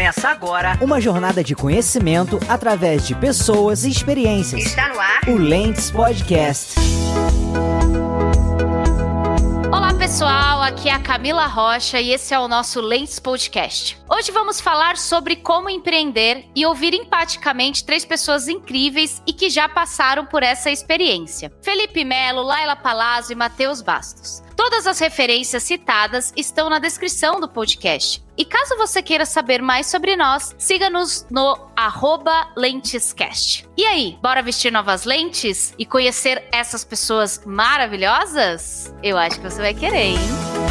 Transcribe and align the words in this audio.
Começa 0.00 0.30
agora 0.30 0.78
uma 0.80 0.98
jornada 0.98 1.44
de 1.44 1.54
conhecimento 1.54 2.40
através 2.48 3.06
de 3.06 3.14
pessoas 3.14 3.84
e 3.84 3.90
experiências. 3.90 4.64
Está 4.64 4.88
no 4.88 4.98
ar 4.98 5.20
o 5.28 5.36
Lentes 5.36 5.90
Podcast. 5.90 6.80
Olá 9.70 9.92
pessoal, 9.92 10.62
aqui 10.62 10.88
é 10.88 10.94
a 10.94 10.98
Camila 10.98 11.44
Rocha 11.44 12.00
e 12.00 12.12
esse 12.12 12.32
é 12.32 12.40
o 12.40 12.48
nosso 12.48 12.80
Lentes 12.80 13.18
Podcast. 13.18 13.98
Hoje 14.08 14.32
vamos 14.32 14.58
falar 14.58 14.96
sobre 14.96 15.36
como 15.36 15.68
empreender 15.68 16.46
e 16.56 16.64
ouvir 16.64 16.94
empaticamente 16.94 17.84
três 17.84 18.02
pessoas 18.02 18.48
incríveis 18.48 19.20
e 19.26 19.34
que 19.34 19.50
já 19.50 19.68
passaram 19.68 20.24
por 20.24 20.42
essa 20.42 20.70
experiência: 20.70 21.52
Felipe 21.60 22.06
Melo, 22.06 22.40
Laila 22.40 22.74
Palazzo 22.74 23.32
e 23.32 23.36
Matheus 23.36 23.82
Bastos. 23.82 24.42
Todas 24.56 24.86
as 24.86 24.98
referências 24.98 25.62
citadas 25.62 26.32
estão 26.34 26.70
na 26.70 26.78
descrição 26.78 27.38
do 27.38 27.48
podcast. 27.48 28.22
E 28.40 28.44
caso 28.46 28.74
você 28.78 29.02
queira 29.02 29.26
saber 29.26 29.60
mais 29.60 29.86
sobre 29.86 30.16
nós, 30.16 30.54
siga-nos 30.56 31.26
no 31.30 31.58
lentescast. 32.56 33.68
E 33.76 33.84
aí, 33.84 34.18
bora 34.22 34.42
vestir 34.42 34.72
novas 34.72 35.04
lentes 35.04 35.74
e 35.78 35.84
conhecer 35.84 36.48
essas 36.50 36.82
pessoas 36.82 37.42
maravilhosas? 37.44 38.94
Eu 39.02 39.18
acho 39.18 39.38
que 39.38 39.50
você 39.50 39.60
vai 39.60 39.74
querer, 39.74 40.12
hein? 40.12 40.69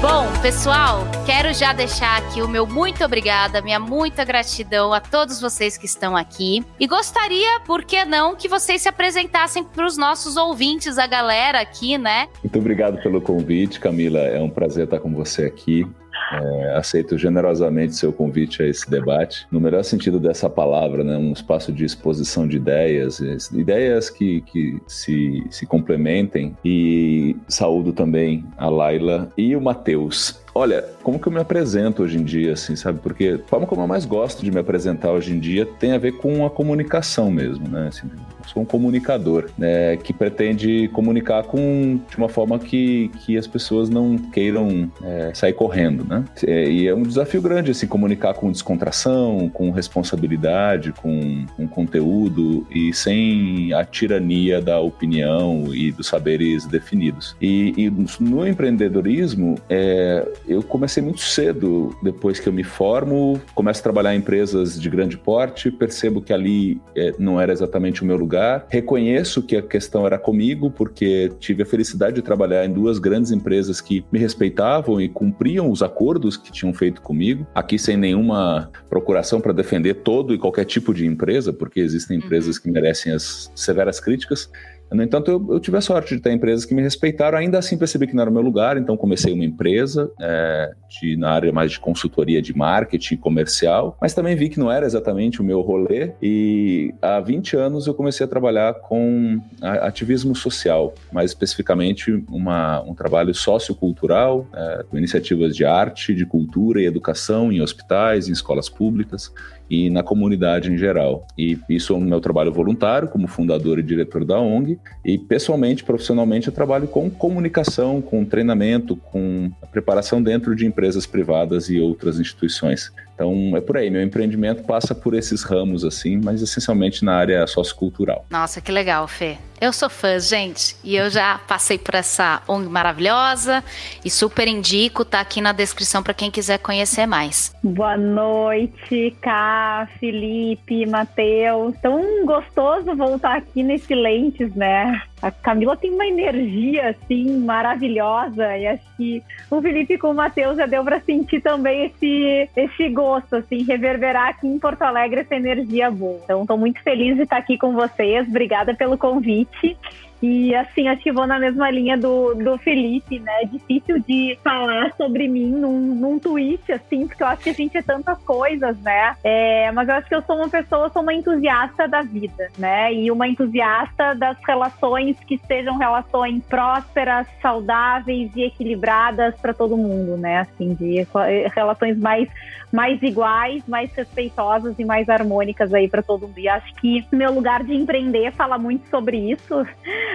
Bom, 0.00 0.26
pessoal, 0.42 1.04
quero 1.24 1.54
já 1.54 1.72
deixar 1.72 2.18
aqui 2.18 2.42
o 2.42 2.48
meu 2.48 2.66
muito 2.66 3.02
obrigada, 3.02 3.62
minha 3.62 3.80
muita 3.80 4.24
gratidão 4.24 4.92
a 4.92 5.00
todos 5.00 5.40
vocês 5.40 5.78
que 5.78 5.86
estão 5.86 6.14
aqui. 6.14 6.62
E 6.78 6.86
gostaria, 6.86 7.60
por 7.60 7.82
que 7.82 8.04
não, 8.04 8.36
que 8.36 8.46
vocês 8.46 8.82
se 8.82 8.88
apresentassem 8.90 9.64
para 9.64 9.86
os 9.86 9.96
nossos 9.96 10.36
ouvintes, 10.36 10.98
a 10.98 11.06
galera 11.06 11.60
aqui, 11.60 11.96
né? 11.96 12.28
Muito 12.44 12.58
obrigado 12.58 13.02
pelo 13.02 13.22
convite, 13.22 13.80
Camila. 13.80 14.18
É 14.18 14.40
um 14.40 14.50
prazer 14.50 14.84
estar 14.84 15.00
com 15.00 15.14
você 15.14 15.46
aqui. 15.46 15.86
É, 16.32 16.74
aceito 16.74 17.16
generosamente 17.16 17.94
seu 17.94 18.12
convite 18.12 18.62
a 18.62 18.66
esse 18.66 18.90
debate, 18.90 19.46
no 19.50 19.60
melhor 19.60 19.84
sentido 19.84 20.18
dessa 20.18 20.50
palavra, 20.50 21.04
né, 21.04 21.16
um 21.16 21.32
espaço 21.32 21.72
de 21.72 21.84
exposição 21.84 22.48
de 22.48 22.56
ideias, 22.56 23.20
ideias 23.52 24.10
que, 24.10 24.40
que 24.40 24.80
se, 24.88 25.44
se 25.50 25.66
complementem. 25.66 26.56
E 26.64 27.36
saúdo 27.48 27.92
também 27.92 28.44
a 28.56 28.68
Laila 28.68 29.28
e 29.36 29.54
o 29.54 29.60
Matheus. 29.60 30.45
Olha, 30.56 30.86
como 31.02 31.18
que 31.18 31.28
eu 31.28 31.32
me 31.32 31.38
apresento 31.38 32.02
hoje 32.02 32.16
em 32.16 32.24
dia, 32.24 32.54
assim, 32.54 32.74
sabe? 32.74 32.98
Porque 33.02 33.38
a 33.44 33.46
forma 33.46 33.66
como 33.66 33.82
eu 33.82 33.86
mais 33.86 34.06
gosto 34.06 34.42
de 34.42 34.50
me 34.50 34.58
apresentar 34.58 35.12
hoje 35.12 35.30
em 35.34 35.38
dia 35.38 35.66
tem 35.66 35.92
a 35.92 35.98
ver 35.98 36.12
com 36.12 36.46
a 36.46 36.50
comunicação 36.50 37.30
mesmo, 37.30 37.68
né? 37.68 37.88
Assim, 37.88 38.08
sou 38.46 38.62
um 38.62 38.64
comunicador, 38.64 39.50
né, 39.58 39.96
que 39.96 40.12
pretende 40.12 40.88
comunicar 40.88 41.42
com 41.44 42.00
de 42.08 42.16
uma 42.16 42.28
forma 42.28 42.58
que, 42.58 43.10
que 43.18 43.36
as 43.36 43.46
pessoas 43.46 43.90
não 43.90 44.16
queiram 44.16 44.90
é, 45.02 45.32
sair 45.34 45.52
correndo, 45.52 46.04
né? 46.04 46.24
É, 46.46 46.70
e 46.70 46.86
é 46.86 46.94
um 46.94 47.02
desafio 47.02 47.42
grande 47.42 47.70
assim 47.70 47.86
comunicar 47.86 48.34
com 48.34 48.50
descontração, 48.50 49.50
com 49.52 49.70
responsabilidade, 49.70 50.92
com, 50.92 51.44
com 51.56 51.68
conteúdo 51.68 52.66
e 52.70 52.92
sem 52.94 53.72
a 53.72 53.84
tirania 53.84 54.62
da 54.62 54.80
opinião 54.80 55.74
e 55.74 55.92
dos 55.92 56.06
saberes 56.06 56.64
definidos. 56.66 57.36
E, 57.40 57.74
e 57.76 57.90
no 58.20 58.46
empreendedorismo, 58.46 59.56
é, 59.68 60.26
eu 60.48 60.62
comecei 60.62 61.02
muito 61.02 61.20
cedo, 61.20 61.96
depois 62.02 62.38
que 62.38 62.48
eu 62.48 62.52
me 62.52 62.64
formo, 62.64 63.40
começo 63.54 63.80
a 63.80 63.82
trabalhar 63.82 64.14
em 64.14 64.18
empresas 64.18 64.80
de 64.80 64.88
grande 64.88 65.16
porte, 65.16 65.70
percebo 65.70 66.20
que 66.20 66.32
ali 66.32 66.80
é, 66.96 67.12
não 67.18 67.40
era 67.40 67.52
exatamente 67.52 68.02
o 68.02 68.06
meu 68.06 68.16
lugar. 68.16 68.66
Reconheço 68.68 69.42
que 69.42 69.56
a 69.56 69.62
questão 69.62 70.06
era 70.06 70.18
comigo, 70.18 70.70
porque 70.70 71.32
tive 71.38 71.62
a 71.62 71.66
felicidade 71.66 72.16
de 72.16 72.22
trabalhar 72.22 72.64
em 72.64 72.72
duas 72.72 72.98
grandes 72.98 73.32
empresas 73.32 73.80
que 73.80 74.04
me 74.10 74.18
respeitavam 74.18 75.00
e 75.00 75.08
cumpriam 75.08 75.70
os 75.70 75.82
acordos 75.82 76.36
que 76.36 76.52
tinham 76.52 76.72
feito 76.72 77.02
comigo. 77.02 77.46
Aqui 77.54 77.78
sem 77.78 77.96
nenhuma 77.96 78.70
procuração 78.88 79.40
para 79.40 79.52
defender 79.52 79.94
todo 79.94 80.34
e 80.34 80.38
qualquer 80.38 80.64
tipo 80.64 80.94
de 80.94 81.06
empresa, 81.06 81.52
porque 81.52 81.80
existem 81.80 82.18
empresas 82.18 82.56
uhum. 82.56 82.62
que 82.62 82.70
merecem 82.70 83.12
as 83.12 83.50
severas 83.54 84.00
críticas. 84.00 84.50
No 84.90 85.02
entanto, 85.02 85.30
eu, 85.30 85.44
eu, 85.50 85.60
tive 85.60 85.76
a 85.76 85.80
sorte 85.80 86.14
de 86.14 86.22
ter 86.22 86.32
empresas 86.32 86.64
que 86.64 86.74
me 86.74 86.80
respeitaram, 86.80 87.38
ainda 87.38 87.58
assim 87.58 87.76
percebi 87.76 88.06
que 88.06 88.14
não 88.14 88.22
era 88.22 88.30
o 88.30 88.32
meu 88.32 88.42
lugar, 88.42 88.76
então 88.76 88.96
comecei 88.96 89.32
uma 89.32 89.44
empresa 89.44 90.10
é, 90.20 90.72
de, 90.88 91.16
na 91.16 91.30
área 91.30 91.52
mais 91.52 91.72
de 91.72 91.80
consultoria 91.80 92.40
de 92.40 92.56
marketing 92.56 93.16
comercial, 93.16 93.96
mas 94.00 94.14
também 94.14 94.36
vi 94.36 94.48
que 94.48 94.60
não 94.60 94.70
era 94.70 94.86
exatamente 94.86 95.40
o 95.40 95.44
meu 95.44 95.60
rolê 95.60 96.12
e 96.22 96.94
há 97.02 97.20
20 97.20 97.56
anos 97.56 97.86
eu 97.86 97.94
comecei 97.94 98.24
a 98.24 98.28
trabalhar 98.28 98.74
com 98.74 99.40
ativismo 99.60 100.36
social, 100.36 100.94
mais 101.12 101.30
especificamente 101.30 102.24
uma, 102.28 102.80
um 102.82 102.94
trabalho 102.94 103.34
sociocultural, 103.34 104.46
é, 104.54 104.84
com 104.88 104.96
iniciativas 104.96 105.56
de 105.56 105.64
arte, 105.64 106.14
de 106.14 106.24
cultura 106.24 106.80
e 106.80 106.86
educação 106.86 107.50
em 107.50 107.60
hospitais, 107.60 108.28
em 108.28 108.32
escolas 108.32 108.68
públicas, 108.68 109.32
e 109.68 109.90
na 109.90 110.02
comunidade 110.02 110.70
em 110.70 110.78
geral. 110.78 111.26
E 111.36 111.58
isso 111.68 111.92
é 111.92 111.96
o 111.96 112.00
meu 112.00 112.20
trabalho 112.20 112.52
voluntário 112.52 113.08
como 113.08 113.26
fundador 113.26 113.78
e 113.78 113.82
diretor 113.82 114.24
da 114.24 114.38
ONG. 114.38 114.78
E 115.04 115.18
pessoalmente, 115.18 115.84
profissionalmente, 115.84 116.48
eu 116.48 116.54
trabalho 116.54 116.86
com 116.86 117.10
comunicação, 117.10 118.00
com 118.00 118.24
treinamento, 118.24 118.96
com 118.96 119.50
preparação 119.70 120.22
dentro 120.22 120.54
de 120.54 120.66
empresas 120.66 121.06
privadas 121.06 121.68
e 121.68 121.80
outras 121.80 122.20
instituições. 122.20 122.92
Então 123.14 123.56
é 123.56 123.60
por 123.60 123.78
aí, 123.78 123.90
meu 123.90 124.02
empreendimento 124.02 124.62
passa 124.64 124.94
por 124.94 125.14
esses 125.14 125.42
ramos 125.42 125.84
assim, 125.84 126.20
mas 126.22 126.42
essencialmente 126.42 127.04
na 127.04 127.14
área 127.14 127.46
sociocultural. 127.46 128.26
Nossa, 128.30 128.60
que 128.60 128.70
legal, 128.70 129.08
Fê. 129.08 129.38
Eu 129.58 129.72
sou 129.72 129.88
fã, 129.88 130.18
gente, 130.18 130.76
e 130.84 130.96
eu 130.96 131.08
já 131.08 131.38
passei 131.48 131.78
por 131.78 131.94
essa 131.94 132.42
ONG 132.46 132.68
maravilhosa 132.68 133.64
e 134.04 134.10
super 134.10 134.46
indico, 134.46 135.02
tá 135.02 135.20
aqui 135.20 135.40
na 135.40 135.52
descrição 135.52 136.02
para 136.02 136.12
quem 136.12 136.30
quiser 136.30 136.58
conhecer 136.58 137.06
mais. 137.06 137.54
Boa 137.62 137.96
noite, 137.96 139.16
Cá, 139.22 139.88
Felipe, 139.98 140.84
Matheus. 140.84 141.74
Tão 141.80 142.26
gostoso 142.26 142.94
voltar 142.94 143.38
aqui 143.38 143.62
nesse 143.62 143.94
Lentes, 143.94 144.54
né? 144.54 145.00
A 145.22 145.30
Camila 145.30 145.76
tem 145.76 145.92
uma 145.92 146.06
energia 146.06 146.90
assim 146.90 147.38
maravilhosa 147.38 148.56
e 148.56 148.66
acho 148.66 148.84
que 148.96 149.22
o 149.50 149.62
Felipe 149.62 149.96
com 149.96 150.10
o 150.10 150.14
Matheus 150.14 150.56
já 150.58 150.66
deu 150.66 150.84
para 150.84 151.00
sentir 151.00 151.40
também 151.40 151.86
esse 151.86 152.48
esse 152.54 152.88
gosto 152.90 153.36
assim 153.36 153.62
reverberar 153.62 154.28
aqui 154.28 154.46
em 154.46 154.58
Porto 154.58 154.82
Alegre 154.82 155.20
essa 155.20 155.34
energia 155.34 155.90
boa. 155.90 156.20
Então 156.24 156.42
estou 156.42 156.58
muito 156.58 156.82
feliz 156.82 157.16
de 157.16 157.22
estar 157.22 157.38
aqui 157.38 157.56
com 157.56 157.72
vocês. 157.72 158.28
Obrigada 158.28 158.74
pelo 158.74 158.98
convite. 158.98 159.76
E 160.26 160.52
assim, 160.56 160.88
acho 160.88 161.02
que 161.02 161.12
vou 161.12 161.24
na 161.24 161.38
mesma 161.38 161.70
linha 161.70 161.96
do, 161.96 162.34
do 162.34 162.58
Felipe, 162.58 163.20
né? 163.20 163.42
É 163.42 163.44
difícil 163.46 164.00
de 164.00 164.36
falar 164.42 164.92
sobre 164.96 165.28
mim 165.28 165.52
num, 165.52 165.94
num 165.94 166.18
tweet, 166.18 166.72
assim, 166.72 167.06
porque 167.06 167.22
eu 167.22 167.28
acho 167.28 167.42
que 167.42 167.50
a 167.50 167.52
gente 167.54 167.78
é 167.78 167.82
tantas 167.82 168.18
coisas, 168.24 168.76
né? 168.80 169.14
É, 169.22 169.70
mas 169.70 169.88
eu 169.88 169.94
acho 169.94 170.08
que 170.08 170.14
eu 170.16 170.22
sou 170.22 170.36
uma 170.36 170.48
pessoa, 170.48 170.90
sou 170.90 171.02
uma 171.02 171.14
entusiasta 171.14 171.86
da 171.86 172.02
vida, 172.02 172.50
né? 172.58 172.92
E 172.92 173.08
uma 173.08 173.28
entusiasta 173.28 174.16
das 174.16 174.36
relações 174.44 175.16
que 175.20 175.38
sejam 175.46 175.78
relações 175.78 176.42
prósperas, 176.48 177.28
saudáveis 177.40 178.28
e 178.34 178.42
equilibradas 178.42 179.36
para 179.36 179.54
todo 179.54 179.76
mundo, 179.76 180.16
né? 180.16 180.40
Assim, 180.40 180.74
de 180.74 181.06
relações 181.54 181.96
mais, 181.96 182.28
mais 182.76 183.02
iguais, 183.02 183.62
mais 183.66 183.90
respeitosas 183.94 184.78
e 184.78 184.84
mais 184.84 185.08
harmônicas 185.08 185.72
aí 185.72 185.88
para 185.88 186.02
todo 186.02 186.26
mundo. 186.26 186.38
E 186.38 186.46
acho 186.46 186.74
que 186.74 187.06
meu 187.10 187.32
lugar 187.32 187.64
de 187.64 187.74
empreender 187.74 188.30
fala 188.32 188.58
muito 188.58 188.86
sobre 188.90 189.16
isso 189.16 189.66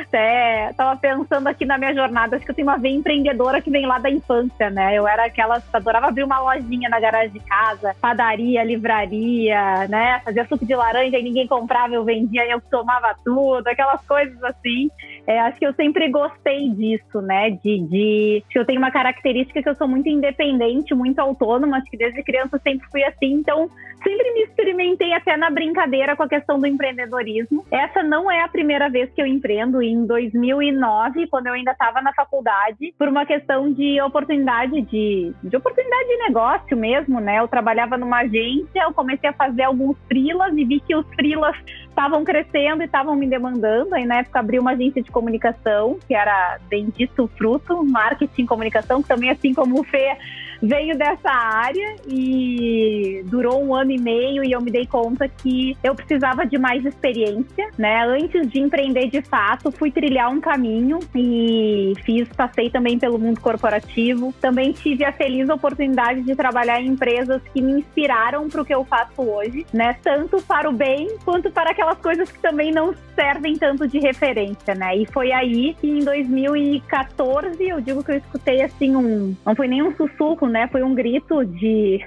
até 0.06 0.72
tava 0.78 0.96
pensando 1.00 1.48
aqui 1.48 1.66
na 1.66 1.80
minha 1.80 1.92
jornada, 1.96 2.36
acho 2.36 2.46
que 2.46 2.52
eu 2.52 2.56
tenho 2.56 2.68
uma 2.68 2.78
veia 2.78 2.96
empreendedora 2.96 3.60
que 3.62 3.72
vem 3.72 3.88
lá 3.88 3.98
da 3.98 4.12
infância, 4.12 4.70
né? 4.70 4.94
Eu 4.96 5.08
era 5.08 5.26
aquela, 5.26 5.62
adorava 5.74 6.08
abrir 6.08 6.24
uma 6.24 6.40
lojinha 6.40 6.88
na 6.88 7.00
garagem 7.00 7.32
de 7.32 7.40
casa, 7.40 7.96
padaria, 8.00 8.64
livraria, 8.64 9.88
né? 9.88 10.22
Fazia 10.24 10.46
suco 10.46 10.64
de 10.64 10.76
laranja 10.76 11.18
e 11.18 11.24
ninguém 11.24 11.48
comprava, 11.48 11.96
eu 11.96 12.04
vendia 12.04 12.46
e 12.46 12.52
eu 12.52 12.62
tomava 12.62 13.16
tudo, 13.26 13.68
aquelas 13.68 14.06
coisas 14.06 14.42
assim. 14.44 14.88
É, 15.26 15.40
acho 15.40 15.58
que 15.58 15.66
eu 15.66 15.74
sempre 15.74 16.10
gostei 16.10 16.70
disso, 16.70 17.22
né? 17.22 17.50
De, 17.50 17.80
de 17.88 18.44
que 18.52 18.60
eu 18.60 18.66
tenho 18.66 18.80
uma 18.80 18.92
característica 18.92 19.64
que 19.64 19.70
eu 19.70 19.76
sou 19.76 19.88
muito 19.88 20.08
independente, 20.08 20.94
muito 20.94 21.18
autônoma, 21.20 21.78
acho 21.78 21.90
que 21.90 21.98
desde 21.98 22.22
criança 22.22 22.51
eu 22.56 22.60
sempre 22.62 22.88
fui 22.90 23.04
assim, 23.04 23.34
então 23.34 23.70
sempre 24.04 24.34
me 24.34 24.44
experimentei 24.44 25.14
até 25.14 25.38
na 25.38 25.50
brincadeira 25.50 26.16
com 26.16 26.24
a 26.24 26.30
questão 26.30 26.60
do 26.60 26.68
empreendedorismo. 26.68 27.66
Essa 27.72 28.04
não 28.04 28.30
é 28.30 28.44
a 28.44 28.48
primeira 28.48 28.90
vez 28.90 29.10
que 29.12 29.22
eu 29.22 29.26
empreendo, 29.26 29.82
em 29.82 30.06
2009, 30.06 31.28
quando 31.28 31.48
eu 31.48 31.54
ainda 31.54 31.72
estava 31.72 32.02
na 32.02 32.14
faculdade, 32.14 32.94
por 32.98 33.08
uma 33.08 33.26
questão 33.26 33.72
de 33.72 34.02
oportunidade 34.02 34.82
de, 34.82 35.34
de 35.44 35.56
oportunidade 35.56 36.08
de 36.08 36.18
negócio 36.18 36.76
mesmo, 36.76 37.20
né? 37.20 37.40
Eu 37.40 37.48
trabalhava 37.48 37.98
numa 37.98 38.22
agência, 38.22 38.84
eu 38.84 38.94
comecei 38.94 39.30
a 39.30 39.34
fazer 39.34 39.64
alguns 39.64 39.96
frilas 40.08 40.52
e 40.56 40.66
vi 40.66 40.80
que 40.80 40.96
os 40.96 41.06
frilas 41.16 41.56
estavam 41.92 42.24
crescendo 42.24 42.82
e 42.82 42.86
estavam 42.86 43.16
me 43.16 43.28
demandando. 43.28 43.94
Aí 43.94 44.06
na 44.06 44.18
época 44.18 44.40
abri 44.40 44.58
uma 44.58 44.72
agência 44.72 45.02
de 45.02 45.12
comunicação, 45.12 45.98
que 46.08 46.16
era 46.16 46.58
Bendito 46.70 47.30
Fruto, 47.38 47.84
marketing 47.86 48.44
e 48.44 48.48
comunicação, 48.48 49.02
que 49.02 49.08
também 49.08 49.30
assim 49.30 49.54
como 49.54 49.80
o 49.80 49.84
Fê 49.84 50.18
veio 50.62 50.96
dessa 50.96 51.32
área 51.32 51.96
e 52.08 53.24
durou 53.26 53.64
um 53.64 53.74
ano 53.74 53.92
e 53.92 54.00
meio 54.00 54.44
e 54.44 54.52
eu 54.52 54.62
me 54.62 54.70
dei 54.70 54.86
conta 54.86 55.28
que 55.28 55.76
eu 55.84 55.96
precisava 55.96 56.46
de 56.46 56.58
mais 56.58 56.86
experiência, 56.86 57.70
né? 57.78 58.06
Antes 58.06 58.48
de 58.50 58.60
empreender 58.60 59.08
de 59.08 59.22
fato, 59.24 59.72
fui 59.72 59.92
trilhar 59.92 60.30
um 60.30 60.40
caminho 60.40 61.00
e 61.16 61.94
fiz, 62.06 62.28
passei 62.30 62.70
também 62.70 63.00
pelo 63.00 63.18
mundo 63.18 63.40
corporativo. 63.42 64.34
Também 64.40 64.72
tive 64.72 65.04
a 65.04 65.12
feliz 65.12 65.50
oportunidade 65.50 66.22
de 66.22 66.36
trabalhar 66.36 66.80
em 66.80 66.88
empresas 66.88 67.42
que 67.54 67.62
me 67.62 67.80
inspiraram 67.80 68.48
para 68.48 68.62
o 68.62 68.66
que 68.66 68.74
eu 68.74 68.86
faço 68.86 69.22
hoje, 69.22 69.66
né? 69.74 69.96
Tanto 70.04 70.42
para 70.44 70.70
o 70.70 70.74
bem 70.74 71.18
quanto 71.26 71.50
para 71.50 71.74
aquelas 71.82 71.98
coisas 71.98 72.32
que 72.32 72.40
também 72.40 72.72
não 72.72 72.94
servem 73.16 73.58
tanto 73.58 73.88
de 73.88 73.98
referência, 73.98 74.76
né? 74.76 74.96
E 74.96 75.06
foi 75.08 75.32
aí 75.32 75.74
que 75.82 75.88
em 75.88 76.04
2014 76.04 77.68
eu 77.68 77.82
digo 77.82 78.04
que 78.04 78.12
eu 78.12 78.18
escutei 78.18 78.62
assim 78.62 78.96
um, 78.96 79.36
não 79.44 79.56
foi 79.56 79.68
nem 79.68 79.82
um 79.82 79.96
sussurro, 79.96 80.48
né? 80.48 80.68
Foi 80.68 80.84
um 80.84 80.94
grito 80.94 81.44
de 81.44 82.00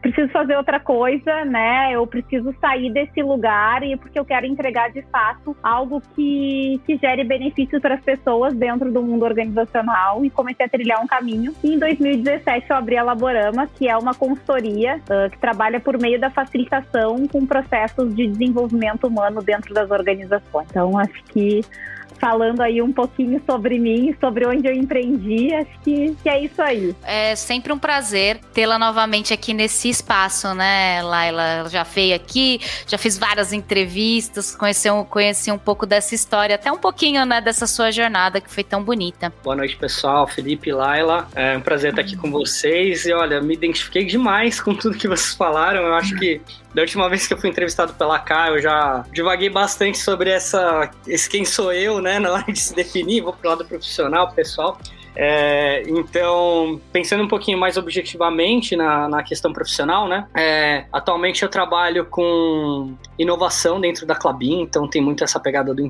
preciso 0.00 0.28
fazer 0.28 0.56
outra 0.56 0.80
coisa, 0.80 1.44
né? 1.44 1.92
Eu 1.92 2.06
preciso 2.06 2.54
sair 2.60 2.90
desse 2.92 3.22
lugar 3.22 3.82
e 3.82 3.96
porque 3.96 4.18
eu 4.18 4.24
quero 4.24 4.46
entregar 4.46 4.90
de 4.90 5.02
fato 5.02 5.56
algo 5.62 6.02
que, 6.14 6.80
que 6.86 6.96
gere 6.96 7.24
benefícios 7.24 7.80
para 7.80 7.94
as 7.94 8.00
pessoas 8.00 8.54
dentro 8.54 8.90
do 8.92 9.02
mundo 9.02 9.24
organizacional 9.24 10.24
e 10.24 10.30
comecei 10.30 10.66
a 10.66 10.68
trilhar 10.68 11.02
um 11.02 11.06
caminho. 11.06 11.54
E 11.62 11.74
em 11.74 11.78
2017 11.78 12.66
eu 12.70 12.76
abri 12.76 12.96
a 12.96 13.02
Laborama, 13.02 13.66
que 13.66 13.88
é 13.88 13.96
uma 13.96 14.14
consultoria 14.14 14.96
uh, 14.96 15.30
que 15.30 15.38
trabalha 15.38 15.80
por 15.80 15.98
meio 15.98 16.18
da 16.18 16.30
facilitação 16.30 17.26
com 17.26 17.46
processos 17.46 18.14
de 18.14 18.26
desenvolvimento 18.26 19.06
humano 19.06 19.42
dentro 19.42 19.74
das 19.74 19.90
organizações. 19.90 20.66
Então 20.70 20.98
acho 20.98 21.22
que 21.24 21.60
falando 22.20 22.60
aí 22.60 22.82
um 22.82 22.92
pouquinho 22.92 23.42
sobre 23.48 23.78
mim, 23.78 24.14
sobre 24.20 24.46
onde 24.46 24.68
eu 24.68 24.74
empreendi. 24.74 25.54
Acho 25.54 25.80
que, 25.82 26.16
que 26.22 26.28
é 26.28 26.44
isso 26.44 26.60
aí. 26.60 26.94
É 27.02 27.34
sempre 27.34 27.72
um 27.72 27.78
prazer 27.78 28.38
tê-la 28.52 28.78
novamente 28.78 29.32
aqui 29.32 29.54
nesse 29.54 29.88
espaço, 29.88 30.54
né, 30.54 31.02
Laila? 31.02 31.42
Ela 31.42 31.68
já 31.68 31.82
veio 31.82 32.14
aqui, 32.14 32.60
já 32.86 32.98
fiz 32.98 33.16
várias 33.16 33.52
entrevistas, 33.52 34.54
conheci 34.54 34.90
um, 34.90 35.02
conheci 35.04 35.50
um 35.50 35.58
pouco 35.58 35.86
dessa 35.86 36.14
história, 36.14 36.54
até 36.54 36.70
um 36.70 36.78
pouquinho, 36.78 37.24
né, 37.24 37.40
dessa 37.40 37.66
sua 37.66 37.90
jornada 37.90 38.40
que 38.40 38.50
foi 38.50 38.62
tão 38.62 38.82
bonita. 38.82 39.32
Boa 39.42 39.56
noite, 39.56 39.76
pessoal. 39.76 40.26
Felipe 40.26 40.68
e 40.68 40.72
Laila. 40.72 41.26
É 41.34 41.56
um 41.56 41.60
prazer 41.60 41.90
estar 41.90 42.02
aqui 42.02 42.16
com 42.16 42.30
vocês. 42.30 43.06
E 43.06 43.12
olha, 43.12 43.40
me 43.40 43.54
identifiquei 43.54 44.04
demais 44.04 44.60
com 44.60 44.74
tudo 44.74 44.98
que 44.98 45.08
vocês 45.08 45.34
falaram. 45.34 45.82
Eu 45.82 45.94
acho 45.94 46.14
que 46.16 46.40
da 46.74 46.82
última 46.82 47.08
vez 47.08 47.26
que 47.26 47.34
eu 47.34 47.38
fui 47.38 47.50
entrevistado 47.50 47.94
pela 47.94 48.18
K, 48.18 48.50
eu 48.50 48.62
já 48.62 49.04
divaguei 49.12 49.50
bastante 49.50 49.98
sobre 49.98 50.30
essa, 50.30 50.90
esse 51.06 51.28
quem 51.28 51.44
sou 51.44 51.72
eu, 51.72 52.00
né, 52.00 52.18
na 52.20 52.32
hora 52.32 52.52
de 52.52 52.60
se 52.60 52.74
definir, 52.74 53.22
vou 53.22 53.32
pro 53.32 53.50
lado 53.50 53.64
profissional, 53.64 54.32
pessoal. 54.32 54.78
É, 55.14 55.82
então, 55.86 56.80
pensando 56.92 57.22
um 57.22 57.28
pouquinho 57.28 57.58
mais 57.58 57.76
objetivamente 57.76 58.76
na, 58.76 59.08
na 59.08 59.22
questão 59.22 59.52
profissional, 59.52 60.08
né? 60.08 60.26
É, 60.34 60.84
atualmente 60.92 61.42
eu 61.42 61.48
trabalho 61.48 62.06
com 62.06 62.94
inovação 63.18 63.80
dentro 63.80 64.06
da 64.06 64.14
Clabin, 64.14 64.62
então 64.62 64.88
tem 64.88 65.02
muito 65.02 65.22
essa 65.22 65.38
pegada 65.38 65.74
do 65.74 65.82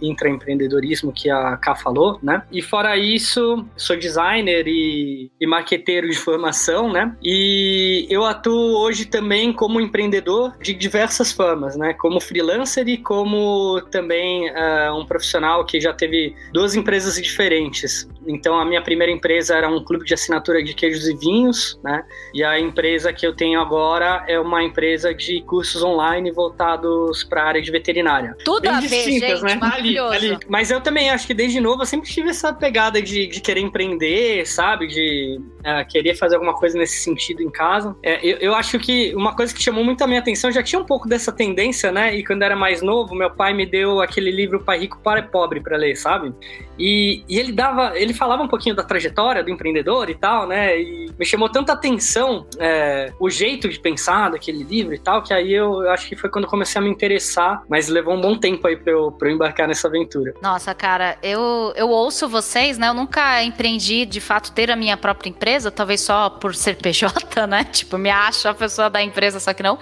intraempreendedorismo 0.00 1.12
que 1.12 1.30
a 1.30 1.56
Ká 1.56 1.74
falou, 1.74 2.18
né? 2.22 2.42
E 2.52 2.60
fora 2.60 2.96
isso, 2.96 3.64
sou 3.76 3.96
designer 3.96 4.66
e, 4.66 5.30
e 5.40 5.46
marqueteiro 5.46 6.08
de 6.08 6.16
formação, 6.16 6.92
né? 6.92 7.16
E 7.22 8.06
eu 8.10 8.24
atuo 8.24 8.78
hoje 8.78 9.06
também 9.06 9.52
como 9.52 9.80
empreendedor 9.80 10.56
de 10.60 10.74
diversas 10.74 11.32
formas, 11.32 11.76
né? 11.76 11.94
Como 11.94 12.20
freelancer 12.20 12.88
e 12.88 12.98
como 12.98 13.80
também 13.90 14.50
uh, 14.50 14.94
um 14.98 15.06
profissional 15.06 15.64
que 15.64 15.80
já 15.80 15.92
teve 15.92 16.34
duas 16.52 16.74
empresas 16.74 17.14
diferentes. 17.20 18.08
Então, 18.26 18.58
a 18.64 18.68
minha 18.68 18.82
primeira 18.82 19.12
empresa 19.12 19.54
era 19.54 19.68
um 19.68 19.84
clube 19.84 20.04
de 20.04 20.14
assinatura 20.14 20.62
de 20.62 20.74
queijos 20.74 21.06
e 21.06 21.16
vinhos, 21.16 21.78
né? 21.84 22.04
E 22.32 22.42
a 22.42 22.58
empresa 22.58 23.12
que 23.12 23.26
eu 23.26 23.34
tenho 23.34 23.60
agora 23.60 24.24
é 24.26 24.40
uma 24.40 24.62
empresa 24.62 25.14
de 25.14 25.42
cursos 25.42 25.82
online 25.82 26.32
voltados 26.32 27.22
para 27.22 27.42
a 27.42 27.46
área 27.46 27.62
de 27.62 27.70
veterinária. 27.70 28.34
Tudo 28.44 28.62
Bem 28.62 28.70
a 28.70 28.80
ver, 28.80 29.04
gente, 29.04 29.42
né? 29.42 29.58
Ali, 29.60 29.98
ali. 29.98 30.38
Mas 30.48 30.70
eu 30.70 30.80
também 30.80 31.10
acho 31.10 31.26
que 31.26 31.34
desde 31.34 31.60
novo 31.60 31.82
eu 31.82 31.86
sempre 31.86 32.10
tive 32.10 32.30
essa 32.30 32.52
pegada 32.52 33.00
de, 33.00 33.26
de 33.26 33.40
querer 33.40 33.60
empreender, 33.60 34.46
sabe? 34.46 34.86
De 34.86 35.40
uh, 35.64 35.86
querer 35.88 36.14
fazer 36.14 36.36
alguma 36.36 36.54
coisa 36.54 36.78
nesse 36.78 37.02
sentido 37.02 37.42
em 37.42 37.50
casa. 37.50 37.96
É, 38.02 38.24
eu, 38.24 38.38
eu 38.38 38.54
acho 38.54 38.78
que 38.78 39.14
uma 39.14 39.34
coisa 39.34 39.54
que 39.54 39.62
chamou 39.62 39.84
muito 39.84 40.02
a 40.04 40.06
minha 40.06 40.20
atenção, 40.20 40.52
já 40.52 40.62
tinha 40.62 40.80
um 40.80 40.84
pouco 40.84 41.08
dessa 41.08 41.32
tendência, 41.32 41.90
né? 41.90 42.14
E 42.14 42.24
quando 42.24 42.42
eu 42.42 42.46
era 42.46 42.56
mais 42.56 42.82
novo, 42.82 43.14
meu 43.14 43.30
pai 43.30 43.52
me 43.52 43.66
deu 43.66 44.00
aquele 44.00 44.30
livro 44.30 44.60
Pai 44.60 44.78
Rico, 44.78 44.98
Pai 45.02 45.22
Pobre 45.22 45.60
para 45.60 45.76
ler, 45.76 45.96
sabe? 45.96 46.34
E, 46.78 47.22
e 47.28 47.38
ele 47.38 47.52
dava, 47.52 47.92
ele 47.98 48.12
falava 48.12 48.42
um 48.42 48.48
pouquinho 48.48 48.74
da 48.74 48.82
trajetória 48.82 49.42
do 49.42 49.50
empreendedor 49.50 50.10
e 50.10 50.14
tal, 50.14 50.46
né? 50.46 50.80
E 50.80 51.10
me 51.18 51.24
chamou 51.24 51.48
tanta 51.48 51.72
atenção 51.72 52.46
é, 52.58 53.12
o 53.20 53.30
jeito 53.30 53.68
de 53.68 53.78
pensar 53.78 54.30
daquele 54.30 54.64
livro 54.64 54.94
e 54.94 54.98
tal, 54.98 55.22
que 55.22 55.32
aí 55.32 55.52
eu, 55.52 55.82
eu, 55.82 55.90
acho 55.90 56.08
que 56.08 56.16
foi 56.16 56.28
quando 56.28 56.46
comecei 56.46 56.80
a 56.80 56.84
me 56.84 56.90
interessar, 56.90 57.62
mas 57.68 57.88
levou 57.88 58.14
um 58.14 58.20
bom 58.20 58.36
tempo 58.36 58.66
aí 58.66 58.76
pra 58.76 58.92
eu, 58.92 59.12
pra 59.12 59.28
eu 59.28 59.34
embarcar 59.34 59.68
nessa 59.68 59.88
aventura. 59.88 60.34
Nossa, 60.42 60.74
cara, 60.74 61.16
eu, 61.22 61.72
eu 61.76 61.88
ouço 61.88 62.28
vocês, 62.28 62.76
né? 62.76 62.88
Eu 62.88 62.94
nunca 62.94 63.42
empreendi 63.42 64.04
de 64.04 64.20
fato 64.20 64.52
ter 64.52 64.70
a 64.70 64.76
minha 64.76 64.96
própria 64.96 65.30
empresa, 65.30 65.53
talvez 65.70 66.00
só 66.00 66.30
por 66.30 66.54
ser 66.54 66.76
PJ, 66.76 67.46
né? 67.46 67.64
Tipo, 67.72 67.98
me 67.98 68.10
acho 68.10 68.48
a 68.48 68.54
pessoa 68.54 68.88
da 68.88 69.02
empresa, 69.02 69.40
só 69.40 69.52
que 69.52 69.62
não. 69.62 69.78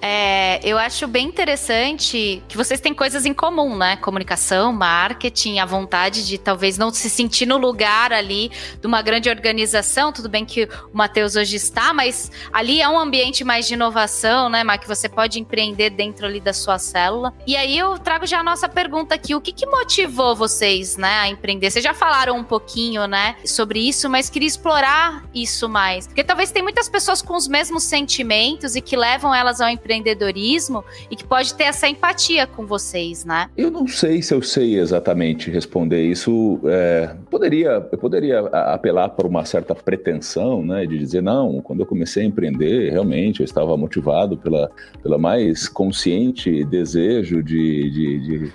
É, 0.00 0.60
eu 0.62 0.78
acho 0.78 1.06
bem 1.06 1.26
interessante 1.26 2.42
que 2.48 2.56
vocês 2.56 2.80
têm 2.80 2.94
coisas 2.94 3.26
em 3.26 3.34
comum, 3.34 3.76
né? 3.76 3.96
Comunicação, 3.96 4.72
marketing, 4.72 5.58
a 5.58 5.66
vontade 5.66 6.26
de 6.26 6.38
talvez 6.38 6.78
não 6.78 6.90
se 6.90 7.08
sentir 7.08 7.46
no 7.46 7.56
lugar 7.56 8.12
ali 8.12 8.50
de 8.80 8.86
uma 8.86 9.02
grande 9.02 9.28
organização. 9.28 10.12
Tudo 10.12 10.28
bem 10.28 10.44
que 10.44 10.64
o 10.64 10.96
Matheus 10.96 11.36
hoje 11.36 11.56
está, 11.56 11.92
mas 11.92 12.30
ali 12.52 12.80
é 12.80 12.88
um 12.88 12.98
ambiente 12.98 13.44
mais 13.44 13.66
de 13.66 13.74
inovação, 13.74 14.48
né, 14.48 14.64
Mar, 14.64 14.78
que 14.78 14.88
você 14.88 15.08
pode 15.08 15.40
empreender 15.40 15.90
dentro 15.90 16.26
ali 16.26 16.40
da 16.40 16.52
sua 16.52 16.78
célula. 16.78 17.32
E 17.46 17.56
aí 17.56 17.76
eu 17.76 17.98
trago 17.98 18.26
já 18.26 18.40
a 18.40 18.42
nossa 18.42 18.68
pergunta 18.68 19.14
aqui: 19.14 19.34
o 19.34 19.40
que, 19.40 19.52
que 19.52 19.66
motivou 19.66 20.34
vocês, 20.34 20.96
né, 20.96 21.18
a 21.18 21.28
empreender? 21.28 21.70
Vocês 21.70 21.84
já 21.84 21.94
falaram 21.94 22.36
um 22.36 22.44
pouquinho, 22.44 23.06
né, 23.06 23.36
sobre 23.44 23.80
isso, 23.80 24.08
mas 24.08 24.28
queria 24.28 24.48
explorar 24.48 25.07
isso 25.34 25.68
mais. 25.68 26.06
Porque 26.06 26.22
talvez 26.22 26.50
tem 26.50 26.62
muitas 26.62 26.88
pessoas 26.88 27.20
com 27.22 27.36
os 27.36 27.48
mesmos 27.48 27.82
sentimentos 27.84 28.76
e 28.76 28.80
que 28.80 28.96
levam 28.96 29.34
elas 29.34 29.60
ao 29.60 29.68
empreendedorismo 29.68 30.84
e 31.10 31.16
que 31.16 31.24
pode 31.24 31.54
ter 31.54 31.64
essa 31.64 31.88
empatia 31.88 32.46
com 32.46 32.66
vocês, 32.66 33.24
né? 33.24 33.48
Eu 33.56 33.70
não 33.70 33.86
sei 33.86 34.22
se 34.22 34.34
eu 34.34 34.42
sei 34.42 34.78
exatamente 34.78 35.50
responder 35.50 36.04
isso 36.04 36.28
isso 36.28 36.60
é, 36.64 37.14
poderia, 37.30 37.86
eu 37.90 37.98
poderia 37.98 38.40
apelar 38.40 39.08
para 39.10 39.26
uma 39.26 39.44
certa 39.44 39.74
pretensão, 39.74 40.64
né, 40.64 40.84
de 40.84 40.98
dizer 40.98 41.22
não, 41.22 41.60
quando 41.60 41.80
eu 41.80 41.86
comecei 41.86 42.24
a 42.24 42.26
empreender, 42.26 42.90
realmente 42.90 43.40
eu 43.40 43.44
estava 43.44 43.76
motivado 43.76 44.36
pela, 44.36 44.70
pela 45.02 45.16
mais 45.16 45.68
consciente 45.68 46.64
desejo 46.64 47.42
de, 47.42 47.90
de, 47.90 48.20
de 48.20 48.52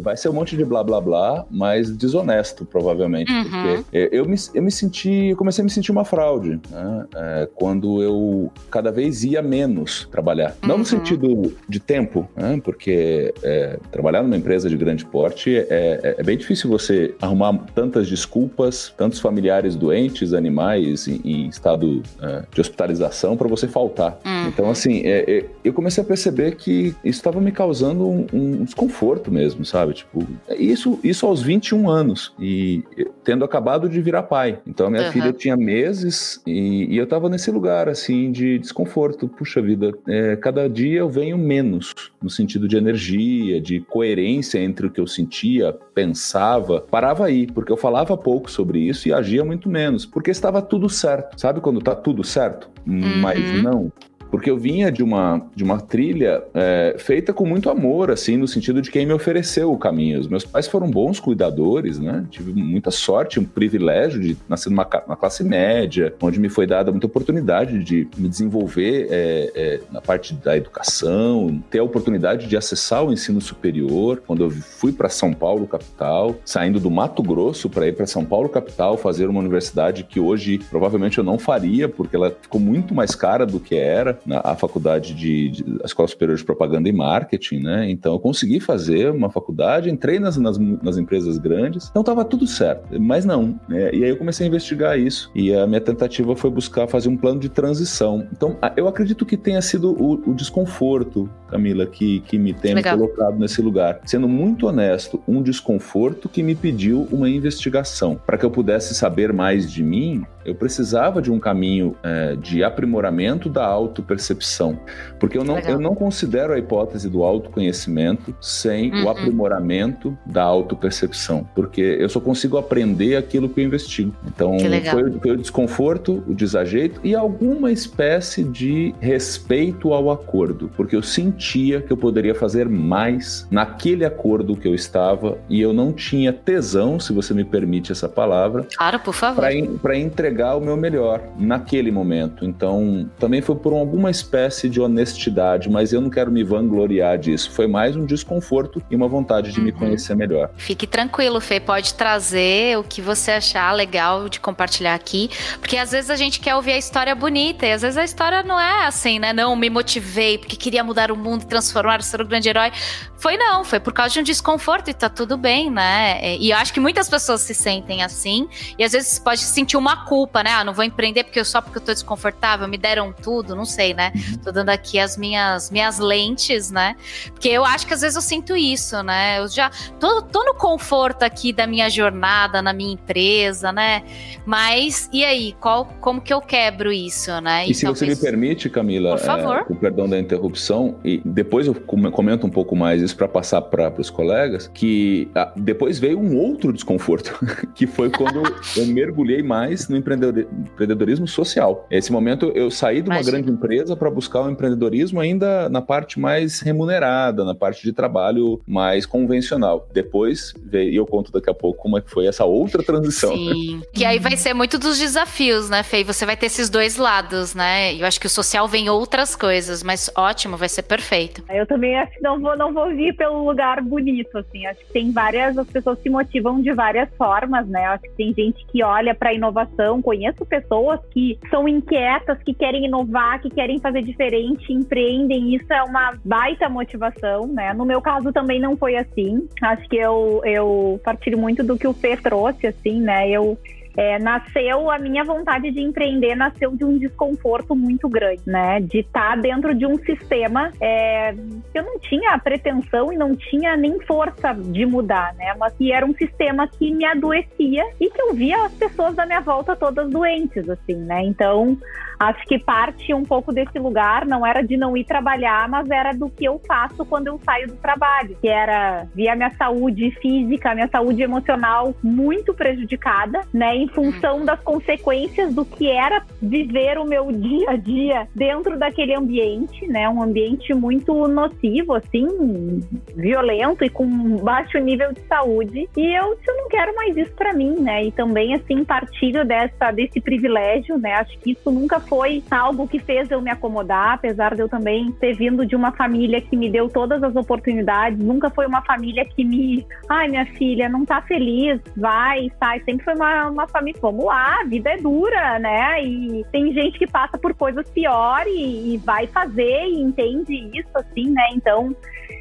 vai 0.00 0.16
ser 0.16 0.28
um 0.28 0.32
monte 0.32 0.56
de 0.56 0.64
blá 0.64 0.84
blá 0.84 1.00
blá, 1.00 1.46
mas 1.50 1.94
desonesto 1.96 2.64
provavelmente, 2.64 3.32
uhum. 3.32 3.44
porque 3.44 4.08
eu 4.12 4.26
me, 4.26 4.36
eu 4.54 4.62
me 4.62 4.70
senti, 4.70 5.10
eu 5.30 5.36
comecei 5.36 5.62
a 5.62 5.64
me 5.64 5.70
sentir 5.70 5.92
uma 5.92 6.04
fraude, 6.04 6.60
né, 6.70 7.06
é, 7.14 7.48
quando 7.54 8.02
eu 8.02 8.52
cada 8.70 8.90
vez 8.90 9.24
ia 9.24 9.42
menos 9.42 10.08
trabalhar, 10.10 10.56
uhum. 10.62 10.68
não 10.68 10.76
no 10.76 10.80
uhum. 10.80 10.84
sentido 10.84 11.54
de 11.68 11.80
tempo, 11.80 12.28
né, 12.36 12.60
porque 12.62 13.32
é, 13.42 13.78
trabalhar 13.90 14.22
numa 14.22 14.36
empresa 14.36 14.68
de 14.68 14.76
grande 14.76 15.04
porte 15.04 15.56
é, 15.56 15.66
é, 15.70 16.16
é 16.18 16.22
bem 16.22 16.36
difícil 16.36 16.68
você 16.70 17.14
arrumar 17.20 17.58
tantas 17.74 18.08
desculpas, 18.08 18.92
tantos 18.96 19.20
familiares 19.20 19.74
doentes, 19.76 20.32
animais 20.32 21.08
em, 21.08 21.20
em 21.24 21.48
estado 21.48 22.02
é, 22.20 22.44
de 22.52 22.60
hospitalização 22.60 23.36
para 23.36 23.48
você 23.48 23.66
faltar. 23.68 24.18
Uhum. 24.24 24.48
Então, 24.48 24.70
assim, 24.70 25.02
é, 25.04 25.44
eu 25.64 25.72
comecei 25.72 26.02
a 26.02 26.06
perceber 26.06 26.56
que 26.56 26.94
isso 27.04 27.18
estava 27.18 27.40
me 27.40 27.52
causando 27.52 28.08
um, 28.08 28.26
um, 28.32 28.64
desconforto 28.64 29.30
mesmo, 29.30 29.64
sabe? 29.64 29.94
Tipo, 29.94 30.26
isso, 30.58 30.98
isso 31.02 31.26
aos 31.26 31.42
21 31.42 31.88
anos 31.88 32.32
e 32.38 32.84
tendo 33.24 33.44
acabado 33.44 33.88
de 33.88 34.00
virar 34.00 34.22
pai. 34.24 34.58
Então, 34.66 34.86
a 34.86 34.90
minha 34.90 35.05
uhum. 35.06 35.12
filha 35.12 35.32
tinha 35.32 35.56
meses 35.56 36.40
e, 36.46 36.86
e 36.94 36.96
eu 36.96 37.04
estava 37.04 37.28
nesse 37.28 37.50
lugar, 37.50 37.88
assim, 37.88 38.30
de 38.30 38.58
desconforto. 38.58 39.28
Puxa 39.28 39.60
vida, 39.60 39.92
é, 40.08 40.36
cada 40.36 40.68
dia 40.68 41.00
eu 41.00 41.08
venho 41.08 41.38
menos 41.38 41.94
no 42.22 42.30
sentido 42.30 42.66
de 42.68 42.76
energia, 42.76 43.60
de 43.60 43.80
coerência 43.80 44.58
entre 44.58 44.86
o 44.86 44.90
que 44.90 45.00
eu 45.00 45.06
sentia, 45.06 45.76
pensava 45.94 46.56
pensava, 46.56 46.80
parava 46.80 47.26
aí, 47.26 47.46
porque 47.46 47.70
eu 47.72 47.76
falava 47.76 48.16
pouco 48.16 48.50
sobre 48.50 48.80
isso 48.80 49.08
e 49.08 49.12
agia 49.12 49.44
muito 49.44 49.68
menos, 49.68 50.06
porque 50.06 50.30
estava 50.30 50.62
tudo 50.62 50.88
certo. 50.88 51.38
Sabe 51.40 51.60
quando 51.60 51.80
tá 51.80 51.94
tudo 51.94 52.24
certo, 52.24 52.68
uhum. 52.86 53.20
mas 53.20 53.62
não? 53.62 53.92
Porque 54.30 54.50
eu 54.50 54.56
vinha 54.56 54.90
de 54.90 55.02
uma, 55.02 55.42
de 55.54 55.62
uma 55.62 55.80
trilha 55.80 56.42
é, 56.54 56.96
feita 56.98 57.32
com 57.32 57.46
muito 57.46 57.70
amor, 57.70 58.10
assim, 58.10 58.36
no 58.36 58.48
sentido 58.48 58.82
de 58.82 58.90
quem 58.90 59.06
me 59.06 59.12
ofereceu 59.12 59.72
o 59.72 59.78
caminho. 59.78 60.20
Os 60.20 60.28
meus 60.28 60.44
pais 60.44 60.66
foram 60.66 60.90
bons 60.90 61.20
cuidadores, 61.20 61.98
né? 61.98 62.24
Tive 62.30 62.52
muita 62.52 62.90
sorte, 62.90 63.38
um 63.38 63.44
privilégio 63.44 64.20
de 64.20 64.36
nascer 64.48 64.70
numa, 64.70 64.88
numa 65.06 65.16
classe 65.16 65.44
média, 65.44 66.14
onde 66.20 66.40
me 66.40 66.48
foi 66.48 66.66
dada 66.66 66.90
muita 66.90 67.06
oportunidade 67.06 67.82
de 67.82 68.08
me 68.16 68.28
desenvolver 68.28 69.08
é, 69.10 69.52
é, 69.54 69.80
na 69.90 70.00
parte 70.00 70.34
da 70.34 70.56
educação, 70.56 71.62
ter 71.70 71.78
a 71.78 71.84
oportunidade 71.84 72.46
de 72.46 72.56
acessar 72.56 73.04
o 73.04 73.12
ensino 73.12 73.40
superior. 73.40 74.22
Quando 74.26 74.44
eu 74.44 74.50
fui 74.50 74.92
para 74.92 75.08
São 75.08 75.32
Paulo, 75.32 75.66
capital, 75.66 76.36
saindo 76.44 76.80
do 76.80 76.90
Mato 76.90 77.22
Grosso 77.22 77.68
para 77.68 77.86
ir 77.86 77.94
para 77.94 78.06
São 78.06 78.24
Paulo, 78.24 78.48
capital, 78.48 78.96
fazer 78.96 79.28
uma 79.28 79.40
universidade 79.40 80.04
que 80.04 80.18
hoje 80.18 80.58
provavelmente 80.70 81.18
eu 81.18 81.24
não 81.24 81.38
faria, 81.38 81.88
porque 81.88 82.16
ela 82.16 82.36
ficou 82.40 82.60
muito 82.60 82.94
mais 82.94 83.14
cara 83.14 83.46
do 83.46 83.60
que 83.60 83.74
era 83.74 84.15
na 84.24 84.40
a 84.44 84.54
faculdade 84.54 85.14
de, 85.14 85.50
de 85.50 85.64
a 85.82 85.86
Escola 85.86 86.08
Superior 86.08 86.36
de 86.36 86.44
Propaganda 86.44 86.88
e 86.88 86.92
Marketing, 86.92 87.58
né? 87.58 87.90
Então 87.90 88.12
eu 88.12 88.20
consegui 88.20 88.60
fazer 88.60 89.10
uma 89.10 89.30
faculdade, 89.30 89.90
entrei 89.90 90.18
nas, 90.18 90.36
nas, 90.36 90.58
nas 90.58 90.96
empresas 90.96 91.38
grandes, 91.38 91.88
então 91.90 92.00
estava 92.00 92.24
tudo 92.24 92.46
certo, 92.46 93.00
mas 93.00 93.24
não. 93.24 93.58
Né? 93.68 93.94
E 93.94 94.04
aí 94.04 94.10
eu 94.10 94.16
comecei 94.16 94.46
a 94.46 94.48
investigar 94.48 94.98
isso 94.98 95.30
e 95.34 95.52
a 95.52 95.66
minha 95.66 95.80
tentativa 95.80 96.34
foi 96.36 96.50
buscar 96.50 96.86
fazer 96.86 97.08
um 97.08 97.16
plano 97.16 97.40
de 97.40 97.48
transição. 97.48 98.26
Então 98.32 98.56
eu 98.76 98.86
acredito 98.88 99.26
que 99.26 99.36
tenha 99.36 99.60
sido 99.60 99.92
o, 99.92 100.30
o 100.30 100.34
desconforto, 100.34 101.28
Camila, 101.48 101.86
que, 101.86 102.20
que 102.20 102.38
me 102.38 102.52
tem 102.52 102.74
Legal. 102.74 102.98
colocado 102.98 103.38
nesse 103.38 103.60
lugar. 103.60 104.00
Sendo 104.04 104.28
muito 104.28 104.66
honesto, 104.66 105.22
um 105.26 105.42
desconforto 105.42 106.28
que 106.28 106.42
me 106.42 106.54
pediu 106.54 107.08
uma 107.10 107.28
investigação 107.28 108.20
para 108.26 108.36
que 108.36 108.44
eu 108.44 108.50
pudesse 108.50 108.94
saber 108.94 109.32
mais 109.32 109.70
de 109.70 109.82
mim 109.82 110.24
eu 110.46 110.54
precisava 110.54 111.20
de 111.20 111.30
um 111.30 111.38
caminho 111.38 111.96
é, 112.02 112.36
de 112.36 112.62
aprimoramento 112.62 113.48
da 113.48 113.66
autopercepção, 113.66 114.78
porque 115.18 115.36
eu 115.36 115.44
não, 115.44 115.58
eu 115.58 115.80
não 115.80 115.94
considero 115.94 116.52
a 116.52 116.58
hipótese 116.58 117.10
do 117.10 117.24
autoconhecimento 117.24 118.34
sem 118.40 118.92
uhum. 118.92 119.04
o 119.04 119.10
aprimoramento 119.10 120.16
da 120.24 120.42
autopercepção, 120.42 121.46
porque 121.54 121.80
eu 121.80 122.08
só 122.08 122.20
consigo 122.20 122.56
aprender 122.56 123.16
aquilo 123.16 123.48
que 123.48 123.60
eu 123.60 123.64
investigo. 123.64 124.14
Então, 124.26 124.56
foi, 124.58 125.12
foi 125.12 125.30
o 125.32 125.36
desconforto, 125.36 126.22
o 126.28 126.34
desajeito 126.34 127.00
e 127.02 127.14
alguma 127.14 127.72
espécie 127.72 128.44
de 128.44 128.94
respeito 129.00 129.92
ao 129.92 130.10
acordo, 130.10 130.70
porque 130.76 130.94
eu 130.94 131.02
sentia 131.02 131.80
que 131.80 131.92
eu 131.92 131.96
poderia 131.96 132.34
fazer 132.34 132.68
mais 132.68 133.46
naquele 133.50 134.04
acordo 134.04 134.56
que 134.56 134.68
eu 134.68 134.74
estava 134.74 135.38
e 135.48 135.60
eu 135.60 135.72
não 135.72 135.92
tinha 135.92 136.32
tesão, 136.32 137.00
se 137.00 137.12
você 137.12 137.34
me 137.34 137.44
permite 137.44 137.90
essa 137.90 138.08
palavra. 138.08 138.66
Claro, 138.76 139.00
por 139.00 139.14
favor. 139.14 139.44
Para 139.82 139.98
entregar 139.98 140.35
entregar 140.36 140.54
o 140.54 140.60
meu 140.60 140.76
melhor 140.76 141.22
naquele 141.38 141.90
momento. 141.90 142.44
Então, 142.44 143.08
também 143.18 143.40
foi 143.40 143.56
por 143.56 143.72
alguma 143.72 144.10
espécie 144.10 144.68
de 144.68 144.80
honestidade, 144.80 145.70
mas 145.70 145.94
eu 145.94 146.00
não 146.00 146.10
quero 146.10 146.30
me 146.30 146.44
vangloriar 146.44 147.18
disso. 147.18 147.50
Foi 147.50 147.66
mais 147.66 147.96
um 147.96 148.04
desconforto 148.04 148.82
e 148.90 148.94
uma 148.94 149.08
vontade 149.08 149.50
de 149.50 149.58
uhum. 149.58 149.64
me 149.64 149.72
conhecer 149.72 150.14
melhor. 150.14 150.50
Fique 150.56 150.86
tranquilo, 150.86 151.40
Fê, 151.40 151.58
pode 151.58 151.94
trazer 151.94 152.76
o 152.78 152.84
que 152.84 153.00
você 153.00 153.32
achar 153.32 153.72
legal 153.72 154.28
de 154.28 154.38
compartilhar 154.38 154.94
aqui, 154.94 155.30
porque 155.58 155.78
às 155.78 155.92
vezes 155.92 156.10
a 156.10 156.16
gente 156.16 156.38
quer 156.38 156.54
ouvir 156.54 156.72
a 156.72 156.78
história 156.78 157.14
bonita 157.14 157.64
e 157.64 157.72
às 157.72 157.80
vezes 157.80 157.96
a 157.96 158.04
história 158.04 158.42
não 158.42 158.60
é 158.60 158.86
assim, 158.86 159.18
né? 159.18 159.32
Não 159.32 159.56
me 159.56 159.70
motivei 159.70 160.36
porque 160.36 160.56
queria 160.56 160.84
mudar 160.84 161.10
o 161.10 161.16
mundo, 161.16 161.46
transformar, 161.46 162.02
ser 162.02 162.20
um 162.20 162.26
grande 162.26 162.48
herói. 162.48 162.70
Foi 163.16 163.38
não, 163.38 163.64
foi 163.64 163.80
por 163.80 163.94
causa 163.94 164.12
de 164.12 164.20
um 164.20 164.22
desconforto 164.22 164.90
e 164.90 164.94
tá 164.94 165.08
tudo 165.08 165.38
bem, 165.38 165.70
né? 165.70 166.36
E 166.36 166.50
eu 166.50 166.56
acho 166.58 166.72
que 166.74 166.80
muitas 166.80 167.08
pessoas 167.08 167.40
se 167.40 167.54
sentem 167.54 168.02
assim 168.02 168.46
e 168.78 168.84
às 168.84 168.92
vezes 168.92 169.18
pode 169.18 169.40
sentir 169.40 169.76
uma 169.76 170.04
culpa 170.04 170.25
culpa, 170.26 170.42
né? 170.42 170.50
Ah, 170.50 170.64
não 170.64 170.74
vou 170.74 170.84
empreender 170.84 171.24
porque 171.24 171.38
eu, 171.38 171.44
só 171.44 171.60
porque 171.60 171.78
eu 171.78 171.82
tô 171.82 171.92
desconfortável, 171.92 172.66
me 172.66 172.76
deram 172.76 173.12
tudo, 173.12 173.54
não 173.54 173.64
sei, 173.64 173.94
né? 173.94 174.12
Uhum. 174.14 174.38
Tô 174.38 174.52
dando 174.52 174.70
aqui 174.70 174.98
as 174.98 175.16
minhas, 175.16 175.70
minhas 175.70 175.98
lentes, 175.98 176.70
né? 176.70 176.96
Porque 177.32 177.48
eu 177.48 177.64
acho 177.64 177.86
que 177.86 177.94
às 177.94 178.00
vezes 178.00 178.16
eu 178.16 178.22
sinto 178.22 178.56
isso, 178.56 179.00
né? 179.02 179.38
Eu 179.38 179.48
já 179.48 179.70
tô, 180.00 180.20
tô 180.22 180.44
no 180.44 180.54
conforto 180.54 181.22
aqui 181.22 181.52
da 181.52 181.66
minha 181.66 181.88
jornada, 181.88 182.60
na 182.60 182.72
minha 182.72 182.92
empresa, 182.92 183.72
né? 183.72 184.02
Mas 184.44 185.08
e 185.12 185.24
aí, 185.24 185.54
qual, 185.60 185.86
como 186.00 186.20
que 186.20 186.34
eu 186.34 186.40
quebro 186.40 186.92
isso, 186.92 187.40
né? 187.40 187.66
E, 187.66 187.70
e 187.70 187.74
se 187.74 187.82
talvez... 187.82 188.00
você 188.00 188.06
me 188.06 188.16
permite, 188.16 188.68
Camila, 188.68 189.16
Por 189.16 189.20
favor. 189.20 189.56
É, 189.58 189.64
com 189.64 189.76
perdão 189.76 190.08
da 190.08 190.18
interrupção, 190.18 190.96
e 191.04 191.22
depois 191.24 191.68
eu 191.68 191.74
comento 191.74 192.46
um 192.46 192.50
pouco 192.50 192.74
mais 192.74 193.00
isso 193.00 193.16
para 193.16 193.28
passar 193.28 193.62
para 193.62 193.92
os 193.98 194.10
colegas, 194.10 194.68
que 194.74 195.30
ah, 195.34 195.52
depois 195.54 195.98
veio 196.00 196.18
um 196.18 196.36
outro 196.36 196.72
desconforto, 196.72 197.38
que 197.74 197.86
foi 197.86 198.10
quando 198.10 198.42
eu 198.76 198.86
mergulhei 198.86 199.42
mais 199.42 199.88
no 199.88 199.96
empreendedorismo 199.96 200.15
empreendedorismo 200.16 201.26
social. 201.26 201.86
Nesse 201.90 202.12
momento, 202.12 202.52
eu 202.54 202.70
saí 202.70 203.02
de 203.02 203.08
uma 203.08 203.16
Imagina. 203.16 203.38
grande 203.38 203.50
empresa 203.50 203.96
para 203.96 204.10
buscar 204.10 204.40
o 204.40 204.46
um 204.46 204.50
empreendedorismo 204.50 205.20
ainda 205.20 205.68
na 205.68 205.82
parte 205.82 206.18
mais 206.18 206.60
remunerada, 206.60 207.44
na 207.44 207.54
parte 207.54 207.82
de 207.82 207.92
trabalho 207.92 208.60
mais 208.66 209.06
convencional. 209.06 209.88
Depois, 209.92 210.54
e 210.72 210.96
eu 210.96 211.06
conto 211.06 211.32
daqui 211.32 211.50
a 211.50 211.54
pouco 211.54 211.82
como 211.82 211.98
é 211.98 212.00
que 212.00 212.10
foi 212.10 212.26
essa 212.26 212.44
outra 212.44 212.82
transição. 212.82 213.34
Sim, 213.34 213.82
que 213.92 214.04
aí 214.04 214.18
vai 214.18 214.36
ser 214.36 214.54
muito 214.54 214.78
dos 214.78 214.98
desafios, 214.98 215.68
né, 215.68 215.82
Fei? 215.82 216.04
Você 216.04 216.26
vai 216.26 216.36
ter 216.36 216.46
esses 216.46 216.68
dois 216.68 216.96
lados, 216.96 217.54
né? 217.54 217.94
Eu 217.94 218.06
acho 218.06 218.20
que 218.20 218.26
o 218.26 218.30
social 218.30 218.66
vem 218.68 218.88
outras 218.88 219.34
coisas, 219.34 219.82
mas 219.82 220.10
ótimo, 220.16 220.56
vai 220.56 220.68
ser 220.68 220.82
perfeito. 220.82 221.42
Eu 221.48 221.66
também 221.66 221.96
acho 221.96 222.12
que 222.12 222.22
não 222.22 222.40
vou, 222.40 222.56
não 222.56 222.72
vou 222.72 222.88
vir 222.88 223.14
pelo 223.16 223.44
lugar 223.44 223.80
bonito, 223.82 224.36
assim. 224.38 224.66
Acho 224.66 224.80
que 224.80 224.92
tem 224.92 225.10
várias, 225.10 225.56
as 225.56 225.66
pessoas 225.66 225.98
se 226.00 226.08
motivam 226.08 226.60
de 226.60 226.72
várias 226.72 227.08
formas, 227.16 227.66
né? 227.68 227.84
Acho 227.86 228.02
que 228.02 228.10
tem 228.10 228.34
gente 228.34 228.64
que 228.66 228.82
olha 228.82 229.14
para 229.14 229.30
a 229.30 229.34
inovação 229.34 230.00
conheço 230.06 230.46
pessoas 230.46 231.00
que 231.10 231.36
são 231.50 231.66
inquietas, 231.66 232.40
que 232.44 232.54
querem 232.54 232.84
inovar, 232.84 233.42
que 233.42 233.50
querem 233.50 233.80
fazer 233.80 234.02
diferente, 234.02 234.72
empreendem. 234.72 235.56
Isso 235.56 235.72
é 235.72 235.82
uma 235.82 236.16
baita 236.24 236.68
motivação, 236.68 237.48
né? 237.48 237.74
No 237.74 237.84
meu 237.84 238.00
caso 238.00 238.32
também 238.32 238.60
não 238.60 238.76
foi 238.76 238.96
assim. 238.96 239.48
Acho 239.60 239.88
que 239.88 239.96
eu, 239.96 240.40
eu 240.44 241.00
partilho 241.02 241.36
muito 241.36 241.64
do 241.64 241.76
que 241.76 241.88
o 241.88 241.92
Fê 241.92 242.16
trouxe, 242.16 242.68
assim, 242.68 243.00
né? 243.00 243.28
Eu 243.28 243.58
é, 243.96 244.18
nasceu 244.18 244.90
a 244.90 244.98
minha 244.98 245.24
vontade 245.24 245.70
de 245.70 245.80
empreender 245.80 246.34
nasceu 246.34 246.76
de 246.76 246.84
um 246.84 246.98
desconforto 246.98 247.74
muito 247.74 248.08
grande, 248.08 248.42
né? 248.46 248.80
De 248.80 248.98
estar 248.98 249.36
dentro 249.40 249.74
de 249.74 249.86
um 249.86 249.96
sistema 249.98 250.70
é, 250.80 251.32
que 251.32 251.78
eu 251.78 251.82
não 251.82 251.98
tinha 251.98 252.38
pretensão 252.38 253.12
e 253.12 253.16
não 253.16 253.34
tinha 253.34 253.76
nem 253.76 253.98
força 254.00 254.52
de 254.52 254.84
mudar, 254.84 255.34
né? 255.34 255.54
Mas 255.58 255.72
que 255.74 255.92
era 255.92 256.04
um 256.04 256.14
sistema 256.14 256.68
que 256.68 256.90
me 256.90 257.04
adoecia 257.04 257.84
e 258.00 258.10
que 258.10 258.20
eu 258.20 258.34
via 258.34 258.66
as 258.66 258.72
pessoas 258.74 259.14
da 259.14 259.24
minha 259.24 259.40
volta 259.40 259.74
todas 259.74 260.10
doentes, 260.10 260.68
assim, 260.68 260.96
né? 260.96 261.22
Então 261.24 261.78
acho 262.18 262.44
que 262.46 262.58
parte 262.58 263.12
um 263.12 263.24
pouco 263.24 263.52
desse 263.52 263.78
lugar 263.78 264.24
não 264.26 264.46
era 264.46 264.62
de 264.62 264.76
não 264.76 264.96
ir 264.96 265.04
trabalhar, 265.04 265.68
mas 265.68 265.88
era 265.90 266.12
do 266.12 266.28
que 266.30 266.44
eu 266.44 266.60
faço 266.66 267.04
quando 267.04 267.26
eu 267.26 267.40
saio 267.44 267.68
do 267.68 267.76
trabalho, 267.76 268.36
que 268.40 268.48
era 268.48 269.06
via 269.14 269.36
minha 269.36 269.50
saúde 269.56 270.10
física, 270.22 270.74
minha 270.74 270.88
saúde 270.88 271.22
emocional 271.22 271.94
muito 272.02 272.54
prejudicada, 272.54 273.42
né, 273.52 273.76
em 273.86 273.88
função 273.88 274.44
das 274.44 274.60
consequências 274.60 275.54
do 275.54 275.64
que 275.64 275.88
era 275.88 276.22
viver 276.42 276.98
o 276.98 277.04
meu 277.04 277.30
dia 277.32 277.70
a 277.70 277.76
dia 277.76 278.28
dentro 278.34 278.78
daquele 278.78 279.14
ambiente, 279.14 279.86
né, 279.86 280.08
um 280.08 280.22
ambiente 280.22 280.74
muito 280.74 281.28
nocivo, 281.28 281.94
assim, 281.94 282.80
violento 283.14 283.84
e 283.84 283.90
com 283.90 284.36
baixo 284.36 284.78
nível 284.78 285.12
de 285.12 285.20
saúde. 285.22 285.88
E 285.96 286.16
eu, 286.16 286.36
eu 286.46 286.56
não 286.56 286.68
quero 286.68 286.94
mais 286.94 287.16
isso 287.16 287.32
para 287.32 287.52
mim, 287.52 287.76
né, 287.80 288.04
e 288.04 288.12
também 288.12 288.54
assim 288.54 288.84
partilho 288.84 289.44
dessa 289.44 289.90
desse 289.90 290.20
privilégio, 290.20 290.98
né, 290.98 291.14
acho 291.14 291.38
que 291.38 291.52
isso 291.52 291.70
nunca 291.70 292.00
foi 292.00 292.42
algo 292.50 292.88
que 292.88 292.98
fez 292.98 293.30
eu 293.30 293.40
me 293.40 293.50
acomodar, 293.50 294.14
apesar 294.14 294.54
de 294.54 294.62
eu 294.62 294.68
também 294.68 295.12
ter 295.12 295.34
vindo 295.34 295.64
de 295.66 295.76
uma 295.76 295.92
família 295.92 296.40
que 296.40 296.56
me 296.56 296.70
deu 296.70 296.88
todas 296.88 297.22
as 297.22 297.34
oportunidades. 297.36 298.18
Nunca 298.18 298.50
foi 298.50 298.66
uma 298.66 298.82
família 298.82 299.24
que 299.24 299.44
me, 299.44 299.86
ai, 300.08 300.28
minha 300.28 300.46
filha, 300.46 300.88
não 300.88 301.04
tá 301.04 301.22
feliz, 301.22 301.80
vai, 301.96 302.50
sai. 302.58 302.80
Sempre 302.80 303.04
foi 303.04 303.14
uma, 303.14 303.50
uma 303.50 303.68
família, 303.76 304.00
vamos 304.00 304.24
lá, 304.24 304.60
a 304.60 304.64
vida 304.64 304.90
é 304.90 304.96
dura, 304.96 305.58
né? 305.58 306.02
E 306.02 306.44
tem 306.50 306.72
gente 306.72 306.98
que 306.98 307.06
passa 307.06 307.36
por 307.36 307.54
coisas 307.54 307.88
piores 307.90 308.52
e, 308.52 308.94
e 308.94 308.98
vai 308.98 309.26
fazer 309.26 309.86
e 309.86 310.00
entende 310.00 310.70
isso, 310.74 310.90
assim, 310.94 311.30
né? 311.30 311.48
Então, 311.52 311.94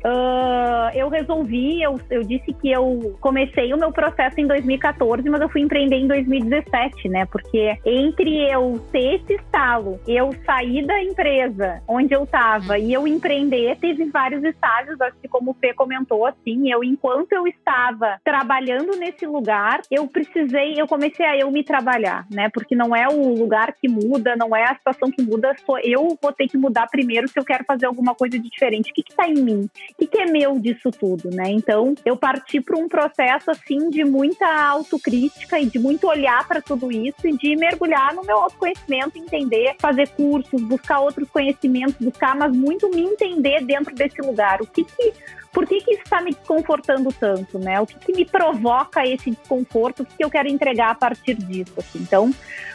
Uh, 0.06 0.90
eu 0.94 1.10
resolvi, 1.10 1.82
eu, 1.82 2.00
eu 2.10 2.24
disse 2.24 2.54
que 2.54 2.72
eu 2.72 3.16
comecei 3.20 3.74
o 3.74 3.78
meu 3.78 3.92
processo 3.92 4.40
em 4.40 4.48
2014, 4.48 5.28
mas 5.30 5.42
eu 5.42 5.50
fui 5.50 5.62
empreender 5.62 5.98
em 5.98 6.08
2017, 6.08 7.10
né? 7.10 7.26
Porque 7.26 7.78
entre 7.86 8.50
eu 8.50 8.80
ter 8.92 9.16
esse 9.16 9.34
estalo, 9.34 10.00
eu 10.08 10.34
sair 10.46 10.86
da 10.86 11.02
empresa 11.02 11.82
onde 11.88 12.14
eu 12.14 12.24
estava 12.24 12.78
e 12.78 12.94
eu 12.94 13.08
empreender, 13.08 13.78
teve 13.78 14.06
vários 14.06 14.44
estágios, 14.44 15.00
acho 15.02 15.18
que 15.22 15.28
como 15.28 15.52
o 15.52 15.54
Fê 15.56 15.74
comentou, 15.74 16.26
assim, 16.26 16.72
eu, 16.72 16.84
enquanto 16.84 17.34
eu 17.34 17.48
estava 17.48 18.20
trabalhando 18.24 18.96
nesse 18.98 19.26
lugar, 19.26 19.82
eu 19.92 20.08
precisei, 20.08 20.80
eu 20.80 20.88
comecei 20.88 21.26
a 21.26 21.38
eu 21.38 21.52
me 21.52 21.64
trabalhar, 21.64 22.26
né? 22.32 22.50
Porque 22.50 22.76
não 22.76 22.96
é 22.96 23.08
o 23.08 23.36
lugar 23.36 23.74
que 23.74 23.88
muda, 23.88 24.36
não 24.36 24.56
é 24.56 24.64
a 24.64 24.76
situação 24.76 25.12
que 25.12 25.22
muda, 25.22 25.56
sou 25.66 25.80
eu 25.80 26.18
vou 26.22 26.32
ter 26.32 26.48
que 26.48 26.58
mudar 26.58 26.88
primeiro 26.88 27.28
se 27.28 27.40
eu 27.40 27.46
quero 27.46 27.64
fazer 27.66 27.86
alguma 27.86 28.16
coisa 28.16 28.40
de 28.40 28.50
diferente. 28.50 28.92
O 28.92 28.94
que 28.94 29.04
está 29.08 29.28
em 29.28 29.36
mim? 29.36 29.70
Que, 29.98 30.08
que 30.08 30.18
é 30.20 30.26
meu 30.26 30.60
disso 30.60 30.92
tudo, 30.92 31.30
né? 31.30 31.50
Então, 31.50 31.96
eu 32.06 32.18
parti 32.18 32.60
para 32.62 32.78
um 32.78 32.88
processo 32.88 33.52
assim 33.52 33.90
de 33.90 34.04
muita 34.04 34.46
autocrítica 34.68 35.60
e 35.60 35.66
de 35.66 35.80
muito 35.80 36.08
olhar 36.08 36.48
para 36.48 36.62
tudo 36.62 36.92
isso 36.92 37.28
e 37.28 37.38
de 37.38 37.56
mergulhar 37.56 38.14
no 38.14 38.24
meu 38.24 38.38
autoconhecimento, 38.38 39.18
entender, 39.18 39.76
fazer 39.80 40.10
cursos, 40.10 40.62
buscar 40.62 41.00
outros 41.00 41.30
conhecimentos, 41.30 41.96
buscar, 42.00 42.36
mas 42.36 42.56
muito 42.56 42.90
me 42.90 43.02
entender 43.02 43.64
dentro 43.66 43.94
desse 43.96 44.22
lugar. 44.22 44.62
O 44.62 44.68
que 44.68 44.84
que 44.84 45.14
por 45.56 45.66
que, 45.66 45.80
que 45.80 45.94
isso 45.94 46.04
está 46.04 46.22
me 46.22 46.32
desconfortando 46.32 47.14
tanto, 47.14 47.58
né? 47.58 47.80
O 47.80 47.88
que, 47.88 47.98
que 47.98 48.12
me 48.12 48.26
provoca 48.26 49.08
esse 49.08 49.32
desconforto? 49.32 50.04
O 50.04 50.06
que, 50.06 50.18
que 50.18 50.26
eu 50.26 50.30
quero 50.30 50.50
entregar 50.50 50.92
a 50.92 50.96
partir 50.96 51.36
disso? 51.36 51.74
Assim? 51.78 52.00
Então, 52.00 52.30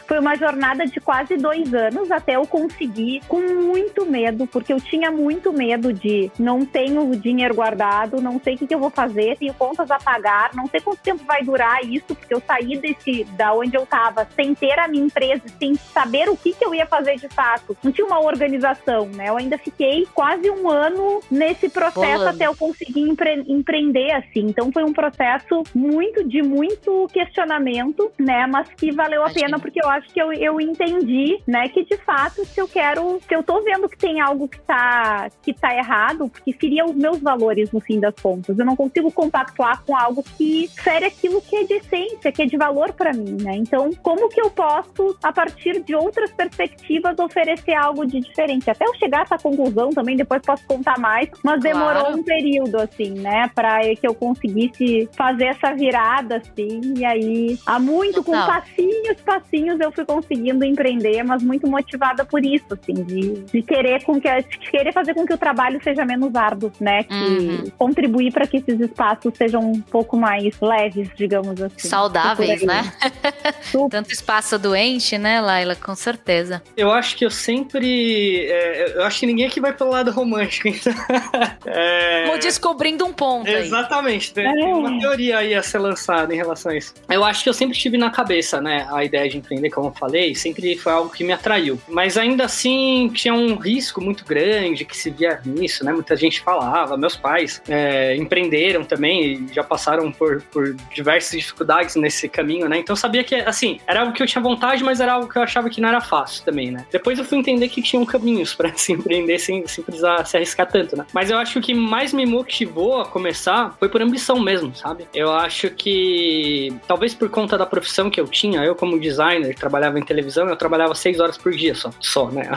foi 0.09 0.19
uma 0.19 0.35
jornada 0.35 0.87
de 0.87 0.99
quase 0.99 1.37
dois 1.37 1.73
anos 1.75 2.11
até 2.11 2.37
eu 2.37 2.47
conseguir, 2.47 3.21
com 3.29 3.39
muito 3.41 4.05
medo, 4.07 4.47
porque 4.47 4.73
eu 4.73 4.81
tinha 4.81 5.11
muito 5.11 5.53
medo 5.53 5.93
de 5.93 6.33
não 6.39 6.65
tenho 6.65 7.15
dinheiro 7.15 7.55
guardado, 7.55 8.21
não 8.21 8.41
sei 8.43 8.55
o 8.55 8.59
que, 8.59 8.67
que 8.67 8.75
eu 8.75 8.81
vou 8.81 8.91
fazer, 8.91 9.37
tenho 9.37 9.55
contas 9.55 9.89
a 9.91 9.99
pagar, 9.99 10.51
não 10.55 10.67
sei 10.67 10.81
quanto 10.81 11.01
tempo 11.01 11.23
vai 11.25 11.45
durar 11.45 11.85
isso, 11.85 12.07
porque 12.15 12.35
eu 12.35 12.43
saí 12.45 12.79
desse 12.79 13.25
da 13.37 13.53
onde 13.53 13.77
eu 13.77 13.85
estava 13.85 14.27
sem 14.35 14.55
ter 14.55 14.79
a 14.81 14.89
minha 14.89 15.05
empresa, 15.05 15.43
sem 15.59 15.77
saber 15.77 16.29
o 16.29 16.37
que, 16.37 16.55
que 16.55 16.65
eu 16.65 16.75
ia 16.75 16.87
fazer 16.87 17.17
de 17.17 17.29
fato. 17.29 17.77
Não 17.81 17.93
tinha 17.93 18.07
uma 18.07 18.21
organização, 18.21 19.07
né? 19.07 19.29
Eu 19.29 19.37
ainda 19.37 19.59
fiquei 19.59 20.09
quase 20.13 20.51
um 20.51 20.69
ano 20.69 21.21
nesse 21.31 21.69
processo 21.69 22.25
até 22.25 22.47
eu 22.47 22.57
conseguir 22.57 22.70
empre 22.97 23.45
empreender 23.47 24.13
assim. 24.13 24.47
Então 24.47 24.71
foi 24.73 24.85
um 24.85 24.93
processo 24.93 25.63
muito 25.75 26.27
de 26.27 26.43
muito 26.43 27.07
questionamento, 27.13 28.11
né? 28.19 28.47
Mas 28.47 28.69
que 28.75 28.93
valeu 28.93 29.25
a 29.25 29.31
pena 29.31 29.59
porque 29.59 29.81
eu 29.83 29.89
acho 29.89 30.09
que 30.13 30.21
eu, 30.21 30.33
eu 30.33 30.61
entendi, 30.61 31.41
né, 31.47 31.69
que 31.69 31.85
de 31.85 31.97
fato, 31.99 32.45
se 32.45 32.61
eu 32.61 32.69
quero, 32.69 33.21
se 33.27 33.35
eu 33.35 33.43
tô 33.43 33.63
vendo 33.63 33.89
que 33.89 33.97
tem 33.97 34.21
algo 34.21 34.49
que 34.49 34.61
tá, 34.61 35.29
que 35.43 35.53
tá 35.53 35.75
errado, 35.75 36.29
porque 36.29 36.53
feria 36.53 36.85
os 36.85 36.95
meus 36.95 37.21
valores 37.21 37.73
no 37.73 37.81
fim 37.81 37.99
das 38.01 38.15
contas. 38.15 38.59
Eu 38.59 38.65
não 38.65 38.77
consigo 38.77 39.11
compactuar 39.11 39.83
com 39.85 39.97
algo 39.97 40.23
que 40.37 40.69
fere 40.83 41.07
aquilo 41.07 41.41
que 41.41 41.57
é 41.57 41.65
de 41.65 41.75
essência, 41.75 42.33
que 42.33 42.43
é 42.43 42.47
de 42.47 42.57
valor 42.57 42.93
para 42.93 43.13
mim, 43.13 43.37
né? 43.41 43.57
Então, 43.57 43.91
como 44.03 44.29
que 44.29 44.41
eu 44.41 44.51
posso, 44.51 45.17
a 45.23 45.33
partir 45.33 45.83
de 45.83 45.95
outras 45.95 46.31
perspectivas, 46.33 47.19
oferecer 47.19 47.75
algo 47.75 48.07
de 48.07 48.21
diferente? 48.21 48.71
Até 48.71 48.87
eu 48.87 48.95
chegar 48.95 49.21
a 49.21 49.23
essa 49.23 49.39
conclusão 49.39 49.91
também, 49.91 50.17
depois 50.17 50.43
posso 50.43 50.67
contar 50.67 50.99
mais, 50.99 51.29
mas 51.45 51.61
demorou 51.61 52.03
claro. 52.03 52.19
um 52.19 52.23
período, 52.23 52.60
assim, 52.79 53.11
né, 53.11 53.51
para 53.55 53.81
que 53.95 54.07
eu 54.07 54.15
conseguisse 54.15 55.09
fazer 55.17 55.47
essa 55.47 55.75
virada, 55.75 56.37
assim, 56.37 56.95
e 56.97 57.05
aí, 57.05 57.59
há 57.67 57.79
muito, 57.79 58.25
com 58.25 58.33
passinhos, 58.33 59.21
passinhos, 59.25 59.81
eu 59.81 59.91
eu 59.91 59.93
fui 59.93 60.05
conseguindo 60.05 60.65
empreender, 60.65 61.23
mas 61.23 61.43
muito 61.43 61.67
motivada 61.69 62.25
por 62.25 62.45
isso, 62.45 62.67
assim, 62.71 62.95
de, 62.95 63.43
de 63.43 63.63
querer 63.63 64.03
com 64.05 64.21
que 64.21 64.31
de 64.41 64.71
querer 64.71 64.93
fazer 64.93 65.15
com 65.15 65.27
que 65.27 65.35
o 65.35 65.39
trabalho 65.39 65.81
seja 65.83 66.05
menos 66.05 66.35
árduo, 66.35 66.73
né? 66.81 67.03
Que 67.03 67.15
uhum. 67.15 67.71
contribuir 67.77 68.33
para 68.33 68.47
que 68.47 68.59
esses 68.59 68.81
espaços 68.81 69.33
sejam 69.37 69.61
um 69.61 69.81
pouco 69.81 70.17
mais 70.17 70.55
leves, 70.61 71.09
digamos 71.17 71.61
assim. 71.61 71.89
Saudáveis, 71.89 72.63
né? 72.63 72.93
Tanto 73.91 74.13
espaço 74.13 74.59
doente, 74.59 75.19
né, 75.19 75.41
Laila? 75.41 75.75
Com 75.75 75.95
certeza. 75.95 76.63
Eu 76.77 76.93
acho 76.93 77.17
que 77.17 77.25
eu 77.25 77.31
sempre. 77.31 78.47
É, 78.47 78.97
eu 78.97 79.05
acho 79.05 79.21
que 79.21 79.27
ninguém 79.27 79.47
aqui 79.47 79.61
vai 79.61 79.73
pelo 79.73 79.91
lado 79.91 80.11
romântico, 80.11 80.69
então. 80.69 80.93
é... 81.67 82.27
descobrindo 82.51 83.05
um 83.05 83.13
ponto. 83.13 83.49
Exatamente. 83.49 84.33
Aí. 84.37 84.45
Tem 84.45 84.73
uma 84.73 84.99
teoria 84.99 85.39
aí 85.39 85.55
a 85.55 85.63
ser 85.63 85.79
lançada 85.79 86.35
em 86.35 86.37
relação 86.37 86.73
a 86.73 86.77
isso. 86.77 86.95
Eu 87.09 87.25
acho 87.25 87.43
que 87.43 87.49
eu 87.49 87.55
sempre 87.55 87.79
tive 87.79 87.97
na 87.97 88.11
cabeça, 88.11 88.61
né, 88.61 88.87
a 88.91 89.05
ideia 89.05 89.29
de 89.29 89.39
empreender 89.39 89.71
como 89.71 89.89
eu 89.89 89.93
falei, 89.93 90.35
sempre 90.35 90.77
foi 90.77 90.93
algo 90.93 91.11
que 91.11 91.25
me 91.25 91.33
atraiu. 91.33 91.81
Mas 91.89 92.17
ainda 92.17 92.45
assim 92.45 93.11
tinha 93.15 93.33
um 93.33 93.57
risco 93.57 94.01
muito 94.01 94.25
grande 94.25 94.85
que 94.85 94.97
se 94.97 95.11
via 95.11 95.41
nisso, 95.45 95.85
né? 95.85 95.93
Muita 95.93 96.17
gente 96.17 96.41
falava, 96.41 96.97
meus 96.97 97.17
pais 97.17 97.63
é, 97.69 98.17
empreenderam 98.17 98.85
também 98.85 99.33
e 99.33 99.55
já 99.55 99.63
passaram 99.63 100.11
por, 100.11 100.43
por 100.43 100.75
diversas 100.95 101.39
dificuldades 101.39 101.97
nesse 101.97 102.29
caminho, 102.29 102.69
né? 102.69 102.79
Então 102.79 102.93
eu 102.93 102.97
sabia 102.97 103.23
que, 103.23 103.35
assim, 103.35 103.81
era 103.87 104.01
algo 104.01 104.13
que 104.13 104.23
eu 104.23 104.27
tinha 104.27 104.43
vontade, 104.43 104.83
mas 104.83 105.01
era 105.01 105.13
algo 105.13 105.29
que 105.29 105.39
eu 105.39 105.43
achava 105.43 105.71
que 105.71 105.81
não 105.81 105.89
era 105.89 106.01
fácil 106.01 106.45
também, 106.45 106.71
né? 106.71 106.85
Depois 106.91 107.19
eu 107.19 107.25
fui 107.25 107.39
entender 107.39 107.69
que 107.69 107.83
tinham 107.83 108.05
caminhos 108.05 108.55
para 108.55 108.73
se 108.77 108.93
empreender 108.93 109.39
sem, 109.39 109.67
sem 109.67 109.85
precisar 109.85 110.25
se 110.25 110.37
arriscar 110.37 110.67
tanto, 110.67 110.97
né? 110.97 111.07
Mas 111.13 111.31
eu 111.31 111.39
acho 111.39 111.53
que 111.55 111.59
o 111.59 111.63
que 111.63 111.75
mais 111.75 112.13
me 112.13 112.27
motivou 112.31 113.01
a 113.01 113.05
começar 113.05 113.75
foi 113.79 113.89
por 113.89 114.01
ambição 114.01 114.39
mesmo, 114.39 114.75
sabe? 114.75 115.09
Eu 115.13 115.33
acho 115.33 115.71
que 115.71 116.73
talvez 116.87 117.15
por 117.15 117.29
conta 117.29 117.59
da 117.59 117.67
profissão 117.67 118.09
que 118.09 118.21
eu 118.21 118.27
tinha, 118.27 118.63
eu 118.63 118.75
como 118.75 118.99
designer, 118.99 119.55
trabalhava 119.55 119.99
em 119.99 120.03
televisão, 120.03 120.49
eu 120.49 120.57
trabalhava 120.57 120.95
seis 120.95 121.21
horas 121.21 121.37
por 121.37 121.53
dia 121.53 121.75
só. 121.75 121.91
Só, 122.01 122.31
né? 122.31 122.49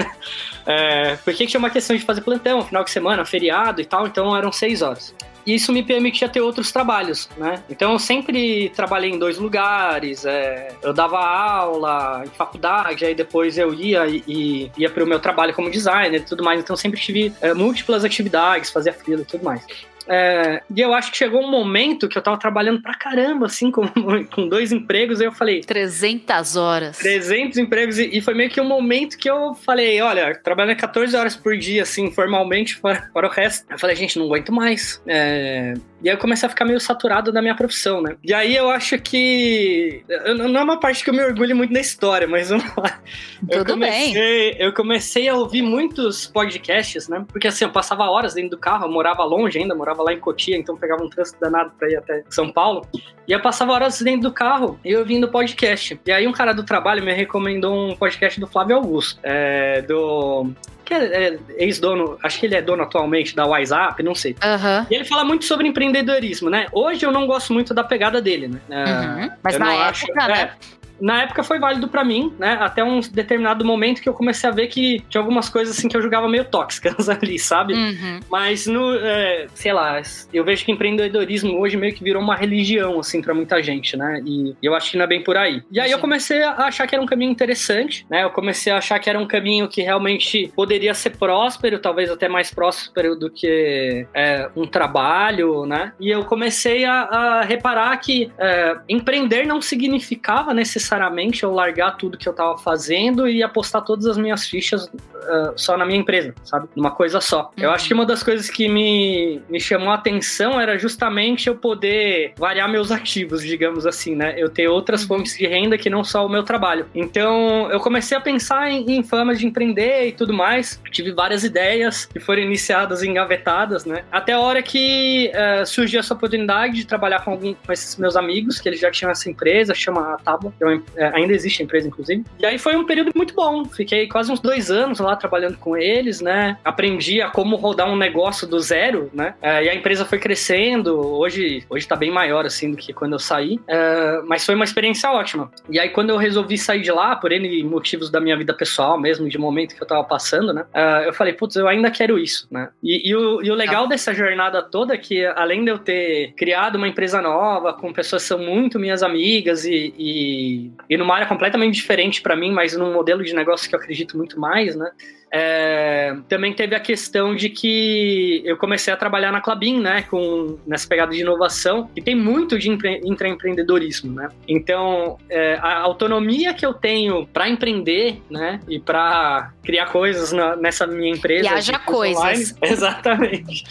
é, 0.66 1.16
porque 1.24 1.46
tinha 1.46 1.58
uma 1.58 1.70
questão 1.70 1.96
de 1.96 2.04
fazer 2.04 2.20
plantão, 2.20 2.62
final 2.62 2.84
de 2.84 2.90
semana, 2.90 3.24
feriado 3.24 3.80
e 3.80 3.84
tal, 3.84 4.06
então 4.06 4.36
eram 4.36 4.52
seis 4.52 4.82
horas 4.82 5.14
isso 5.54 5.72
me 5.72 5.82
permitia 5.82 6.28
ter 6.28 6.40
outros 6.40 6.70
trabalhos, 6.72 7.28
né? 7.36 7.62
Então 7.68 7.92
eu 7.92 7.98
sempre 7.98 8.70
trabalhei 8.70 9.10
em 9.10 9.18
dois 9.18 9.38
lugares, 9.38 10.24
é, 10.24 10.68
eu 10.82 10.92
dava 10.92 11.18
aula 11.18 12.22
em 12.24 12.30
faculdade, 12.30 13.04
aí 13.04 13.14
depois 13.14 13.56
eu 13.58 13.72
ia 13.74 14.06
e, 14.06 14.22
e 14.26 14.72
ia 14.76 14.90
para 14.90 15.04
o 15.04 15.06
meu 15.06 15.20
trabalho 15.20 15.54
como 15.54 15.70
designer 15.70 16.20
e 16.20 16.24
tudo 16.24 16.42
mais, 16.42 16.60
então 16.60 16.76
sempre 16.76 17.00
tive 17.00 17.32
é, 17.40 17.54
múltiplas 17.54 18.04
atividades, 18.04 18.70
fazia 18.70 18.92
fila 18.92 19.22
e 19.22 19.24
tudo 19.24 19.44
mais. 19.44 19.64
É, 20.08 20.62
e 20.74 20.80
eu 20.80 20.94
acho 20.94 21.10
que 21.10 21.18
chegou 21.18 21.42
um 21.42 21.50
momento 21.50 22.08
que 22.08 22.16
eu 22.16 22.22
tava 22.22 22.38
trabalhando 22.38 22.80
pra 22.80 22.94
caramba, 22.94 23.46
assim, 23.46 23.70
com, 23.70 23.82
com 24.30 24.48
dois 24.48 24.72
empregos, 24.72 25.20
e 25.20 25.24
eu 25.24 25.32
falei... 25.32 25.60
300 25.60 26.56
horas. 26.56 26.98
300 26.98 27.58
empregos, 27.58 27.98
e, 27.98 28.16
e 28.16 28.20
foi 28.20 28.34
meio 28.34 28.50
que 28.50 28.60
um 28.60 28.68
momento 28.68 29.18
que 29.18 29.28
eu 29.28 29.54
falei, 29.54 30.00
olha, 30.00 30.34
trabalhando 30.42 30.76
14 30.76 31.16
horas 31.16 31.36
por 31.36 31.56
dia, 31.56 31.82
assim, 31.82 32.10
formalmente, 32.10 32.76
fora, 32.80 33.08
fora 33.12 33.28
o 33.28 33.30
resto. 33.30 33.66
Eu 33.70 33.78
falei, 33.78 33.96
gente, 33.96 34.18
não 34.18 34.26
aguento 34.26 34.52
mais. 34.52 35.02
É, 35.06 35.74
e 36.00 36.08
aí 36.08 36.14
eu 36.14 36.18
comecei 36.18 36.46
a 36.46 36.50
ficar 36.50 36.64
meio 36.64 36.78
saturado 36.78 37.32
da 37.32 37.42
minha 37.42 37.56
profissão, 37.56 38.00
né? 38.00 38.16
E 38.22 38.32
aí 38.32 38.54
eu 38.54 38.70
acho 38.70 38.98
que. 38.98 40.04
Não 40.36 40.60
é 40.60 40.62
uma 40.62 40.78
parte 40.78 41.02
que 41.02 41.10
eu 41.10 41.14
me 41.14 41.24
orgulho 41.24 41.56
muito 41.56 41.72
na 41.72 41.80
história, 41.80 42.28
mas 42.28 42.50
vamos 42.50 42.64
lá. 42.76 43.00
Tudo 43.40 43.52
eu 43.52 43.64
comecei, 43.64 44.12
bem. 44.14 44.56
Eu 44.58 44.72
comecei 44.72 45.28
a 45.28 45.34
ouvir 45.34 45.62
muitos 45.62 46.26
podcasts, 46.26 47.08
né? 47.08 47.24
Porque 47.26 47.48
assim, 47.48 47.64
eu 47.64 47.72
passava 47.72 48.04
horas 48.04 48.34
dentro 48.34 48.50
do 48.50 48.58
carro, 48.58 48.84
eu 48.84 48.92
morava 48.92 49.24
longe 49.24 49.58
ainda, 49.58 49.74
morava 49.74 49.97
lá 50.02 50.12
em 50.12 50.18
Cotia, 50.18 50.56
então 50.56 50.76
pegava 50.76 51.02
um 51.02 51.08
trânsito 51.08 51.40
danado 51.40 51.72
pra 51.78 51.88
ir 51.88 51.96
até 51.96 52.22
São 52.28 52.50
Paulo. 52.50 52.86
E 53.26 53.32
eu 53.32 53.40
passava 53.40 53.72
horas 53.72 54.00
dentro 54.00 54.22
do 54.22 54.32
carro 54.32 54.78
e 54.84 54.96
ouvindo 54.96 55.28
podcast. 55.28 56.00
E 56.06 56.12
aí 56.12 56.26
um 56.26 56.32
cara 56.32 56.52
do 56.52 56.64
trabalho 56.64 57.04
me 57.04 57.12
recomendou 57.12 57.90
um 57.90 57.96
podcast 57.96 58.40
do 58.40 58.46
Flávio 58.46 58.76
Augusto, 58.76 59.20
é, 59.22 59.82
do 59.82 60.50
que 60.88 60.94
é, 60.94 61.26
é 61.26 61.38
ex-dono, 61.58 62.18
acho 62.22 62.40
que 62.40 62.46
ele 62.46 62.54
é 62.54 62.62
dono 62.62 62.82
atualmente 62.82 63.36
da 63.36 63.44
WhatsApp, 63.44 64.02
não 64.02 64.14
sei. 64.14 64.32
Uhum. 64.32 64.86
E 64.90 64.94
ele 64.94 65.04
fala 65.04 65.22
muito 65.22 65.44
sobre 65.44 65.68
empreendedorismo, 65.68 66.48
né? 66.48 66.66
Hoje 66.72 67.04
eu 67.04 67.12
não 67.12 67.26
gosto 67.26 67.52
muito 67.52 67.74
da 67.74 67.84
pegada 67.84 68.22
dele, 68.22 68.48
né? 68.48 68.60
Uhum. 68.70 69.30
Mas 69.42 69.58
na 69.58 69.74
época, 69.74 69.88
acho, 69.90 70.06
né? 70.14 70.40
É, 70.40 70.77
na 71.00 71.22
época 71.22 71.42
foi 71.42 71.58
válido 71.58 71.88
para 71.88 72.04
mim, 72.04 72.32
né? 72.38 72.58
Até 72.60 72.82
um 72.82 73.00
determinado 73.00 73.64
momento 73.64 74.00
que 74.00 74.08
eu 74.08 74.14
comecei 74.14 74.48
a 74.48 74.52
ver 74.52 74.66
que 74.66 75.02
tinha 75.08 75.20
algumas 75.20 75.48
coisas 75.48 75.76
assim 75.76 75.88
que 75.88 75.96
eu 75.96 76.02
julgava 76.02 76.28
meio 76.28 76.44
tóxicas 76.44 77.08
ali, 77.08 77.38
sabe? 77.38 77.74
Uhum. 77.74 78.20
Mas 78.30 78.66
no, 78.66 78.94
é, 78.94 79.46
sei 79.54 79.72
lá, 79.72 80.00
eu 80.32 80.44
vejo 80.44 80.64
que 80.64 80.72
empreendedorismo 80.72 81.58
hoje 81.58 81.76
meio 81.76 81.94
que 81.94 82.02
virou 82.02 82.22
uma 82.22 82.36
religião 82.36 82.98
assim 82.98 83.22
para 83.22 83.34
muita 83.34 83.62
gente, 83.62 83.96
né? 83.96 84.22
E 84.24 84.54
eu 84.62 84.74
acho 84.74 84.90
que 84.90 84.96
não 84.96 85.04
é 85.04 85.08
bem 85.08 85.22
por 85.22 85.36
aí. 85.36 85.62
E 85.70 85.80
aí 85.80 85.88
Sim. 85.88 85.94
eu 85.94 85.98
comecei 85.98 86.42
a 86.42 86.52
achar 86.52 86.86
que 86.86 86.94
era 86.94 87.02
um 87.02 87.06
caminho 87.06 87.30
interessante, 87.30 88.06
né? 88.10 88.24
Eu 88.24 88.30
comecei 88.30 88.72
a 88.72 88.78
achar 88.78 88.98
que 88.98 89.08
era 89.08 89.18
um 89.18 89.26
caminho 89.26 89.68
que 89.68 89.82
realmente 89.82 90.52
poderia 90.54 90.94
ser 90.94 91.10
próspero, 91.10 91.78
talvez 91.78 92.10
até 92.10 92.28
mais 92.28 92.52
próspero 92.52 93.16
do 93.16 93.30
que 93.30 94.06
é, 94.14 94.48
um 94.56 94.66
trabalho, 94.66 95.64
né? 95.66 95.92
E 96.00 96.10
eu 96.10 96.24
comecei 96.24 96.84
a, 96.84 97.02
a 97.02 97.42
reparar 97.42 97.96
que 97.98 98.30
é, 98.38 98.76
empreender 98.88 99.46
não 99.46 99.60
significava 99.60 100.52
necessariamente 100.52 100.87
necessariamente 100.88 101.42
eu 101.42 101.52
largar 101.52 101.96
tudo 101.96 102.16
que 102.16 102.28
eu 102.28 102.32
tava 102.32 102.56
fazendo 102.56 103.28
e 103.28 103.42
apostar 103.42 103.84
todas 103.84 104.06
as 104.06 104.16
minhas 104.16 104.46
fichas 104.46 104.86
uh, 104.86 105.52
só 105.54 105.76
na 105.76 105.84
minha 105.84 105.98
empresa, 105.98 106.34
sabe? 106.42 106.68
Numa 106.74 106.90
coisa 106.90 107.20
só. 107.20 107.42
Uhum. 107.56 107.64
Eu 107.64 107.70
acho 107.70 107.86
que 107.86 107.94
uma 107.94 108.06
das 108.06 108.22
coisas 108.22 108.48
que 108.48 108.68
me, 108.68 109.42
me 109.48 109.60
chamou 109.60 109.90
a 109.90 109.94
atenção 109.94 110.58
era 110.58 110.78
justamente 110.78 111.48
eu 111.48 111.54
poder 111.54 112.32
variar 112.36 112.68
meus 112.70 112.90
ativos, 112.90 113.42
digamos 113.42 113.86
assim, 113.86 114.14
né? 114.14 114.34
Eu 114.36 114.48
ter 114.48 114.68
outras 114.68 115.02
uhum. 115.02 115.08
fontes 115.08 115.36
de 115.36 115.46
renda 115.46 115.76
que 115.76 115.90
não 115.90 116.02
só 116.02 116.24
o 116.24 116.28
meu 116.28 116.42
trabalho. 116.42 116.86
Então, 116.94 117.70
eu 117.70 117.80
comecei 117.80 118.16
a 118.16 118.20
pensar 118.20 118.70
em, 118.70 118.90
em 118.90 119.02
formas 119.02 119.38
de 119.38 119.46
empreender 119.46 120.08
e 120.08 120.12
tudo 120.12 120.32
mais. 120.32 120.80
Tive 120.90 121.12
várias 121.12 121.44
ideias 121.44 122.06
que 122.06 122.18
foram 122.18 122.42
iniciadas 122.42 123.02
e 123.02 123.08
engavetadas, 123.08 123.84
né? 123.84 124.04
Até 124.10 124.32
a 124.32 124.40
hora 124.40 124.62
que 124.62 125.30
uh, 125.34 125.66
surgiu 125.66 126.00
essa 126.00 126.14
oportunidade 126.14 126.74
de 126.74 126.86
trabalhar 126.86 127.24
com, 127.24 127.32
algum, 127.32 127.54
com 127.54 127.72
esses 127.72 127.96
meus 127.96 128.16
amigos, 128.16 128.60
que 128.60 128.68
eles 128.68 128.80
já 128.80 128.90
tinham 128.90 129.10
essa 129.10 129.28
empresa, 129.28 129.74
chama 129.74 130.16
Tábua, 130.24 130.52
que 130.56 130.64
é 130.64 130.66
uma 130.66 130.77
uma, 130.78 130.84
é, 130.96 131.10
ainda 131.14 131.32
existe 131.32 131.62
a 131.62 131.64
empresa, 131.64 131.88
inclusive. 131.88 132.24
E 132.38 132.46
aí 132.46 132.58
foi 132.58 132.76
um 132.76 132.84
período 132.84 133.12
muito 133.14 133.34
bom. 133.34 133.64
Fiquei 133.64 134.08
quase 134.08 134.32
uns 134.32 134.40
dois 134.40 134.70
anos 134.70 134.98
lá 135.00 135.16
trabalhando 135.16 135.58
com 135.58 135.76
eles, 135.76 136.20
né? 136.20 136.58
Aprendi 136.64 137.20
a 137.20 137.30
como 137.30 137.56
rodar 137.56 137.88
um 137.90 137.96
negócio 137.96 138.46
do 138.46 138.58
zero, 138.60 139.10
né? 139.12 139.34
É, 139.42 139.64
e 139.64 139.68
a 139.68 139.74
empresa 139.74 140.04
foi 140.04 140.18
crescendo. 140.18 140.98
Hoje, 140.98 141.64
hoje 141.68 141.86
tá 141.86 141.96
bem 141.96 142.10
maior, 142.10 142.46
assim, 142.46 142.70
do 142.70 142.76
que 142.76 142.92
quando 142.92 143.12
eu 143.14 143.18
saí. 143.18 143.60
É, 143.66 144.20
mas 144.26 144.44
foi 144.44 144.54
uma 144.54 144.64
experiência 144.64 145.10
ótima. 145.10 145.50
E 145.68 145.78
aí, 145.78 145.90
quando 145.90 146.10
eu 146.10 146.16
resolvi 146.16 146.56
sair 146.56 146.82
de 146.82 146.90
lá, 146.90 147.16
por 147.16 147.32
N 147.32 147.64
motivos 147.64 148.10
da 148.10 148.20
minha 148.20 148.36
vida 148.36 148.54
pessoal 148.54 148.98
mesmo, 148.98 149.28
de 149.28 149.38
momento 149.38 149.74
que 149.74 149.82
eu 149.82 149.86
tava 149.86 150.04
passando, 150.04 150.52
né? 150.52 150.64
Eu 151.04 151.12
falei, 151.12 151.32
putz, 151.32 151.56
eu 151.56 151.68
ainda 151.68 151.90
quero 151.90 152.18
isso, 152.18 152.46
né? 152.50 152.68
E, 152.82 153.10
e, 153.10 153.14
o, 153.14 153.42
e 153.42 153.50
o 153.50 153.54
legal 153.54 153.84
tá. 153.84 153.90
dessa 153.90 154.14
jornada 154.14 154.62
toda 154.62 154.94
é 154.94 154.98
que, 154.98 155.24
além 155.26 155.64
de 155.64 155.70
eu 155.70 155.78
ter 155.78 156.32
criado 156.36 156.76
uma 156.76 156.88
empresa 156.88 157.20
nova, 157.20 157.72
com 157.72 157.92
pessoas 157.92 158.22
que 158.22 158.28
são 158.28 158.38
muito 158.38 158.78
minhas 158.78 159.02
amigas 159.02 159.64
e, 159.64 159.94
e, 159.98 160.67
e 160.88 160.96
numa 160.96 161.14
área 161.14 161.26
completamente 161.26 161.74
diferente 161.74 162.20
para 162.20 162.36
mim, 162.36 162.52
mas 162.52 162.76
num 162.76 162.92
modelo 162.92 163.24
de 163.24 163.34
negócio 163.34 163.68
que 163.68 163.74
eu 163.74 163.78
acredito 163.78 164.16
muito 164.16 164.38
mais, 164.38 164.74
né? 164.76 164.90
É, 165.30 166.16
também 166.28 166.54
teve 166.54 166.74
a 166.74 166.80
questão 166.80 167.34
de 167.34 167.48
que 167.50 168.42
eu 168.44 168.56
comecei 168.56 168.92
a 168.92 168.96
trabalhar 168.96 169.30
na 169.30 169.40
Clabin, 169.40 169.80
né, 169.80 170.02
com, 170.02 170.58
nessa 170.66 170.88
pegada 170.88 171.12
de 171.12 171.20
inovação, 171.20 171.90
e 171.94 172.00
tem 172.00 172.14
muito 172.14 172.58
de 172.58 172.70
empre, 172.70 173.00
intraempreendedorismo, 173.04 174.12
né? 174.14 174.28
Então, 174.46 175.18
é, 175.28 175.58
a 175.60 175.80
autonomia 175.80 176.54
que 176.54 176.64
eu 176.64 176.72
tenho 176.72 177.26
para 177.26 177.48
empreender, 177.48 178.22
né, 178.30 178.60
e 178.68 178.78
para 178.78 179.52
criar 179.62 179.86
coisas 179.86 180.32
na, 180.32 180.56
nessa 180.56 180.86
minha 180.86 181.14
empresa. 181.14 181.44
E 181.44 181.48
haja 181.48 181.78
coisas. 181.78 182.18
Online, 182.18 182.44
exatamente. 182.62 183.64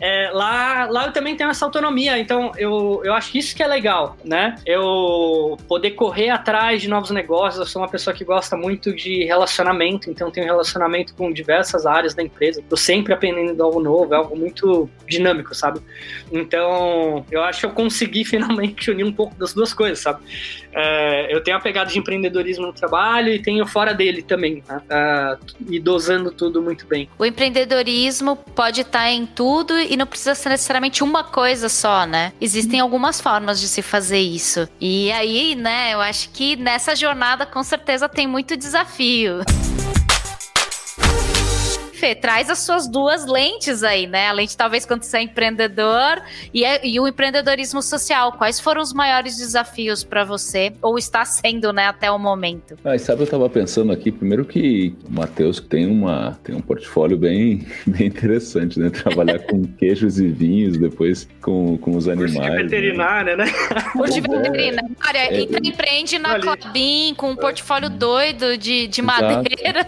É, 0.00 0.30
lá, 0.32 0.86
lá 0.90 1.06
eu 1.06 1.12
também 1.12 1.36
tenho 1.36 1.48
essa 1.48 1.64
autonomia, 1.64 2.18
então 2.18 2.52
eu, 2.58 3.00
eu 3.04 3.14
acho 3.14 3.32
que 3.32 3.38
isso 3.38 3.56
que 3.56 3.62
é 3.62 3.66
legal, 3.66 4.16
né? 4.24 4.56
Eu 4.66 5.56
poder 5.66 5.92
correr 5.92 6.28
atrás 6.28 6.82
de 6.82 6.88
novos 6.88 7.10
negócios, 7.10 7.58
eu 7.58 7.66
sou 7.66 7.80
uma 7.80 7.88
pessoa 7.88 8.14
que 8.14 8.24
gosta 8.24 8.56
muito 8.56 8.94
de 8.94 9.24
relacionamento, 9.24 10.10
então 10.10 10.30
tenho 10.30 10.44
relacionamento 10.46 10.95
com 11.04 11.32
diversas 11.32 11.86
áreas 11.86 12.14
da 12.14 12.22
empresa, 12.22 12.62
tô 12.68 12.76
sempre 12.76 13.12
aprendendo 13.12 13.62
algo 13.62 13.80
novo, 13.80 14.14
é 14.14 14.16
algo 14.16 14.36
muito 14.36 14.88
dinâmico, 15.06 15.54
sabe? 15.54 15.80
Então, 16.32 17.24
eu 17.30 17.42
acho 17.42 17.60
que 17.60 17.66
eu 17.66 17.70
consegui 17.70 18.24
finalmente 18.26 18.90
unir 18.90 19.04
um 19.04 19.12
pouco 19.12 19.34
das 19.36 19.52
duas 19.52 19.72
coisas, 19.72 20.00
sabe? 20.00 20.20
É, 20.72 21.34
eu 21.34 21.42
tenho 21.42 21.56
a 21.56 21.60
pegada 21.60 21.90
de 21.90 21.98
empreendedorismo 21.98 22.66
no 22.66 22.72
trabalho 22.72 23.32
e 23.32 23.40
tenho 23.40 23.66
fora 23.66 23.94
dele 23.94 24.22
também, 24.22 24.62
né? 24.68 24.82
é, 24.90 25.36
e 25.68 25.80
dosando 25.80 26.30
tudo 26.30 26.62
muito 26.62 26.86
bem. 26.86 27.08
O 27.18 27.24
empreendedorismo 27.24 28.36
pode 28.36 28.82
estar 28.82 29.10
em 29.10 29.26
tudo 29.26 29.78
e 29.78 29.96
não 29.96 30.06
precisa 30.06 30.34
ser 30.34 30.50
necessariamente 30.50 31.02
uma 31.02 31.24
coisa 31.24 31.68
só, 31.68 32.06
né? 32.06 32.32
Existem 32.40 32.80
algumas 32.80 33.20
formas 33.20 33.60
de 33.60 33.68
se 33.68 33.82
fazer 33.82 34.18
isso. 34.18 34.68
E 34.80 35.10
aí, 35.12 35.54
né, 35.54 35.94
eu 35.94 36.00
acho 36.00 36.30
que 36.30 36.56
nessa 36.56 36.94
jornada 36.94 37.46
com 37.46 37.62
certeza 37.62 38.08
tem 38.08 38.26
muito 38.26 38.56
desafio. 38.56 39.40
Fê, 42.06 42.14
traz 42.14 42.48
as 42.48 42.60
suas 42.60 42.86
duas 42.86 43.26
lentes 43.26 43.82
aí, 43.82 44.06
né? 44.06 44.28
A 44.28 44.32
lente 44.32 44.56
talvez 44.56 44.86
quando 44.86 45.02
você 45.02 45.16
é 45.16 45.22
empreendedor 45.22 46.22
e, 46.54 46.64
é, 46.64 46.86
e 46.86 47.00
o 47.00 47.08
empreendedorismo 47.08 47.82
social. 47.82 48.32
Quais 48.34 48.60
foram 48.60 48.80
os 48.80 48.92
maiores 48.92 49.36
desafios 49.36 50.04
para 50.04 50.22
você, 50.22 50.72
ou 50.80 50.98
está 50.98 51.24
sendo, 51.24 51.72
né, 51.72 51.86
até 51.86 52.08
o 52.08 52.16
momento? 52.16 52.78
Ah, 52.84 52.96
sabe, 52.96 53.22
eu 53.22 53.24
estava 53.24 53.50
pensando 53.50 53.92
aqui, 53.92 54.12
primeiro 54.12 54.44
que 54.44 54.94
o 55.04 55.12
Matheus 55.12 55.58
tem, 55.58 55.84
uma, 55.86 56.38
tem 56.44 56.54
um 56.54 56.60
portfólio 56.60 57.18
bem, 57.18 57.66
bem 57.84 58.06
interessante, 58.06 58.78
né? 58.78 58.88
Trabalhar 58.88 59.40
com 59.40 59.64
queijos 59.76 60.20
e 60.20 60.28
vinhos, 60.28 60.78
depois 60.78 61.28
com, 61.42 61.76
com 61.78 61.96
os 61.96 62.06
animais. 62.06 62.36
Curso 62.36 62.52
de 62.52 62.62
veterinária, 62.62 63.36
né? 63.36 63.46
né? 63.46 63.52
Curso 63.92 64.14
de 64.14 64.20
veterinária. 64.20 65.18
É, 65.18 65.40
empreende 65.40 66.20
na 66.20 66.38
Clabin 66.38 67.14
com 67.16 67.30
um 67.30 67.36
portfólio 67.36 67.90
doido 67.90 68.56
de, 68.56 68.86
de 68.86 69.02
madeira. 69.02 69.84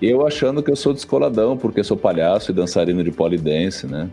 Eu 0.00 0.26
achando 0.26 0.62
que 0.62 0.70
eu 0.70 0.76
sou 0.76 0.92
descoladão, 0.92 1.56
porque 1.56 1.82
sou 1.82 1.96
palhaço 1.96 2.50
e 2.50 2.54
dançarino 2.54 3.02
de 3.02 3.10
polidense, 3.10 3.86
né? 3.86 4.08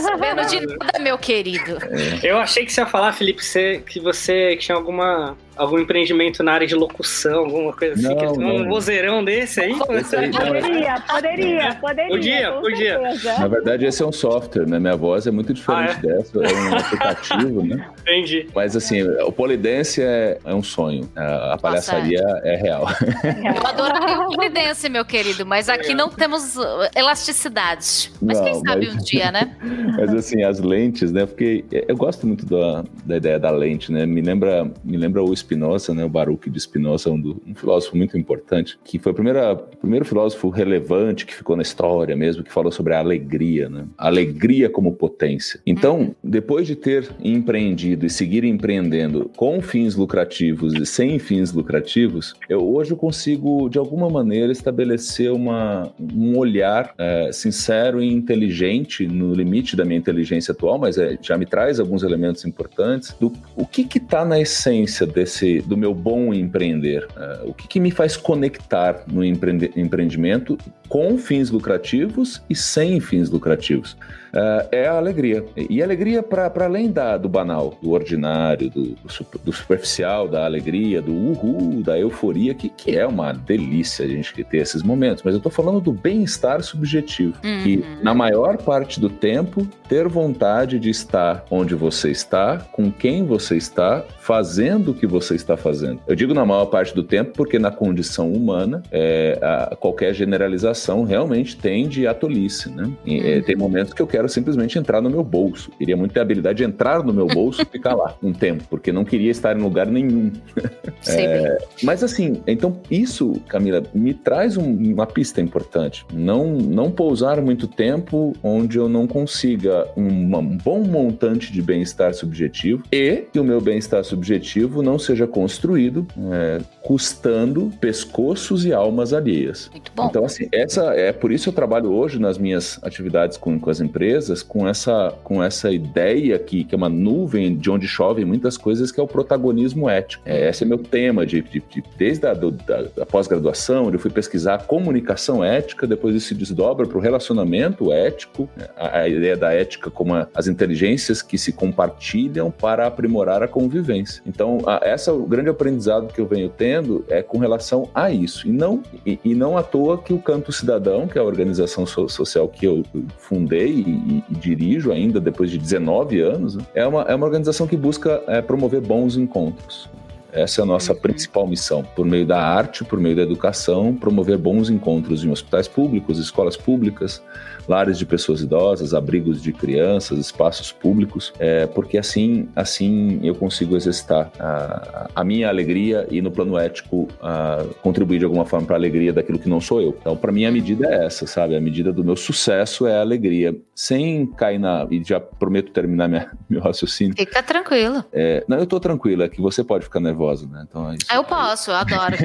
Sabendo 0.00 0.46
de 0.46 0.60
nada, 0.60 0.98
meu 1.00 1.16
querido. 1.16 1.78
É. 1.82 2.30
Eu 2.30 2.38
achei 2.38 2.64
que 2.64 2.72
você 2.72 2.82
ia 2.82 2.86
falar, 2.86 3.12
Felipe, 3.12 3.42
que 3.86 4.00
você 4.00 4.56
tinha 4.56 4.76
alguma 4.76 5.36
algum 5.56 5.78
empreendimento 5.78 6.42
na 6.42 6.52
área 6.52 6.66
de 6.66 6.74
locução, 6.74 7.44
alguma 7.44 7.72
coisa 7.72 7.94
assim, 7.94 8.14
não, 8.14 8.16
que 8.16 8.38
não. 8.38 8.56
um 8.56 8.68
vozeirão 8.68 9.24
desse 9.24 9.60
aí? 9.60 9.74
Esse 9.90 10.16
aí 10.16 10.30
poderia, 10.30 11.00
poderia, 11.00 11.74
poderia. 11.74 12.52
Podia, 12.52 12.98
podia. 12.98 13.38
Na 13.38 13.48
verdade, 13.48 13.84
esse 13.84 14.02
é 14.02 14.06
um 14.06 14.12
software, 14.12 14.66
né? 14.66 14.78
Minha 14.78 14.96
voz 14.96 15.26
é 15.26 15.30
muito 15.30 15.52
diferente 15.52 15.94
ah, 15.94 15.98
é? 15.98 16.16
dessa, 16.16 16.38
é 16.38 16.52
um 16.52 16.74
aplicativo, 16.76 17.64
né? 17.64 17.88
Entendi. 18.00 18.48
Mas 18.54 18.76
assim, 18.76 19.02
o 19.02 19.32
Polidense 19.32 20.02
é, 20.02 20.38
é 20.44 20.54
um 20.54 20.62
sonho, 20.62 21.08
a, 21.14 21.54
a 21.54 21.58
palhaçaria 21.58 22.20
é. 22.42 22.54
é. 22.54 22.56
real. 22.56 22.86
Eu 23.24 23.66
adoraria 23.66 24.20
o 24.20 24.34
Polidense, 24.34 24.88
meu 24.88 25.04
querido, 25.04 25.46
mas 25.46 25.68
aqui 25.68 25.94
não 25.94 26.08
temos 26.08 26.56
uh, 26.56 26.62
elasticidade. 26.94 28.10
Mas 28.20 28.38
não, 28.38 28.44
quem 28.44 28.54
sabe 28.54 28.86
mas... 28.86 28.94
um 28.94 28.98
dia, 28.98 29.30
né? 29.30 29.56
mas 29.96 30.14
assim, 30.14 30.42
as 30.42 30.60
lentes, 30.60 31.12
né? 31.12 31.26
Porque 31.26 31.64
eu 31.70 31.96
gosto 31.96 32.26
muito 32.26 32.46
da, 32.46 32.84
da 33.04 33.16
ideia 33.16 33.38
da 33.38 33.50
lente, 33.50 33.92
né? 33.92 34.06
Me 34.06 34.20
lembra, 34.20 34.70
me 34.84 34.96
lembra 34.96 35.22
o 35.22 35.32
Spinoza, 35.44 35.94
né, 35.94 36.04
o 36.04 36.08
Baruch 36.08 36.48
de 36.48 36.58
Spinoza, 36.58 37.10
um, 37.10 37.20
do, 37.20 37.42
um 37.46 37.54
filósofo 37.54 37.96
muito 37.96 38.16
importante, 38.16 38.78
que 38.84 38.98
foi 38.98 39.12
o 39.12 39.14
primeiro, 39.14 39.56
primeiro 39.80 40.04
filósofo 40.04 40.48
relevante 40.48 41.26
que 41.26 41.34
ficou 41.34 41.56
na 41.56 41.62
história 41.62 42.16
mesmo, 42.16 42.42
que 42.42 42.52
falou 42.52 42.72
sobre 42.72 42.94
a 42.94 42.98
alegria, 42.98 43.68
né? 43.68 43.86
Alegria 43.96 44.68
como 44.68 44.92
potência. 44.92 45.60
Então, 45.66 45.98
uhum. 45.98 46.14
depois 46.22 46.66
de 46.66 46.74
ter 46.74 47.08
empreendido 47.22 48.06
e 48.06 48.10
seguir 48.10 48.44
empreendendo 48.44 49.30
com 49.36 49.60
fins 49.60 49.94
lucrativos 49.94 50.74
e 50.74 50.86
sem 50.86 51.18
fins 51.18 51.52
lucrativos, 51.52 52.34
eu 52.48 52.66
hoje 52.66 52.92
eu 52.92 52.96
consigo, 52.96 53.68
de 53.68 53.78
alguma 53.78 54.08
maneira, 54.08 54.52
estabelecer 54.52 55.30
uma, 55.32 55.92
um 56.00 56.36
olhar 56.36 56.94
é, 56.98 57.30
sincero 57.32 58.02
e 58.02 58.12
inteligente 58.12 59.06
no 59.06 59.34
limite 59.34 59.76
da 59.76 59.84
minha 59.84 59.98
inteligência 59.98 60.52
atual, 60.52 60.78
mas 60.78 60.96
é, 60.98 61.18
já 61.20 61.36
me 61.36 61.46
traz 61.46 61.78
alguns 61.78 62.02
elementos 62.02 62.44
importantes 62.44 63.14
do 63.20 63.32
o 63.56 63.66
que 63.66 63.98
está 63.98 64.24
na 64.24 64.40
essência 64.40 65.06
desse 65.06 65.33
desse 65.34 65.60
do 65.60 65.76
meu 65.76 65.92
bom 65.92 66.32
empreender? 66.32 67.06
Uh, 67.16 67.50
o 67.50 67.54
que, 67.54 67.66
que, 67.66 67.80
me 67.80 67.90
faz 67.90 68.16
conectar 68.16 69.02
no 69.06 69.24
empreendimento 69.24 70.56
com 70.88 71.16
fins 71.18 71.50
lucrativos 71.50 72.42
e 72.48 72.54
sem 72.54 73.00
fins 73.00 73.30
lucrativos? 73.30 73.96
uh, 74.34 74.68
é 74.72 74.86
a 74.86 74.96
alegria. 74.96 75.44
E 75.56 75.82
alegria 75.82 76.22
para 76.22 76.52
além 76.64 76.90
da, 76.90 77.16
do 77.16 77.28
banal, 77.28 77.78
do 77.80 77.92
ordinário, 77.92 78.68
do, 78.68 78.96
do, 79.44 79.52
superficial, 79.52 80.28
da 80.28 80.44
alegria, 80.44 81.00
do 81.00 81.12
uhul, 81.12 81.82
da 81.82 81.98
euforia, 81.98 82.54
que, 82.54 82.68
que 82.68 82.96
é 82.96 83.06
uma 83.06 83.32
delícia 83.32 84.04
a 84.04 84.08
gente 84.08 84.34
ter 84.44 84.58
esses 84.58 84.82
momentos. 84.82 85.22
Mas 85.24 85.34
eu 85.34 85.38
estou 85.38 85.52
falando 85.52 85.80
do 85.80 85.92
bem-estar 85.92 86.62
subjetivo. 86.62 87.34
Uhum. 87.44 87.62
Que, 87.62 87.84
na 88.02 88.12
maior 88.12 88.56
parte 88.56 89.00
do 89.00 89.08
tempo, 89.08 89.66
ter 89.88 90.08
vontade 90.08 90.78
de 90.78 90.90
estar 90.90 91.44
onde 91.50 91.74
você 91.74 92.10
está, 92.10 92.58
com 92.72 92.90
quem 92.90 93.24
você 93.24 93.56
está, 93.56 94.04
fazendo 94.18 94.90
o 94.90 94.94
que 94.94 95.06
você 95.06 95.34
está 95.34 95.56
fazendo. 95.56 96.00
Eu 96.06 96.16
digo 96.16 96.34
na 96.34 96.44
maior 96.44 96.66
parte 96.66 96.94
do 96.94 97.02
tempo 97.02 97.32
porque, 97.34 97.58
na 97.58 97.70
condição 97.70 98.32
humana, 98.32 98.82
é, 98.90 99.38
a, 99.40 99.76
qualquer 99.76 100.12
generalização 100.14 100.64
realmente 101.04 101.56
tende 101.56 102.06
à 102.06 102.12
tolice. 102.12 102.70
Né? 102.70 102.90
E, 103.04 103.18
é, 103.18 103.20
uhum. 103.20 103.38
é, 103.38 103.40
tem 103.42 103.56
momentos 103.56 103.92
que 103.92 104.02
eu 104.02 104.06
quero 104.06 104.28
simplesmente 104.28 104.78
entrar 104.78 105.00
no 105.00 105.08
meu 105.08 105.22
bolso. 105.22 105.70
Queria 105.78 105.96
muito 105.96 106.12
ter 106.12 106.20
a 106.20 106.22
habilidade 106.22 106.58
de 106.58 106.64
entrar 106.64 107.02
no 107.02 107.12
meu 107.12 107.26
bolso 107.26 107.62
e 107.62 107.64
ficar 107.64 107.94
lá 107.94 108.16
um 108.22 108.32
tempo, 108.32 108.64
porque 108.68 108.92
não 108.92 109.04
queria 109.04 109.30
estar 109.30 109.56
em 109.56 109.62
lugar 109.62 109.86
nenhum. 109.86 110.30
é, 111.08 111.58
mas 111.82 112.02
assim, 112.02 112.42
então 112.46 112.80
isso, 112.90 113.34
Camila, 113.48 113.82
me 113.94 114.14
traz 114.14 114.56
um, 114.56 114.64
uma 114.64 115.06
pista 115.06 115.40
importante. 115.40 116.04
Não, 116.12 116.54
não 116.54 116.90
pousar 116.90 117.40
muito 117.40 117.66
tempo 117.66 118.34
onde 118.42 118.78
eu 118.78 118.88
não 118.88 119.06
consiga 119.06 119.88
um, 119.96 120.36
um 120.36 120.56
bom 120.58 120.82
montante 120.82 121.52
de 121.52 121.62
bem-estar 121.62 122.14
subjetivo 122.14 122.82
e 122.92 123.24
que 123.32 123.40
o 123.40 123.44
meu 123.44 123.60
bem-estar 123.60 124.04
subjetivo 124.04 124.82
não 124.82 124.98
seja 124.98 125.26
construído 125.26 126.06
é, 126.32 126.60
custando 126.82 127.72
pescoços 127.80 128.64
e 128.64 128.72
almas 128.72 129.12
alheias. 129.12 129.70
Muito 129.70 129.92
bom. 129.94 130.06
Então, 130.06 130.24
assim, 130.24 130.48
essa 130.64 130.94
é 130.94 131.12
por 131.12 131.32
isso 131.32 131.48
eu 131.48 131.52
trabalho 131.52 131.92
hoje 131.92 132.18
nas 132.18 132.38
minhas 132.38 132.78
atividades 132.82 133.36
com, 133.36 133.58
com 133.58 133.70
as 133.70 133.80
empresas 133.80 134.42
com 134.42 134.68
essa, 134.68 135.12
com 135.22 135.42
essa 135.42 135.70
ideia 135.70 136.36
aqui, 136.36 136.64
que 136.64 136.74
é 136.74 136.78
uma 136.78 136.88
nuvem 136.88 137.56
de 137.56 137.70
onde 137.70 137.86
chovem 137.86 138.24
muitas 138.24 138.56
coisas, 138.56 138.90
que 138.92 139.00
é 139.00 139.02
o 139.02 139.06
protagonismo 139.06 139.88
ético. 139.88 140.22
É, 140.24 140.48
esse 140.48 140.64
é 140.64 140.66
meu 140.66 140.78
tema, 140.78 141.26
de, 141.26 141.42
de, 141.42 141.60
de 141.60 141.84
desde 141.96 142.26
a 142.26 142.34
do, 142.34 142.50
da, 142.50 142.82
da 142.96 143.06
pós-graduação, 143.06 143.86
onde 143.86 143.96
eu 143.96 144.00
fui 144.00 144.10
pesquisar 144.10 144.66
comunicação 144.66 145.44
ética, 145.44 145.86
depois 145.86 146.14
isso 146.14 146.28
se 146.28 146.34
desdobra 146.34 146.86
para 146.86 146.96
o 146.96 147.00
relacionamento 147.00 147.92
ético, 147.92 148.48
a, 148.76 149.00
a, 149.00 149.08
ideia 149.08 149.36
da 149.36 149.52
ética 149.52 149.90
como 149.90 150.14
a, 150.14 150.28
as 150.34 150.46
inteligências 150.46 151.22
que 151.22 151.36
se 151.36 151.52
compartilham 151.52 152.50
para 152.50 152.86
aprimorar 152.86 153.42
a 153.42 153.48
convivência. 153.48 154.22
Então, 154.26 154.58
a, 154.66 154.80
essa 154.82 155.12
o 155.12 155.26
grande 155.26 155.48
aprendizado 155.48 156.12
que 156.12 156.20
eu 156.20 156.26
venho 156.26 156.48
tendo 156.48 157.04
é 157.08 157.22
com 157.22 157.38
relação 157.38 157.88
a 157.94 158.10
isso. 158.10 158.48
E 158.48 158.52
não, 158.52 158.82
e, 159.04 159.18
e 159.24 159.34
não 159.34 159.56
à 159.56 159.62
toa 159.62 159.98
que 159.98 160.12
o 160.12 160.18
Canto 160.18 160.52
Cidadão, 160.54 161.06
que 161.06 161.18
é 161.18 161.20
a 161.20 161.24
organização 161.24 161.86
so, 161.86 162.08
social 162.08 162.48
que 162.48 162.66
eu 162.66 162.82
fundei 163.18 163.70
e, 163.70 164.24
e, 164.28 164.34
dirijo 164.34 164.92
ainda 164.92 165.20
depois 165.20 165.50
de 165.50 165.58
19 165.58 166.20
anos, 166.20 166.56
né? 166.56 166.64
é, 166.74 166.86
uma, 166.86 167.02
é 167.02 167.14
uma 167.14 167.26
organização 167.26 167.66
que 167.66 167.76
busca 167.76 168.22
é, 168.26 168.40
promover 168.40 168.80
bons 168.80 169.16
encontros. 169.16 169.88
Essa 170.34 170.60
é 170.60 170.62
a 170.62 170.66
nossa 170.66 170.92
uhum. 170.92 170.98
principal 170.98 171.46
missão. 171.46 171.82
Por 171.82 172.04
meio 172.04 172.26
da 172.26 172.40
arte, 172.40 172.84
por 172.84 172.98
meio 172.98 173.16
da 173.16 173.22
educação, 173.22 173.94
promover 173.94 174.36
bons 174.36 174.68
encontros 174.68 175.24
em 175.24 175.30
hospitais 175.30 175.68
públicos, 175.68 176.18
escolas 176.18 176.56
públicas, 176.56 177.22
lares 177.68 177.98
de 177.98 178.04
pessoas 178.04 178.40
idosas, 178.40 178.94
abrigos 178.94 179.42
de 179.42 179.52
crianças, 179.52 180.18
espaços 180.18 180.72
públicos, 180.72 181.32
é, 181.38 181.66
porque 181.66 181.98
assim, 181.98 182.48
assim 182.54 183.20
eu 183.22 183.34
consigo 183.34 183.76
exercitar 183.76 184.30
a, 184.38 185.08
a 185.14 185.24
minha 185.24 185.48
alegria 185.48 186.06
e 186.10 186.20
no 186.20 186.30
plano 186.30 186.58
ético 186.58 187.08
a, 187.22 187.64
contribuir 187.82 188.18
de 188.18 188.24
alguma 188.24 188.44
forma 188.44 188.66
para 188.66 188.76
a 188.76 188.78
alegria 188.78 189.12
daquilo 189.12 189.38
que 189.38 189.48
não 189.48 189.60
sou 189.60 189.80
eu. 189.80 189.96
Então, 190.00 190.16
para 190.16 190.32
mim 190.32 190.44
a 190.44 190.50
medida 190.50 190.86
é 190.88 191.06
essa, 191.06 191.26
sabe? 191.26 191.56
A 191.56 191.60
medida 191.60 191.92
do 191.92 192.04
meu 192.04 192.16
sucesso 192.16 192.86
é 192.86 192.96
a 192.96 193.00
alegria, 193.00 193.56
sem 193.74 194.26
cair 194.26 194.58
na 194.58 194.86
e 194.90 195.02
já 195.02 195.18
prometo 195.18 195.72
terminar 195.72 196.08
minha, 196.08 196.30
meu 196.48 196.60
raciocínio. 196.60 197.14
Fica 197.16 197.42
tranquilo. 197.42 198.04
É, 198.12 198.44
não, 198.46 198.58
eu 198.58 198.66
tô 198.66 198.78
tranquilo, 198.78 199.22
é 199.22 199.28
que 199.28 199.40
você 199.40 199.64
pode 199.64 199.84
ficar 199.84 200.00
nervosa, 200.00 200.46
né? 200.46 200.64
Então, 200.68 200.90
é 200.90 200.94
isso. 200.94 201.06
Eu 201.12 201.24
posso, 201.24 201.70
eu 201.70 201.74
adoro. 201.74 202.16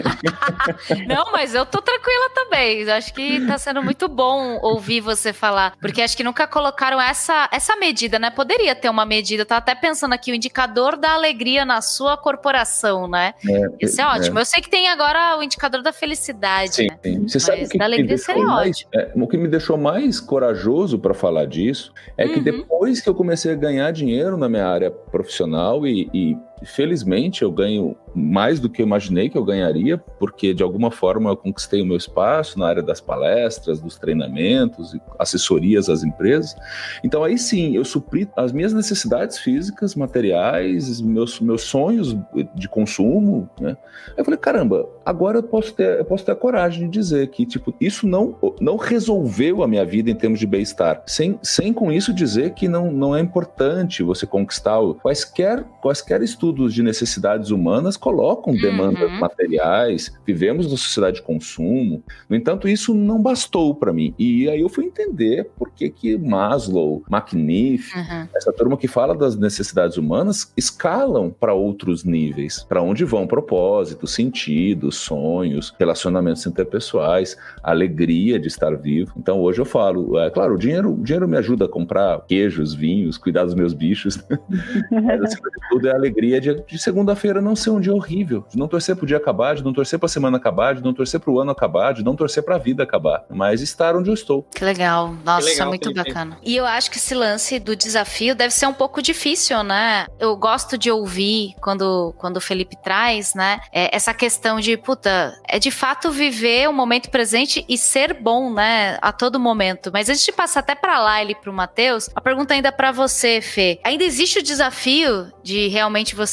não, 1.08 1.32
mas 1.32 1.56
eu 1.56 1.66
tô 1.66 1.82
tranquila 1.82 2.30
também. 2.36 2.90
Acho 2.90 3.14
que 3.14 3.46
tá 3.48 3.58
sendo 3.58 3.82
muito 3.82 4.08
bom 4.08 4.60
ouvir 4.62 5.02
você 5.02 5.34
falar. 5.34 5.76
Porque 5.82 6.02
acho 6.02 6.16
que 6.16 6.24
nunca 6.24 6.46
colocaram 6.46 7.02
essa, 7.02 7.50
essa 7.52 7.76
medida, 7.78 8.20
né? 8.20 8.30
Poderia 8.30 8.76
ter 8.76 8.90
uma 8.90 9.06
medida. 9.06 9.42
Eu 9.42 9.46
tava 9.46 9.60
até 9.60 9.74
pensando 9.74 10.14
aqui, 10.14 10.32
o 10.32 10.36
indicador 10.36 10.98
da 10.98 11.14
alegria 11.14 11.66
na 11.66 11.82
sua 11.82 12.16
corporação, 12.18 13.08
né? 13.08 13.34
É, 13.48 13.86
Isso 13.86 14.00
é, 14.00 14.04
é 14.04 14.08
ótimo. 14.08 14.40
Eu 14.40 14.46
sei 14.46 14.62
que 14.62 14.70
tem 14.70 14.88
agora 14.88 15.38
o 15.38 15.44
indicador 15.44 15.82
da 15.82 15.92
felicidade. 15.92 16.76
Sim, 16.76 16.88
né? 16.88 17.00
sim. 17.02 17.28
Você 17.28 17.38
Mas 17.38 17.44
sabe 17.44 17.64
o 17.64 17.70
que 17.70 17.78
da 17.78 17.86
alegria 17.86 18.18
seria 18.18 18.46
mais, 18.46 18.86
ótimo. 18.92 19.26
O 19.26 19.28
que 19.28 19.38
me 19.38 19.48
deixou 19.48 19.78
mais 19.78 20.20
corajoso 20.20 21.00
para 21.00 21.14
falar 21.14 21.39
disso 21.46 21.94
é 22.18 22.26
uhum. 22.26 22.34
que 22.34 22.40
depois 22.40 23.02
que 23.02 23.10
eu 23.10 23.16
comecei 23.16 23.52
a 23.52 23.56
ganhar 23.56 23.92
dinheiro 23.92 24.38
na 24.38 24.50
minha 24.50 24.68
área 24.68 24.92
profissional 24.92 25.86
e, 25.86 26.10
e 26.14 26.38
felizmente 26.66 27.42
eu 27.42 27.52
ganho 27.52 27.96
mais 28.14 28.60
do 28.60 28.70
que 28.70 28.82
eu 28.82 28.86
imaginei 28.86 29.30
que 29.30 29.38
eu 29.38 29.44
ganharia, 29.44 29.98
porque 29.98 30.54
de 30.54 30.64
alguma 30.64 30.92
forma 30.92 31.30
eu 31.30 31.38
conquistei 31.38 31.82
o 31.82 31.86
meu 31.86 31.98
espaço 31.98 32.58
na 32.58 32.68
área 32.68 32.82
das 32.82 33.00
palestras, 33.00 33.80
dos 33.80 33.98
treinamentos, 33.98 34.96
assessorias 35.18 35.90
às 35.90 36.04
empresas. 36.04 36.56
Então 37.04 37.24
aí 37.24 37.38
sim, 37.38 37.76
eu 37.76 37.86
supri 37.86 38.28
as 38.36 38.52
minhas 38.52 38.74
necessidades 38.74 39.38
físicas, 39.38 39.96
materiais, 39.96 41.00
meus, 41.02 41.40
meus 41.40 41.64
sonhos 41.64 42.18
de 42.56 42.68
consumo, 42.68 43.50
né? 43.60 43.78
Aí 44.08 44.16
eu 44.18 44.26
falei, 44.26 44.40
caramba, 44.40 44.88
agora 45.06 45.40
eu 45.40 45.44
posso 45.44 45.74
ter, 45.74 46.00
eu 46.00 46.06
posso 46.06 46.26
ter 46.26 46.32
a 46.32 46.36
coragem 46.36 46.90
de 46.90 47.00
dizer 47.00 47.28
que, 47.30 47.46
tipo, 47.46 47.74
isso 47.80 48.08
não, 48.08 48.36
não 48.60 48.78
resolveu 48.78 49.64
a 49.64 49.68
minha 49.68 49.86
vida 49.86 50.10
em 50.10 50.16
termos 50.16 50.40
de 50.40 50.48
bem-estar. 50.48 51.04
Sem, 51.06 51.40
sem 51.42 51.72
com 51.74 51.92
isso 51.92 52.14
dizer 52.14 52.54
que 52.54 52.68
não, 52.68 52.92
não 52.92 53.16
é 53.16 53.20
importante 53.20 54.04
você 54.04 54.26
conquistar 54.26 54.80
quaisquer, 55.02 55.64
quaisquer 55.82 56.22
estudos 56.22 56.49
de 56.52 56.84
necessidades 56.84 57.52
humanas 57.52 57.98
colocam 57.98 58.54
uhum. 58.54 58.60
demandas 58.60 59.12
materiais, 59.20 60.14
vivemos 60.26 60.66
numa 60.66 60.78
sociedade 60.78 61.18
de 61.18 61.22
consumo. 61.22 62.04
No 62.30 62.36
entanto, 62.36 62.68
isso 62.68 62.94
não 62.94 63.22
bastou 63.22 63.76
para 63.76 63.94
mim. 63.94 64.14
E 64.18 64.50
aí 64.50 64.62
eu 64.62 64.70
fui 64.70 64.86
entender 64.86 65.50
por 65.58 65.70
que 65.72 65.90
que 65.90 66.18
Maslow, 66.18 67.04
McNiff, 67.10 67.96
uhum. 67.98 68.28
essa 68.36 68.52
turma 68.52 68.78
que 68.78 68.88
fala 68.88 69.16
das 69.16 69.36
necessidades 69.36 69.98
humanas, 69.98 70.52
escalam 70.56 71.34
para 71.40 71.54
outros 71.54 72.04
níveis, 72.04 72.66
para 72.68 72.82
onde 72.82 73.04
vão 73.06 73.28
propósitos, 73.28 74.14
sentidos, 74.14 74.98
sonhos, 74.98 75.74
relacionamentos 75.80 76.46
interpessoais, 76.46 77.38
alegria 77.64 78.40
de 78.40 78.48
estar 78.48 78.76
vivo. 78.76 79.14
Então 79.18 79.40
hoje 79.40 79.60
eu 79.60 79.66
falo, 79.66 80.18
é 80.20 80.30
claro, 80.30 80.56
o 80.56 80.58
dinheiro, 80.58 80.94
o 80.94 81.04
dinheiro 81.04 81.28
me 81.28 81.38
ajuda 81.38 81.66
a 81.66 81.70
comprar 81.70 82.22
queijos, 82.28 82.74
vinhos, 82.74 83.18
cuidar 83.18 83.46
dos 83.46 83.56
meus 83.56 83.74
bichos, 83.74 84.18
mas 84.92 85.22
acima 85.22 85.50
de 85.50 85.70
tudo 85.70 85.88
é 85.88 85.92
a 85.92 85.96
alegria 85.96 86.39
de, 86.40 86.64
de 86.66 86.80
segunda-feira 86.80 87.42
não 87.42 87.56
ser 87.56 87.72
um 87.72 87.80
dia 87.80 87.90
dia 87.90 87.96
horrível, 87.96 88.46
de 88.50 88.58
não 88.58 88.68
torcer 88.68 88.96
pro 88.96 89.06
dia 89.06 89.18
acabar, 89.18 89.56
de 89.56 89.64
não 89.64 89.74
torcer 89.74 89.98
pra 89.98 90.08
semana 90.08 90.38
acabar, 90.38 90.76
de 90.76 90.84
não 90.84 90.94
torcer 90.94 91.20
pro 91.20 91.40
ano 91.40 91.52
acabar, 91.52 91.94
de 91.94 92.04
não 92.04 92.16
torcer 92.16 92.44
pra 92.44 92.58
vida 92.58 92.84
acabar, 92.84 93.26
mas 93.30 93.62
estar 93.62 93.96
onde 93.96 94.10
eu 94.10 94.14
estou. 94.14 94.44
Que 94.54 94.64
legal. 94.64 95.16
Nossa, 95.26 95.48
que 95.48 95.54
legal, 95.54 95.68
muito 95.68 95.90
Felipe. 95.90 96.14
bacana. 96.14 96.38
E 96.44 96.56
eu 96.56 96.66
acho 96.66 96.92
que 96.92 96.98
esse 96.98 97.16
lance 97.16 97.60
do 97.60 97.76
desafio 97.76 98.36
deve 98.36 98.54
ser 98.54 98.68
um 98.68 98.74
pouco 98.74 99.02
difícil, 99.02 99.64
né? 99.64 100.06
Eu 100.20 100.36
gosto 100.38 100.78
de 100.78 100.92
ouvir 100.92 101.56
quando, 101.62 102.14
quando 102.18 102.38
o 102.38 102.42
Felipe 102.42 102.76
traz, 102.82 103.34
né? 103.34 103.60
É 103.74 103.96
essa 103.96 104.14
questão 104.14 104.60
de, 104.60 104.78
puta, 104.78 105.34
é 105.48 105.58
de 105.58 105.72
fato 105.72 106.12
viver 106.12 106.70
o 106.70 106.74
momento 106.74 107.10
presente 107.10 107.66
e 107.68 107.78
ser 107.78 108.14
bom, 108.14 108.54
né? 108.54 108.98
A 109.02 109.12
todo 109.12 109.40
momento. 109.40 109.90
Mas 109.92 110.10
antes 110.10 110.24
de 110.24 110.32
passar 110.32 110.60
até 110.60 110.76
para 110.76 111.00
lá 111.00 111.22
ele 111.22 111.36
pro 111.36 111.52
Matheus, 111.52 112.10
a 112.16 112.22
pergunta 112.22 112.54
ainda 112.54 112.72
para 112.72 112.92
você, 112.92 113.42
Fê. 113.42 113.80
Ainda 113.84 114.04
existe 114.04 114.40
o 114.40 114.44
desafio 114.44 115.32
de 115.44 115.68
realmente 115.68 116.16
você 116.16 116.29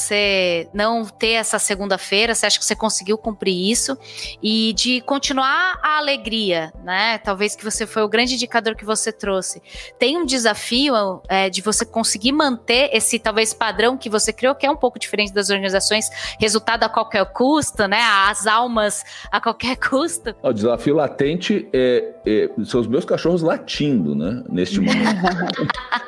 não 0.72 1.04
ter 1.04 1.32
essa 1.32 1.58
segunda-feira? 1.58 2.34
Você 2.34 2.46
acha 2.46 2.58
que 2.58 2.64
você 2.64 2.76
conseguiu 2.76 3.16
cumprir 3.16 3.70
isso? 3.70 3.96
E 4.42 4.72
de 4.74 5.00
continuar 5.02 5.78
a 5.82 5.98
alegria, 5.98 6.72
né? 6.84 7.18
Talvez 7.18 7.56
que 7.56 7.64
você 7.64 7.86
foi 7.86 8.02
o 8.02 8.08
grande 8.08 8.34
indicador 8.34 8.74
que 8.74 8.84
você 8.84 9.12
trouxe. 9.12 9.62
Tem 9.98 10.16
um 10.16 10.24
desafio 10.24 11.20
é, 11.28 11.48
de 11.48 11.60
você 11.60 11.84
conseguir 11.84 12.32
manter 12.32 12.90
esse 12.92 13.18
talvez 13.18 13.52
padrão 13.52 13.96
que 13.96 14.08
você 14.08 14.32
criou, 14.32 14.54
que 14.54 14.66
é 14.66 14.70
um 14.70 14.76
pouco 14.76 14.98
diferente 14.98 15.32
das 15.32 15.50
organizações, 15.50 16.08
resultado 16.38 16.84
a 16.84 16.88
qualquer 16.88 17.24
custo, 17.26 17.86
né? 17.86 18.00
As 18.28 18.46
almas 18.46 19.04
a 19.30 19.40
qualquer 19.40 19.76
custo. 19.80 20.34
O 20.42 20.52
desafio 20.52 20.94
latente 20.94 21.68
é, 21.72 22.14
é 22.26 22.50
são 22.64 22.80
os 22.80 22.86
meus 22.86 23.04
cachorros 23.04 23.42
latindo, 23.42 24.14
né? 24.14 24.42
Neste 24.48 24.80
momento. 24.80 24.96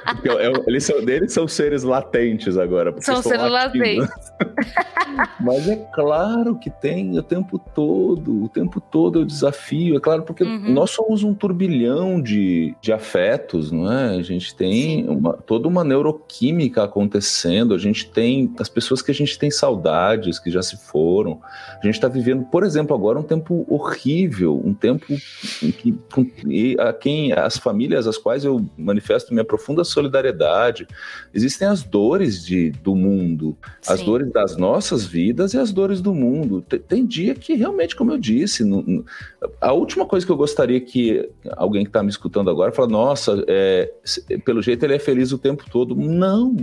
Eles, 0.66 0.85
são, 0.85 0.98
eles 1.01 1.33
são 1.33 1.46
seres 1.46 1.83
latentes 1.83 2.57
agora. 2.57 2.94
São 3.01 3.22
seres 3.22 3.51
latentes. 3.78 4.32
Mas 5.40 5.68
é 5.68 5.76
claro 5.94 6.58
que 6.58 6.70
tem 6.70 7.18
o 7.18 7.22
tempo 7.22 7.58
todo, 7.58 8.44
o 8.44 8.48
tempo 8.48 8.80
todo 8.80 9.18
é 9.18 9.22
o 9.22 9.26
desafio, 9.26 9.96
é 9.96 10.00
claro, 10.00 10.22
porque 10.22 10.44
uhum. 10.44 10.72
nós 10.72 10.90
somos 10.90 11.22
um 11.22 11.34
turbilhão 11.34 12.20
de, 12.20 12.74
de 12.80 12.92
afetos, 12.92 13.72
não 13.72 13.90
é? 13.90 14.16
A 14.16 14.22
gente 14.22 14.54
tem 14.54 15.08
uma, 15.08 15.32
toda 15.32 15.66
uma 15.66 15.82
neuroquímica 15.82 16.84
acontecendo, 16.84 17.74
a 17.74 17.78
gente 17.78 18.08
tem 18.10 18.52
as 18.58 18.68
pessoas 18.68 19.02
que 19.02 19.10
a 19.10 19.14
gente 19.14 19.38
tem 19.38 19.50
saudades, 19.50 20.38
que 20.38 20.50
já 20.50 20.62
se 20.62 20.76
foram. 20.76 21.40
A 21.80 21.86
gente 21.86 21.94
está 21.94 22.08
vivendo, 22.08 22.44
por 22.44 22.62
exemplo, 22.62 22.94
agora 22.94 23.18
um 23.18 23.22
tempo 23.22 23.66
horrível, 23.68 24.60
um 24.64 24.74
tempo 24.74 25.06
em 25.62 25.70
que 25.70 25.98
e 26.46 26.76
a 26.78 26.92
quem 26.92 27.32
as 27.32 27.56
famílias 27.56 28.06
às 28.06 28.18
quais 28.18 28.44
eu 28.44 28.64
manifesto 28.76 29.32
minha 29.32 29.44
profunda 29.44 29.84
solidariedade. 29.84 30.86
Existem 31.32 31.68
as 31.68 31.82
dores 31.82 32.44
de, 32.44 32.70
do 32.70 32.94
mundo, 32.94 33.56
as 33.87 34.02
dores 34.02 34.31
das 34.33 34.57
nossas 34.57 35.04
vidas 35.04 35.54
e 35.54 35.59
as 35.59 35.72
dores 35.72 36.00
do 36.00 36.14
mundo. 36.14 36.62
Tem, 36.62 36.78
tem 36.78 37.07
dia 37.07 37.35
que 37.35 37.54
realmente, 37.54 37.96
como 37.96 38.12
eu 38.12 38.18
disse, 38.18 38.64
no, 38.64 38.83
no, 38.83 39.04
a 39.61 39.72
última 39.72 40.05
coisa 40.05 40.27
que 40.27 40.33
eu 40.33 40.37
gostaria 40.37 40.81
que 40.81 41.29
alguém 41.57 41.85
que 41.85 41.90
está 41.90 42.03
me 42.03 42.09
escutando 42.09 42.51
agora 42.51 42.72
fala, 42.72 42.88
nossa, 42.88 43.44
é, 43.46 43.92
pelo 44.44 44.61
jeito 44.61 44.85
ele 44.85 44.94
é 44.94 44.98
feliz 44.98 45.33
o 45.33 45.38
tempo 45.38 45.64
todo. 45.70 45.94
Não, 45.94 46.55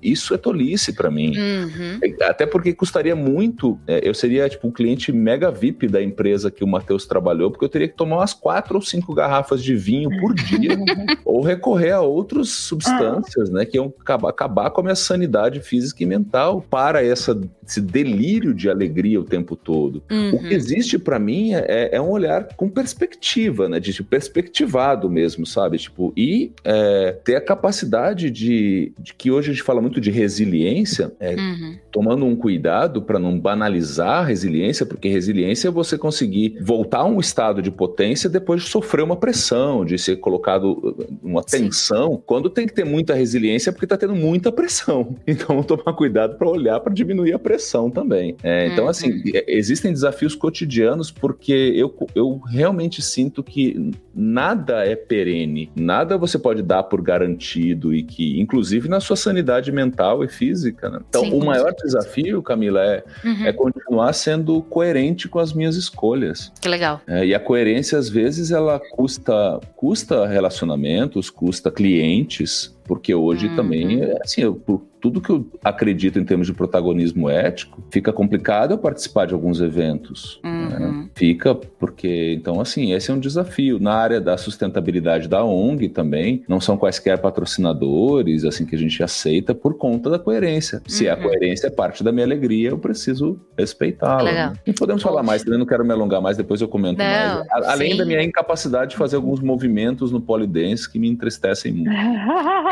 isso 0.00 0.32
é 0.32 0.38
tolice 0.38 0.92
para 0.92 1.10
mim. 1.10 1.36
Uhum. 1.36 1.98
É, 2.02 2.24
até 2.24 2.46
porque 2.46 2.72
custaria 2.72 3.16
muito, 3.16 3.78
é, 3.86 4.08
eu 4.08 4.14
seria 4.14 4.48
tipo 4.48 4.68
um 4.68 4.70
cliente 4.70 5.10
mega 5.10 5.50
VIP 5.50 5.88
da 5.88 6.02
empresa 6.02 6.50
que 6.50 6.62
o 6.62 6.66
Matheus 6.66 7.06
trabalhou, 7.06 7.50
porque 7.50 7.64
eu 7.64 7.68
teria 7.68 7.88
que 7.88 7.96
tomar 7.96 8.18
umas 8.18 8.34
quatro 8.34 8.76
ou 8.76 8.82
cinco 8.82 9.12
garrafas 9.14 9.62
de 9.62 9.74
vinho 9.74 10.08
por 10.20 10.34
dia, 10.34 10.78
ou 11.24 11.42
recorrer 11.42 11.92
a 11.92 12.00
outras 12.00 12.50
substâncias, 12.50 13.50
né, 13.50 13.64
que 13.64 13.76
iam 13.76 13.92
acabar, 14.00 14.28
acabar 14.28 14.70
com 14.70 14.80
a 14.80 14.84
minha 14.84 14.96
sanidade 14.96 15.60
física 15.60 16.02
e 16.02 16.06
mental 16.06 16.64
para 16.70 17.04
essa, 17.04 17.38
esse 17.66 17.80
delírio 17.80 18.54
de 18.54 18.70
alegria 18.70 19.20
o 19.20 19.24
tempo 19.24 19.56
todo. 19.56 20.02
Uhum. 20.10 20.36
O 20.36 20.38
que 20.38 20.54
existe 20.54 20.98
para 20.98 21.18
mim 21.18 21.52
é, 21.54 21.90
é, 21.92 22.00
um 22.00 22.11
olhar 22.12 22.48
com 22.56 22.68
perspectiva, 22.68 23.68
né? 23.68 23.80
De 23.80 23.92
tipo, 23.92 24.08
perspectivado 24.08 25.08
mesmo, 25.10 25.46
sabe? 25.46 25.78
Tipo, 25.78 26.12
e 26.16 26.52
é, 26.64 27.12
ter 27.24 27.36
a 27.36 27.40
capacidade 27.40 28.30
de, 28.30 28.92
de, 28.98 29.14
que 29.14 29.30
hoje 29.30 29.50
a 29.50 29.54
gente 29.54 29.62
fala 29.62 29.80
muito 29.80 30.00
de 30.00 30.10
resiliência, 30.10 31.12
é, 31.18 31.34
uhum. 31.34 31.76
tomando 31.90 32.24
um 32.24 32.36
cuidado 32.36 33.02
para 33.02 33.18
não 33.18 33.38
banalizar 33.38 34.22
a 34.22 34.24
resiliência, 34.24 34.84
porque 34.86 35.08
resiliência 35.08 35.68
é 35.68 35.70
você 35.70 35.98
conseguir 35.98 36.58
voltar 36.60 37.00
a 37.00 37.04
um 37.04 37.20
estado 37.20 37.62
de 37.62 37.70
potência 37.70 38.28
depois 38.28 38.62
de 38.62 38.68
sofrer 38.68 39.02
uma 39.02 39.16
pressão, 39.16 39.84
de 39.84 39.98
ser 39.98 40.16
colocado 40.16 40.96
uma 41.22 41.42
tensão, 41.42 42.12
Sim. 42.12 42.22
quando 42.26 42.50
tem 42.50 42.66
que 42.66 42.74
ter 42.74 42.84
muita 42.84 43.14
resiliência 43.14 43.72
porque 43.72 43.84
está 43.84 43.96
tendo 43.96 44.14
muita 44.14 44.50
pressão. 44.52 45.16
Então, 45.32 45.62
tomar 45.62 45.94
cuidado 45.94 46.36
para 46.36 46.48
olhar 46.48 46.78
para 46.80 46.92
diminuir 46.92 47.32
a 47.32 47.38
pressão 47.38 47.90
também. 47.90 48.36
É, 48.42 48.66
então, 48.66 48.86
assim, 48.86 49.12
uhum. 49.12 49.22
é, 49.34 49.44
existem 49.48 49.92
desafios 49.92 50.34
cotidianos 50.34 51.10
porque 51.10 51.52
eu, 51.74 51.94
eu 52.14 52.40
realmente 52.48 53.02
sinto 53.02 53.42
que 53.42 53.92
nada 54.14 54.84
é 54.84 54.94
perene, 54.94 55.70
nada 55.74 56.18
você 56.18 56.38
pode 56.38 56.62
dar 56.62 56.82
por 56.82 57.00
garantido 57.00 57.94
e 57.94 58.02
que, 58.02 58.40
inclusive 58.40 58.88
na 58.88 59.00
sua 59.00 59.16
sanidade 59.16 59.72
mental 59.72 60.22
e 60.24 60.28
física. 60.28 60.90
Né? 60.90 61.00
Então, 61.08 61.24
Sim, 61.24 61.32
o 61.32 61.44
maior 61.44 61.72
desafio, 61.72 62.42
Camila, 62.42 62.80
é, 62.84 63.04
uhum. 63.24 63.46
é 63.46 63.52
continuar 63.52 64.12
sendo 64.12 64.62
coerente 64.62 65.28
com 65.28 65.38
as 65.38 65.52
minhas 65.52 65.76
escolhas. 65.76 66.52
Que 66.60 66.68
legal. 66.68 67.00
É, 67.06 67.24
e 67.24 67.34
a 67.34 67.40
coerência, 67.40 67.98
às 67.98 68.08
vezes, 68.08 68.50
ela 68.50 68.80
custa, 68.90 69.60
custa 69.76 70.26
relacionamentos, 70.26 71.30
custa 71.30 71.70
clientes, 71.70 72.74
Porque 72.84 73.14
hoje 73.14 73.48
Uhum. 73.48 73.56
também, 73.56 74.00
assim, 74.24 74.40
eu, 74.42 74.54
por 74.54 74.82
tudo 75.00 75.20
que 75.20 75.30
eu 75.30 75.44
acredito 75.64 76.16
em 76.20 76.24
termos 76.24 76.46
de 76.46 76.52
protagonismo 76.52 77.28
ético, 77.28 77.82
fica 77.90 78.12
complicado 78.12 78.70
eu 78.72 78.78
participar 78.78 79.26
de 79.26 79.34
alguns 79.34 79.60
eventos. 79.60 80.38
né? 80.44 80.78
Uhum. 80.80 81.08
Fica 81.14 81.54
porque, 81.56 82.34
então, 82.38 82.60
assim, 82.60 82.92
esse 82.92 83.10
é 83.10 83.14
um 83.14 83.18
desafio. 83.18 83.80
Na 83.80 83.94
área 83.94 84.20
da 84.20 84.36
sustentabilidade 84.36 85.26
da 85.28 85.44
ONG 85.44 85.88
também, 85.88 86.44
não 86.48 86.60
são 86.60 86.76
quaisquer 86.76 87.18
patrocinadores, 87.18 88.44
assim, 88.44 88.64
que 88.64 88.74
a 88.76 88.78
gente 88.78 89.02
aceita 89.02 89.54
por 89.54 89.74
conta 89.76 90.08
da 90.08 90.18
coerência. 90.20 90.80
Se 90.86 91.08
a 91.08 91.16
Uhum. 91.16 91.22
coerência 91.22 91.66
é 91.66 91.70
parte 91.70 92.04
da 92.04 92.12
minha 92.12 92.24
alegria, 92.24 92.70
eu 92.70 92.78
preciso 92.78 93.40
respeitá-la. 93.58 94.22
Né? 94.32 94.52
E 94.66 94.72
podemos 94.72 95.02
falar 95.02 95.22
mais, 95.24 95.44
eu 95.44 95.58
não 95.58 95.66
quero 95.66 95.84
me 95.84 95.92
alongar 95.92 96.20
mais, 96.20 96.36
depois 96.36 96.60
eu 96.60 96.68
comento 96.68 96.98
Não, 96.98 97.04
mais. 97.06 97.32
A- 97.50 97.72
Além 97.72 97.96
da 97.96 98.04
minha 98.04 98.22
incapacidade 98.22 98.92
de 98.92 98.96
fazer 98.96 99.16
alguns 99.16 99.40
movimentos 99.40 100.12
no 100.12 100.20
polidense 100.20 100.88
que 100.90 100.98
me 100.98 101.08
entristecem 101.08 101.72
muito. 101.72 101.90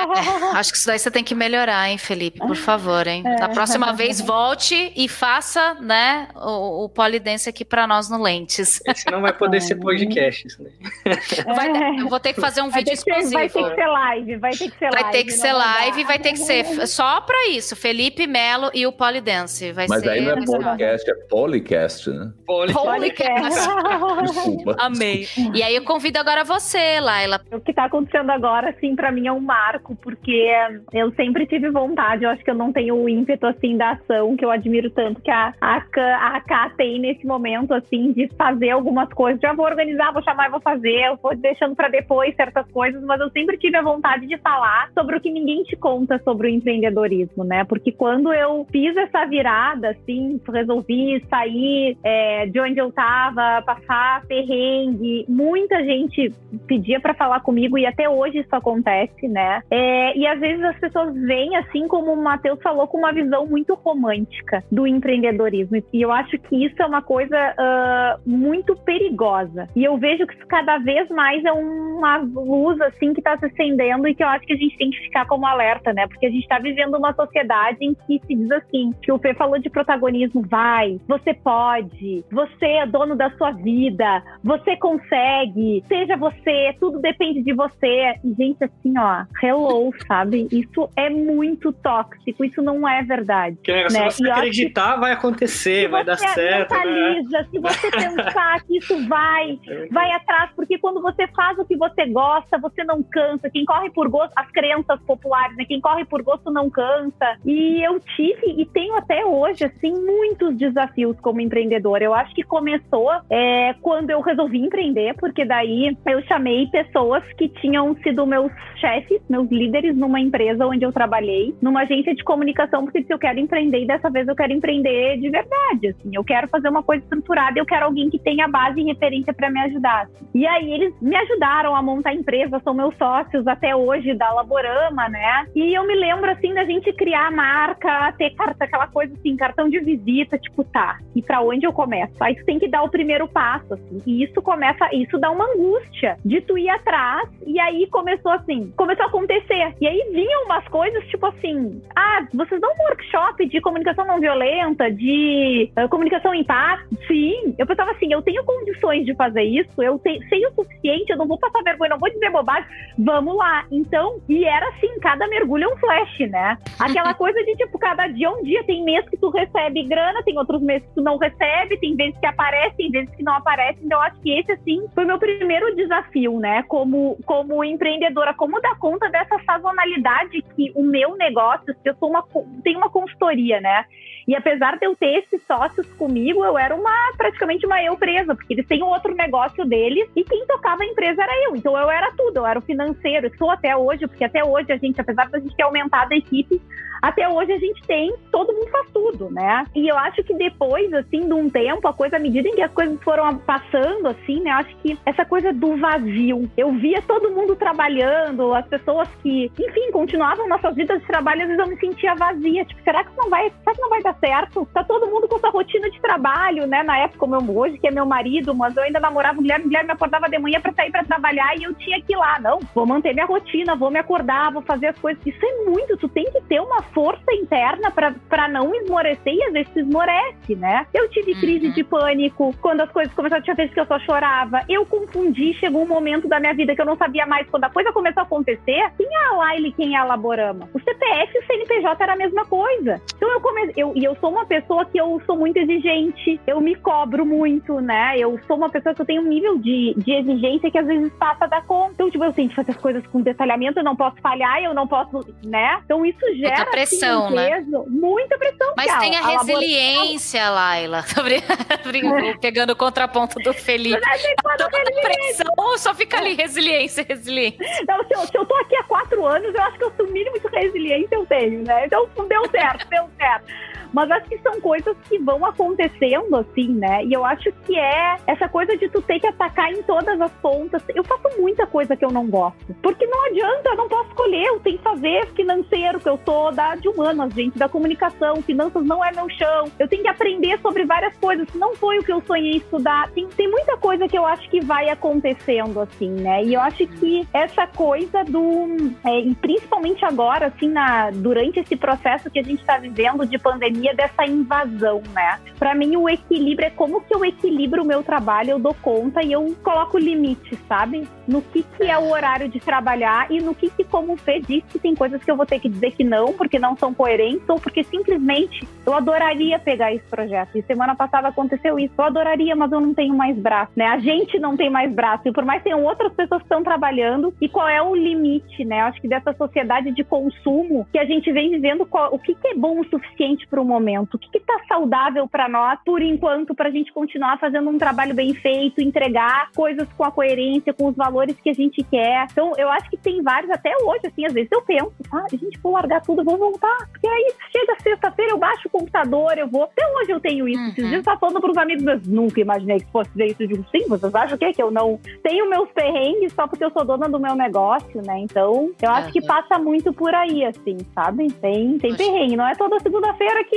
Acho 0.54 0.72
que 0.72 0.78
isso 0.78 0.86
daí 0.86 0.98
você 0.98 1.10
tem 1.10 1.22
que 1.24 1.34
melhorar, 1.34 1.88
hein, 1.88 1.98
Felipe? 1.98 2.38
Por 2.38 2.56
favor, 2.56 3.06
hein? 3.06 3.22
Da 3.22 3.48
próxima 3.48 3.92
vez, 3.92 4.20
volte 4.20 4.92
e 4.96 5.08
faça, 5.08 5.74
né, 5.74 6.28
o, 6.36 6.84
o 6.84 6.88
polidense 6.88 7.48
aqui 7.48 7.64
pra 7.64 7.86
nós 7.86 8.08
no 8.08 8.20
Lentes. 8.22 8.80
Esse 8.86 9.10
não 9.10 9.20
vai 9.20 9.32
poder 9.32 9.60
ser 9.60 9.76
podcast. 9.76 10.46
Isso 10.46 10.62
daí. 10.62 11.54
Vai 11.54 11.72
ter- 11.72 12.00
eu 12.00 12.08
vou 12.08 12.20
ter 12.20 12.32
que 12.32 12.40
fazer 12.40 12.62
um 12.62 12.70
Vai 12.70 12.82
vídeo 12.84 12.96
ser, 12.96 13.10
vai 13.10 13.20
ter 13.20 13.26
exclusivo. 13.26 13.68
que 13.70 13.74
ser 13.80 13.86
live, 13.86 14.36
vai 14.36 14.50
ter 14.52 14.70
que 14.70 14.78
ser 14.78 14.90
Vai 14.90 15.02
live. 15.02 15.10
ter 15.18 15.24
que 15.24 15.32
ser 15.32 15.52
vai 15.52 15.52
live, 15.82 16.04
vai 16.04 16.18
ter 16.18 16.32
que 16.32 16.38
ser 16.38 16.86
só 16.86 17.20
pra 17.20 17.48
isso. 17.48 17.74
Felipe 17.76 18.26
Melo 18.26 18.70
e 18.74 18.86
o 18.86 18.92
Polidense. 18.92 19.72
Vai 19.72 19.86
Mas 19.88 20.00
ser. 20.02 20.10
aí 20.10 20.20
não 20.22 20.32
é 20.32 20.34
vai 20.36 20.44
podcast, 20.44 21.10
é 21.10 21.14
polycast, 21.28 22.10
né? 22.10 22.30
Poli- 22.46 22.72
Policast. 22.72 23.68
Desculpa. 24.22 24.76
Amei. 24.78 25.26
E 25.54 25.62
aí 25.62 25.74
eu 25.74 25.84
convido 25.84 26.18
agora 26.18 26.44
você, 26.44 27.00
Laila. 27.00 27.40
O 27.52 27.60
que 27.60 27.72
tá 27.72 27.84
acontecendo 27.84 28.30
agora, 28.30 28.70
assim, 28.70 28.94
pra 28.94 29.10
mim 29.12 29.26
é 29.26 29.32
um 29.32 29.40
marco, 29.40 29.89
porque 29.96 30.50
eu 30.92 31.10
sempre 31.12 31.46
tive 31.46 31.70
vontade, 31.70 32.24
eu 32.24 32.30
acho 32.30 32.44
que 32.44 32.50
eu 32.50 32.54
não 32.54 32.72
tenho 32.72 32.94
o 32.96 33.08
ímpeto, 33.08 33.46
assim, 33.46 33.76
da 33.76 33.92
ação, 33.92 34.36
que 34.36 34.44
eu 34.44 34.50
admiro 34.50 34.90
tanto 34.90 35.20
que 35.20 35.30
a, 35.30 35.52
a, 35.60 35.76
a 35.76 36.70
tem 36.76 36.98
nesse 36.98 37.26
momento, 37.26 37.72
assim, 37.72 38.12
de 38.12 38.28
fazer 38.36 38.70
algumas 38.70 39.08
coisas. 39.10 39.40
Já 39.40 39.52
vou 39.52 39.66
organizar, 39.66 40.12
vou 40.12 40.22
chamar 40.22 40.48
e 40.48 40.50
vou 40.50 40.60
fazer, 40.60 41.08
eu 41.08 41.16
vou 41.16 41.36
deixando 41.36 41.74
pra 41.74 41.88
depois 41.88 42.34
certas 42.34 42.66
coisas, 42.70 43.02
mas 43.04 43.20
eu 43.20 43.30
sempre 43.30 43.58
tive 43.58 43.76
a 43.76 43.82
vontade 43.82 44.26
de 44.26 44.38
falar 44.38 44.90
sobre 44.94 45.16
o 45.16 45.20
que 45.20 45.30
ninguém 45.30 45.62
te 45.64 45.76
conta 45.76 46.18
sobre 46.24 46.48
o 46.48 46.50
empreendedorismo, 46.50 47.44
né? 47.44 47.64
Porque 47.64 47.92
quando 47.92 48.32
eu 48.32 48.66
fiz 48.70 48.96
essa 48.96 49.24
virada, 49.26 49.90
assim, 49.90 50.40
resolvi 50.52 51.24
sair 51.28 51.96
é, 52.02 52.46
de 52.46 52.60
onde 52.60 52.78
eu 52.78 52.90
tava, 52.92 53.62
passar 53.62 54.24
perrengue, 54.26 55.24
muita 55.28 55.82
gente 55.84 56.32
pedia 56.66 57.00
pra 57.00 57.14
falar 57.14 57.40
comigo 57.40 57.78
e 57.78 57.86
até 57.86 58.08
hoje 58.08 58.38
isso 58.38 58.54
acontece, 58.54 59.28
né? 59.28 59.62
É, 59.70 59.79
e 60.16 60.26
às 60.26 60.38
vezes 60.40 60.62
as 60.64 60.78
pessoas 60.78 61.14
veem, 61.14 61.56
assim 61.56 61.86
como 61.88 62.12
o 62.12 62.22
Matheus 62.22 62.60
falou, 62.62 62.86
com 62.86 62.98
uma 62.98 63.12
visão 63.12 63.46
muito 63.46 63.74
romântica 63.74 64.62
do 64.70 64.86
empreendedorismo. 64.86 65.82
E 65.92 66.02
eu 66.02 66.12
acho 66.12 66.38
que 66.38 66.64
isso 66.64 66.80
é 66.82 66.86
uma 66.86 67.02
coisa 67.02 67.36
ah, 67.58 68.18
muito 68.26 68.74
perigosa. 68.76 69.68
E 69.74 69.84
eu 69.84 69.96
vejo 69.96 70.26
que 70.26 70.34
isso 70.34 70.46
cada 70.46 70.78
vez 70.78 71.08
mais 71.10 71.44
é 71.44 71.52
uma 71.52 72.16
luz, 72.18 72.80
assim, 72.80 73.12
que 73.12 73.22
tá 73.22 73.36
se 73.38 73.46
acendendo 73.46 74.08
e 74.08 74.14
que 74.14 74.22
eu 74.22 74.28
acho 74.28 74.46
que 74.46 74.52
a 74.52 74.56
gente 74.56 74.76
tem 74.76 74.90
que 74.90 74.98
ficar 74.98 75.26
como 75.26 75.46
alerta, 75.46 75.92
né? 75.92 76.06
Porque 76.06 76.26
a 76.26 76.30
gente 76.30 76.48
tá 76.48 76.58
vivendo 76.58 76.96
uma 76.96 77.12
sociedade 77.14 77.78
em 77.80 77.94
que 77.94 78.20
se 78.26 78.34
diz 78.34 78.50
assim, 78.52 78.92
que 79.02 79.12
o 79.12 79.18
Fê 79.18 79.34
falou 79.34 79.58
de 79.58 79.70
protagonismo, 79.70 80.42
vai, 80.48 81.00
você 81.06 81.34
pode, 81.34 82.24
você 82.30 82.66
é 82.66 82.86
dono 82.86 83.16
da 83.16 83.30
sua 83.30 83.52
vida, 83.52 84.22
você 84.42 84.76
consegue, 84.76 85.84
seja 85.88 86.16
você, 86.16 86.74
tudo 86.78 86.98
depende 87.00 87.42
de 87.42 87.52
você. 87.52 88.14
E, 88.24 88.34
gente, 88.34 88.64
assim, 88.64 88.94
ó, 88.98 89.24
hello, 89.70 89.92
sabe? 90.06 90.48
Isso 90.50 90.88
é 90.96 91.08
muito 91.08 91.72
tóxico, 91.72 92.44
isso 92.44 92.60
não 92.60 92.86
é 92.88 93.02
verdade. 93.02 93.56
Né? 93.66 93.88
se 93.88 93.88
E 93.88 93.90
você 93.90 93.98
acho 93.98 94.32
acreditar, 94.32 94.96
vai 94.96 95.12
acontecer, 95.12 95.88
vai 95.88 96.04
dar 96.04 96.16
certo. 96.16 96.74
Né? 96.74 97.22
se 97.50 97.58
você 97.58 97.90
pensar 97.90 98.62
que 98.64 98.78
isso 98.78 99.08
vai, 99.08 99.58
vai 99.90 100.12
atrás, 100.12 100.50
porque 100.54 100.78
quando 100.78 101.00
você 101.00 101.26
faz 101.28 101.58
o 101.58 101.64
que 101.64 101.76
você 101.76 102.06
gosta, 102.06 102.58
você 102.58 102.84
não 102.84 103.02
cansa. 103.02 103.48
Quem 103.50 103.64
corre 103.64 103.90
por 103.90 104.08
gosto, 104.08 104.32
as 104.36 104.50
crenças 104.50 105.00
populares, 105.02 105.56
né? 105.56 105.64
Quem 105.64 105.80
corre 105.80 106.04
por 106.04 106.22
gosto 106.22 106.50
não 106.50 106.68
cansa. 106.68 107.36
E 107.44 107.84
eu 107.84 108.00
tive 108.00 108.60
e 108.60 108.66
tenho 108.66 108.96
até 108.96 109.24
hoje, 109.24 109.64
assim, 109.64 109.92
muitos 109.92 110.56
desafios 110.56 111.18
como 111.20 111.40
empreendedora. 111.40 112.04
Eu 112.04 112.14
acho 112.14 112.34
que 112.34 112.42
começou 112.42 113.10
é, 113.30 113.74
quando 113.80 114.10
eu 114.10 114.20
resolvi 114.20 114.58
empreender, 114.58 115.14
porque 115.18 115.44
daí 115.44 115.96
eu 116.06 116.22
chamei 116.24 116.66
pessoas 116.68 117.22
que 117.34 117.48
tinham 117.48 117.94
sido 118.02 118.26
meus 118.26 118.52
chefes, 118.80 119.20
meus 119.28 119.48
líderes 119.50 119.59
numa 119.94 120.20
empresa 120.20 120.66
onde 120.66 120.84
eu 120.84 120.92
trabalhei, 120.92 121.54
numa 121.60 121.82
agência 121.82 122.14
de 122.14 122.24
comunicação, 122.24 122.84
porque 122.84 123.00
disse, 123.00 123.12
eu 123.12 123.18
quero 123.18 123.38
empreender 123.38 123.82
e 123.82 123.86
dessa 123.86 124.10
vez 124.10 124.26
eu 124.28 124.36
quero 124.36 124.52
empreender 124.52 125.18
de 125.18 125.28
verdade, 125.28 125.88
assim, 125.88 126.10
eu 126.12 126.24
quero 126.24 126.48
fazer 126.48 126.68
uma 126.68 126.82
coisa 126.82 127.02
estruturada, 127.02 127.58
eu 127.58 127.66
quero 127.66 127.86
alguém 127.86 128.08
que 128.10 128.18
tenha 128.18 128.48
base 128.48 128.80
e 128.80 128.84
referência 128.84 129.32
para 129.32 129.50
me 129.50 129.60
ajudar. 129.60 130.08
E 130.34 130.46
aí 130.46 130.72
eles 130.72 130.94
me 131.00 131.16
ajudaram 131.16 131.74
a 131.74 131.82
montar 131.82 132.10
a 132.10 132.14
empresa, 132.14 132.60
são 132.62 132.74
meus 132.74 132.96
sócios 132.96 133.46
até 133.46 133.74
hoje 133.74 134.14
da 134.14 134.32
Laborama, 134.32 135.08
né? 135.08 135.46
E 135.54 135.74
eu 135.74 135.86
me 135.86 135.94
lembro 135.94 136.30
assim 136.30 136.54
da 136.54 136.64
gente 136.64 136.92
criar 136.92 137.28
a 137.28 137.30
marca, 137.30 138.12
ter 138.12 138.30
carta, 138.30 138.64
aquela 138.64 138.86
coisa 138.86 139.12
assim, 139.14 139.36
cartão 139.36 139.68
de 139.68 139.80
visita, 139.80 140.38
tipo, 140.38 140.64
tá, 140.64 140.98
e 141.14 141.22
para 141.22 141.40
onde 141.40 141.66
eu 141.66 141.72
começo? 141.72 142.14
Aí 142.20 142.34
tu 142.34 142.44
tem 142.44 142.58
que 142.58 142.68
dar 142.68 142.82
o 142.82 142.90
primeiro 142.90 143.28
passo, 143.28 143.74
assim. 143.74 144.02
E 144.06 144.24
isso 144.24 144.40
começa, 144.42 144.88
isso 144.94 145.18
dá 145.18 145.30
uma 145.30 145.44
angústia 145.44 146.16
de 146.24 146.40
tu 146.40 146.56
ir 146.56 146.68
atrás, 146.68 147.28
e 147.46 147.58
aí 147.58 147.86
começou 147.88 148.32
assim, 148.32 148.72
começou 148.76 149.04
a 149.04 149.08
acontecer. 149.08 149.49
E 149.80 149.86
aí 149.86 150.10
vinham 150.12 150.44
umas 150.44 150.66
coisas 150.68 151.04
tipo 151.08 151.26
assim, 151.26 151.82
ah, 151.94 152.26
vocês 152.32 152.60
dão 152.60 152.70
um 152.70 152.82
workshop 152.84 153.46
de 153.46 153.60
comunicação 153.60 154.06
não 154.06 154.20
violenta, 154.20 154.90
de 154.90 155.70
eh, 155.76 155.88
comunicação 155.88 156.34
em 156.34 156.44
paz? 156.44 156.80
Sim. 157.06 157.54
Eu 157.58 157.66
pensava 157.66 157.90
assim, 157.92 158.12
eu 158.12 158.22
tenho 158.22 158.44
condições 158.44 159.04
de 159.04 159.14
fazer 159.14 159.42
isso, 159.42 159.82
eu 159.82 159.98
te- 159.98 160.20
sei 160.28 160.46
o 160.46 160.52
suficiente, 160.52 161.10
eu 161.10 161.16
não 161.16 161.26
vou 161.26 161.38
passar 161.38 161.62
vergonha, 161.62 161.90
não 161.90 161.98
vou 161.98 162.10
dizer 162.10 162.30
bobagem, 162.30 162.68
vamos 162.98 163.36
lá. 163.36 163.64
Então, 163.70 164.20
e 164.28 164.44
era 164.44 164.68
assim, 164.68 164.98
cada 165.00 165.26
mergulho 165.28 165.64
é 165.64 165.74
um 165.74 165.76
flash, 165.78 166.18
né? 166.30 166.56
Aquela 166.78 167.12
coisa 167.14 167.42
de 167.44 167.56
tipo, 167.56 167.78
cada 167.78 168.06
dia 168.06 168.26
é 168.28 168.30
um 168.30 168.42
dia, 168.42 168.62
tem 168.64 168.84
mês 168.84 169.08
que 169.08 169.16
tu 169.16 169.30
recebe 169.30 169.82
grana, 169.84 170.22
tem 170.22 170.38
outros 170.38 170.62
meses 170.62 170.86
que 170.88 170.94
tu 170.94 171.02
não 171.02 171.16
recebe, 171.18 171.78
tem 171.78 171.96
vezes 171.96 172.18
que 172.18 172.26
aparece, 172.26 172.76
tem 172.76 172.90
vezes 172.90 173.14
que 173.14 173.22
não 173.22 173.34
aparece. 173.34 173.78
Então, 173.82 173.98
eu 173.98 174.02
acho 174.04 174.20
que 174.20 174.30
esse, 174.38 174.52
assim, 174.52 174.86
foi 174.94 175.04
meu 175.04 175.18
primeiro 175.18 175.74
desafio, 175.74 176.38
né? 176.38 176.62
Como, 176.68 177.18
como 177.24 177.64
empreendedora, 177.64 178.32
como 178.34 178.60
dar 178.60 178.78
conta 178.78 179.08
dessa 179.08 179.38
sazonalidade 179.44 180.42
que 180.54 180.72
o 180.74 180.82
meu 180.82 181.16
negócio, 181.16 181.74
eu 181.84 181.94
sou 181.96 182.10
uma, 182.10 182.24
tenho 182.62 182.78
uma 182.78 182.90
consultoria, 182.90 183.60
né? 183.60 183.84
E 184.28 184.34
apesar 184.36 184.78
de 184.78 184.86
eu 184.86 184.94
ter 184.94 185.24
esses 185.24 185.42
sócios 185.46 185.86
comigo, 185.94 186.44
eu 186.44 186.56
era 186.56 186.74
uma 186.74 187.12
praticamente 187.16 187.66
uma 187.66 187.82
eu 187.82 187.96
presa, 187.96 188.34
porque 188.34 188.54
eles 188.54 188.66
têm 188.66 188.82
um 188.82 188.86
outro 188.86 189.14
negócio 189.14 189.64
deles 189.64 190.08
e 190.14 190.22
quem 190.22 190.46
tocava 190.46 190.82
a 190.82 190.86
empresa 190.86 191.22
era 191.22 191.48
eu. 191.48 191.56
Então 191.56 191.76
eu 191.76 191.90
era 191.90 192.12
tudo, 192.16 192.38
eu 192.38 192.46
era 192.46 192.58
o 192.58 192.62
financeiro, 192.62 193.30
sou 193.36 193.50
até 193.50 193.76
hoje, 193.76 194.06
porque 194.06 194.24
até 194.24 194.44
hoje 194.44 194.70
a 194.72 194.76
gente, 194.76 195.00
apesar 195.00 195.28
da 195.28 195.40
gente 195.40 195.56
ter 195.56 195.62
aumentado 195.62 196.12
a 196.12 196.16
equipe, 196.16 196.60
até 197.00 197.28
hoje 197.28 197.52
a 197.52 197.58
gente 197.58 197.82
tem, 197.82 198.14
todo 198.30 198.52
mundo 198.52 198.68
faz 198.70 198.88
tudo, 198.92 199.30
né? 199.30 199.66
E 199.74 199.88
eu 199.88 199.96
acho 199.96 200.22
que 200.22 200.34
depois, 200.34 200.92
assim, 200.92 201.26
de 201.26 201.32
um 201.32 201.48
tempo, 201.48 201.86
a 201.88 201.92
coisa, 201.92 202.16
à 202.16 202.18
medida 202.18 202.48
em 202.48 202.54
que 202.54 202.62
as 202.62 202.72
coisas 202.72 202.98
foram 203.02 203.36
passando, 203.38 204.08
assim, 204.08 204.40
né? 204.40 204.50
Eu 204.50 204.56
acho 204.56 204.76
que 204.76 204.98
essa 205.04 205.24
coisa 205.24 205.52
do 205.52 205.76
vazio. 205.76 206.50
Eu 206.56 206.72
via 206.72 207.02
todo 207.02 207.30
mundo 207.30 207.56
trabalhando, 207.56 208.54
as 208.54 208.66
pessoas 208.66 209.08
que, 209.22 209.50
enfim, 209.58 209.90
continuavam 209.92 210.48
nossas 210.48 210.74
vidas 210.74 211.00
de 211.00 211.06
trabalho, 211.06 211.42
às 211.42 211.48
vezes 211.48 211.62
eu 211.62 211.68
me 211.68 211.80
sentia 211.80 212.14
vazia. 212.14 212.64
Tipo, 212.64 212.82
será 212.82 213.04
que 213.04 213.16
não 213.16 213.28
vai, 213.28 213.50
será 213.50 213.74
que 213.74 213.80
não 213.80 213.88
vai 213.88 214.02
dar 214.02 214.14
certo? 214.18 214.68
Tá 214.72 214.84
todo 214.84 215.06
mundo 215.06 215.28
com 215.28 215.38
sua 215.38 215.50
rotina 215.50 215.90
de 215.90 216.00
trabalho, 216.00 216.66
né? 216.66 216.82
Na 216.82 216.98
época, 216.98 217.18
como 217.18 217.36
eu 217.36 217.56
hoje, 217.56 217.78
que 217.78 217.88
é 217.88 217.90
meu 217.90 218.06
marido, 218.06 218.54
mas 218.54 218.76
eu 218.76 218.82
ainda 218.82 219.00
namorava 219.00 219.40
mulher, 219.40 219.60
mulher 219.60 219.84
me 219.84 219.92
acordava 219.92 220.28
de 220.28 220.38
manhã 220.38 220.60
pra 220.60 220.72
sair 220.72 220.90
pra 220.90 221.04
trabalhar 221.04 221.56
e 221.56 221.64
eu 221.64 221.74
tinha 221.74 222.00
que 222.00 222.12
ir 222.12 222.16
lá. 222.16 222.38
Não, 222.40 222.60
vou 222.74 222.86
manter 222.86 223.12
minha 223.12 223.26
rotina, 223.26 223.76
vou 223.76 223.90
me 223.90 223.98
acordar, 223.98 224.52
vou 224.52 224.62
fazer 224.62 224.88
as 224.88 224.98
coisas. 224.98 225.24
Isso 225.24 225.44
é 225.44 225.64
muito, 225.64 225.96
tu 225.96 226.08
tem 226.08 226.24
que 226.30 226.40
ter 226.42 226.60
uma 226.60 226.82
força 226.92 227.32
interna 227.34 227.90
pra, 227.90 228.12
pra 228.28 228.48
não 228.48 228.74
esmorecer 228.74 229.32
e 229.34 229.42
às 229.44 229.52
vezes 229.52 229.72
tu 229.72 229.80
esmorece, 229.80 230.54
né? 230.56 230.86
Eu 230.92 231.08
tive 231.10 231.34
crise 231.34 231.66
Uhum. 231.66 231.72
de 231.72 231.84
pânico 231.84 232.54
quando 232.60 232.80
as 232.80 232.90
coisas 232.90 233.12
começaram, 233.14 233.42
tinha 233.42 233.54
vezes 233.56 233.72
que 233.74 233.80
eu 233.80 233.86
só 233.86 233.98
chorava. 234.00 234.62
Eu 234.68 234.84
confundi, 234.86 235.52
chegou 235.54 235.82
um 235.82 235.86
momento 235.88 236.26
da 236.28 236.40
minha 236.40 236.54
vida 236.54 236.74
que 236.74 236.80
eu 236.80 236.86
não 236.86 236.96
sabia 236.96 237.26
mais 237.26 237.48
quando 237.48 237.64
a 237.64 237.70
coisa 237.70 237.92
começou 237.92 238.20
a 238.22 238.24
acontecer, 238.24 238.90
quem 238.96 239.06
é 239.06 239.26
a 239.28 239.36
Laila 239.36 239.70
quem 239.76 239.94
é 239.94 239.98
a 239.98 240.04
Laborama? 240.04 240.68
O 240.74 240.78
CPF 240.80 241.32
e 241.34 241.38
o 241.38 241.46
CNPJ 241.46 242.02
era 242.02 242.12
a 242.14 242.16
mesma 242.16 242.44
coisa. 242.46 243.00
Então 243.16 243.30
eu 243.30 243.40
comecei, 243.40 243.74
eu, 243.76 243.92
e 243.94 244.04
eu 244.04 244.16
sou 244.16 244.30
uma 244.30 244.46
pessoa 244.46 244.84
que 244.84 244.98
eu 244.98 245.20
sou 245.26 245.36
muito 245.36 245.58
exigente, 245.58 246.40
eu 246.46 246.60
me 246.60 246.74
cobro 246.74 247.24
muito, 247.26 247.80
né? 247.80 248.14
Eu 248.18 248.38
sou 248.46 248.56
uma 248.56 248.68
pessoa 248.70 248.94
que 248.94 249.02
eu 249.02 249.06
tenho 249.06 249.22
um 249.22 249.26
nível 249.28 249.58
de, 249.58 249.94
de 249.96 250.12
exigência 250.12 250.70
que 250.70 250.78
às 250.78 250.86
vezes 250.86 251.12
passa 251.14 251.46
da 251.46 251.60
conta. 251.60 251.92
Então, 251.94 252.10
tipo, 252.10 252.24
eu 252.24 252.32
tenho 252.32 252.48
que 252.48 252.54
fazer 252.54 252.70
as 252.72 252.76
coisas 252.76 253.06
com 253.08 253.20
detalhamento, 253.20 253.78
eu 253.78 253.84
não 253.84 253.96
posso 253.96 254.16
falhar, 254.20 254.62
eu 254.62 254.72
não 254.74 254.86
posso, 254.86 255.24
né? 255.44 255.80
Então 255.84 256.04
isso 256.04 256.20
gera 256.36 256.64
assim, 256.82 256.98
pressão, 256.98 257.26
um 257.26 257.30
né? 257.30 257.50
peso, 257.50 257.84
muita 257.88 258.38
pressão. 258.38 258.72
Mas 258.76 258.98
tem 258.98 259.16
a 259.16 259.22
resiliência, 259.26 260.48
Laila. 260.50 261.04
Tô 261.14 261.22
brin- 261.22 261.42
brin- 261.84 262.38
Pegando 262.40 262.70
o 262.70 262.76
contraponto 262.76 263.38
do 263.40 263.52
Felipe. 263.52 264.00
Quando 264.42 264.58
Toda 264.58 265.00
pressão 265.00 265.78
só 265.78 265.94
fica 265.94 266.18
ali, 266.18 266.34
resiliência, 266.34 267.04
resiliência. 267.08 267.58
Se 267.66 267.84
eu, 268.14 268.26
se 268.26 268.36
eu 268.38 268.44
tô 268.44 268.54
aqui 268.56 268.76
há 268.76 268.82
quatro 268.84 269.26
anos, 269.26 269.54
eu 269.54 269.62
acho 269.62 269.78
que 269.78 270.02
o 270.02 270.06
mínimo 270.12 270.38
de 270.38 270.48
resiliência 270.56 271.14
eu 271.14 271.26
tenho, 271.26 271.62
né? 271.64 271.86
Então 271.86 272.08
deu 272.28 272.48
certo, 272.50 272.88
deu 272.88 273.08
certo. 273.18 273.44
Mas 273.92 274.10
acho 274.10 274.28
que 274.28 274.38
são 274.38 274.60
coisas 274.60 274.96
que 275.08 275.18
vão 275.18 275.44
acontecendo 275.44 276.36
assim, 276.36 276.68
né? 276.68 277.04
E 277.04 277.12
eu 277.12 277.24
acho 277.24 277.50
que 277.64 277.78
é 277.78 278.16
essa 278.26 278.48
coisa 278.48 278.76
de 278.76 278.88
tu 278.88 279.02
ter 279.02 279.20
que 279.20 279.26
atacar 279.26 279.72
em 279.72 279.82
todas 279.82 280.20
as 280.20 280.32
pontas. 280.32 280.82
Eu 280.94 281.04
faço 281.04 281.28
muita 281.40 281.66
coisa 281.66 281.96
que 281.96 282.04
eu 282.04 282.10
não 282.10 282.26
gosto. 282.26 282.74
Porque 282.82 283.06
não 283.06 283.26
adianta, 283.26 283.70
eu 283.70 283.76
não 283.76 283.88
posso 283.88 284.08
escolher, 284.08 284.44
eu 284.44 284.60
tenho 284.60 284.78
que 284.78 284.84
fazer 284.84 285.26
financeiro, 285.34 286.00
que 286.00 286.08
eu 286.08 286.18
sou 286.24 286.52
da 286.52 286.74
de 286.76 286.88
humanas, 286.88 287.32
gente, 287.34 287.58
da 287.58 287.68
comunicação, 287.68 288.42
finanças 288.42 288.84
não 288.84 289.04
é 289.04 289.12
meu 289.12 289.28
chão. 289.30 289.70
Eu 289.78 289.88
tenho 289.88 290.02
que 290.02 290.08
aprender 290.08 290.58
sobre 290.60 290.84
várias 290.84 291.16
coisas. 291.16 291.46
Não 291.54 291.74
foi 291.74 291.98
o 291.98 292.02
que 292.02 292.12
eu 292.12 292.22
sonhei 292.26 292.56
estudar. 292.56 293.10
Tem, 293.10 293.26
tem 293.28 293.50
muita 293.50 293.76
coisa 293.76 294.06
que 294.08 294.16
eu 294.16 294.26
acho 294.26 294.48
que 294.48 294.60
vai 294.60 294.88
acontecendo, 294.88 295.80
assim, 295.80 296.10
né? 296.10 296.44
E 296.44 296.54
eu 296.54 296.60
acho 296.60 296.86
que 296.86 297.26
essa 297.32 297.66
coisa 297.66 298.24
do. 298.24 298.90
É, 299.04 299.34
principalmente 299.40 300.04
agora, 300.04 300.46
assim, 300.46 300.68
na, 300.68 301.10
durante 301.10 301.60
esse 301.60 301.76
processo 301.76 302.30
que 302.30 302.38
a 302.38 302.42
gente 302.42 302.60
está 302.60 302.78
vivendo 302.78 303.26
de 303.26 303.38
pandemia 303.38 303.79
dessa 303.94 304.26
invasão, 304.26 305.02
né? 305.12 305.40
Para 305.58 305.74
mim, 305.74 305.96
o 305.96 306.08
equilíbrio 306.08 306.66
é 306.66 306.70
como 306.70 307.00
que 307.00 307.14
eu 307.14 307.24
equilibro 307.24 307.82
o 307.82 307.86
meu 307.86 308.02
trabalho, 308.02 308.50
eu 308.50 308.58
dou 308.58 308.74
conta 308.74 309.22
e 309.22 309.32
eu 309.32 309.54
coloco 309.62 309.98
limite, 309.98 310.58
sabe? 310.68 311.06
No 311.26 311.42
que, 311.42 311.62
que 311.62 311.84
é 311.84 311.98
o 311.98 312.10
horário 312.10 312.48
de 312.48 312.60
trabalhar 312.60 313.30
e 313.30 313.40
no 313.40 313.54
que, 313.54 313.70
que 313.70 313.84
como 313.84 314.14
o 314.14 314.16
Fê 314.16 314.40
disse, 314.40 314.78
tem 314.78 314.94
coisas 314.94 315.22
que 315.22 315.30
eu 315.30 315.36
vou 315.36 315.46
ter 315.46 315.60
que 315.60 315.68
dizer 315.68 315.92
que 315.92 316.04
não, 316.04 316.32
porque 316.32 316.58
não 316.58 316.76
são 316.76 316.92
coerentes, 316.94 317.48
ou 317.48 317.60
porque 317.60 317.84
simplesmente 317.84 318.66
eu 318.86 318.94
adoraria 318.94 319.58
pegar 319.58 319.92
esse 319.92 320.04
projeto. 320.06 320.56
E 320.56 320.62
semana 320.62 320.94
passada 320.94 321.28
aconteceu 321.28 321.78
isso. 321.78 321.94
Eu 321.96 322.04
adoraria, 322.04 322.56
mas 322.56 322.72
eu 322.72 322.80
não 322.80 322.94
tenho 322.94 323.14
mais 323.14 323.36
braço, 323.36 323.72
né? 323.76 323.86
A 323.86 323.98
gente 323.98 324.38
não 324.38 324.56
tem 324.56 324.70
mais 324.70 324.92
braço. 324.92 325.28
E 325.28 325.32
por 325.32 325.44
mais 325.44 325.62
que 325.62 325.70
tenham 325.70 325.84
outras 325.84 326.12
pessoas 326.12 326.40
que 326.40 326.46
estão 326.46 326.62
trabalhando, 326.62 327.34
e 327.40 327.48
qual 327.48 327.68
é 327.68 327.82
o 327.82 327.94
limite, 327.94 328.64
né? 328.64 328.80
Acho 328.80 329.00
que 329.00 329.08
dessa 329.08 329.32
sociedade 329.34 329.92
de 329.92 330.04
consumo 330.04 330.86
que 330.92 330.98
a 330.98 331.04
gente 331.04 331.30
vem 331.32 331.50
vivendo, 331.50 331.86
qual, 331.86 332.14
o 332.14 332.18
que, 332.18 332.34
que 332.34 332.48
é 332.48 332.54
bom 332.54 332.80
o 332.80 332.84
suficiente 332.84 333.46
para 333.46 333.60
o 333.60 333.64
momento? 333.70 334.14
O 334.14 334.18
que 334.18 334.36
está 334.36 334.60
saudável 334.68 335.28
para 335.28 335.48
nós, 335.48 335.78
por 335.84 336.02
enquanto, 336.02 336.54
para 336.54 336.68
a 336.68 336.72
gente 336.72 336.92
continuar 336.92 337.38
fazendo 337.38 337.70
um 337.70 337.78
trabalho 337.78 338.14
bem 338.14 338.34
feito, 338.34 338.80
entregar 338.80 339.50
coisas 339.54 339.88
com 339.96 340.04
a 340.04 340.10
coerência, 340.10 340.74
com 340.74 340.88
os 340.88 340.96
valores 340.96 341.36
que 341.42 341.50
a 341.50 341.54
gente 341.54 341.82
quer? 341.84 342.26
Então, 342.30 342.52
eu 342.56 342.68
acho 342.70 342.90
que 342.90 342.96
tem 342.96 343.22
vários, 343.22 343.50
até 343.50 343.72
hoje, 343.82 344.06
assim, 344.06 344.26
às 344.26 344.32
vezes 344.32 344.50
eu 344.52 344.62
penso, 344.62 344.92
ah, 345.12 345.24
a 345.32 345.36
gente 345.36 345.58
vou 345.62 345.72
largar 345.72 346.00
tudo, 346.02 346.24
vou 346.24 346.36
voltar. 346.36 346.88
Porque 346.90 347.08
aí 347.08 347.32
chega 347.52 347.76
sexta-feira, 347.80 348.32
eu 348.32 348.38
baixo 348.38 348.66
o 348.66 348.70
computador, 348.70 349.38
eu 349.38 349.48
vou. 349.48 349.64
Até 349.64 349.82
hoje 349.96 350.10
eu 350.10 350.20
tenho 350.20 350.48
isso. 350.48 350.60
Uhum. 350.60 350.68
Esses 350.68 350.88
dias 350.88 350.92
eu 350.92 351.02
tava 351.02 351.20
falando 351.20 351.40
pros 351.40 351.56
amigos, 351.56 351.84
eu 351.84 352.00
nunca 352.06 352.40
imaginei 352.40 352.80
que 352.80 352.90
fosse 352.90 353.10
ver 353.14 353.26
isso. 353.26 353.46
de 353.46 353.54
um 353.54 353.64
sim, 353.64 353.88
vocês 353.88 354.14
acham 354.14 354.36
que, 354.36 354.52
que 354.52 354.62
eu 354.62 354.70
não 354.70 354.98
tenho 355.22 355.48
meus 355.48 355.70
perrengues 355.70 356.32
só 356.32 356.46
porque 356.46 356.64
eu 356.64 356.70
sou 356.70 356.84
dona 356.84 357.08
do 357.08 357.20
meu 357.20 357.34
negócio, 357.34 358.02
né? 358.04 358.18
Então, 358.18 358.70
eu 358.80 358.90
acho 358.90 359.06
uhum. 359.06 359.12
que 359.12 359.26
passa 359.26 359.58
muito 359.58 359.92
por 359.92 360.14
aí, 360.14 360.44
assim, 360.44 360.78
sabe? 360.94 361.30
Tem, 361.34 361.78
tem 361.78 361.94
perrengue. 361.94 362.36
Não 362.36 362.46
é 362.46 362.54
toda 362.54 362.80
segunda-feira 362.80 363.44
que 363.44 363.56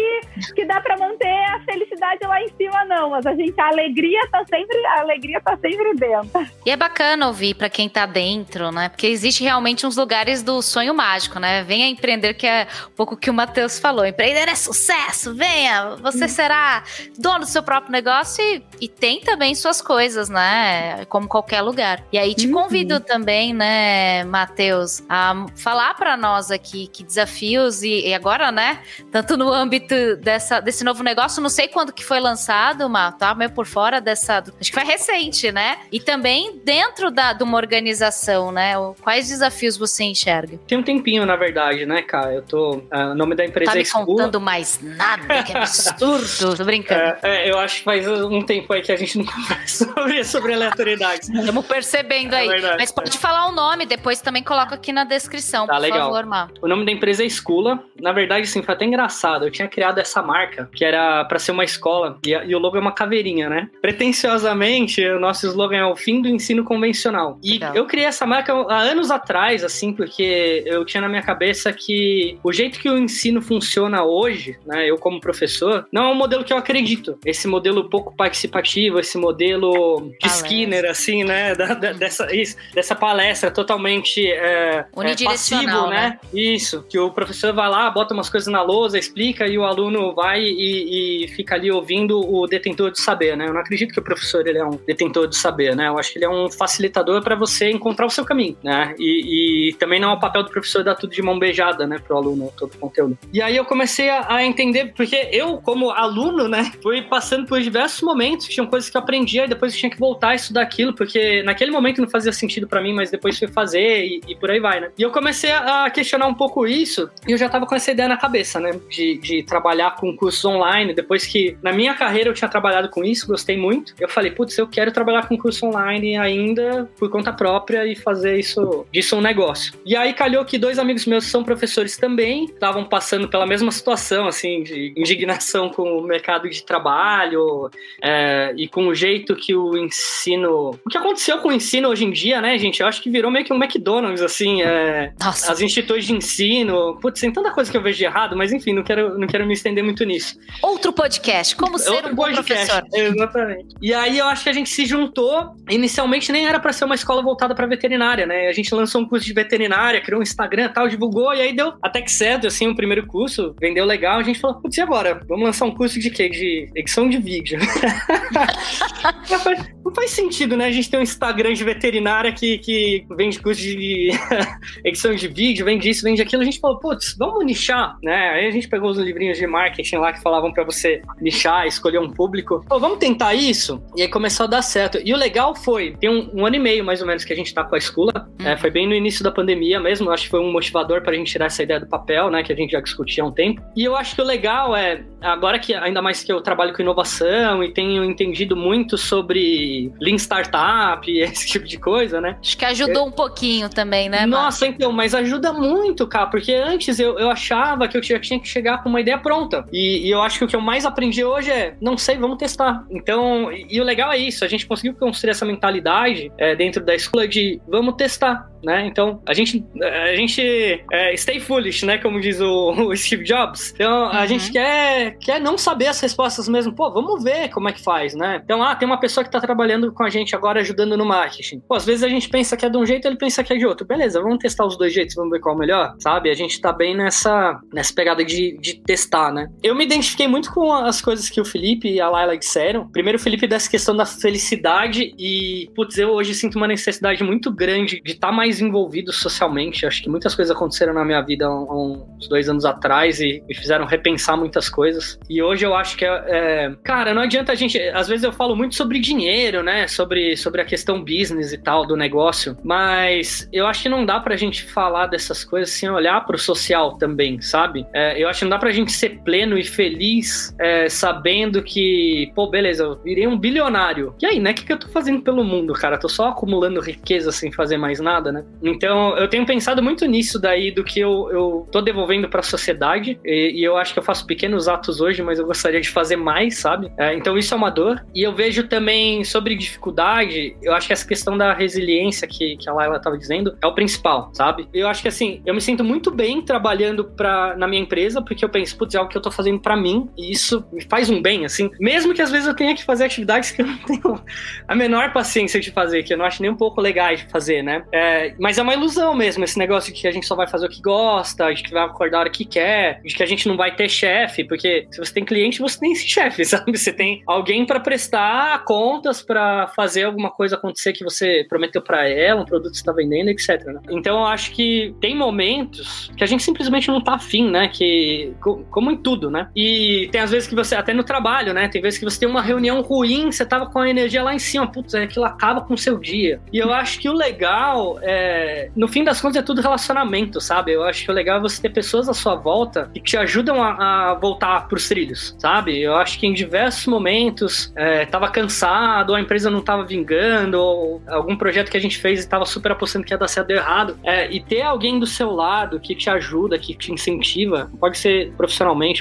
que, 0.54 0.66
dá 0.66 0.82
para 0.82 0.98
manter 0.98 1.28
a 1.28 1.62
felicidade 1.66 2.26
lá 2.26 2.42
em 2.42 2.50
cima, 2.56 2.86
não. 2.86 3.12
Mas 3.12 3.26
a 3.26 3.34
gente, 3.34 3.60
a 3.60 3.68
alegria 3.68 4.22
tá 4.32 4.44
sempre, 4.50 4.86
a 4.86 5.02
alegria 5.02 5.42
tá 5.42 5.58
sempre 5.58 5.94
dentro. 5.96 6.48
E 6.66 6.72
é 6.72 6.76
bacana 6.76 7.28
ouvir 7.28 7.56
para 7.56 7.70
quem 7.70 7.90
tá 7.90 8.06
dentro, 8.06 8.72
né? 8.72 8.90
Porque 8.90 9.08
existe 9.08 9.44
realmente 9.44 9.86
uns 9.86 9.98
lugares 9.98 10.42
do 10.42 10.62
sonho 10.62 10.94
mágico, 10.94 11.40
né? 11.40 11.64
Venha 11.64 11.88
empreender, 11.88 12.34
que 12.34 12.48
é 12.48 12.68
um 12.88 12.96
pouco 12.96 13.16
o 13.16 13.18
que 13.18 13.30
o 13.30 13.34
Matheus 13.34 13.80
falou. 13.80 14.06
Empreender 14.06 14.48
é 14.50 14.56
sucesso, 14.56 15.34
venha, 15.34 15.96
você 16.02 16.28
será 16.28 16.84
dono 17.18 17.40
do 17.40 17.46
seu 17.46 17.64
próprio 17.64 17.92
negócio 17.92 18.44
e, 18.44 18.64
e 18.82 18.88
tem 18.88 19.22
também 19.22 19.56
suas 19.56 19.82
coisas, 19.82 20.30
né? 20.30 21.06
Como 21.06 21.28
qualquer 21.28 21.62
lugar. 21.62 22.04
E 22.12 22.18
aí 22.18 22.34
te 22.34 22.48
uhum. 22.48 22.54
convido 22.54 23.00
também, 23.00 23.54
né, 23.54 24.24
Matheus, 24.26 25.04
a 25.10 25.46
falar 25.56 25.94
para 25.96 26.16
nós 26.16 26.52
aqui 26.52 26.88
que 26.88 27.04
desafios 27.04 27.84
e, 27.84 28.08
e 28.08 28.14
agora, 28.14 28.52
né, 28.52 28.82
tanto 29.12 29.38
no 29.38 29.52
âmbito 29.52 29.93
dessa, 30.18 30.60
desse 30.60 30.84
novo 30.84 31.04
negócio. 31.04 31.42
Não 31.42 31.50
sei 31.50 31.68
quando 31.68 31.94
que 31.94 32.04
foi 32.04 32.20
lançado, 32.20 32.90
mas 32.90 33.16
tá 33.18 33.34
meio 33.34 33.52
por 33.52 33.66
fora 33.66 34.00
dessa. 34.00 34.44
Acho 34.60 34.72
que 34.72 34.74
foi 34.74 34.84
recente, 34.84 35.52
né? 35.52 35.78
E 35.92 36.00
também 36.00 36.60
dentro 36.64 37.12
da, 37.12 37.34
de 37.34 37.44
uma 37.44 37.58
organização, 37.58 38.52
né? 38.52 38.74
Quais 39.02 39.30
desafios 39.30 39.78
você 39.78 40.04
enxerga? 40.04 40.60
Tem 40.68 40.78
um 40.78 40.84
tempinho, 40.84 41.26
na 41.26 41.36
verdade, 41.36 41.86
né, 41.86 42.02
cara? 42.02 42.34
Eu 42.34 42.42
tô. 42.42 42.76
Uh, 42.78 43.12
o 43.12 43.16
nome 43.16 43.36
da 43.36 43.46
empresa 43.46 43.72
tá 43.72 43.78
é 43.78 43.84
me 43.84 43.90
contando 43.90 44.40
mais 44.40 44.80
nada, 44.82 45.44
que 45.44 45.56
absurdo. 45.56 46.58
tô 46.58 46.66
brincando. 46.66 46.94
É, 47.24 47.48
é, 47.48 47.52
eu 47.52 47.60
acho 47.60 47.78
que 47.78 47.84
faz 47.84 48.08
um 48.08 48.42
tempo 48.42 48.72
aí 48.74 48.82
que 48.82 48.92
a 48.92 48.96
gente 48.96 49.18
não 49.18 49.26
conversa 49.28 49.86
sobre, 49.86 50.24
sobre 50.24 50.54
aleatoriedades. 50.54 51.30
Estamos 51.34 51.66
percebendo 51.66 52.34
aí. 52.34 52.48
É 52.50 52.78
Mas 52.78 52.92
pode 52.92 53.18
falar 53.18 53.48
o 53.48 53.52
nome, 53.52 53.86
depois 53.86 54.22
também 54.22 54.44
coloca 54.44 54.76
aqui 54.76 54.92
na 54.92 55.04
descrição, 55.04 55.68
tá, 55.68 55.74
por 55.74 55.82
legal. 55.82 56.00
favor, 56.08 56.26
Mar. 56.26 56.52
O 56.62 56.68
nome 56.68 56.86
da 56.86 56.92
empresa 56.92 57.24
é 57.24 57.26
Escula. 57.26 57.84
Na 58.00 58.12
verdade, 58.12 58.48
sim, 58.48 58.62
foi 58.62 58.74
até 58.74 58.86
engraçado. 58.86 59.46
Eu 59.46 59.52
tinha 59.52 59.68
criado 59.68 59.83
essa 60.02 60.22
marca, 60.22 60.70
que 60.74 60.84
era 60.84 61.24
para 61.26 61.40
ser 61.40 61.52
uma 61.52 61.64
escola, 61.64 62.18
e, 62.26 62.34
a, 62.34 62.44
e, 62.44 62.56
o 62.56 62.60
logo 62.60 62.78
é 62.78 62.80
uma 62.80 62.92
caveirinha, 62.92 63.50
né? 63.50 63.70
Pretenciosamente, 63.82 65.06
o 65.06 65.20
nosso 65.20 65.46
slogan 65.48 65.78
é 65.78 65.86
o 65.86 65.96
fim 65.96 66.22
do 66.22 66.28
ensino 66.28 66.64
convencional. 66.64 67.40
E 67.44 67.54
Legal. 67.54 67.76
eu 67.76 67.86
criei 67.86 68.08
essa 68.08 68.26
marca 68.26 68.54
há 68.54 68.80
anos 68.80 69.12
atrás, 69.12 69.64
assim, 69.64 69.94
porque 69.94 70.64
eu 70.66 70.86
tinha 70.86 71.02
na 71.02 71.10
minha 71.10 71.22
cabeça 71.22 71.72
que 71.74 72.38
o 72.44 72.52
jeito 72.52 72.80
que 72.80 72.90
o 72.90 72.98
ensino 72.98 73.42
funciona 73.42 74.04
hoje, 74.04 74.58
né, 74.66 74.90
eu 74.90 74.98
como 74.98 75.20
professor, 75.20 75.88
não 75.92 76.04
é 76.04 76.12
um 76.12 76.16
modelo 76.16 76.44
que 76.44 76.54
eu 76.54 76.58
acredito. 76.58 77.18
Esse 77.26 77.48
modelo 77.48 77.90
pouco 77.90 78.16
participativo, 78.16 79.00
esse 79.00 79.18
modelo 79.18 80.12
de 80.20 80.28
Skinner, 80.28 80.90
assim, 80.90 81.24
né, 81.24 81.54
da, 81.56 81.74
da, 81.74 81.94
dessa, 81.94 82.34
isso, 82.36 82.56
dessa 82.74 82.96
palestra 82.96 83.52
totalmente 83.52 84.26
é, 84.28 84.86
é 84.96 85.24
passivo, 85.26 85.88
né? 85.88 85.94
né? 85.94 86.20
Isso, 86.34 86.84
que 86.90 86.98
o 87.00 87.12
professor 87.12 87.54
vai 87.54 87.70
lá, 87.70 87.90
bota 87.90 88.14
umas 88.14 88.30
coisas 88.30 88.52
na 88.52 88.62
lousa, 88.62 88.98
explica 88.98 89.48
e 89.48 89.58
o 89.58 89.66
aluno 89.74 90.14
vai 90.14 90.42
e, 90.44 91.26
e, 91.26 91.28
fica 91.30 91.56
ali 91.56 91.72
ouvindo 91.72 92.20
o 92.20 92.48
detentor 92.48 92.92
de 92.92 93.00
saber, 93.00 93.36
né? 93.36 93.48
Eu 93.48 93.54
não 93.54 93.62
acredito 93.62 93.94
que 93.94 94.00
o 94.00 94.04
professor 94.04 94.48
ele 94.48 94.58
é 94.58 94.66
um 94.66 94.80
detentor 94.86 95.28
de 95.28 95.36
saber, 95.36 95.76
né? 95.76 95.88
Eu 95.88 95.98
acho 95.98 96.12
que 96.12 96.18
ele 96.18 96.26
é 96.26 96.30
um 96.30 96.50
facilitador 96.50 97.22
para 97.24 97.36
você 97.36 97.70
encontrar 97.70 98.06
o 98.06 98.10
seu 98.10 98.26
caminho, 98.26 98.58
né? 98.64 98.96
E, 98.98 99.70
e, 99.70 99.74
também 99.74 100.00
não 100.00 100.12
é 100.12 100.14
o 100.14 100.20
papel 100.20 100.44
do 100.44 100.50
professor 100.50 100.84
dar 100.84 100.96
tudo 100.96 101.12
de 101.12 101.22
mão 101.22 101.38
beijada, 101.38 101.88
né, 101.88 101.98
pro 102.00 102.18
aluno, 102.18 102.52
todo 102.58 102.74
o 102.74 102.78
conteúdo. 102.78 103.18
E 103.34 103.42
aí 103.42 103.56
eu 103.56 103.66
comecei 103.66 104.10
a, 104.10 104.36
a, 104.36 104.46
entender, 104.46 104.94
porque 104.96 105.30
eu, 105.32 105.58
como 105.58 105.90
aluno, 105.90 106.48
né, 106.48 106.72
fui 106.82 107.02
passando 107.02 107.46
por 107.48 107.60
diversos 107.62 108.02
momentos, 108.02 108.48
tinham 108.48 108.68
coisas 108.68 108.90
que 108.90 108.98
eu 108.98 109.02
aprendia 109.02 109.46
e 109.46 109.48
depois 109.48 109.74
eu 109.74 109.80
tinha 109.80 109.90
que 109.90 110.00
voltar 110.00 110.30
a 110.30 110.36
estudar 110.36 110.62
aquilo, 110.62 110.94
porque 110.94 111.44
naquele 111.44 111.72
momento 111.72 112.02
não 112.02 112.10
fazia 112.10 112.32
sentido 112.32 112.68
para 112.68 112.82
mim, 112.82 112.94
mas 112.94 113.10
depois 113.12 113.38
fui 113.38 113.48
fazer 113.48 114.06
e, 114.06 114.22
e, 114.28 114.36
por 114.36 114.52
aí 114.52 114.60
vai, 114.60 114.80
né? 114.80 114.92
E 114.98 115.02
eu 115.02 115.12
comecei 115.12 115.52
a 115.52 115.90
questionar 115.90 116.28
um 116.28 116.34
pouco 116.34 116.68
isso 116.68 117.10
e 117.28 117.32
eu 117.32 117.38
já 117.38 117.50
tava 117.50 117.66
com 117.66 117.76
essa 117.76 117.92
ideia 117.92 118.10
na 118.10 118.18
cabeça, 118.18 118.60
né, 118.60 118.72
de, 118.90 119.18
de 119.18 119.44
trabalhar 119.54 119.96
com 119.96 120.16
cursos 120.16 120.44
online, 120.44 120.96
depois 120.96 121.28
que 121.28 121.56
na 121.62 121.72
minha 121.72 121.94
carreira 121.94 122.28
eu 122.28 122.34
tinha 122.34 122.50
trabalhado 122.50 122.90
com 122.90 123.04
isso, 123.04 123.28
gostei 123.28 123.56
muito, 123.56 123.94
eu 124.00 124.10
falei, 124.10 124.32
putz, 124.32 124.58
eu 124.58 124.68
quero 124.68 124.92
trabalhar 124.92 125.28
com 125.28 125.38
curso 125.38 125.68
online 125.68 126.18
ainda 126.18 126.90
por 126.98 127.08
conta 127.08 127.32
própria 127.32 127.86
e 127.86 127.96
fazer 127.96 128.40
isso 128.40 128.84
disso 128.92 129.16
um 129.16 129.22
negócio. 129.22 129.74
E 129.86 129.96
aí 129.96 130.12
calhou 130.14 130.44
que 130.44 130.58
dois 130.58 130.80
amigos 130.80 131.06
meus 131.06 131.26
são 131.26 131.44
professores 131.44 131.96
também, 131.98 132.46
estavam 132.46 132.84
passando 132.84 133.28
pela 133.28 133.46
mesma 133.46 133.72
situação, 133.72 134.26
assim, 134.26 134.64
de 134.64 134.92
indignação 134.98 135.70
com 135.70 136.00
o 136.00 136.02
mercado 136.02 136.50
de 136.50 136.64
trabalho 136.64 137.70
é, 138.02 138.56
e 138.58 138.68
com 138.68 138.88
o 138.88 138.96
jeito 138.96 139.36
que 139.36 139.54
o 139.56 139.78
ensino. 139.78 140.72
O 140.84 140.90
que 140.90 140.98
aconteceu 140.98 141.38
com 141.40 141.50
o 141.50 141.52
ensino 141.52 141.90
hoje 141.90 142.06
em 142.06 142.12
dia, 142.12 142.42
né, 142.42 142.58
gente? 142.58 142.82
Eu 142.82 142.88
acho 142.88 143.04
que 143.04 143.10
virou 143.10 143.30
meio 143.30 143.46
que 143.46 143.54
um 143.54 143.62
McDonald's, 143.62 144.22
assim, 144.24 144.64
é, 144.64 145.14
as 145.22 145.62
instituições 145.62 146.06
de 146.06 146.14
ensino. 146.14 146.98
Putz, 147.00 147.22
tem 147.22 147.32
tanta 147.32 147.52
coisa 147.52 147.70
que 147.70 147.78
eu 147.78 147.82
vejo 147.82 147.98
de 148.00 148.06
errado, 148.06 148.36
mas 148.36 148.52
enfim, 148.52 148.74
não 148.74 148.84
quero, 148.84 149.18
não 149.18 149.28
quero 149.28 149.43
me 149.46 149.54
estender 149.54 149.84
muito 149.84 150.04
nisso. 150.04 150.38
Outro 150.62 150.94
podcast, 150.94 151.56
como 151.56 151.78
ser 151.78 151.92
Outro 151.92 152.12
um 152.12 152.16
bom 152.16 152.24
podcast, 152.24 152.68
professor. 152.68 153.14
Exatamente. 153.14 153.76
E 153.82 153.94
aí 153.94 154.18
eu 154.18 154.28
acho 154.28 154.44
que 154.44 154.50
a 154.50 154.54
gente 154.54 154.70
se 154.70 154.86
juntou. 154.86 155.56
Inicialmente 155.70 156.32
nem 156.32 156.48
era 156.48 156.60
para 156.60 156.74
ser 156.74 156.86
uma 156.86 156.96
escola 156.96 157.22
voltada 157.22 157.56
para 157.56 157.68
veterinária, 157.68 158.26
né? 158.26 158.48
A 158.48 158.54
gente 158.54 158.74
lançou 158.74 159.02
um 159.02 159.08
curso 159.08 159.26
de 159.26 159.34
veterinária, 159.34 160.02
criou 160.02 160.20
um 160.20 160.24
Instagram 160.24 160.70
tal, 160.70 160.88
divulgou, 160.88 161.34
e 161.34 161.42
aí 161.42 161.54
deu 161.54 161.74
até 161.82 162.02
que 162.02 162.12
cedo, 162.12 162.48
assim, 162.48 162.68
o 162.68 162.76
primeiro 162.76 163.06
curso, 163.08 163.56
vendeu 163.60 163.86
legal. 163.86 164.20
A 164.20 164.24
gente 164.24 164.40
falou, 164.40 164.62
putz, 164.62 164.78
e 164.78 164.82
agora? 164.82 165.22
Vamos 165.28 165.46
lançar 165.46 165.66
um 165.66 165.72
curso 165.72 166.00
de 166.00 166.10
quê? 166.10 166.30
De 166.30 166.70
edição 166.76 167.10
de 167.10 167.18
vídeo. 167.18 167.60
não 169.84 169.94
faz 169.94 170.12
sentido, 170.12 170.56
né? 170.56 170.66
A 170.66 170.72
gente 170.72 170.90
tem 170.90 171.00
um 171.00 171.04
Instagram 171.04 171.54
de 171.54 171.64
veterinária 171.64 172.32
que, 172.32 172.58
que 172.58 173.06
vende 173.16 173.40
curso 173.40 173.62
de 173.62 174.12
edição 174.84 175.14
de 175.14 175.28
vídeo, 175.28 175.66
vende 175.66 175.90
isso, 175.90 176.04
vende 176.04 176.22
aquilo. 176.22 176.42
A 176.42 176.46
gente 176.46 176.60
falou, 176.60 176.80
putz, 176.80 177.16
vamos 177.18 177.46
nichar, 177.46 177.98
né? 178.02 178.30
Aí 178.30 178.48
a 178.48 178.52
gente 178.52 178.68
pegou 178.68 178.90
os 178.90 178.98
livrinhos 178.98 179.33
quadrinhos 179.34 179.38
de 179.40 179.48
marketing 179.48 179.96
lá 179.98 180.14
que 180.14 180.22
falavam 180.22 180.52
para 180.52 180.64
você 180.64 181.02
nichar, 181.20 181.66
escolher 181.68 182.00
um 182.00 182.10
público. 182.10 182.64
Pô, 182.68 182.80
vamos 182.80 183.00
tentar 183.00 183.34
isso? 183.34 183.82
E 183.96 184.02
aí 184.02 184.08
começou 184.08 184.46
a 184.46 184.48
dar 184.48 184.62
certo. 184.62 185.00
E 185.04 185.14
o 185.14 185.18
legal 185.18 185.56
foi, 185.56 185.96
tem 186.00 186.10
um, 186.10 186.30
um 186.34 186.46
ano 186.46 186.56
e 186.56 186.60
meio 186.60 186.86
mais 186.86 187.02
ou 187.02 187.08
menos 187.08 187.26
que 187.26 187.34
a 187.34 187.36
gente 187.36 187.54
tá 187.54 187.64
com 187.64 187.76
a 187.76 187.78
escola. 187.78 188.28
Uhum. 188.40 188.48
É, 188.48 188.58
foi 188.58 188.70
bem 188.70 188.88
no 188.88 188.94
início 188.94 189.24
da 189.24 189.32
pandemia 189.32 189.80
mesmo. 189.80 190.12
Acho 190.12 190.24
que 190.24 190.30
foi 190.30 190.40
um 190.40 190.52
motivador 190.52 191.02
pra 191.02 191.14
gente 191.14 191.32
tirar 191.32 191.46
essa 191.46 191.64
ideia 191.64 191.80
do 191.80 191.88
papel, 191.88 192.30
né? 192.30 192.44
Que 192.44 192.54
a 192.54 192.56
gente 192.56 192.72
já 192.72 192.80
discutia 192.80 193.24
há 193.24 193.28
um 193.28 193.32
tempo. 193.32 193.62
E 193.76 193.84
eu 193.84 193.96
acho 193.96 194.16
que 194.16 194.22
o 194.22 194.26
legal 194.26 194.76
é, 194.76 195.04
agora 195.22 195.58
que 195.58 195.74
ainda 195.74 196.02
mais 196.02 196.24
que 196.24 196.32
eu 196.32 196.42
trabalho 196.42 196.74
com 196.74 196.82
inovação 196.82 197.64
e 197.64 197.74
tenho 197.74 198.04
entendido 198.04 198.56
muito 198.56 198.98
sobre 198.98 199.92
Lean 200.00 200.16
Startup 200.16 201.10
e 201.10 201.20
esse 201.24 201.48
tipo 201.48 201.66
de 201.66 201.78
coisa, 201.78 202.22
né? 202.22 202.38
Acho 202.42 202.58
que 202.58 202.66
ajudou 202.66 203.04
é... 203.04 203.08
um 203.08 203.12
pouquinho 203.12 203.70
também, 203.70 204.10
né? 204.10 204.26
Nossa, 204.26 204.68
então, 204.68 204.92
mas 204.92 205.14
ajuda 205.14 205.54
muito, 205.54 206.06
cara, 206.08 206.28
porque 206.28 206.54
antes 206.54 207.00
eu, 207.00 207.18
eu 207.18 207.30
achava 207.30 207.88
que 207.88 207.98
eu 207.98 208.02
tinha, 208.02 208.20
tinha 208.20 208.40
que 208.40 208.48
chegar 208.48 208.84
com 208.84 208.90
uma 208.90 209.02
ideia 209.02 209.18
pronta. 209.24 209.66
E, 209.72 210.08
e, 210.08 210.12
eu 210.12 210.22
acho 210.22 210.38
que 210.38 210.46
o 210.46 210.48
que 210.48 210.56
eu 210.56 210.62
mais 210.62 210.86
aprendi 210.86 211.24
hoje 211.24 211.50
é, 211.50 211.76
não 211.82 211.98
sei, 211.98 212.18
vamos 212.18 212.38
testar. 212.38 212.86
Então, 212.92 213.52
e, 213.52 213.66
e 213.70 213.82
o 213.82 213.84
legal 213.84 214.12
é 214.12 214.18
isso, 214.18 214.46
a 214.46 214.48
gente 214.48 214.68
conseguiu 214.68 214.94
construir 214.94 215.32
essa 215.32 215.46
mentalidade 215.46 216.32
é, 216.38 216.56
dentro 216.56 216.84
da 216.84 216.94
escola 216.94 217.28
de 217.28 217.60
vamos 217.68 217.96
testar 217.96 218.54
né? 218.64 218.86
Então, 218.88 219.22
a 219.28 219.34
gente, 219.34 219.64
a 219.82 220.16
gente 220.16 220.84
é, 220.92 221.16
stay 221.18 221.40
foolish, 221.40 221.86
né? 221.86 221.98
Como 221.98 222.20
diz 222.20 222.40
o, 222.40 222.72
o 222.90 222.96
Steve 222.96 223.24
Jobs. 223.24 223.72
Então, 223.76 224.06
a 224.06 224.22
uhum. 224.22 224.28
gente 224.28 224.52
quer, 224.52 225.18
quer 225.20 225.40
não 225.40 225.58
saber 225.58 225.88
as 225.88 226.00
respostas 226.00 226.48
mesmo. 226.48 226.74
Pô, 226.74 226.92
vamos 226.92 227.24
ver 227.24 227.50
como 227.50 227.70
é 227.70 227.74
que 227.74 227.84
faz, 227.84 228.16
né? 228.16 228.42
Então, 228.44 228.64
ah, 228.64 228.76
tem 228.76 228.88
uma 228.88 229.00
pessoa 229.00 229.24
que 229.24 229.30
tá 229.30 229.42
trabalhando 229.42 229.92
com 229.92 230.04
a 230.04 230.10
gente 230.10 230.36
agora, 230.36 230.62
ajudando 230.62 230.98
no 230.98 231.06
marketing. 231.06 231.60
Pô, 231.68 231.76
às 231.76 231.86
vezes 231.86 232.04
a 232.04 232.10
gente 232.10 232.30
pensa 232.30 232.56
que 232.56 232.66
é 232.66 232.70
de 232.70 232.78
um 232.78 232.86
jeito, 232.86 233.08
ele 233.08 233.18
pensa 233.18 233.44
que 233.44 233.52
é 233.52 233.58
de 233.58 233.66
outro. 233.66 233.86
Beleza, 233.86 234.22
vamos 234.22 234.40
testar 234.40 234.66
os 234.66 234.78
dois 234.78 234.94
jeitos, 234.94 235.16
vamos 235.16 235.32
ver 235.32 235.40
qual 235.40 235.54
é 235.54 235.58
o 235.58 235.60
melhor, 235.60 235.96
sabe? 236.00 236.30
A 236.30 236.34
gente 236.34 236.60
tá 236.62 236.72
bem 236.72 236.96
nessa, 236.96 237.60
nessa 237.74 237.94
pegada 237.94 238.24
de, 238.24 238.58
de 238.60 238.82
testar, 238.82 239.13
né? 239.32 239.50
Eu 239.62 239.76
me 239.76 239.84
identifiquei 239.84 240.28
muito 240.28 240.52
com 240.54 240.72
as 240.72 241.02
coisas 241.02 241.30
que 241.30 241.42
o 241.42 241.46
Felipe 241.46 241.90
e 241.90 242.00
a 242.00 242.10
Laila 242.10 242.38
disseram. 242.38 242.88
Primeiro, 242.90 243.18
o 243.18 243.22
Felipe 243.22 243.48
dessa 243.48 243.70
questão 243.70 243.96
da 243.96 244.06
felicidade 244.06 245.14
e, 245.18 245.70
putz, 245.76 245.98
eu 245.98 246.10
hoje 246.12 246.34
sinto 246.34 246.56
uma 246.56 246.68
necessidade 246.68 247.24
muito 247.24 247.52
grande 247.52 248.02
de 248.02 248.12
estar 248.12 248.28
tá 248.28 248.34
mais 248.34 248.54
mais 248.54 248.60
envolvido 248.60 249.12
socialmente. 249.12 249.86
Acho 249.86 250.04
que 250.04 250.10
muitas 250.10 250.36
coisas 250.36 250.56
aconteceram 250.56 250.94
na 250.94 251.04
minha 251.04 251.22
vida 251.22 251.46
há 251.46 251.74
uns 251.74 252.28
dois 252.28 252.50
anos 252.50 252.66
atrás 252.66 253.20
e 253.20 253.42
me 253.48 253.56
fizeram 253.56 253.86
repensar 253.86 254.38
muitas 254.38 254.70
coisas. 254.70 255.18
E 255.30 255.42
hoje 255.42 255.66
eu 255.66 255.74
acho 255.74 255.98
que 255.98 256.06
é, 256.06 256.24
é, 256.28 256.76
Cara, 256.84 257.14
não 257.14 257.22
adianta 257.22 257.54
a 257.54 257.56
gente. 257.56 257.80
Às 257.80 258.08
vezes 258.08 258.24
eu 258.24 258.32
falo 258.32 258.56
muito 258.56 258.76
sobre 258.76 259.00
dinheiro, 259.00 259.64
né? 259.64 259.88
Sobre, 259.88 260.36
sobre 260.36 260.62
a 260.62 260.66
questão 260.66 261.00
business 261.04 261.54
e 261.54 261.58
tal, 261.58 261.86
do 261.86 261.96
negócio. 261.96 262.58
Mas 262.64 263.48
eu 263.52 263.66
acho 263.66 263.84
que 263.84 263.90
não 263.90 264.06
dá 264.06 264.20
pra 264.20 264.36
gente 264.36 264.64
falar 264.64 265.08
dessas 265.08 265.44
coisas 265.44 265.70
sem 265.70 265.90
olhar 265.90 266.26
pro 266.26 266.38
social 266.38 266.98
também, 266.98 267.42
sabe? 267.42 267.86
É, 267.94 268.22
eu 268.22 268.28
acho 268.28 268.40
que 268.40 268.46
não 268.46 268.50
dá 268.50 268.60
pra 268.60 268.72
gente 268.72 268.92
ser 269.04 269.20
pleno 269.24 269.58
e 269.58 269.64
feliz 269.64 270.56
é, 270.60 270.88
sabendo 270.88 271.62
que, 271.62 272.32
pô, 272.34 272.50
beleza, 272.50 272.84
eu 272.84 272.96
virei 273.04 273.28
um 273.28 273.38
bilionário. 273.38 274.16
E 274.22 274.26
aí, 274.26 274.40
né? 274.40 274.52
O 274.52 274.54
que, 274.54 274.66
que 274.66 274.72
eu 274.72 274.80
tô 274.80 274.88
fazendo 274.88 275.22
pelo 275.22 275.44
mundo, 275.44 275.74
cara? 275.74 275.98
tô 275.98 276.08
só 276.08 276.30
acumulando 276.30 276.80
riqueza 276.80 277.32
sem 277.32 277.52
fazer 277.52 277.78
mais 277.78 278.00
nada, 278.00 278.32
né? 278.32 278.44
Então, 278.62 279.18
eu 279.18 279.28
tenho 279.28 279.46
pensado 279.46 279.82
muito 279.84 280.06
nisso 280.06 280.40
daí 280.40 280.72
do 280.72 280.84
que 280.84 281.00
eu, 281.00 281.30
eu 281.32 281.68
tô 281.72 281.82
devolvendo 281.82 282.30
para 282.30 282.40
a 282.40 282.44
sociedade 282.44 283.20
e, 283.24 283.60
e, 283.60 283.64
eu 283.64 283.78
acho 283.78 283.94
que 283.94 284.00
eu 284.00 284.04
faço 284.04 284.26
pequenos 284.26 284.68
atos 284.68 285.02
hoje, 285.02 285.22
mas 285.22 285.40
eu 285.40 285.46
gostaria 285.46 285.82
de 285.82 285.90
fazer 285.90 286.16
mais, 286.16 286.58
sabe? 286.58 286.92
É, 286.98 287.14
então, 287.14 287.38
isso 287.38 287.54
é 287.54 287.58
uma 287.58 287.70
dor. 287.70 288.06
E 288.16 288.24
eu 288.24 288.34
vejo 288.34 288.68
também 288.68 289.24
sobre 289.24 289.56
dificuldade, 289.56 290.56
eu 290.62 290.74
acho 290.74 290.88
que 290.88 290.94
essa 290.94 291.08
questão 291.08 291.38
da 291.38 291.54
resiliência 291.54 292.28
que, 292.28 292.58
que 292.58 292.70
a 292.70 292.74
Laila 292.74 293.00
tava 293.00 293.18
dizendo 293.18 293.58
é 293.62 293.68
o 293.68 293.74
principal, 293.74 294.30
sabe? 294.34 294.68
Eu 294.74 294.88
acho 294.88 295.02
que 295.02 295.08
assim, 295.08 295.42
eu 295.46 295.54
me 295.54 295.62
sinto 295.62 295.84
muito 295.84 296.10
bem 296.10 296.42
trabalhando 296.42 297.06
pra, 297.06 297.56
na 297.58 297.68
minha 297.68 297.82
empresa, 297.82 298.22
porque 298.22 298.44
eu 298.44 298.50
penso, 298.50 298.78
putz, 298.78 298.93
é 298.96 299.00
algo 299.00 299.10
que 299.10 299.18
eu 299.18 299.22
tô 299.22 299.32
fazendo 299.32 299.60
para 299.60 299.76
mim 299.76 300.10
e 300.18 300.32
isso 300.32 300.66
me 300.72 300.84
faz 300.84 301.10
um 301.10 301.22
bem, 301.22 301.46
assim. 301.46 301.70
Mesmo 301.80 302.14
que 302.14 302.22
às 302.22 302.32
vezes 302.32 302.48
eu 302.48 302.56
tenha 302.56 302.76
que 302.76 302.84
fazer 302.84 303.06
atividades 303.06 303.52
que 303.52 303.62
eu 303.62 303.68
não 303.68 303.78
tenho 303.78 304.24
a 304.68 304.76
menor 304.76 305.12
paciência 305.14 305.60
de 305.60 305.72
fazer, 305.72 306.04
que 306.04 306.14
eu 306.14 306.18
não 306.18 306.26
acho 306.26 306.42
nem 306.42 306.52
um 306.52 306.56
pouco 306.56 306.82
legais 306.82 307.22
de 307.22 307.28
fazer, 307.30 307.62
né? 307.62 307.84
É, 307.92 308.34
mas 308.40 308.58
é 308.58 308.62
uma 308.62 308.74
ilusão 308.74 309.14
mesmo, 309.16 309.44
esse 309.44 309.58
negócio 309.58 309.94
de 309.94 310.00
que 310.00 310.08
a 310.08 310.12
gente 310.12 310.26
só 310.26 310.36
vai 310.36 310.48
fazer 310.48 310.66
o 310.66 310.70
que 310.70 310.82
gosta, 310.82 311.54
de 311.54 311.64
que 311.64 311.72
vai 311.72 311.84
acordar 311.84 312.18
a 312.18 312.20
hora 312.22 312.30
que 312.30 312.46
quer, 312.46 313.02
de 313.02 313.14
que 313.14 313.24
a 313.24 313.26
gente 313.26 313.48
não 313.48 313.58
vai 313.58 313.76
ter 313.76 313.90
chefe, 313.90 314.44
porque 314.44 314.88
se 314.92 314.98
você 314.98 315.14
tem 315.14 315.26
cliente, 315.26 315.60
você 315.60 315.80
tem 315.80 315.96
chefe, 315.96 316.44
sabe? 316.46 316.78
Você 316.78 316.92
tem 316.92 317.24
alguém 317.28 317.66
para 317.66 317.80
prestar 317.80 318.64
contas, 318.66 319.22
para 319.22 319.68
fazer 319.68 320.04
alguma 320.04 320.32
coisa 320.32 320.56
acontecer 320.56 320.94
que 320.94 321.04
você 321.04 321.46
prometeu 321.48 321.82
para 321.82 322.08
ela, 322.08 322.42
um 322.42 322.46
produto 322.46 322.72
que 322.72 322.78
você 322.78 322.84
tá 322.84 322.92
vendendo, 322.92 323.30
etc. 323.30 323.64
Né? 323.66 323.82
Então 323.90 324.20
eu 324.20 324.26
acho 324.26 324.52
que 324.52 324.94
tem 325.00 325.16
momentos 325.16 326.12
que 326.18 326.24
a 326.24 326.28
gente 326.28 326.44
simplesmente 326.44 326.88
não 326.88 327.02
tá 327.02 327.16
afim, 327.16 327.50
né? 327.50 327.68
Que, 327.68 328.34
como 328.70 328.83
em 328.92 328.98
tudo, 328.98 329.30
né? 329.30 329.48
E 329.56 330.10
tem 330.12 330.22
às 330.22 330.32
vezes 330.32 330.48
que 330.48 330.56
você, 330.56 330.76
até 330.76 330.94
no 330.94 331.04
trabalho, 331.04 331.54
né? 331.54 331.68
Tem 331.68 331.82
vezes 331.82 332.00
que 332.00 332.06
você 332.06 332.20
tem 332.20 332.30
uma 332.30 332.42
reunião 332.42 332.82
ruim, 332.82 333.32
você 333.32 333.46
tava 333.46 333.66
com 333.68 333.80
a 333.80 333.90
energia 333.90 334.24
lá 334.24 334.34
em 334.34 334.40
cima, 334.40 334.68
putz, 334.68 334.94
aquilo 334.96 335.26
acaba 335.26 335.62
com 335.62 335.74
o 335.74 335.78
seu 335.78 335.98
dia. 335.98 336.42
E 336.52 336.58
eu 336.58 336.74
acho 336.74 337.00
que 337.00 337.10
o 337.10 337.14
legal 337.14 337.98
é 338.02 338.70
no 338.76 338.88
fim 338.88 339.04
das 339.04 339.22
contas 339.22 339.38
é 339.38 339.42
tudo 339.42 339.62
relacionamento, 339.62 340.40
sabe? 340.40 340.74
Eu 340.74 340.84
acho 340.84 341.04
que 341.04 341.12
o 341.12 341.14
legal 341.14 341.38
é 341.38 341.42
você 341.42 341.62
ter 341.62 341.70
pessoas 341.70 342.08
à 342.10 342.14
sua 342.14 342.36
volta 342.36 342.90
que 342.94 343.02
te 343.02 343.18
ajudam 343.18 343.62
a, 343.62 344.12
a 344.12 344.14
voltar 344.16 344.68
pros 344.68 344.88
trilhos, 344.88 345.36
sabe? 345.40 345.82
Eu 345.82 345.96
acho 345.96 346.20
que 346.20 346.28
em 346.28 346.34
diversos 346.34 346.86
momentos 346.88 347.72
é, 347.76 348.06
tava 348.06 348.30
cansado, 348.30 349.12
ou 349.12 349.16
a 349.16 349.22
empresa 349.22 349.50
não 349.50 349.62
tava 349.62 349.84
vingando, 349.84 350.60
ou 350.60 351.02
algum 351.08 351.36
projeto 351.36 351.70
que 351.70 351.78
a 351.78 351.82
gente 351.82 351.98
fez 351.98 352.24
e 352.24 352.30
tava 352.30 352.46
super 352.46 352.72
apostando 352.72 353.06
que 353.06 353.14
ia 353.14 353.18
dar 353.18 353.28
certo 353.28 353.52
errado. 353.52 353.98
É, 354.04 354.32
e 354.32 354.42
ter 354.42 354.62
alguém 354.62 355.00
do 355.00 355.08
seu 355.08 355.32
lado 355.32 355.80
que 355.80 355.96
te 355.96 356.10
ajuda, 356.10 356.58
que 356.58 356.76
te 356.76 356.92
incentiva, 356.92 357.72
pode 357.80 357.98
ser 357.98 358.32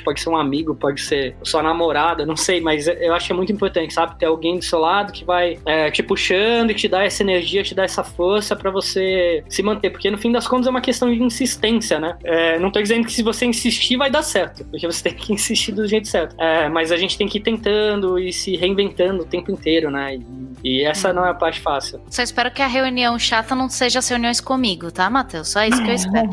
pode 0.03 0.21
ser 0.21 0.29
um 0.29 0.37
amigo, 0.37 0.75
pode 0.75 1.01
ser 1.01 1.35
sua 1.43 1.63
namorada, 1.63 2.25
não 2.27 2.37
sei, 2.37 2.61
mas 2.61 2.87
eu 2.87 3.15
acho 3.15 3.27
que 3.27 3.33
é 3.33 3.37
muito 3.37 3.53
importante, 3.53 3.93
sabe? 3.93 4.19
Ter 4.19 4.27
alguém 4.27 4.57
do 4.57 4.65
seu 4.65 4.79
lado 4.79 5.13
que 5.13 5.25
vai 5.25 5.59
é, 5.67 5.91
te 5.91 6.03
puxando 6.03 6.71
e 6.71 6.75
te 6.75 6.89
dar 6.89 7.05
essa 7.05 7.23
energia, 7.23 7.63
te 7.63 7.75
dar 7.75 7.85
essa 7.85 8.05
força 8.05 8.55
para 8.55 8.71
você 8.71 9.45
se 9.49 9.63
manter, 9.63 9.91
porque 9.91 10.11
no 10.11 10.19
fim 10.19 10.33
das 10.33 10.47
contas 10.47 10.67
é 10.67 10.71
uma 10.71 10.81
questão 10.81 11.13
de 11.13 11.23
insistência, 11.23 11.99
né? 11.99 12.17
É, 12.25 12.59
não 12.59 12.71
tô 12.71 12.81
dizendo 12.81 13.07
que 13.07 13.13
se 13.13 13.23
você 13.23 13.47
insistir 13.47 13.97
vai 13.97 14.11
dar 14.11 14.23
certo, 14.23 14.65
porque 14.65 14.87
você 14.87 15.03
tem 15.09 15.15
que 15.15 15.33
insistir 15.33 15.73
do 15.73 15.87
jeito 15.87 16.09
certo. 16.09 16.35
É, 16.41 16.69
mas 16.69 16.93
a 16.93 16.97
gente 16.97 17.17
tem 17.17 17.29
que 17.29 17.39
ir 17.39 17.43
tentando 17.43 18.19
e 18.19 18.33
se 18.33 18.57
reinventando 18.57 19.23
o 19.23 19.27
tempo 19.27 19.51
inteiro, 19.51 19.91
né? 19.91 20.17
E, 20.17 20.81
e 20.81 20.85
essa 20.85 21.13
não 21.13 21.25
é 21.25 21.31
a 21.31 21.35
parte 21.35 21.61
fácil. 21.61 22.01
Só 22.09 22.23
espero 22.23 22.51
que 22.51 22.63
a 22.63 22.67
reunião 22.67 23.19
chata 23.19 23.55
não 23.55 23.69
seja 23.69 23.99
as 23.99 24.09
reuniões 24.09 24.41
comigo, 24.41 24.91
tá, 24.91 25.09
Matheus? 25.11 25.49
Só 25.49 25.65
isso 25.65 25.83
que 25.83 25.91
eu 25.91 25.95
espero. 25.95 26.29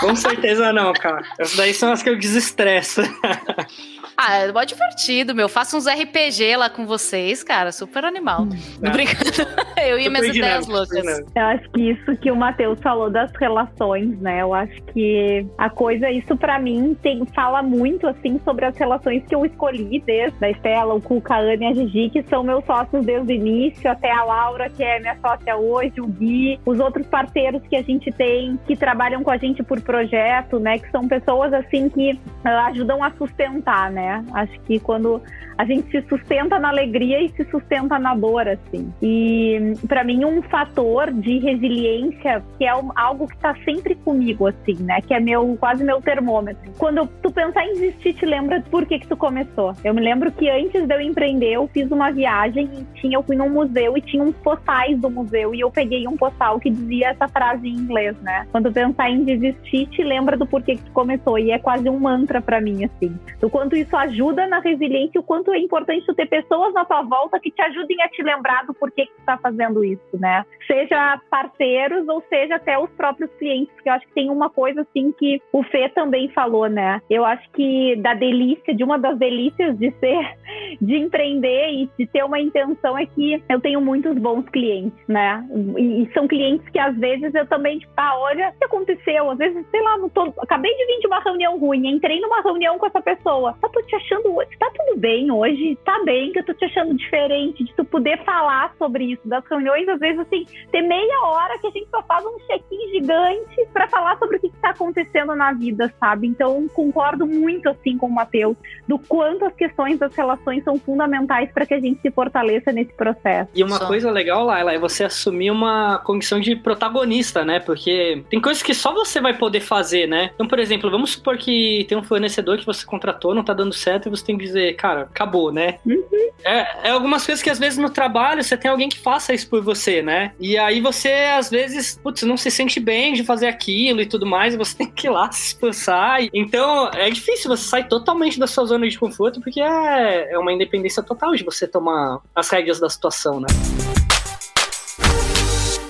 Com 0.00 0.14
certeza 0.14 0.72
não, 0.72 0.92
cara. 0.92 1.24
Essas 1.38 1.56
daí 1.56 1.74
são 1.74 1.92
as 1.92 2.02
que 2.02 2.10
eu 2.10 2.18
desestresso. 2.18 2.71
Ah, 4.16 4.36
é 4.36 4.52
mó 4.52 4.62
divertido, 4.62 5.34
meu. 5.34 5.48
Faço 5.48 5.76
uns 5.76 5.86
RPG 5.86 6.56
lá 6.56 6.68
com 6.68 6.86
vocês, 6.86 7.42
cara. 7.42 7.72
Super 7.72 8.04
animal. 8.04 8.42
Hum, 8.42 8.50
é. 8.82 8.90
brincando. 8.90 9.30
Eu 9.82 9.98
e 9.98 10.08
minhas 10.08 10.28
ideias 10.28 10.66
loucas. 10.66 11.04
Eu 11.34 11.44
acho 11.44 11.70
que 11.70 11.90
isso 11.90 12.16
que 12.18 12.30
o 12.30 12.36
Matheus 12.36 12.78
falou 12.80 13.10
das 13.10 13.32
relações, 13.32 14.16
né? 14.20 14.42
Eu 14.42 14.54
acho 14.54 14.80
que 14.92 15.44
a 15.58 15.68
coisa, 15.68 16.08
isso 16.10 16.36
para 16.36 16.58
mim, 16.58 16.96
tem, 17.02 17.24
fala 17.34 17.62
muito, 17.62 18.06
assim, 18.06 18.40
sobre 18.44 18.64
as 18.64 18.76
relações 18.76 19.24
que 19.26 19.34
eu 19.34 19.44
escolhi, 19.44 20.00
desde 20.06 20.44
a 20.44 20.50
Estela, 20.50 20.94
o 20.94 21.00
Cuca, 21.00 21.34
a 21.34 21.38
Ana 21.38 21.64
e 21.64 21.66
a 21.66 21.74
Gigi, 21.74 22.10
que 22.10 22.22
são 22.28 22.44
meus 22.44 22.64
sócios 22.64 23.04
desde 23.04 23.32
o 23.32 23.34
início, 23.34 23.90
até 23.90 24.10
a 24.12 24.22
Laura, 24.22 24.70
que 24.70 24.84
é 24.84 25.00
minha 25.00 25.16
sócia 25.20 25.56
hoje, 25.56 26.00
o 26.00 26.06
Gui, 26.06 26.60
os 26.64 26.78
outros 26.78 27.06
parceiros 27.06 27.62
que 27.68 27.74
a 27.74 27.82
gente 27.82 28.12
tem, 28.12 28.58
que 28.66 28.76
trabalham 28.76 29.24
com 29.24 29.30
a 29.30 29.36
gente 29.36 29.62
por 29.64 29.80
projeto, 29.80 30.60
né? 30.60 30.78
Que 30.78 30.90
são 30.90 31.08
pessoas, 31.08 31.52
assim, 31.52 31.88
que 31.88 32.18
ajudam 32.66 33.02
a 33.02 33.10
sustentar, 33.12 33.90
né? 33.90 34.24
Acho 34.32 34.58
que 34.60 34.78
quando 34.78 35.20
a 35.56 35.64
gente 35.64 35.90
se 35.90 36.02
sustenta 36.08 36.58
na 36.58 36.68
alegria 36.68 37.22
e 37.22 37.28
se 37.30 37.44
sustenta 37.44 37.98
na 37.98 38.14
dor, 38.14 38.48
assim. 38.48 38.92
E 39.02 39.74
para 39.86 40.04
mim 40.04 40.24
um 40.24 40.42
fator 40.42 41.12
de 41.12 41.38
resiliência 41.38 42.42
que 42.58 42.64
é 42.64 42.70
algo 42.96 43.28
que 43.28 43.36
tá 43.38 43.54
sempre 43.64 43.94
comigo, 43.94 44.46
assim, 44.46 44.74
né? 44.80 45.00
Que 45.00 45.14
é 45.14 45.20
meu 45.20 45.56
quase 45.60 45.84
meu 45.84 46.00
termômetro. 46.00 46.72
Quando 46.78 47.06
tu 47.22 47.30
pensar 47.30 47.64
em 47.66 47.74
desistir, 47.74 48.14
te 48.14 48.26
lembra 48.26 48.62
por 48.70 48.86
que 48.86 48.98
que 48.98 49.06
tu 49.06 49.16
começou. 49.16 49.74
Eu 49.84 49.94
me 49.94 50.00
lembro 50.00 50.32
que 50.32 50.48
antes 50.48 50.86
de 50.86 50.94
eu 50.94 51.00
empreender, 51.00 51.52
eu 51.52 51.68
fiz 51.68 51.90
uma 51.90 52.10
viagem 52.10 52.68
e 52.72 53.00
tinha, 53.00 53.16
eu 53.16 53.22
fui 53.22 53.36
num 53.36 53.50
museu 53.50 53.96
e 53.96 54.00
tinha 54.00 54.22
uns 54.22 54.34
postais 54.36 54.98
do 54.98 55.10
museu 55.10 55.54
e 55.54 55.60
eu 55.60 55.70
peguei 55.70 56.06
um 56.06 56.16
postal 56.16 56.58
que 56.58 56.70
dizia 56.70 57.08
essa 57.08 57.28
frase 57.28 57.68
em 57.68 57.74
inglês, 57.74 58.16
né? 58.22 58.46
Quando 58.50 58.72
pensar 58.72 59.10
em 59.10 59.24
desistir, 59.24 59.86
te 59.86 60.02
lembra 60.02 60.36
do 60.36 60.46
porquê 60.46 60.76
que 60.76 60.82
tu 60.82 60.92
começou 60.92 61.38
e 61.38 61.50
é 61.50 61.58
quase 61.58 61.88
um 61.88 61.98
mantra 61.98 62.40
para 62.40 62.51
mim, 62.60 62.84
assim. 62.84 63.18
Do 63.40 63.50
quanto 63.50 63.76
isso 63.76 63.96
ajuda 63.96 64.46
na 64.46 64.60
resiliência, 64.60 65.20
o 65.20 65.24
quanto 65.24 65.52
é 65.52 65.58
importante 65.58 66.06
ter 66.14 66.26
pessoas 66.26 66.72
na 66.74 66.84
tua 66.84 67.02
volta 67.02 67.40
que 67.40 67.50
te 67.50 67.62
ajudem 67.62 68.00
a 68.02 68.08
te 68.08 68.22
lembrar 68.22 68.66
do 68.66 68.74
porquê 68.74 69.06
que 69.06 69.12
tu 69.12 69.24
tá 69.24 69.38
fazendo 69.38 69.84
isso, 69.84 70.02
né? 70.14 70.44
Seja 70.66 71.20
parceiros 71.30 72.06
ou 72.08 72.22
seja 72.28 72.56
até 72.56 72.78
os 72.78 72.90
próprios 72.90 73.30
clientes, 73.38 73.72
porque 73.74 73.88
eu 73.88 73.92
acho 73.94 74.06
que 74.06 74.14
tem 74.14 74.30
uma 74.30 74.50
coisa 74.50 74.82
assim 74.82 75.12
que 75.12 75.40
o 75.52 75.62
Fê 75.62 75.88
também 75.88 76.28
falou, 76.30 76.68
né? 76.68 77.00
Eu 77.08 77.24
acho 77.24 77.48
que 77.52 77.96
da 77.96 78.14
delícia, 78.14 78.74
de 78.74 78.84
uma 78.84 78.98
das 78.98 79.18
delícias 79.18 79.78
de 79.78 79.90
ser, 79.98 80.36
de 80.80 80.96
empreender 80.96 81.70
e 81.70 81.90
de 81.98 82.06
ter 82.06 82.24
uma 82.24 82.40
intenção 82.40 82.96
é 82.98 83.06
que 83.06 83.42
eu 83.48 83.60
tenho 83.60 83.80
muitos 83.80 84.16
bons 84.18 84.48
clientes, 84.48 84.98
né? 85.08 85.44
E, 85.76 86.02
e 86.02 86.12
são 86.12 86.28
clientes 86.28 86.68
que 86.68 86.78
às 86.78 86.96
vezes 86.96 87.34
eu 87.34 87.46
também, 87.46 87.78
tipo, 87.78 87.92
ah, 87.96 88.18
olha 88.18 88.50
o 88.50 88.58
que 88.58 88.64
aconteceu, 88.64 89.30
às 89.30 89.38
vezes, 89.38 89.64
sei 89.70 89.82
lá, 89.82 89.98
não 89.98 90.08
tô, 90.08 90.32
acabei 90.38 90.74
de 90.74 90.86
vir 90.86 91.00
de 91.00 91.06
uma 91.06 91.20
reunião 91.20 91.58
ruim, 91.58 91.86
entrei 91.86 92.20
numa 92.20 92.41
reunião 92.42 92.78
com 92.78 92.86
essa 92.86 93.00
pessoa, 93.00 93.56
tá, 93.60 93.68
tô 93.68 93.82
te 93.82 93.94
achando 93.96 94.34
hoje, 94.34 94.50
tá 94.58 94.70
tudo 94.76 94.98
bem 94.98 95.30
hoje, 95.30 95.78
tá 95.84 96.02
bem, 96.04 96.32
que 96.32 96.40
eu 96.40 96.44
tô 96.44 96.54
te 96.54 96.64
achando 96.64 96.94
diferente, 96.94 97.64
de 97.64 97.74
tu 97.74 97.84
poder 97.84 98.22
falar 98.24 98.74
sobre 98.78 99.04
isso, 99.04 99.22
das 99.24 99.44
reuniões, 99.48 99.88
às 99.88 99.98
vezes, 99.98 100.20
assim, 100.20 100.46
ter 100.70 100.82
meia 100.82 101.24
hora 101.24 101.58
que 101.58 101.66
a 101.66 101.70
gente 101.70 101.88
só 101.90 102.02
faz 102.02 102.24
um 102.24 102.38
check-in 102.46 102.92
gigante 102.92 103.66
para 103.72 103.88
falar 103.88 104.18
sobre 104.18 104.36
o 104.36 104.40
que 104.40 104.48
está 104.48 104.70
acontecendo 104.70 105.34
na 105.34 105.52
vida, 105.52 105.92
sabe? 105.98 106.26
Então, 106.26 106.66
concordo 106.68 107.26
muito, 107.26 107.68
assim, 107.68 107.96
com 107.96 108.06
o 108.06 108.14
Matheus, 108.14 108.56
do 108.86 108.98
quanto 108.98 109.44
as 109.44 109.54
questões 109.54 109.98
das 109.98 110.14
relações 110.14 110.64
são 110.64 110.78
fundamentais 110.78 111.50
para 111.52 111.66
que 111.66 111.74
a 111.74 111.80
gente 111.80 112.00
se 112.00 112.10
fortaleça 112.10 112.72
nesse 112.72 112.92
processo. 112.92 113.50
E 113.54 113.62
uma 113.62 113.78
Só. 113.78 113.86
coisa 113.86 114.10
legal, 114.10 114.44
Laila, 114.44 114.72
é 114.72 114.78
você 114.78 115.04
assumir 115.04 115.50
uma 115.50 115.98
condição 115.98 116.40
de 116.40 116.56
protagonista, 116.56 117.44
né? 117.44 117.60
Porque 117.60 118.24
tem 118.28 118.40
coisas 118.40 118.62
que 118.62 118.74
só 118.74 118.92
você 118.92 119.20
vai 119.20 119.36
poder 119.36 119.60
fazer, 119.60 120.06
né? 120.06 120.30
Então, 120.34 120.46
por 120.46 120.58
exemplo, 120.58 120.90
vamos 120.90 121.12
supor 121.12 121.36
que 121.36 121.84
tem 121.88 121.96
um 121.96 122.02
fornecedor 122.32 122.58
que 122.58 122.66
você 122.66 122.84
contratou, 122.84 123.34
não 123.34 123.44
tá 123.44 123.52
dando 123.52 123.72
certo, 123.72 124.06
e 124.06 124.10
você 124.10 124.24
tem 124.24 124.38
que 124.38 124.44
dizer, 124.44 124.74
cara, 124.76 125.02
acabou, 125.02 125.52
né? 125.52 125.78
Uhum. 125.84 126.02
É, 126.44 126.88
é 126.88 126.90
algumas 126.90 127.24
coisas 127.24 127.42
que 127.42 127.50
às 127.50 127.58
vezes 127.58 127.78
no 127.78 127.90
trabalho 127.90 128.42
você 128.42 128.56
tem 128.56 128.70
alguém 128.70 128.88
que 128.88 128.98
faça 128.98 129.34
isso 129.34 129.48
por 129.48 129.62
você, 129.62 130.02
né? 130.02 130.32
E 130.40 130.56
aí 130.56 130.80
você, 130.80 131.10
às 131.36 131.50
vezes, 131.50 131.98
putz, 132.02 132.22
não 132.22 132.36
se 132.36 132.50
sente 132.50 132.80
bem 132.80 133.12
de 133.12 133.24
fazer 133.24 133.46
aquilo 133.46 134.00
e 134.00 134.06
tudo 134.06 134.26
mais, 134.26 134.54
e 134.54 134.56
você 134.56 134.76
tem 134.78 134.90
que 134.90 135.06
ir 135.06 135.10
lá 135.10 135.30
se 135.30 135.48
esforçar. 135.48 136.20
Então, 136.32 136.90
é 136.94 137.10
difícil 137.10 137.48
você 137.48 137.64
sair 137.64 137.88
totalmente 137.88 138.38
da 138.38 138.46
sua 138.46 138.64
zona 138.64 138.88
de 138.88 138.98
conforto, 138.98 139.40
porque 139.40 139.60
é, 139.60 140.32
é 140.32 140.38
uma 140.38 140.52
independência 140.52 141.02
total 141.02 141.34
de 141.34 141.44
você 141.44 141.66
tomar 141.66 142.18
as 142.34 142.48
rédeas 142.48 142.80
da 142.80 142.88
situação, 142.88 143.40
né? 143.40 143.48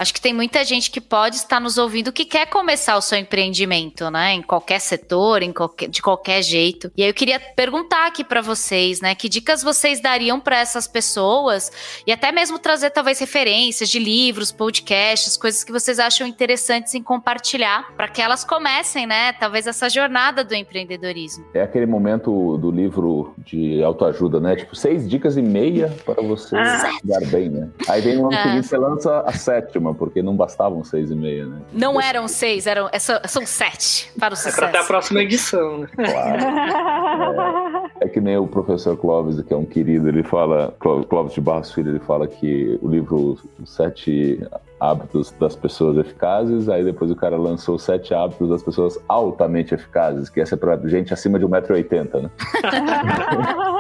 Acho 0.03 0.13
que 0.13 0.21
tem 0.21 0.35
muita 0.35 0.65
gente 0.65 0.91
que 0.91 1.01
pode 1.01 1.37
estar 1.37 1.61
nos 1.61 1.79
ouvindo 1.79 2.13
que 2.13 2.25
quer 2.25 2.47
começar 2.47 2.97
o 2.97 3.01
seu 3.01 3.17
empreendimento, 3.17 4.11
né? 4.11 4.33
Em 4.33 4.43
qualquer 4.43 4.81
setor, 4.81 5.43
em 5.43 5.53
qualquer, 5.53 5.89
de 5.89 6.03
qualquer 6.03 6.43
jeito. 6.43 6.91
E 6.97 7.05
aí 7.05 7.09
eu 7.09 7.15
queria 7.15 7.39
perguntar 7.39 8.09
aqui 8.09 8.25
para 8.25 8.41
vocês, 8.41 9.01
né? 9.01 9.15
Que 9.15 9.29
dicas 9.29 9.63
vocês 9.63 10.01
dariam 10.01 10.41
para 10.41 10.59
essas 10.59 10.89
pessoas 10.89 11.71
e 12.05 12.11
até 12.11 12.33
mesmo 12.33 12.59
trazer 12.59 12.91
talvez 12.91 13.21
referências 13.21 13.89
de 13.89 14.01
livros, 14.01 14.51
podcasts, 14.51 15.37
coisas 15.37 15.63
que 15.63 15.71
vocês 15.71 16.01
acham 16.01 16.27
interessantes 16.27 16.95
em 16.95 17.03
compartilhar 17.03 17.93
para 17.97 18.09
que 18.09 18.21
elas 18.21 18.43
comecem, 18.43 19.07
né? 19.07 19.33
Talvez 19.35 19.69
essa 19.69 19.89
jornada 19.89 20.43
do 20.43 20.53
empreendedorismo. 20.53 21.45
É 21.55 21.63
aquele 21.63 21.87
momento 21.87 22.59
do 22.59 22.73
livro 22.73 23.35
de 23.39 23.81
autoajuda, 23.85 24.41
né? 24.41 24.57
Tipo, 24.57 24.75
seis 24.75 25.09
dicas 25.09 25.37
e 25.37 25.43
meia 25.43 25.95
para 26.05 26.21
você 26.23 26.57
ah. 26.57 26.91
dar 27.05 27.25
bem, 27.27 27.49
né? 27.49 27.69
Aí 27.89 28.01
vem 28.01 28.17
no 28.17 28.27
ano 28.27 28.35
é. 28.35 28.43
seguinte 28.43 28.67
você 28.67 28.77
lança 28.77 29.21
a 29.21 29.33
sétima 29.33 29.92
porque 29.95 30.23
não 30.23 30.37
bastavam 30.37 30.83
seis 30.85 31.11
e 31.11 31.15
meia, 31.15 31.47
né? 31.47 31.59
Não 31.73 32.01
eram 32.01 32.29
seis, 32.29 32.67
eram, 32.67 32.89
é 32.93 32.99
são 32.99 33.47
sete 33.47 34.11
para 34.19 34.35
o 34.35 34.37
sucesso. 34.37 34.57
É 34.57 34.61
para 34.61 34.73
ter 34.73 34.79
a 34.79 34.85
próxima 34.85 35.23
edição, 35.23 35.79
né? 35.79 35.89
Claro. 35.95 37.83
É, 38.01 38.07
é, 38.07 38.09
que 38.09 38.21
nem 38.21 38.37
o 38.37 38.47
professor 38.47 38.97
Clóvis, 38.97 39.41
que 39.43 39.53
é 39.53 39.57
um 39.57 39.65
querido, 39.65 40.09
ele 40.09 40.23
fala, 40.23 40.75
Clóvis 40.79 41.35
de 41.35 41.41
Barros 41.41 41.73
Filho, 41.73 41.91
ele 41.91 42.01
fala 42.01 42.27
que 42.27 42.79
o 42.83 42.89
livro 42.89 43.39
Sete 43.65 44.41
Hábitos 44.81 45.31
das 45.39 45.55
Pessoas 45.55 45.97
Eficazes, 45.97 46.69
aí 46.69 46.83
depois 46.83 47.11
o 47.11 47.17
cara 47.17 47.37
lançou 47.37 47.79
Sete 47.79 48.15
Hábitos 48.15 48.49
das 48.49 48.63
Pessoas 48.63 48.99
Altamente 49.09 49.75
Eficazes, 49.75 50.29
que 50.29 50.41
essa 50.41 50.55
é 50.55 50.59
para 50.59 50.77
gente 50.89 51.13
acima 51.13 51.39
de 51.39 51.47
1,80m, 51.47 52.23
né? 52.23 52.31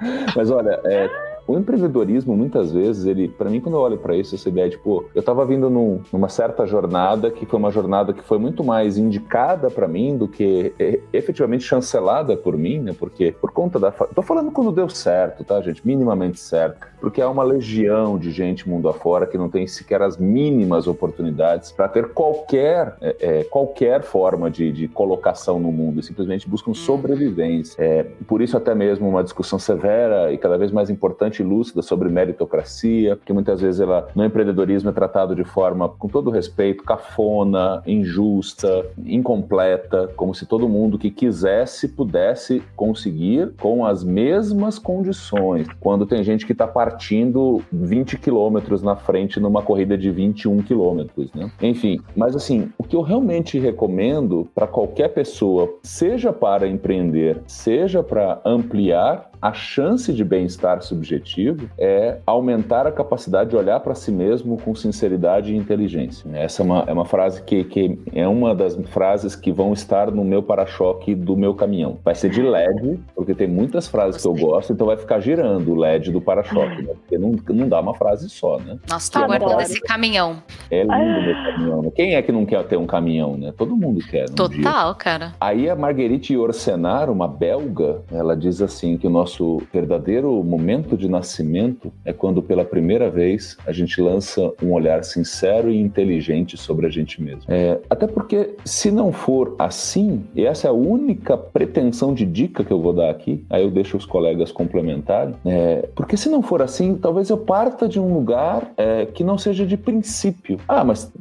Mas 0.34 0.50
olha, 0.50 0.80
é, 0.84 1.29
o 1.50 1.58
empreendedorismo, 1.58 2.36
muitas 2.36 2.72
vezes, 2.72 3.06
ele, 3.06 3.28
para 3.28 3.50
mim, 3.50 3.60
quando 3.60 3.74
eu 3.74 3.80
olho 3.80 3.98
para 3.98 4.16
isso, 4.16 4.34
essa 4.34 4.48
ideia 4.48 4.68
de, 4.68 4.78
pô, 4.78 5.04
eu 5.14 5.20
estava 5.20 5.44
vindo 5.44 5.68
num, 5.68 6.00
numa 6.12 6.28
certa 6.28 6.66
jornada 6.66 7.30
que 7.30 7.46
foi 7.46 7.58
uma 7.58 7.70
jornada 7.70 8.12
que 8.12 8.22
foi 8.22 8.38
muito 8.38 8.62
mais 8.62 8.96
indicada 8.96 9.70
para 9.70 9.88
mim 9.88 10.16
do 10.16 10.28
que 10.28 10.72
efetivamente 11.12 11.64
chancelada 11.64 12.36
por 12.36 12.56
mim, 12.56 12.78
né? 12.78 12.94
Porque 12.98 13.32
por 13.32 13.50
conta 13.50 13.78
da. 13.78 13.90
Tô 13.90 14.22
falando 14.22 14.50
quando 14.50 14.72
deu 14.72 14.88
certo, 14.88 15.44
tá, 15.44 15.60
gente? 15.60 15.86
Minimamente 15.86 16.38
certo. 16.38 16.86
Porque 17.00 17.20
há 17.20 17.28
uma 17.28 17.42
legião 17.42 18.18
de 18.18 18.30
gente 18.30 18.68
mundo 18.68 18.88
afora 18.88 19.26
que 19.26 19.38
não 19.38 19.48
tem 19.48 19.66
sequer 19.66 20.02
as 20.02 20.18
mínimas 20.18 20.86
oportunidades 20.86 21.72
para 21.72 21.88
ter 21.88 22.08
qualquer, 22.10 22.96
é, 23.00 23.16
é, 23.20 23.44
qualquer 23.44 24.02
forma 24.02 24.50
de, 24.50 24.70
de, 24.70 24.88
colocação 24.88 25.58
no 25.58 25.72
mundo 25.72 26.00
e 26.00 26.02
simplesmente 26.02 26.48
buscam 26.48 26.74
sobrevivência. 26.74 27.82
É, 27.82 28.02
por 28.26 28.42
isso, 28.42 28.56
até 28.56 28.74
mesmo 28.74 29.08
uma 29.08 29.24
discussão 29.24 29.58
severa 29.58 30.32
e 30.32 30.38
cada 30.38 30.58
vez 30.58 30.70
mais 30.70 30.90
importante 30.90 31.39
lúcida 31.42 31.82
sobre 31.82 32.08
meritocracia, 32.08 33.18
que 33.24 33.32
muitas 33.32 33.60
vezes 33.60 33.80
ela 33.80 34.08
no 34.14 34.24
empreendedorismo 34.24 34.90
é 34.90 34.92
tratado 34.92 35.34
de 35.34 35.44
forma, 35.44 35.88
com 35.88 36.08
todo 36.08 36.30
respeito, 36.30 36.84
cafona, 36.84 37.82
injusta, 37.86 38.86
incompleta, 39.04 40.10
como 40.16 40.34
se 40.34 40.46
todo 40.46 40.68
mundo 40.68 40.98
que 40.98 41.10
quisesse 41.10 41.88
pudesse 41.88 42.62
conseguir 42.76 43.52
com 43.60 43.84
as 43.84 44.02
mesmas 44.02 44.78
condições, 44.78 45.66
quando 45.80 46.06
tem 46.06 46.22
gente 46.22 46.46
que 46.46 46.52
está 46.52 46.66
partindo 46.66 47.62
20 47.72 48.18
quilômetros 48.18 48.82
na 48.82 48.96
frente 48.96 49.40
numa 49.40 49.62
corrida 49.62 49.96
de 49.96 50.10
21 50.10 50.58
quilômetros, 50.58 51.32
né? 51.32 51.50
Enfim, 51.62 52.00
mas 52.16 52.34
assim, 52.34 52.70
o 52.78 52.84
que 52.84 52.96
eu 52.96 53.02
realmente 53.02 53.58
recomendo 53.58 54.48
para 54.54 54.66
qualquer 54.66 55.08
pessoa, 55.08 55.72
seja 55.82 56.32
para 56.32 56.66
empreender, 56.68 57.42
seja 57.46 58.02
para 58.02 58.40
ampliar 58.44 59.29
a 59.40 59.52
chance 59.52 60.12
de 60.12 60.22
bem-estar 60.22 60.82
subjetivo 60.82 61.68
é 61.78 62.18
aumentar 62.26 62.86
a 62.86 62.92
capacidade 62.92 63.50
de 63.50 63.56
olhar 63.56 63.80
para 63.80 63.94
si 63.94 64.12
mesmo 64.12 64.58
com 64.58 64.74
sinceridade 64.74 65.54
e 65.54 65.56
inteligência. 65.56 66.28
Essa 66.34 66.62
é 66.62 66.64
uma, 66.64 66.84
é 66.86 66.92
uma 66.92 67.04
frase 67.04 67.42
que, 67.42 67.64
que 67.64 67.98
é 68.12 68.28
uma 68.28 68.54
das 68.54 68.76
frases 68.90 69.34
que 69.34 69.50
vão 69.50 69.72
estar 69.72 70.10
no 70.10 70.24
meu 70.24 70.42
para-choque 70.42 71.14
do 71.14 71.36
meu 71.36 71.54
caminhão. 71.54 71.98
Vai 72.04 72.14
ser 72.14 72.30
de 72.30 72.42
LED, 72.42 73.00
porque 73.14 73.34
tem 73.34 73.46
muitas 73.46 73.88
frases 73.88 74.20
que 74.20 74.28
eu 74.28 74.34
gosto, 74.34 74.72
então 74.72 74.86
vai 74.86 74.96
ficar 74.96 75.20
girando 75.20 75.72
o 75.72 75.74
LED 75.74 76.10
do 76.10 76.20
para-choque, 76.20 76.82
né? 76.82 76.94
porque 77.00 77.16
não, 77.16 77.32
não 77.48 77.68
dá 77.68 77.80
uma 77.80 77.94
frase 77.94 78.28
só, 78.28 78.58
né? 78.58 78.78
Nossa, 78.88 79.10
tô 79.10 79.26
guardando 79.26 79.60
esse 79.62 79.80
caminhão. 79.80 80.42
É 80.70 80.82
lindo 80.82 81.22
meu 81.22 81.34
caminhão. 81.34 81.82
Né? 81.82 81.90
Quem 81.94 82.14
é 82.14 82.22
que 82.22 82.32
não 82.32 82.44
quer 82.44 82.62
ter 82.64 82.76
um 82.76 82.86
caminhão, 82.86 83.36
né? 83.36 83.52
Todo 83.56 83.76
mundo 83.76 84.00
quer. 84.06 84.28
Um 84.30 84.34
Total, 84.34 84.86
dia. 84.86 84.94
cara. 84.98 85.32
Aí 85.40 85.68
a 85.68 85.74
Marguerite 85.74 86.36
Orsenar, 86.36 87.10
uma 87.10 87.26
belga, 87.26 88.02
ela 88.12 88.36
diz 88.36 88.60
assim 88.60 88.96
que 88.98 89.06
o 89.06 89.10
nosso 89.10 89.29
nosso 89.30 89.62
verdadeiro 89.72 90.42
momento 90.42 90.96
de 90.96 91.08
nascimento 91.08 91.92
é 92.04 92.12
quando 92.12 92.42
pela 92.42 92.64
primeira 92.64 93.08
vez 93.08 93.56
a 93.64 93.72
gente 93.72 94.00
lança 94.00 94.52
um 94.62 94.72
olhar 94.72 95.04
sincero 95.04 95.70
e 95.70 95.80
inteligente 95.80 96.56
sobre 96.56 96.86
a 96.86 96.90
gente 96.90 97.22
mesmo. 97.22 97.44
É, 97.46 97.78
até 97.88 98.06
porque 98.06 98.56
se 98.64 98.90
não 98.90 99.12
for 99.12 99.54
assim, 99.58 100.24
e 100.34 100.44
essa 100.44 100.66
é 100.66 100.70
a 100.70 100.72
única 100.72 101.36
pretensão 101.36 102.12
de 102.12 102.26
dica 102.26 102.64
que 102.64 102.72
eu 102.72 102.80
vou 102.80 102.92
dar 102.92 103.10
aqui, 103.10 103.44
aí 103.48 103.62
eu 103.62 103.70
deixo 103.70 103.96
os 103.96 104.04
colegas 104.04 104.50
complementarem, 104.50 105.34
é, 105.44 105.88
porque 105.94 106.16
se 106.16 106.28
não 106.28 106.42
for 106.42 106.60
assim, 106.60 106.96
talvez 106.96 107.30
eu 107.30 107.38
parta 107.38 107.88
de 107.88 108.00
um 108.00 108.12
lugar 108.12 108.72
é, 108.76 109.06
que 109.06 109.22
não 109.22 109.38
seja 109.38 109.64
de 109.64 109.76
princípio. 109.76 110.58
Ah, 110.66 110.84
mas 110.84 111.12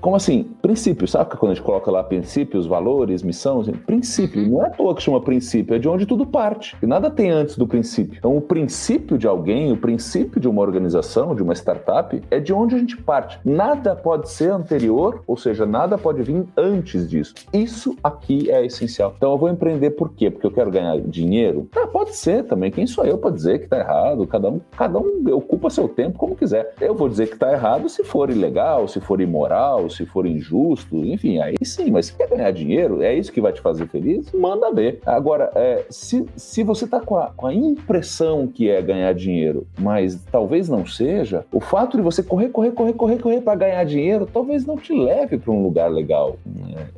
como 0.00 0.16
assim? 0.16 0.44
Princípio, 0.60 1.08
sabe 1.08 1.30
quando 1.36 1.52
a 1.52 1.54
gente 1.54 1.64
coloca 1.64 1.90
lá 1.90 2.04
princípios, 2.04 2.66
valores, 2.66 3.22
missão? 3.22 3.60
Assim, 3.60 3.72
princípio, 3.72 4.42
uhum. 4.42 4.48
não 4.50 4.62
é 4.62 4.66
à 4.66 4.70
toa 4.70 4.94
que 4.94 5.02
chama 5.02 5.20
princípio, 5.20 5.74
é 5.74 5.78
de 5.78 5.88
onde 5.88 6.04
tudo 6.04 6.26
parte. 6.26 6.76
E 6.82 6.86
nada 6.86 7.10
tem 7.10 7.30
antes 7.34 7.56
do 7.56 7.66
princípio. 7.66 8.16
Então, 8.18 8.36
o 8.36 8.40
princípio 8.40 9.18
de 9.18 9.26
alguém, 9.26 9.72
o 9.72 9.76
princípio 9.76 10.40
de 10.40 10.48
uma 10.48 10.62
organização, 10.62 11.34
de 11.34 11.42
uma 11.42 11.54
startup, 11.54 12.22
é 12.30 12.40
de 12.40 12.52
onde 12.52 12.74
a 12.74 12.78
gente 12.78 12.96
parte. 12.96 13.38
Nada 13.44 13.94
pode 13.94 14.30
ser 14.30 14.50
anterior, 14.50 15.22
ou 15.26 15.36
seja, 15.36 15.66
nada 15.66 15.98
pode 15.98 16.22
vir 16.22 16.44
antes 16.56 17.08
disso. 17.08 17.34
Isso 17.52 17.96
aqui 18.02 18.50
é 18.50 18.64
essencial. 18.64 19.14
Então, 19.16 19.32
eu 19.32 19.38
vou 19.38 19.48
empreender 19.48 19.90
por 19.90 20.12
quê? 20.12 20.30
Porque 20.30 20.46
eu 20.46 20.52
quero 20.52 20.70
ganhar 20.70 20.98
dinheiro? 21.00 21.68
Ah, 21.76 21.86
pode 21.86 22.16
ser 22.16 22.44
também. 22.44 22.70
Quem 22.70 22.86
sou 22.86 23.04
eu 23.04 23.18
para 23.18 23.30
dizer 23.30 23.58
que 23.58 23.64
está 23.64 23.78
errado? 23.78 24.26
Cada 24.26 24.48
um, 24.48 24.60
cada 24.76 24.98
um 24.98 25.24
ocupa 25.32 25.70
seu 25.70 25.88
tempo 25.88 26.18
como 26.18 26.36
quiser. 26.36 26.74
Eu 26.80 26.94
vou 26.94 27.08
dizer 27.08 27.26
que 27.26 27.34
está 27.34 27.52
errado 27.52 27.88
se 27.88 28.04
for 28.04 28.30
ilegal, 28.30 28.86
se 28.88 29.00
for 29.00 29.20
imoral, 29.20 29.90
se 29.90 30.06
for 30.06 30.26
injusto, 30.26 30.96
enfim, 30.96 31.38
aí 31.38 31.54
sim. 31.62 31.90
Mas 31.90 32.06
se 32.06 32.16
quer 32.16 32.28
ganhar 32.28 32.50
dinheiro, 32.50 33.02
é 33.02 33.14
isso 33.14 33.32
que 33.32 33.40
vai 33.40 33.52
te 33.52 33.60
fazer 33.60 33.86
feliz? 33.88 34.30
Manda 34.32 34.72
ver. 34.72 35.00
Agora, 35.06 35.50
é, 35.54 35.84
se, 35.90 36.26
se 36.36 36.62
você 36.62 36.84
está 36.84 37.00
com 37.00 37.16
a, 37.16 37.23
com 37.36 37.46
a 37.46 37.54
impressão 37.54 38.46
que 38.46 38.70
é 38.70 38.80
ganhar 38.80 39.12
dinheiro, 39.14 39.66
mas 39.78 40.22
talvez 40.30 40.68
não 40.68 40.86
seja, 40.86 41.44
o 41.52 41.60
fato 41.60 41.96
de 41.96 42.02
você 42.02 42.22
correr, 42.22 42.48
correr, 42.48 42.72
correr, 42.72 42.92
correr, 42.92 43.18
correr 43.18 43.40
para 43.40 43.54
ganhar 43.54 43.84
dinheiro, 43.84 44.28
talvez 44.30 44.66
não 44.66 44.76
te 44.76 44.92
leve 44.92 45.38
para 45.38 45.52
um 45.52 45.62
lugar 45.62 45.90
legal. 45.90 46.36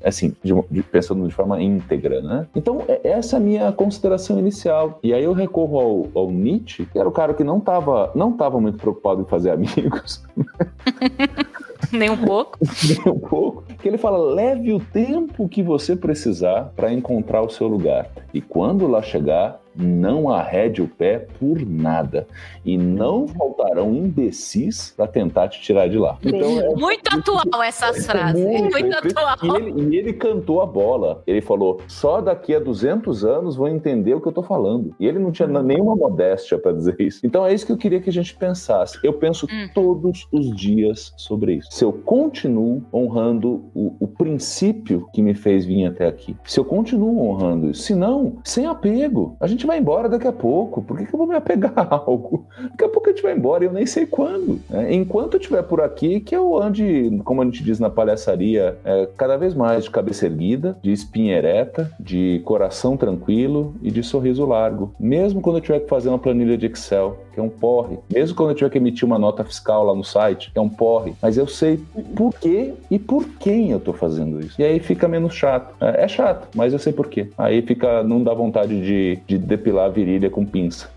É, 0.03 0.09
assim, 0.09 0.35
de, 0.43 0.53
de, 0.71 0.83
pensando 0.83 1.27
de 1.27 1.35
forma 1.35 1.61
íntegra, 1.61 2.21
né? 2.21 2.47
Então, 2.55 2.83
é, 2.89 3.01
essa 3.05 3.37
é 3.37 3.39
a 3.39 3.41
minha 3.41 3.73
consideração 3.73 4.39
inicial. 4.39 4.99
E 5.03 5.13
aí 5.13 5.25
eu 5.25 5.33
recorro 5.33 5.79
ao, 6.15 6.23
ao 6.23 6.31
Nietzsche, 6.31 6.87
que 6.87 6.99
era 6.99 7.09
o 7.09 7.13
cara 7.13 7.35
que 7.35 7.45
não 7.45 7.59
estava 7.59 8.11
não 8.15 8.33
tava 8.33 8.61
muito 8.61 8.79
preocupado 8.79 9.23
em 9.23 9.25
fazer 9.25 9.51
amigos. 9.51 10.25
Nem 11.93 12.11
um 12.11 12.17
pouco. 12.17 12.59
Nem 12.89 13.15
um 13.15 13.19
pouco. 13.19 13.65
Que 13.81 13.89
ele 13.89 13.99
fala: 13.99 14.19
leve 14.19 14.73
o 14.73 14.81
tempo 14.81 15.49
que 15.49 15.63
você 15.63 15.95
precisar 15.95 16.73
para 16.75 16.93
encontrar 16.93 17.43
o 17.43 17.51
seu 17.51 17.67
lugar. 17.67 18.09
E 18.33 18.41
quando 18.41 18.87
lá 18.87 19.03
chegar, 19.03 19.61
não 19.77 20.31
arrede 20.31 20.83
o 20.83 20.89
pé 20.89 21.27
por 21.39 21.61
nada. 21.67 22.27
E 22.65 22.77
não 22.77 23.29
faltarão 23.29 23.95
imbecis 23.95 24.95
para 24.97 25.07
tentar 25.07 25.49
te 25.49 25.61
tirar 25.61 25.89
de 25.89 25.99
lá. 25.99 26.19
Então, 26.23 26.61
é, 26.61 26.75
muito 26.75 27.09
atual 27.15 27.63
essas 27.63 28.07
frases. 28.07 28.43
Muito, 28.43 28.71
muito 28.71 28.97
atual. 28.97 29.37
E 29.43 29.57
ele, 29.57 29.95
e 29.95 29.97
ele, 29.97 30.13
cantou 30.13 30.61
a 30.61 30.67
bola. 30.67 31.23
Ele 31.27 31.41
falou: 31.41 31.81
só 31.87 32.21
daqui 32.21 32.55
a 32.55 32.61
200 32.61 33.25
anos 33.25 33.57
vão 33.57 33.69
entender 33.69 34.15
o 34.15 34.21
que 34.21 34.29
eu 34.29 34.33
tô 34.33 34.43
falando. 34.43 34.95
E 34.99 35.07
ele 35.07 35.19
não 35.19 35.31
tinha 35.31 35.49
nenhuma 35.49 35.95
modéstia 35.95 36.59
para 36.59 36.73
dizer 36.73 36.97
isso. 37.01 37.21
Então 37.25 37.47
é 37.47 37.53
isso 37.53 37.67
que 37.67 37.73
eu 37.73 37.77
queria 37.77 38.01
que 38.01 38.11
a 38.11 38.13
gente 38.13 38.35
pensasse. 38.37 38.99
Eu 39.03 39.13
penso 39.13 39.47
hum. 39.47 39.69
todos 39.75 40.27
os 40.33 40.55
dias 40.55 41.13
sobre 41.17 41.55
isso. 41.55 41.69
Se 41.71 41.85
eu 41.85 41.93
continuo 41.93 42.85
honrando 42.93 43.71
o, 43.75 43.97
o 44.01 44.09
princípio 44.09 45.09
que 45.13 45.23
me 45.23 45.35
fez 45.35 45.65
vir 45.65 45.87
até 45.87 46.07
aqui, 46.07 46.37
se 46.45 46.59
eu 46.59 46.65
continuo 46.65 47.29
honrando 47.29 47.71
isso, 47.71 47.83
se 47.83 47.95
não, 47.95 48.39
sem 48.45 48.67
apego, 48.67 49.37
a 49.41 49.47
gente 49.47 49.66
vai 49.67 49.79
embora 49.79 50.09
daqui 50.09 50.27
a 50.27 50.33
pouco. 50.33 50.83
Por 50.83 50.99
que, 50.99 51.07
que 51.07 51.15
eu 51.15 51.19
vou 51.19 51.27
me 51.27 51.35
apegar 51.35 51.73
a 51.77 51.95
algo? 51.95 52.47
Daqui 52.71 52.85
a 52.85 52.89
pouco 52.89 53.09
a 53.09 53.13
gente 53.13 53.23
vai 53.23 53.35
embora 53.35 53.65
e 53.65 53.67
eu 53.67 53.73
nem 53.73 53.87
sei 53.87 54.07
quando. 54.07 54.61
Né? 54.69 54.95
Enquanto 54.95 55.35
eu 55.35 55.41
estiver 55.41 55.63
por 55.63 55.81
aqui, 55.81 56.21
que 56.21 56.35
eu 56.35 56.57
ande, 56.57 57.21
como 57.25 57.43
a 57.43 57.45
gente 57.45 57.63
diz 57.63 57.79
na 57.79 57.91
palhaçaria, 57.91 58.79
é, 58.85 59.09
cada 59.17 59.37
vez 59.37 59.55
mais 59.55 59.85
de 59.85 59.91
cabeça 59.91 60.27
erguida, 60.27 60.77
de 60.83 60.93
espinha 60.93 61.37
ereta, 61.37 61.91
de 61.99 62.41
coração 62.45 62.97
tranquilo 62.97 63.75
e 63.83 63.91
de 63.91 64.03
sorriso 64.03 64.45
largo. 64.45 64.95
Mesmo 64.99 65.41
quando 65.41 65.57
eu 65.57 65.63
tiver 65.63 65.81
que 65.81 65.89
fazer 65.89 66.09
uma 66.09 66.19
planilha 66.19 66.57
de 66.57 66.67
Excel, 66.67 67.19
que 67.37 67.41
é 67.41 67.43
um 67.43 67.51
porre. 67.51 67.99
Mesmo 68.11 68.35
quando 68.35 68.51
eu 68.51 68.55
tiver 68.57 68.71
que 68.71 68.79
emitir 68.79 69.05
uma 69.05 69.19
nota 69.19 69.45
fiscal 69.45 69.85
lá 69.85 69.95
no 69.95 70.03
site, 70.03 70.51
que 70.51 70.59
é 70.59 70.63
um 70.63 70.71
porre. 70.71 71.13
Mas 71.21 71.37
eu 71.37 71.47
sei 71.47 71.79
por 72.17 72.33
quê 72.33 72.73
e 72.91 72.99
por 72.99 73.29
quem 73.39 73.71
eu 73.71 73.79
tô 73.79 73.93
fazendo 73.93 74.41
isso. 74.41 74.59
E 74.59 74.65
aí 74.65 74.81
fica 74.81 75.07
menos 75.07 75.35
chato. 75.35 75.75
É, 75.79 76.05
é 76.05 76.09
chato, 76.09 76.49
mas 76.55 76.73
eu 76.73 76.79
sei 76.79 76.95
por 76.95 77.09
quê. 77.09 77.29
Aí 77.37 77.61
fica, 77.61 78.03
não 78.03 78.23
dá 78.23 78.33
vontade 78.33 78.81
de, 78.81 79.19
de 79.27 79.37
depilar 79.57 79.87
a 79.87 79.89
virilha 79.89 80.31
com 80.31 80.45
pinça. 80.45 80.91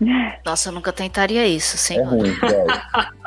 Nossa, 0.44 0.68
eu 0.68 0.72
nunca 0.72 0.92
tentaria 0.92 1.46
isso, 1.46 1.76
sim. 1.76 1.98
É 1.98 2.02
ruim, 2.02 2.32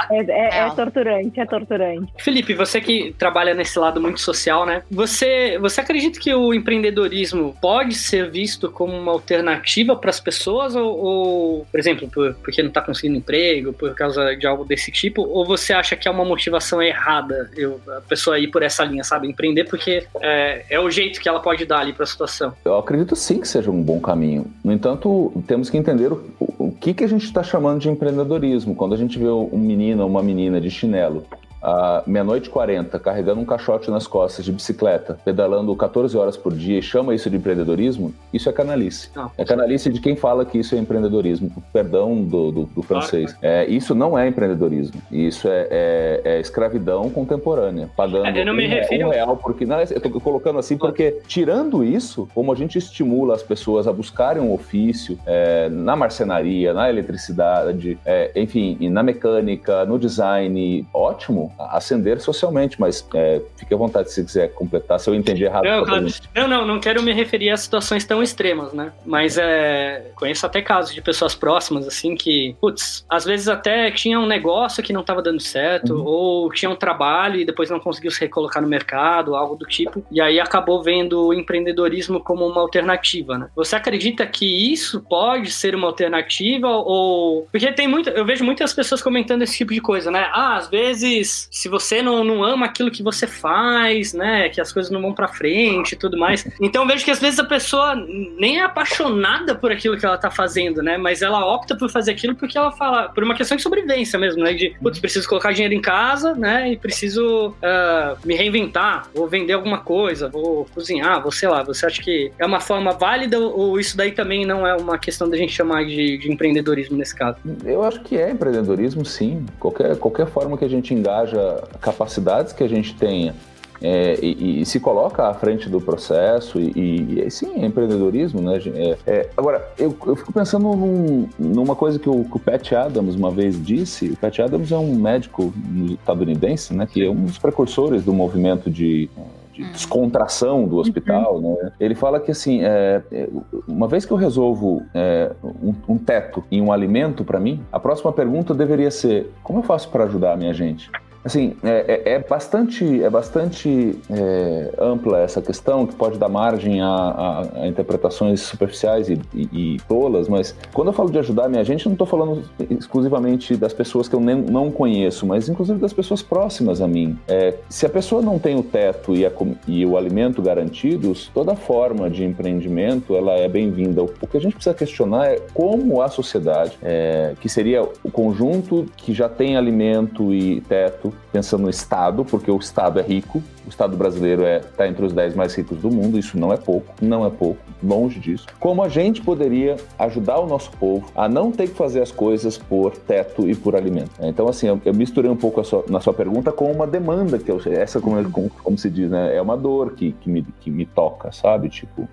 é, 0.09 0.17
é, 0.19 0.57
é, 0.59 0.69
torturante, 0.71 1.39
é 1.39 1.45
torturante. 1.45 2.13
Felipe, 2.17 2.53
você 2.53 2.81
que 2.81 3.13
trabalha 3.17 3.53
nesse 3.53 3.77
lado 3.79 4.01
muito 4.01 4.19
social, 4.19 4.65
né? 4.65 4.83
Você, 4.91 5.57
você 5.59 5.81
acredita 5.81 6.19
que 6.19 6.33
o 6.33 6.53
empreendedorismo 6.53 7.55
pode 7.61 7.95
ser 7.95 8.29
visto 8.29 8.69
como 8.69 8.93
uma 8.93 9.11
alternativa 9.11 9.95
para 9.95 10.09
as 10.09 10.19
pessoas? 10.19 10.75
Ou, 10.75 10.97
ou, 10.97 11.65
por 11.65 11.79
exemplo, 11.79 12.07
por, 12.09 12.33
porque 12.35 12.61
não 12.61 12.69
está 12.69 12.81
conseguindo 12.81 13.17
emprego, 13.17 13.73
por 13.73 13.93
causa 13.95 14.35
de 14.35 14.45
algo 14.45 14.65
desse 14.65 14.91
tipo? 14.91 15.21
Ou 15.21 15.45
você 15.45 15.73
acha 15.73 15.95
que 15.95 16.07
é 16.07 16.11
uma 16.11 16.25
motivação 16.25 16.81
errada 16.81 17.49
eu, 17.55 17.79
a 17.97 18.01
pessoa 18.01 18.39
ir 18.39 18.47
por 18.47 18.63
essa 18.63 18.83
linha, 18.83 19.03
sabe? 19.03 19.27
Empreender 19.27 19.65
porque 19.65 20.05
é, 20.21 20.65
é 20.69 20.79
o 20.79 20.89
jeito 20.89 21.19
que 21.19 21.29
ela 21.29 21.39
pode 21.39 21.65
dar 21.65 21.79
ali 21.79 21.93
para 21.93 22.03
a 22.03 22.07
situação? 22.07 22.53
Eu 22.65 22.77
acredito 22.77 23.15
sim 23.15 23.39
que 23.39 23.47
seja 23.47 23.71
um 23.71 23.81
bom 23.81 23.99
caminho. 23.99 24.45
No 24.63 24.71
entanto, 24.71 25.22
temos 25.47 25.69
que 25.69 25.77
entender 25.77 26.11
o, 26.11 26.21
o 26.39 26.71
que, 26.71 26.93
que 26.93 27.03
a 27.03 27.07
gente 27.07 27.25
está 27.25 27.43
chamando 27.43 27.79
de 27.79 27.89
empreendedorismo. 27.89 28.75
Quando 28.75 28.93
a 28.93 28.97
gente 28.97 29.17
vê 29.19 29.27
um 29.27 29.57
menino 29.57 30.03
ou 30.03 30.09
uma 30.09 30.23
menina 30.23 30.59
de 30.59 30.69
chinelo 30.69 31.23
à 31.63 32.03
meia-noite 32.05 32.49
40, 32.49 32.99
carregando 32.99 33.39
um 33.39 33.45
caixote 33.45 33.89
nas 33.89 34.05
costas 34.05 34.43
de 34.43 34.51
bicicleta, 34.51 35.17
pedalando 35.23 35.73
14 35.75 36.17
horas 36.17 36.35
por 36.35 36.53
dia 36.53 36.79
e 36.79 36.81
chama 36.81 37.15
isso 37.15 37.29
de 37.29 37.37
empreendedorismo, 37.37 38.13
isso 38.33 38.49
é 38.49 38.53
canalice. 38.53 39.09
Não. 39.15 39.31
É 39.37 39.45
canalice 39.45 39.89
de 39.89 40.01
quem 40.01 40.15
fala 40.15 40.45
que 40.45 40.57
isso 40.57 40.75
é 40.75 40.77
empreendedorismo. 40.77 41.51
Perdão 41.71 42.21
do, 42.21 42.51
do, 42.51 42.63
do 42.65 42.83
francês. 42.83 43.35
É, 43.41 43.65
isso 43.65 43.95
não 43.95 44.17
é 44.17 44.27
empreendedorismo. 44.27 45.01
Isso 45.09 45.47
é, 45.47 45.67
é, 45.71 46.21
é 46.25 46.39
escravidão 46.39 47.09
contemporânea. 47.09 47.89
Pagando 47.95 48.25
é, 48.25 48.41
eu 48.41 48.45
não 48.45 48.53
me 48.53 48.67
um, 48.67 48.69
refiro... 48.69 49.07
um 49.07 49.11
real 49.11 49.37
porque... 49.37 49.65
Não, 49.65 49.77
eu 49.77 49.83
estou 49.83 50.19
colocando 50.19 50.59
assim 50.59 50.77
porque, 50.77 51.21
tirando 51.27 51.83
isso, 51.83 52.27
como 52.33 52.51
a 52.51 52.55
gente 52.55 52.77
estimula 52.77 53.35
as 53.35 53.43
pessoas 53.43 53.87
a 53.87 53.93
buscarem 53.93 54.41
um 54.41 54.51
ofício 54.51 55.17
é, 55.25 55.69
na 55.69 55.95
marcenaria, 55.95 56.73
na 56.73 56.89
eletricidade, 56.89 57.97
é, 58.05 58.31
enfim, 58.35 58.77
na 58.89 59.01
mecânica, 59.01 59.85
no 59.85 59.97
design, 59.97 60.85
ótimo 60.93 61.52
ascender 61.59 62.19
socialmente, 62.19 62.79
mas 62.79 63.05
é, 63.13 63.41
fique 63.57 63.73
à 63.73 63.77
vontade 63.77 64.11
se 64.11 64.23
quiser 64.23 64.53
completar, 64.53 64.99
se 64.99 65.09
eu 65.09 65.15
entendi 65.15 65.43
errado. 65.43 65.63
Não, 65.63 65.83
claro. 65.83 66.07
não, 66.35 66.47
não, 66.47 66.65
não 66.65 66.79
quero 66.79 67.01
me 67.01 67.13
referir 67.13 67.49
a 67.49 67.57
situações 67.57 68.05
tão 68.05 68.21
extremas, 68.21 68.73
né? 68.73 68.91
Mas 69.05 69.37
é, 69.37 70.11
conheço 70.15 70.45
até 70.45 70.61
casos 70.61 70.93
de 70.93 71.01
pessoas 71.01 71.35
próximas, 71.35 71.87
assim, 71.87 72.15
que, 72.15 72.55
putz, 72.59 73.05
às 73.09 73.25
vezes 73.25 73.47
até 73.47 73.91
tinha 73.91 74.19
um 74.19 74.25
negócio 74.25 74.83
que 74.83 74.93
não 74.93 75.01
estava 75.01 75.21
dando 75.21 75.39
certo, 75.39 75.95
uhum. 75.95 76.05
ou 76.05 76.51
tinha 76.51 76.69
um 76.69 76.75
trabalho 76.75 77.39
e 77.39 77.45
depois 77.45 77.69
não 77.69 77.79
conseguiu 77.79 78.11
se 78.11 78.19
recolocar 78.19 78.61
no 78.61 78.67
mercado, 78.67 79.35
algo 79.35 79.55
do 79.55 79.65
tipo, 79.65 80.03
e 80.11 80.21
aí 80.21 80.39
acabou 80.39 80.81
vendo 80.81 81.27
o 81.27 81.33
empreendedorismo 81.33 82.19
como 82.19 82.45
uma 82.45 82.61
alternativa, 82.61 83.37
né? 83.37 83.49
Você 83.55 83.75
acredita 83.75 84.25
que 84.25 84.71
isso 84.71 85.01
pode 85.01 85.51
ser 85.51 85.75
uma 85.75 85.87
alternativa 85.87 86.67
ou... 86.67 87.47
Porque 87.51 87.71
tem 87.71 87.87
muito, 87.87 88.09
eu 88.09 88.25
vejo 88.25 88.43
muitas 88.43 88.73
pessoas 88.73 89.01
comentando 89.01 89.41
esse 89.41 89.57
tipo 89.57 89.73
de 89.73 89.81
coisa, 89.81 90.09
né? 90.11 90.29
Ah, 90.31 90.57
às 90.57 90.67
vezes 90.67 91.42
se 91.51 91.69
você 91.69 92.01
não, 92.01 92.23
não 92.23 92.43
ama 92.43 92.65
aquilo 92.65 92.89
que 92.89 93.03
você 93.03 93.27
faz, 93.27 94.13
né, 94.13 94.49
que 94.49 94.59
as 94.59 94.71
coisas 94.71 94.91
não 94.91 95.01
vão 95.01 95.13
para 95.13 95.27
frente 95.27 95.93
e 95.93 95.95
tudo 95.95 96.17
mais. 96.17 96.47
Então 96.61 96.87
vejo 96.87 97.05
que 97.05 97.11
às 97.11 97.19
vezes 97.19 97.39
a 97.39 97.43
pessoa 97.43 97.95
nem 97.95 98.59
é 98.59 98.63
apaixonada 98.63 99.55
por 99.55 99.71
aquilo 99.71 99.97
que 99.97 100.05
ela 100.05 100.17
tá 100.17 100.31
fazendo, 100.31 100.81
né, 100.81 100.97
mas 100.97 101.21
ela 101.21 101.45
opta 101.45 101.75
por 101.75 101.89
fazer 101.89 102.11
aquilo 102.11 102.35
porque 102.35 102.57
ela 102.57 102.71
fala, 102.71 103.09
por 103.09 103.23
uma 103.23 103.35
questão 103.35 103.55
de 103.55 103.63
sobrevivência 103.63 104.17
mesmo, 104.17 104.43
né, 104.43 104.53
de, 104.53 104.75
putz, 104.81 104.99
preciso 104.99 105.27
colocar 105.27 105.51
dinheiro 105.51 105.73
em 105.73 105.81
casa, 105.81 106.33
né, 106.33 106.71
e 106.71 106.77
preciso 106.77 107.49
uh, 107.49 108.17
me 108.25 108.35
reinventar, 108.35 109.07
vou 109.13 109.27
vender 109.27 109.53
alguma 109.53 109.79
coisa, 109.79 110.29
vou 110.29 110.65
cozinhar, 110.73 111.21
vou 111.21 111.31
sei 111.31 111.49
lá. 111.49 111.63
Você 111.63 111.85
acha 111.85 112.01
que 112.01 112.31
é 112.37 112.45
uma 112.45 112.59
forma 112.59 112.91
válida 112.91 113.39
ou 113.39 113.79
isso 113.79 113.97
daí 113.97 114.11
também 114.11 114.45
não 114.45 114.65
é 114.65 114.75
uma 114.75 114.97
questão 114.97 115.29
da 115.29 115.37
gente 115.37 115.53
chamar 115.53 115.85
de, 115.85 116.17
de 116.17 116.31
empreendedorismo 116.31 116.97
nesse 116.97 117.15
caso? 117.15 117.37
Eu 117.65 117.83
acho 117.83 118.01
que 118.01 118.17
é 118.17 118.31
empreendedorismo, 118.31 119.05
sim. 119.05 119.45
Qualquer, 119.59 119.97
qualquer 119.97 120.27
forma 120.27 120.57
que 120.57 120.65
a 120.65 120.69
gente 120.69 120.93
engaja 120.93 121.32
haja 121.33 121.63
capacidades 121.81 122.53
que 122.53 122.63
a 122.63 122.67
gente 122.67 122.95
tenha 122.95 123.33
é, 123.81 124.17
e, 124.21 124.61
e, 124.61 124.65
se 124.65 124.79
coloca 124.79 125.27
à 125.27 125.33
frente 125.33 125.67
do 125.67 125.81
processo 125.81 126.57
e, 126.57 127.25
e 127.25 127.29
sim, 127.29 127.61
é 127.61 127.65
empreendedorismo, 127.65 128.41
né? 128.41 128.57
É, 128.73 128.97
é, 129.05 129.29
agora, 129.35 129.67
eu, 129.77 129.93
eu, 130.05 130.15
fico 130.15 130.31
pensando 130.31 130.73
num, 130.73 131.27
numa 131.37 131.75
coisa 131.75 131.99
que 131.99 132.09
o, 132.09 132.23
que 132.23 132.37
o, 132.37 132.39
Pat 132.39 132.71
Adams 132.71 133.15
uma 133.15 133.29
vez 133.29 133.61
disse. 133.61 134.07
O 134.11 134.15
Pat 134.15 134.39
Adams 134.39 134.71
é 134.71 134.77
um 134.77 134.95
médico 134.95 135.53
estadunidense, 135.99 136.73
né? 136.73 136.87
Que 136.89 137.05
é 137.05 137.09
um 137.09 137.25
dos 137.25 137.37
precursores 137.37 138.05
do 138.05 138.13
movimento 138.13 138.71
de 138.71 139.09
de 139.53 139.61
uhum. 139.61 139.71
descontração 139.71 140.67
do 140.67 140.77
hospital, 140.77 141.35
uhum. 141.35 141.55
né? 141.61 141.71
Ele 141.79 141.93
fala 141.93 142.19
que 142.19 142.31
assim, 142.31 142.63
é, 142.63 143.01
é 143.11 143.29
uma 143.67 143.87
vez 143.87 144.03
que 144.03 144.11
eu 144.11 144.17
resolvo 144.17 144.81
é, 144.93 145.31
um, 145.43 145.75
um, 145.87 145.97
teto 145.97 146.43
e 146.49 146.59
um 146.59 146.71
alimento 146.71 147.23
para 147.23 147.39
mim, 147.39 147.61
a 147.71 147.79
próxima 147.79 148.11
pergunta 148.11 148.53
deveria 148.53 148.89
ser: 148.89 149.31
como 149.43 149.59
eu 149.59 149.63
faço 149.63 149.89
para 149.89 150.05
ajudar 150.05 150.33
a 150.33 150.35
minha 150.35 150.53
gente? 150.53 150.89
Assim, 151.23 151.55
é, 151.63 152.01
é, 152.05 152.13
é 152.15 152.19
bastante, 152.19 153.01
é 153.01 153.09
bastante 153.09 153.97
é, 154.09 154.73
ampla 154.77 155.19
essa 155.19 155.41
questão, 155.41 155.87
que 155.87 155.95
pode 155.95 156.17
dar 156.17 156.27
margem 156.27 156.81
a, 156.81 156.87
a, 156.87 157.61
a 157.61 157.67
interpretações 157.67 158.41
superficiais 158.41 159.09
e, 159.09 159.19
e, 159.33 159.75
e, 159.75 159.77
tolas, 159.87 160.27
mas 160.27 160.55
quando 160.73 160.89
eu 160.89 160.93
falo 160.93 161.09
de 161.09 161.19
ajudar 161.19 161.45
a 161.45 161.49
minha 161.49 161.63
gente, 161.63 161.85
não 161.85 161.93
estou 161.93 162.07
falando 162.07 162.43
exclusivamente 162.69 163.55
das 163.55 163.73
pessoas 163.73 164.09
que 164.09 164.15
eu 164.15 164.19
nem, 164.19 164.35
não 164.35 164.69
conheço, 164.69 165.25
mas 165.25 165.47
inclusive 165.47 165.79
das 165.79 165.93
pessoas 165.93 166.21
próximas 166.21 166.81
a 166.81 166.87
mim. 166.87 167.17
É, 167.27 167.55
se 167.69 167.85
a 167.85 167.89
pessoa 167.89 168.21
não 168.21 168.37
tem 168.37 168.57
o 168.57 168.63
teto 168.63 169.15
e, 169.15 169.25
a, 169.25 169.31
e 169.67 169.85
o 169.85 169.97
alimento 169.97 170.41
garantidos, 170.41 171.31
toda 171.33 171.55
forma 171.55 172.09
de 172.09 172.25
empreendimento 172.25 173.15
ela 173.15 173.33
é 173.33 173.47
bem-vinda. 173.47 174.03
O 174.03 174.27
que 174.27 174.37
a 174.37 174.41
gente 174.41 174.55
precisa 174.55 174.75
questionar 174.75 175.27
é 175.27 175.41
como 175.53 176.01
a 176.01 176.09
sociedade, 176.09 176.77
é, 176.81 177.33
que 177.39 177.47
seria 177.47 177.81
o 177.81 178.11
conjunto 178.11 178.85
que 178.97 179.13
já 179.13 179.29
tem 179.29 179.55
alimento 179.55 180.33
e 180.33 180.59
teto, 180.61 181.12
pensando 181.31 181.63
no 181.63 181.69
Estado, 181.69 182.23
porque 182.23 182.49
o 182.49 182.57
Estado 182.57 182.99
é 182.99 183.03
rico, 183.03 183.43
o 183.65 183.69
Estado 183.69 183.95
brasileiro 183.95 184.43
está 184.43 184.53
é, 184.53 184.59
tá 184.59 184.87
entre 184.87 185.05
os 185.05 185.13
10 185.13 185.35
mais 185.35 185.53
ricos 185.55 185.79
do 185.79 185.89
mundo, 185.89 186.17
isso 186.17 186.37
não 186.37 186.53
é 186.53 186.57
pouco, 186.57 186.93
não 187.01 187.25
é 187.25 187.29
pouco, 187.29 187.59
longe 187.81 188.19
disso. 188.19 188.47
Como 188.59 188.83
a 188.83 188.89
gente 188.89 189.21
poderia 189.21 189.77
ajudar 189.97 190.39
o 190.39 190.47
nosso 190.47 190.71
povo 190.71 191.09
a 191.15 191.27
não 191.27 191.51
ter 191.51 191.69
que 191.69 191.75
fazer 191.75 192.01
as 192.01 192.11
coisas 192.11 192.57
por 192.57 192.95
teto 192.97 193.49
e 193.49 193.55
por 193.55 193.75
alimento? 193.75 194.11
Então, 194.21 194.47
assim, 194.47 194.67
eu, 194.67 194.81
eu 194.85 194.93
misturei 194.93 195.29
um 195.29 195.35
pouco 195.35 195.63
sua, 195.63 195.83
na 195.87 195.99
sua 195.99 196.13
pergunta 196.13 196.51
com 196.51 196.71
uma 196.71 196.85
demanda, 196.85 197.39
que 197.39 197.49
eu, 197.49 197.59
essa, 197.65 197.99
como, 197.99 198.31
como, 198.31 198.49
como, 198.49 198.77
se 198.77 198.89
diz, 198.89 199.09
né? 199.09 199.35
É 199.35 199.41
uma 199.41 199.57
dor 199.57 199.93
que, 199.93 200.11
que, 200.13 200.29
me, 200.29 200.45
que 200.61 200.69
me 200.69 200.85
toca, 200.85 201.31
sabe? 201.31 201.69
Tipo, 201.69 202.07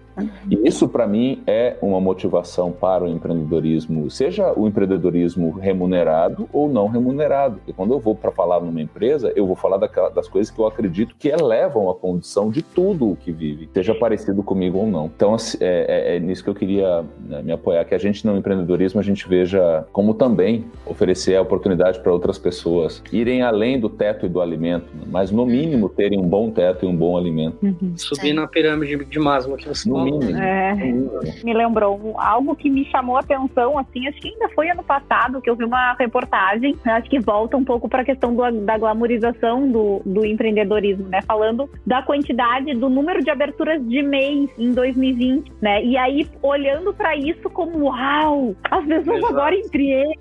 E 0.48 0.68
isso, 0.68 0.88
para 0.88 1.06
mim, 1.06 1.42
é 1.46 1.76
uma 1.80 2.00
motivação 2.00 2.72
para 2.72 3.04
o 3.04 3.08
empreendedorismo, 3.08 4.10
seja 4.10 4.52
o 4.56 4.66
empreendedorismo 4.66 5.50
remunerado 5.52 6.48
ou 6.52 6.68
não 6.68 6.88
remunerado. 6.88 7.60
E 7.66 7.72
quando 7.72 7.92
eu 7.92 8.00
vou 8.00 8.14
para 8.14 8.30
falar 8.30 8.60
numa 8.60 8.80
empresa, 8.80 9.32
eu 9.34 9.46
vou 9.46 9.56
falar 9.56 9.76
daquela, 9.76 10.10
das 10.10 10.28
coisas 10.28 10.50
que 10.52 10.58
eu 10.58 10.66
acredito 10.66 11.14
que 11.18 11.30
elevam 11.40 11.90
a 11.90 11.94
condição 11.94 12.50
de 12.50 12.62
tudo 12.62 13.10
o 13.10 13.16
que 13.16 13.32
vive, 13.32 13.68
seja 13.72 13.94
parecido 13.94 14.42
comigo 14.42 14.78
ou 14.78 14.86
não. 14.86 15.06
Então, 15.06 15.34
assim, 15.34 15.58
é, 15.60 16.12
é, 16.12 16.16
é 16.16 16.20
nisso 16.20 16.44
que 16.44 16.50
eu 16.50 16.54
queria 16.54 17.04
né, 17.26 17.42
me 17.42 17.52
apoiar, 17.52 17.84
que 17.84 17.94
a 17.94 17.98
gente 17.98 18.26
no 18.26 18.36
empreendedorismo 18.36 19.00
a 19.00 19.02
gente 19.02 19.28
veja 19.28 19.84
como 19.92 20.14
também 20.14 20.64
oferecer 20.86 21.36
a 21.36 21.42
oportunidade 21.42 22.00
para 22.00 22.12
outras 22.12 22.38
pessoas 22.38 23.02
irem 23.12 23.42
além 23.42 23.78
do 23.78 23.88
teto 23.88 24.26
e 24.26 24.28
do 24.28 24.40
alimento, 24.40 24.86
né, 24.94 25.02
mas 25.06 25.30
no 25.30 25.44
mínimo 25.46 25.88
terem 25.88 26.18
um 26.18 26.28
bom 26.28 26.50
teto 26.50 26.84
e 26.84 26.88
um 26.88 26.94
bom 26.94 27.16
alimento. 27.16 27.58
Uhum. 27.62 27.94
Subir 27.96 28.32
na 28.32 28.46
pirâmide 28.46 29.04
de 29.04 29.18
Maslow 29.18 29.56
que 29.56 29.68
você 29.68 29.88
no 29.88 29.96
falou. 29.96 30.18
Mínimo. 30.18 30.38
É, 30.38 30.74
me 31.44 31.54
lembrou 31.54 32.14
algo 32.18 32.54
que 32.54 32.70
me 32.70 32.84
chamou 32.86 33.16
a 33.16 33.20
atenção, 33.20 33.78
assim, 33.78 34.06
acho 34.06 34.20
que 34.20 34.28
ainda 34.28 34.48
foi 34.50 34.68
ano 34.68 34.82
passado 34.82 35.40
que 35.40 35.48
eu 35.48 35.56
vi 35.56 35.64
uma 35.64 35.94
reportagem, 35.94 36.76
acho 36.84 37.08
que 37.08 37.18
volta 37.18 37.56
um 37.56 37.64
pouco 37.64 37.88
para 37.88 38.02
a 38.02 38.04
questão 38.04 38.34
do, 38.34 38.50
da 38.64 38.78
glamorização 38.78 39.70
do, 39.70 40.02
do 40.04 40.24
empreendedorismo, 40.24 41.08
né? 41.08 41.20
Falando 41.30 41.70
da 41.86 42.02
quantidade, 42.02 42.74
do 42.74 42.88
número 42.88 43.22
de 43.22 43.30
aberturas 43.30 43.80
de 43.86 44.02
mês 44.02 44.50
em 44.58 44.72
2020, 44.72 45.52
né? 45.62 45.80
E 45.84 45.96
aí, 45.96 46.28
olhando 46.42 46.92
para 46.92 47.14
isso 47.14 47.48
como, 47.50 47.84
uau, 47.84 48.56
as 48.68 48.84
pessoas 48.84 49.18
Exato. 49.18 49.32
agora 49.32 49.54
empreendem, 49.54 50.18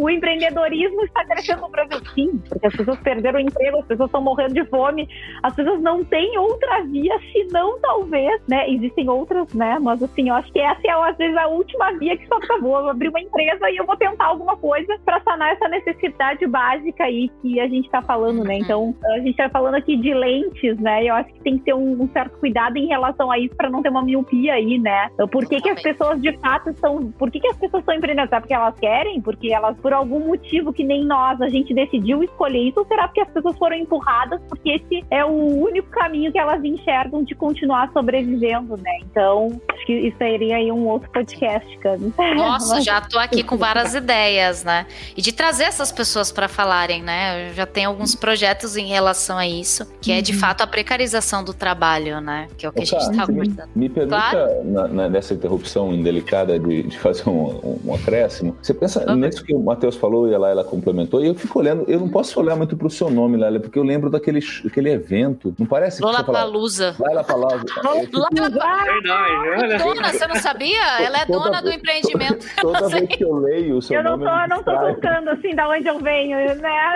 o 0.00 0.10
empreendedorismo 0.10 1.04
está 1.04 1.24
crescendo 1.26 1.60
no 1.60 1.68
Brasil, 1.68 2.00
sim, 2.12 2.42
porque 2.48 2.66
as 2.66 2.74
pessoas 2.74 2.98
perderam 2.98 3.38
o 3.38 3.42
emprego, 3.42 3.78
as 3.78 3.86
pessoas 3.86 4.08
estão 4.08 4.20
morrendo 4.20 4.54
de 4.54 4.64
fome, 4.64 5.08
as 5.44 5.54
pessoas 5.54 5.80
não 5.80 6.02
têm 6.02 6.36
outra 6.36 6.82
via, 6.82 7.16
senão 7.32 7.78
talvez, 7.80 8.42
né? 8.48 8.68
Existem 8.68 9.08
outras, 9.08 9.54
né? 9.54 9.78
Mas 9.80 10.02
assim, 10.02 10.28
eu 10.28 10.34
acho 10.34 10.52
que 10.52 10.58
essa 10.58 10.80
é 10.84 10.90
às 10.90 11.16
vezes 11.16 11.36
a 11.36 11.46
última 11.46 11.92
via 11.92 12.16
que 12.16 12.26
só 12.26 12.40
tá 12.40 12.58
vou 12.60 12.76
abrir 12.88 13.10
uma 13.10 13.20
empresa 13.20 13.70
e 13.70 13.76
eu 13.76 13.86
vou 13.86 13.96
tentar 13.96 14.26
alguma 14.26 14.56
coisa 14.56 14.98
para 15.04 15.20
sanar 15.20 15.52
essa 15.52 15.68
necessidade 15.68 16.46
básica 16.46 17.04
aí 17.04 17.30
que 17.40 17.60
a 17.60 17.68
gente 17.68 17.88
tá 17.90 18.02
falando, 18.02 18.42
né? 18.42 18.58
Então, 18.58 18.94
a 19.04 19.18
gente 19.20 19.36
tá 19.36 19.48
falando 19.48 19.74
aqui 19.74 19.96
de 19.96 20.12
lentes, 20.14 20.47
né? 20.80 21.04
Eu 21.04 21.14
acho 21.14 21.32
que 21.32 21.40
tem 21.40 21.58
que 21.58 21.64
ter 21.64 21.74
um, 21.74 22.02
um 22.02 22.08
certo 22.08 22.38
cuidado 22.38 22.76
em 22.76 22.86
relação 22.86 23.30
a 23.30 23.38
isso 23.38 23.54
para 23.56 23.70
não 23.70 23.82
ter 23.82 23.90
uma 23.90 24.02
miopia 24.02 24.54
aí, 24.54 24.78
né? 24.78 25.08
Por 25.30 25.46
que, 25.48 25.60
que 25.60 25.70
as 25.70 25.82
pessoas 25.82 26.20
de 26.20 26.36
fato 26.38 26.70
estão. 26.70 27.12
Por 27.12 27.30
que, 27.30 27.40
que 27.40 27.48
as 27.48 27.56
pessoas 27.56 27.82
estão 27.82 27.94
empreendendo? 27.94 28.28
Será 28.28 28.40
porque 28.40 28.54
elas 28.54 28.78
querem? 28.78 29.20
Porque 29.20 29.52
elas, 29.52 29.76
por 29.78 29.92
algum 29.92 30.20
motivo 30.20 30.72
que 30.72 30.84
nem 30.84 31.04
nós, 31.04 31.40
a 31.40 31.48
gente 31.48 31.74
decidiu 31.74 32.22
escolher 32.22 32.68
isso? 32.68 32.80
Ou 32.80 32.86
será 32.86 33.08
porque 33.08 33.20
as 33.20 33.30
pessoas 33.30 33.56
foram 33.58 33.76
empurradas? 33.76 34.40
Porque 34.48 34.70
esse 34.70 35.04
é 35.10 35.24
o 35.24 35.62
único 35.62 35.88
caminho 35.90 36.32
que 36.32 36.38
elas 36.38 36.62
enxergam 36.64 37.22
de 37.22 37.34
continuar 37.34 37.90
sobrevivendo, 37.92 38.76
né? 38.76 38.98
Então, 39.02 39.60
que 39.88 39.94
isso 39.94 40.18
seria 40.18 40.56
aí 40.56 40.70
um 40.70 40.86
outro 40.86 41.08
podcast, 41.10 41.78
cara. 41.78 41.98
Nossa, 42.34 42.78
já 42.84 43.00
tô 43.00 43.18
aqui 43.18 43.42
com 43.42 43.56
várias 43.56 43.94
ideias, 43.94 44.62
né? 44.62 44.86
E 45.16 45.22
de 45.22 45.32
trazer 45.32 45.64
essas 45.64 45.90
pessoas 45.90 46.30
para 46.30 46.46
falarem, 46.46 47.02
né? 47.02 47.48
Eu 47.48 47.54
já 47.54 47.64
tenho 47.64 47.88
alguns 47.88 48.14
projetos 48.14 48.76
em 48.76 48.86
relação 48.86 49.38
a 49.38 49.46
isso, 49.46 49.86
que 50.02 50.10
uhum. 50.10 50.18
é 50.18 50.20
de 50.20 50.32
uhum. 50.32 50.38
fato 50.40 50.60
a 50.60 50.66
precarização 50.66 51.42
do 51.42 51.54
trabalho, 51.54 52.20
né? 52.20 52.48
Que 52.58 52.66
é 52.66 52.68
o 52.68 52.72
que 52.72 52.80
Ô, 52.80 52.82
a 52.82 52.84
gente 52.84 53.00
está 53.00 53.26
conversando. 53.26 53.70
Me, 53.74 53.84
me 53.84 53.88
permita, 53.88 54.30
claro. 54.30 54.64
na, 54.64 54.88
na, 54.88 55.08
nessa 55.08 55.32
interrupção 55.32 55.90
indelicada 55.94 56.58
de, 56.58 56.82
de 56.82 56.98
fazer 56.98 57.26
um, 57.26 57.80
um, 57.82 57.94
acréscimo, 57.94 58.54
você 58.60 58.74
pensa 58.74 59.10
uhum. 59.10 59.16
nisso 59.16 59.42
que 59.42 59.54
o 59.54 59.58
Matheus 59.58 59.96
falou 59.96 60.28
e 60.28 60.34
ela, 60.34 60.50
ela 60.50 60.64
complementou, 60.64 61.24
e 61.24 61.28
eu 61.28 61.34
fico 61.34 61.60
olhando, 61.60 61.86
eu 61.88 61.98
não 61.98 62.10
posso 62.10 62.38
olhar 62.38 62.56
muito 62.56 62.76
pro 62.76 62.90
seu 62.90 63.08
nome, 63.08 63.38
Lélia, 63.38 63.58
porque 63.58 63.78
eu 63.78 63.84
lembro 63.84 64.10
daquele, 64.10 64.40
daquele 64.62 64.90
evento, 64.90 65.54
não 65.58 65.66
parece 65.66 66.02
Lola 66.02 66.22
Palusa. 66.22 66.94
Laila 66.98 67.24
Palusa. 67.24 67.64
Lola 67.82 68.06
Palusa. 68.12 69.77
Dona, 69.78 70.12
você 70.12 70.26
não 70.26 70.36
sabia? 70.36 71.00
Ela 71.00 71.22
é 71.22 71.26
dona 71.26 71.60
do 71.62 71.70
empreendimento. 71.70 72.46
Toda 72.60 72.88
vez 72.88 73.08
que 73.08 73.24
eu 73.24 73.34
leio 73.36 73.76
o 73.76 73.82
seu 73.82 73.96
eu 73.96 74.04
nome. 74.04 74.24
Eu 74.24 74.30
não 74.48 74.62
tô, 74.62 74.72
não 74.72 74.78
tô 74.78 74.94
contando 74.94 75.30
assim 75.30 75.54
da 75.54 75.68
onde 75.68 75.86
eu 75.86 75.98
venho, 75.98 76.36
né? 76.56 76.94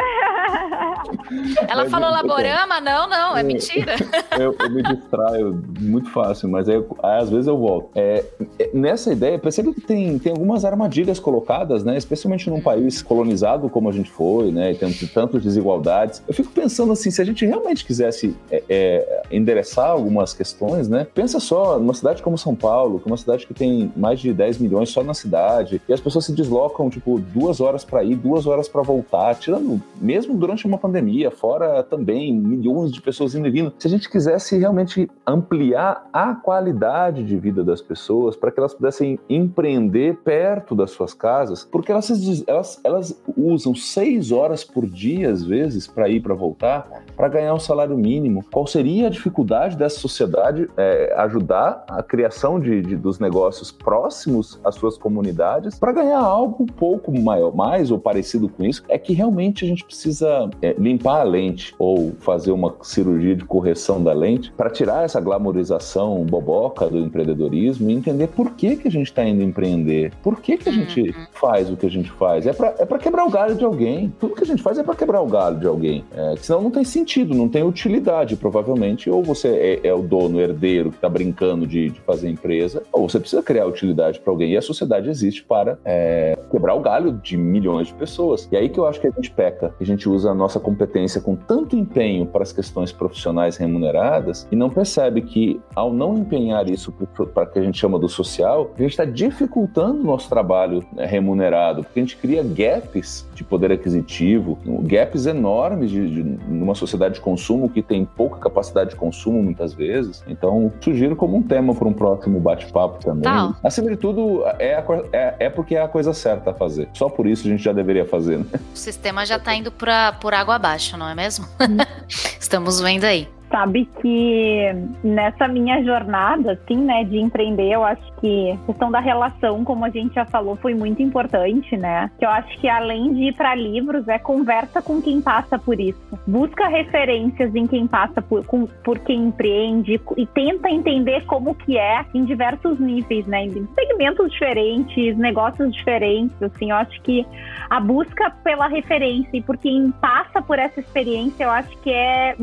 Ela 1.69 1.83
mas, 1.83 1.91
falou 1.91 2.11
Laborama? 2.11 2.81
Não, 2.81 3.09
não, 3.09 3.37
é 3.37 3.43
mentira. 3.43 3.95
Eu, 4.39 4.57
eu, 4.59 4.71
me 4.71 4.83
distraio 4.83 5.63
muito 5.79 6.11
fácil, 6.11 6.49
mas 6.49 6.67
aí, 6.67 6.83
às 7.03 7.29
vezes 7.29 7.47
eu 7.47 7.57
volto. 7.57 7.91
É, 7.95 8.25
é, 8.59 8.71
nessa 8.73 9.13
ideia, 9.13 9.39
percebo 9.39 9.75
que 9.75 9.81
tem, 9.81 10.19
tem 10.19 10.33
algumas 10.33 10.65
armadilhas 10.65 11.19
colocadas, 11.19 11.85
né? 11.85 11.99
Especialmente 11.99 12.49
num 12.49 12.61
país 12.61 13.03
colonizado 13.03 13.69
como 13.69 13.91
a 13.91 13.93
gente 13.93 14.11
foi, 14.11 14.51
né? 14.51 14.73
E 14.73 14.75
tem 14.75 14.91
tantas 15.09 15.43
desigualdades. 15.43 16.23
Eu 16.27 16.33
fico 16.33 16.51
pensando 16.51 16.93
assim, 16.93 17.11
se 17.11 17.21
a 17.21 17.25
gente 17.25 17.45
realmente 17.45 17.85
quisesse 17.85 18.35
é, 18.51 18.63
é, 18.69 19.23
endereçar 19.31 19.91
algumas 19.91 20.33
questões, 20.33 20.89
né? 20.89 21.07
Pensa 21.15 21.39
só, 21.39 21.79
numa 21.79 21.95
cidade 21.95 22.23
como 22.23 22.39
São 22.39 22.55
Paulo, 22.55 22.72
que 22.73 23.09
é 23.09 23.11
uma 23.11 23.17
cidade 23.17 23.47
que 23.47 23.55
tem 23.55 23.93
mais 23.97 24.21
de 24.21 24.33
10 24.33 24.59
milhões 24.59 24.89
só 24.89 25.03
na 25.03 25.15
cidade, 25.15 25.81
e 25.89 25.93
as 25.93 26.01
pessoas 26.01 26.25
se 26.25 26.33
deslocam, 26.33 26.89
tipo, 26.89 27.19
duas 27.19 27.61
horas 27.61 27.85
para 27.85 28.03
ir, 28.03 28.17
duas 28.17 28.47
horas 28.47 28.69
para 28.69 28.83
voltar, 28.83 29.35
tirando, 29.35 29.81
mesmo 30.01 30.37
durante 30.37 30.67
uma 30.67 30.79
pandemia, 30.79 31.31
fora 31.31 31.83
também 31.83 32.35
milhões 32.35 32.91
de 32.93 33.01
pessoas 33.01 33.35
indo 33.35 33.47
e 33.47 33.51
vindo. 33.51 33.73
Se 33.79 33.87
a 33.87 33.91
gente 33.91 34.09
quisesse 34.09 34.59
realmente 34.59 35.11
ampliar 35.27 36.09
a 36.13 36.35
qualidade 36.35 37.25
de 37.25 37.37
vida 37.37 37.63
das 37.63 37.81
pessoas 37.81 38.37
para 38.37 38.51
que 38.51 38.59
elas 38.59 38.75
pudessem 38.75 39.19
empreender 39.29 40.17
perto 40.25 40.75
das 40.75 40.91
suas 40.91 41.15
casas, 41.15 41.65
porque 41.71 41.93
elas, 41.93 42.11
elas, 42.47 42.81
elas 42.85 43.23
usam 43.37 43.75
seis 43.75 44.33
horas 44.33 44.65
por 44.65 44.87
dia, 44.87 45.31
às 45.31 45.45
vezes, 45.45 45.87
para 45.87 46.09
ir 46.09 46.21
para 46.21 46.35
voltar, 46.35 47.05
para 47.17 47.29
ganhar 47.29 47.55
um 47.55 47.61
salário 47.61 47.97
mínimo. 47.97 48.45
Qual 48.51 48.67
seria 48.67 49.07
a 49.07 49.11
dificuldade 49.11 49.77
dessa 49.77 49.99
sociedade 49.99 50.69
é, 50.77 51.15
ajudar 51.19 51.85
a 51.89 52.03
criação 52.03 52.61
de, 52.63 52.81
de, 52.83 52.97
dos 52.97 53.19
negócios 53.19 53.71
próximos 53.71 54.59
às 54.65 54.75
suas 54.75 54.97
comunidades 54.97 55.79
para 55.79 55.93
ganhar 55.93 56.21
algo 56.21 56.63
um 56.63 56.67
pouco 56.67 57.13
maior, 57.13 57.55
mais 57.55 57.91
ou 57.91 57.99
parecido 57.99 58.49
com 58.49 58.65
isso? 58.65 58.83
É 58.89 58.99
que 58.99 59.13
realmente 59.13 59.65
a 59.65 59.69
gente 59.69 59.85
precisa 59.85 60.51
é, 60.61 60.75
limpar 60.79 61.21
a 61.21 61.25
lente 61.25 61.75
ou 61.79 62.13
fazer 62.21 62.53
uma 62.53 62.75
cirurgia 62.83 63.37
de 63.37 63.45
correção 63.45 64.03
da 64.03 64.13
lente 64.13 64.53
para 64.57 64.71
tirar 64.71 65.05
essa 65.05 65.21
glamorização 65.21 66.25
boboca 66.25 66.89
do 66.89 66.99
empreendedorismo 66.99 67.91
e 67.91 67.95
entender 67.95 68.29
por 68.29 68.53
que, 68.53 68.77
que 68.77 68.89
a 68.89 68.91
gente 68.91 69.07
está 69.07 69.25
indo 69.25 69.43
empreender, 69.43 70.13
por 70.23 70.41
que, 70.41 70.57
que 70.57 70.69
a 70.69 70.73
gente 70.73 71.01
uhum. 71.01 71.27
faz 71.33 71.71
o 71.71 71.77
que 71.77 71.87
a 71.87 71.91
gente 71.91 72.11
faz. 72.11 72.47
É 72.47 72.53
para 72.53 72.75
é 72.79 72.99
quebrar 72.99 73.25
o 73.25 73.31
galho 73.31 73.55
de 73.55 73.65
alguém. 73.65 74.13
Tudo 74.19 74.35
que 74.35 74.45
a 74.45 74.47
gente 74.47 74.63
faz 74.63 74.79
é 74.79 74.83
para 74.83 74.95
quebrar 74.95 75.21
o 75.21 75.27
galho 75.27 75.59
de 75.59 75.67
alguém. 75.67 76.05
É, 76.15 76.35
senão 76.37 76.63
não 76.63 76.71
tem 76.71 76.85
sentido, 76.85 77.35
não 77.35 77.49
tem 77.49 77.63
utilidade, 77.63 78.37
provavelmente. 78.37 79.11
Ou 79.11 79.23
você 79.23 79.49
é, 79.49 79.89
é 79.89 79.95
o 79.95 80.03
dono, 80.03 80.41
herdeiro, 80.41 80.91
que 80.91 80.97
está 80.97 81.09
brincando 81.09 81.67
de, 81.67 81.91
de, 81.91 82.01
fazer 82.01 82.29
empresa, 82.43 82.83
você 82.93 83.21
precisa 83.21 83.43
criar 83.43 83.67
utilidade 83.67 84.19
para 84.19 84.33
alguém. 84.33 84.53
E 84.53 84.57
a 84.57 84.63
sociedade 84.63 85.09
existe 85.09 85.45
para 85.45 85.79
é, 85.85 86.37
quebrar 86.51 86.75
o 86.75 86.81
galho 86.81 87.13
de 87.13 87.37
milhões 87.37 87.89
de 87.89 87.95
pessoas. 87.95 88.49
E 88.51 88.57
aí 88.57 88.69
que 88.69 88.79
eu 88.79 88.87
acho 88.87 89.01
que 89.01 89.07
a 89.07 89.11
gente 89.11 89.31
peca, 89.31 89.73
a 89.81 89.85
gente 89.85 90.09
usa 90.09 90.31
a 90.31 90.35
nossa 90.35 90.59
competência 90.59 91.21
com 91.21 91.37
tanto 91.37 91.77
empenho 91.77 92.27
para 92.27 92.43
as 92.43 92.53
questões 92.53 92.91
profissionais 92.91 93.57
remuneradas 93.57 94.47
e 94.51 94.57
não 94.57 94.69
percebe 94.69 95.23
que, 95.23 95.61
ao 95.75 95.93
não 95.93 96.19
empenhar 96.19 96.69
isso 96.69 96.93
para 97.33 97.47
que 97.47 97.59
a 97.59 97.63
gente 97.63 97.79
chama 97.79 97.99
do 97.99 98.09
social, 98.09 98.73
a 98.77 98.83
gente 98.83 98.91
está 98.91 99.05
dificultando 99.05 100.01
o 100.01 100.05
nosso 100.05 100.29
trabalho 100.29 100.85
né, 100.93 101.07
remunerado, 101.07 101.85
porque 101.85 102.01
a 102.01 102.03
gente 102.03 102.17
cria 102.17 102.43
gaps 102.43 103.27
de 103.35 103.45
poder 103.45 103.73
aquisitivo, 103.73 104.59
gaps 104.83 105.27
enormes 105.27 105.91
de, 105.91 106.09
de, 106.09 106.23
numa 106.23 106.75
sociedade 106.75 107.15
de 107.15 107.21
consumo 107.21 107.69
que 107.69 107.83
tem 107.83 108.05
pouca 108.05 108.39
capacidade 108.39 108.91
de 108.91 108.97
consumo 108.97 109.43
muitas 109.43 109.73
vezes. 109.73 110.25
Então, 110.27 110.73
sugiro 110.81 111.15
como 111.15 111.37
um 111.37 111.43
tema 111.43 111.75
para 111.75 111.89
um 111.89 111.93
próximo 111.93 112.32
bate-papo 112.41 112.99
também. 113.03 113.23
Tá. 113.23 113.55
Acima 113.63 113.91
de 113.91 113.97
tudo, 113.97 114.45
é, 114.59 114.75
a, 114.75 114.85
é, 115.13 115.35
é, 115.41 115.51
porque 115.51 115.75
é 115.75 115.83
a 115.83 115.89
coisa 115.89 116.13
certa 116.13 116.51
a 116.51 116.55
fazer. 116.55 116.89
Só 116.93 117.09
por 117.09 117.27
isso 117.27 117.47
a 117.47 117.51
gente 117.51 117.63
já 117.63 117.73
deveria 117.73 118.05
fazer, 118.05 118.39
né? 118.39 118.47
O 118.75 118.77
sistema 118.77 119.25
já 119.25 119.37
está 119.37 119.55
indo 119.55 119.71
pra, 119.71 120.13
por 120.15 120.35
água 120.35 120.55
abaixo, 120.57 120.97
não 120.97 121.09
é 121.09 121.15
mesmo? 121.15 121.47
Estamos 122.09 122.81
vendo 122.81 123.05
aí 123.05 123.29
sabe 123.53 123.87
que 124.01 124.75
nessa 125.05 125.47
minha 125.47 125.85
jornada, 125.85 126.53
assim, 126.53 126.79
né, 126.79 127.05
de 127.05 127.19
empreender, 127.19 127.73
eu 127.73 127.85
acho 127.85 128.03
que 128.19 128.51
a 128.51 128.67
questão 128.67 128.91
da 128.91 128.99
relação, 128.99 129.63
como 129.63 129.85
a 129.85 129.91
gente 129.91 130.15
já 130.15 130.25
falou, 130.25 130.57
foi 130.57 130.75
muito 130.75 131.03
importante, 131.03 131.77
né? 131.77 132.11
Que 132.19 132.25
eu 132.25 132.31
acho 132.31 132.59
que 132.59 132.69
além 132.69 133.13
de 133.13 133.25
ir 133.25 133.35
para 133.35 133.55
livros, 133.55 134.09
é 134.09 134.19
conversa 134.19 134.81
com 134.81 135.03
quem 135.03 135.21
passa 135.21 135.59
por 135.59 135.79
isso. 135.79 136.01
Busca 136.27 136.67
referências 136.67 137.55
em 137.55 137.67
quem 137.67 137.87
passa 137.87 138.23
por, 138.23 138.45
com, 138.47 138.67
por 138.83 138.99
quem 139.01 139.27
empreende 139.27 140.01
e 140.17 140.27
tenta 140.27 140.71
entender 140.71 141.27
como 141.27 141.55
que 141.55 141.77
é 141.77 142.07
em 142.15 142.25
diversos 142.25 142.81
níveis, 142.81 143.27
né? 143.27 143.45
Em 143.45 143.69
segmentos 143.75 144.33
diferentes, 144.33 145.17
negócios 145.19 145.75
diferentes, 145.75 146.43
assim, 146.43 146.71
eu 146.71 146.77
acho 146.77 147.03
que 147.03 147.27
a 147.69 147.79
busca 147.79 148.31
pela 148.43 148.67
referência 148.67 149.37
e 149.37 149.43
por 149.43 149.59
quem 149.59 149.91
passa 150.01 150.41
por 150.41 150.59
essa 150.59 150.81
experiência, 150.81 151.45
eu 151.45 151.51
acho 151.51 151.77
que 151.79 151.91
é 151.91 152.35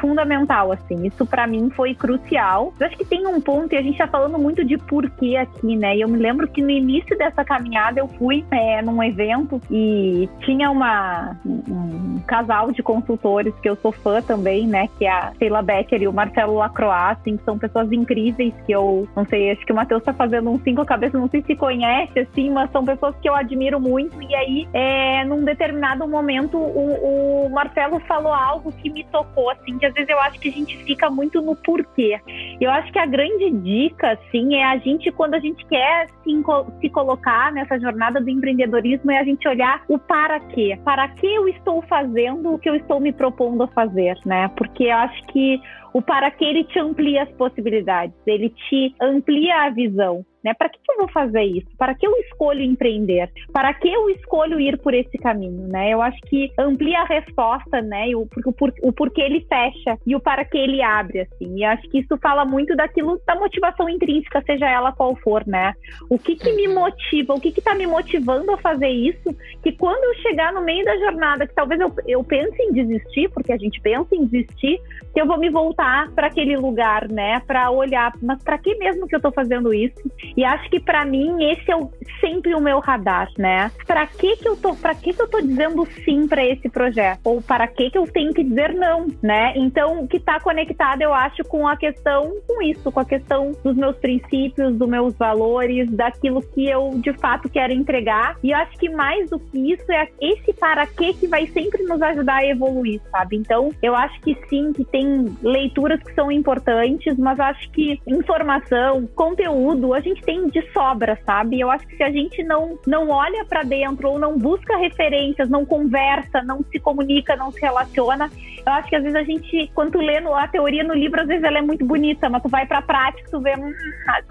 fundamental 0.00 0.21
fundamental, 0.22 0.72
assim. 0.72 1.06
Isso 1.06 1.26
para 1.26 1.46
mim 1.46 1.70
foi 1.70 1.94
crucial. 1.94 2.72
Eu 2.78 2.86
acho 2.86 2.96
que 2.96 3.04
tem 3.04 3.26
um 3.26 3.40
ponto, 3.40 3.72
e 3.72 3.76
a 3.76 3.82
gente 3.82 3.98
tá 3.98 4.06
falando 4.06 4.38
muito 4.38 4.64
de 4.64 4.78
porquê 4.78 5.36
aqui, 5.36 5.76
né? 5.76 5.96
E 5.96 6.00
eu 6.00 6.08
me 6.08 6.18
lembro 6.18 6.48
que 6.48 6.62
no 6.62 6.70
início 6.70 7.16
dessa 7.18 7.44
caminhada 7.44 8.00
eu 8.00 8.08
fui 8.18 8.44
é, 8.50 8.80
num 8.82 9.02
evento 9.02 9.60
e 9.70 10.28
tinha 10.40 10.70
uma, 10.70 11.36
um, 11.44 12.20
casal 12.26 12.70
de 12.72 12.82
consultores 12.82 13.54
que 13.60 13.68
eu 13.68 13.76
sou 13.76 13.92
fã 13.92 14.22
também, 14.22 14.66
né? 14.66 14.88
Que 14.98 15.06
é 15.06 15.10
a 15.10 15.32
Sheila 15.38 15.62
Becker 15.62 16.02
e 16.02 16.08
o 16.08 16.12
Marcelo 16.12 16.54
Lacroix, 16.54 17.18
assim, 17.18 17.36
que 17.36 17.44
são 17.44 17.58
pessoas 17.58 17.90
incríveis 17.92 18.54
que 18.66 18.72
eu, 18.72 19.08
não 19.16 19.26
sei, 19.26 19.50
acho 19.50 19.64
que 19.66 19.72
o 19.72 19.76
Matheus 19.76 20.02
tá 20.02 20.12
fazendo 20.12 20.50
um 20.50 20.58
cinco 20.60 20.84
cabeças, 20.84 21.20
não 21.20 21.28
sei 21.28 21.42
se 21.42 21.56
conhece, 21.56 22.20
assim, 22.20 22.50
mas 22.50 22.70
são 22.70 22.84
pessoas 22.84 23.14
que 23.20 23.28
eu 23.28 23.34
admiro 23.34 23.80
muito. 23.80 24.20
E 24.22 24.34
aí, 24.34 24.68
é, 24.72 25.24
num 25.24 25.44
determinado 25.44 26.06
momento, 26.06 26.56
o, 26.56 27.46
o 27.46 27.50
Marcelo 27.50 27.98
falou 28.00 28.32
algo 28.32 28.72
que 28.72 28.90
me 28.90 29.04
tocou, 29.04 29.50
assim, 29.50 29.78
que 29.78 29.86
às 29.86 29.94
vezes 29.94 30.11
eu 30.12 30.20
acho 30.20 30.38
que 30.38 30.48
a 30.48 30.52
gente 30.52 30.76
fica 30.84 31.10
muito 31.10 31.40
no 31.40 31.56
porquê. 31.56 32.20
Eu 32.60 32.70
acho 32.70 32.92
que 32.92 32.98
a 32.98 33.06
grande 33.06 33.50
dica, 33.50 34.12
assim, 34.12 34.54
é 34.54 34.64
a 34.64 34.76
gente, 34.78 35.10
quando 35.10 35.34
a 35.34 35.40
gente 35.40 35.64
quer 35.66 36.08
se, 36.22 36.42
se 36.80 36.88
colocar 36.90 37.52
nessa 37.52 37.78
jornada 37.78 38.20
do 38.20 38.30
empreendedorismo, 38.30 39.10
é 39.10 39.18
a 39.18 39.24
gente 39.24 39.46
olhar 39.48 39.82
o 39.88 39.98
para 39.98 40.38
quê. 40.40 40.78
Para 40.84 41.08
que 41.08 41.26
eu 41.26 41.48
estou 41.48 41.82
fazendo 41.82 42.54
o 42.54 42.58
que 42.58 42.68
eu 42.68 42.76
estou 42.76 43.00
me 43.00 43.12
propondo 43.12 43.62
a 43.62 43.68
fazer, 43.68 44.16
né? 44.24 44.48
Porque 44.56 44.84
eu 44.84 44.96
acho 44.96 45.26
que 45.26 45.60
o 45.92 46.00
para 46.00 46.30
que 46.30 46.44
ele 46.44 46.64
te 46.64 46.78
amplia 46.78 47.24
as 47.24 47.32
possibilidades, 47.32 48.14
ele 48.26 48.48
te 48.50 48.94
amplia 49.00 49.66
a 49.66 49.70
visão 49.70 50.24
né? 50.42 50.54
Para 50.54 50.68
que, 50.68 50.78
que, 50.78 50.92
eu 50.92 50.96
vou 50.98 51.08
fazer 51.08 51.42
isso? 51.42 51.68
Para 51.78 51.94
que 51.94 52.06
eu 52.06 52.16
escolho 52.18 52.62
empreender? 52.62 53.30
Para 53.52 53.72
que 53.74 53.88
eu 53.88 54.10
escolho 54.10 54.60
ir 54.60 54.78
por 54.78 54.94
esse 54.94 55.16
caminho, 55.18 55.68
né? 55.68 55.90
Eu 55.90 56.02
acho 56.02 56.20
que 56.22 56.50
amplia 56.58 57.00
a 57.00 57.04
resposta, 57.04 57.80
né? 57.80 58.08
O, 58.14 58.28
o, 58.46 58.52
por, 58.52 58.72
o 58.82 58.92
porquê 58.92 59.22
ele 59.22 59.46
fecha 59.48 59.98
e 60.06 60.14
o 60.14 60.20
para 60.20 60.44
que 60.44 60.58
ele 60.58 60.82
abre, 60.82 61.20
assim. 61.20 61.58
E 61.58 61.64
acho 61.64 61.88
que 61.88 61.98
isso 62.00 62.16
fala 62.18 62.44
muito 62.44 62.74
daquilo, 62.76 63.20
da 63.26 63.34
motivação 63.34 63.88
intrínseca, 63.88 64.42
seja 64.44 64.68
ela 64.68 64.92
qual 64.92 65.14
for, 65.16 65.46
né? 65.46 65.74
O 66.10 66.18
que 66.18 66.36
que 66.36 66.52
me 66.52 66.68
motiva? 66.68 67.34
O 67.34 67.40
que 67.40 67.52
que 67.52 67.60
tá 67.60 67.74
me 67.74 67.86
motivando 67.86 68.52
a 68.52 68.58
fazer 68.58 68.88
isso? 68.88 69.34
Que 69.62 69.72
quando 69.72 70.02
eu 70.04 70.14
chegar 70.22 70.52
no 70.52 70.62
meio 70.62 70.84
da 70.84 70.96
jornada, 70.98 71.46
que 71.46 71.54
talvez 71.54 71.80
eu, 71.80 71.92
eu 72.06 72.24
pense 72.24 72.60
em 72.62 72.72
desistir, 72.72 73.28
porque 73.30 73.52
a 73.52 73.58
gente 73.58 73.80
pensa 73.80 74.14
em 74.14 74.26
desistir, 74.26 74.80
que 75.12 75.20
eu 75.20 75.26
vou 75.26 75.38
me 75.38 75.50
voltar 75.50 76.10
para 76.12 76.26
aquele 76.26 76.56
lugar, 76.56 77.08
né? 77.08 77.40
Para 77.46 77.70
olhar, 77.70 78.12
mas 78.22 78.42
para 78.42 78.58
que 78.58 78.74
mesmo 78.76 79.06
que 79.06 79.14
eu 79.14 79.20
tô 79.20 79.30
fazendo 79.30 79.72
isso? 79.72 80.02
E 80.36 80.44
acho 80.44 80.68
que 80.70 80.80
para 80.80 81.04
mim 81.04 81.44
esse 81.44 81.70
é 81.70 81.76
o, 81.76 81.90
sempre 82.20 82.54
o 82.54 82.60
meu 82.60 82.80
radar, 82.80 83.28
né? 83.38 83.70
Para 83.86 84.06
que 84.06 84.36
que 84.36 84.48
eu 84.48 84.56
tô, 84.56 84.74
para 84.74 84.94
que 84.94 85.12
que 85.12 85.22
eu 85.22 85.28
tô 85.28 85.40
dizendo 85.40 85.86
sim 86.04 86.26
para 86.26 86.44
esse 86.44 86.68
projeto 86.68 87.20
ou 87.24 87.42
para 87.42 87.66
que 87.66 87.90
que 87.90 87.98
eu 87.98 88.06
tenho 88.06 88.32
que 88.32 88.44
dizer 88.44 88.74
não, 88.74 89.06
né? 89.22 89.52
Então, 89.56 90.06
que 90.06 90.18
tá 90.18 90.40
conectado, 90.40 91.02
eu 91.02 91.12
acho, 91.12 91.42
com 91.44 91.66
a 91.66 91.76
questão 91.76 92.32
com 92.46 92.62
isso, 92.62 92.90
com 92.90 93.00
a 93.00 93.04
questão 93.04 93.52
dos 93.62 93.76
meus 93.76 93.96
princípios, 93.96 94.74
dos 94.76 94.88
meus 94.88 95.14
valores, 95.16 95.90
daquilo 95.90 96.42
que 96.42 96.68
eu 96.68 96.92
de 96.96 97.12
fato 97.14 97.48
quero 97.48 97.72
entregar. 97.72 98.36
E 98.42 98.50
eu 98.50 98.58
acho 98.58 98.78
que 98.78 98.88
mais 98.88 99.30
do 99.30 99.38
que 99.38 99.72
isso 99.72 99.90
é 99.90 100.08
esse 100.20 100.52
para 100.52 100.86
que 100.86 101.14
que 101.14 101.26
vai 101.26 101.46
sempre 101.48 101.82
nos 101.84 102.00
ajudar 102.02 102.36
a 102.36 102.46
evoluir, 102.46 103.00
sabe? 103.10 103.36
Então, 103.36 103.70
eu 103.82 103.94
acho 103.94 104.20
que 104.20 104.36
sim, 104.48 104.72
que 104.72 104.84
tem 104.84 105.36
leituras 105.42 106.02
que 106.02 106.14
são 106.14 106.30
importantes, 106.30 107.16
mas 107.18 107.38
acho 107.40 107.70
que 107.70 108.00
informação, 108.06 109.06
conteúdo, 109.14 109.94
a 109.94 110.00
gente 110.00 110.21
tem 110.24 110.48
de 110.48 110.62
sobra, 110.72 111.18
sabe? 111.24 111.60
Eu 111.60 111.70
acho 111.70 111.86
que 111.86 111.96
se 111.96 112.02
a 112.02 112.10
gente 112.10 112.42
não, 112.42 112.78
não 112.86 113.08
olha 113.10 113.44
para 113.44 113.62
dentro 113.62 114.10
ou 114.10 114.18
não 114.18 114.38
busca 114.38 114.76
referências, 114.76 115.48
não 115.48 115.64
conversa, 115.64 116.42
não 116.42 116.64
se 116.70 116.78
comunica, 116.78 117.36
não 117.36 117.50
se 117.50 117.60
relaciona, 117.60 118.30
eu 118.64 118.72
acho 118.72 118.88
que 118.88 118.96
às 118.96 119.02
vezes 119.02 119.16
a 119.16 119.24
gente, 119.24 119.70
quando 119.74 119.92
tu 119.92 119.98
lê 119.98 120.20
no, 120.20 120.34
a 120.34 120.46
teoria 120.46 120.84
no 120.84 120.94
livro, 120.94 121.20
às 121.20 121.26
vezes 121.26 121.42
ela 121.42 121.58
é 121.58 121.62
muito 121.62 121.84
bonita, 121.84 122.28
mas 122.28 122.42
tu 122.42 122.48
vai 122.48 122.64
pra 122.64 122.80
prática, 122.80 123.28
tu 123.30 123.40
vê, 123.40 123.54
hum, 123.56 123.72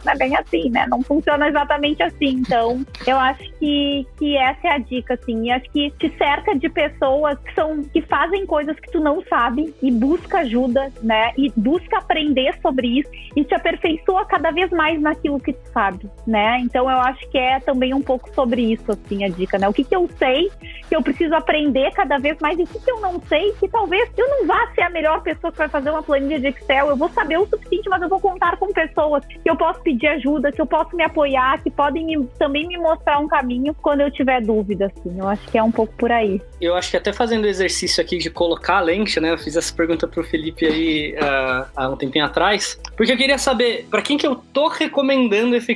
não 0.06 0.14
é 0.14 0.18
bem 0.18 0.36
assim, 0.38 0.70
né? 0.70 0.88
Não 0.88 1.02
funciona 1.02 1.48
exatamente 1.50 2.02
assim. 2.02 2.42
Então, 2.42 2.86
eu 3.06 3.18
acho 3.18 3.52
que, 3.60 4.08
que 4.18 4.38
essa 4.38 4.68
é 4.68 4.72
a 4.72 4.78
dica, 4.78 5.16
assim. 5.16 5.48
E 5.48 5.52
acho 5.52 5.70
que 5.72 5.92
te 5.92 6.10
cerca 6.18 6.56
de 6.56 6.70
pessoas 6.70 7.38
que 7.40 7.54
são 7.54 7.84
que 7.84 8.02
fazem 8.02 8.46
coisas 8.46 8.80
que 8.80 8.92
tu 8.92 9.00
não 9.00 9.22
sabe 9.24 9.74
e 9.82 9.92
busca 9.92 10.40
ajuda, 10.40 10.92
né? 11.04 11.34
E 11.38 11.52
busca 11.56 11.98
aprender 11.98 12.58
sobre 12.62 13.00
isso 13.00 13.10
e 13.36 13.44
te 13.44 13.54
aperfeiçoa 13.54 14.26
cada 14.26 14.52
vez 14.52 14.70
mais 14.72 15.02
naquilo 15.02 15.40
que 15.40 15.54
tu 15.54 15.70
sabe, 15.74 15.81
né? 16.28 16.60
Então, 16.62 16.90
eu 16.90 16.98
acho 17.00 17.28
que 17.30 17.38
é 17.38 17.60
também 17.60 17.94
um 17.94 18.02
pouco 18.02 18.34
sobre 18.34 18.62
isso, 18.62 18.92
assim, 18.92 19.24
a 19.24 19.30
dica, 19.30 19.58
né? 19.58 19.68
O 19.68 19.74
que 19.74 19.84
que 19.84 19.96
eu 19.96 20.10
sei 20.18 20.50
que 20.88 20.96
eu 20.96 21.02
preciso 21.02 21.34
aprender 21.34 21.90
cada 21.94 22.18
vez 22.18 22.38
mais 22.42 22.60
e 22.60 22.64
o 22.64 22.68
que 22.68 22.78
que 22.78 22.92
eu 22.92 23.00
não 23.00 23.22
sei 23.30 23.54
que 23.54 23.68
talvez 23.70 24.10
eu 24.18 24.28
não 24.28 24.46
vá 24.46 24.68
ser 24.76 24.82
a 24.82 24.90
melhor 24.90 25.22
pessoa 25.22 25.50
que 25.50 25.58
vai 25.58 25.70
fazer 25.70 25.90
uma 25.90 26.04
planilha 26.04 26.38
de 26.38 26.48
Excel, 26.48 26.90
eu 26.90 26.98
vou 26.98 27.10
saber 27.10 27.38
o 27.38 27.46
suficiente, 27.46 27.88
mas 27.88 28.02
eu 28.02 28.10
vou 28.10 28.20
contar 28.20 28.58
com 28.58 28.68
pessoas 28.74 29.26
que 29.26 29.50
eu 29.50 29.56
posso 29.56 29.80
pedir 29.82 30.08
ajuda, 30.08 30.52
que 30.52 30.62
eu 30.62 30.66
posso 30.66 30.94
me 30.96 31.04
apoiar, 31.04 31.62
que 31.64 31.72
podem 31.72 32.06
me, 32.06 32.28
também 32.38 32.68
me 32.68 32.78
mostrar 32.78 33.20
um 33.20 33.28
caminho 33.28 33.74
quando 33.74 34.02
eu 34.02 34.12
tiver 34.12 34.42
dúvida, 34.42 34.88
assim. 34.88 35.18
Eu 35.18 35.30
acho 35.30 35.48
que 35.48 35.58
é 35.58 35.64
um 35.64 35.72
pouco 35.72 35.94
por 35.96 36.12
aí. 36.12 36.42
Eu 36.60 36.76
acho 36.76 36.92
que 36.92 36.98
até 36.98 37.14
fazendo 37.14 37.46
o 37.46 37.48
exercício 37.48 38.02
aqui 38.02 38.18
de 38.18 38.30
colocar 38.30 38.78
a 38.78 38.82
lente, 38.82 39.20
né? 39.20 39.32
Eu 39.32 39.38
fiz 39.38 39.56
essa 39.56 39.74
pergunta 39.74 40.08
pro 40.08 40.24
Felipe 40.24 40.66
aí 40.66 41.16
uh, 41.16 41.66
há 41.76 41.90
um 41.90 41.96
tempinho 41.96 42.26
atrás, 42.26 42.80
porque 42.98 43.14
eu 43.14 43.18
queria 43.18 43.38
saber 43.38 43.88
para 43.90 44.02
quem 44.02 44.18
que 44.18 44.28
eu 44.28 44.36
tô 44.36 44.68
recomendando 44.68 45.56
efetivamente, 45.56 45.71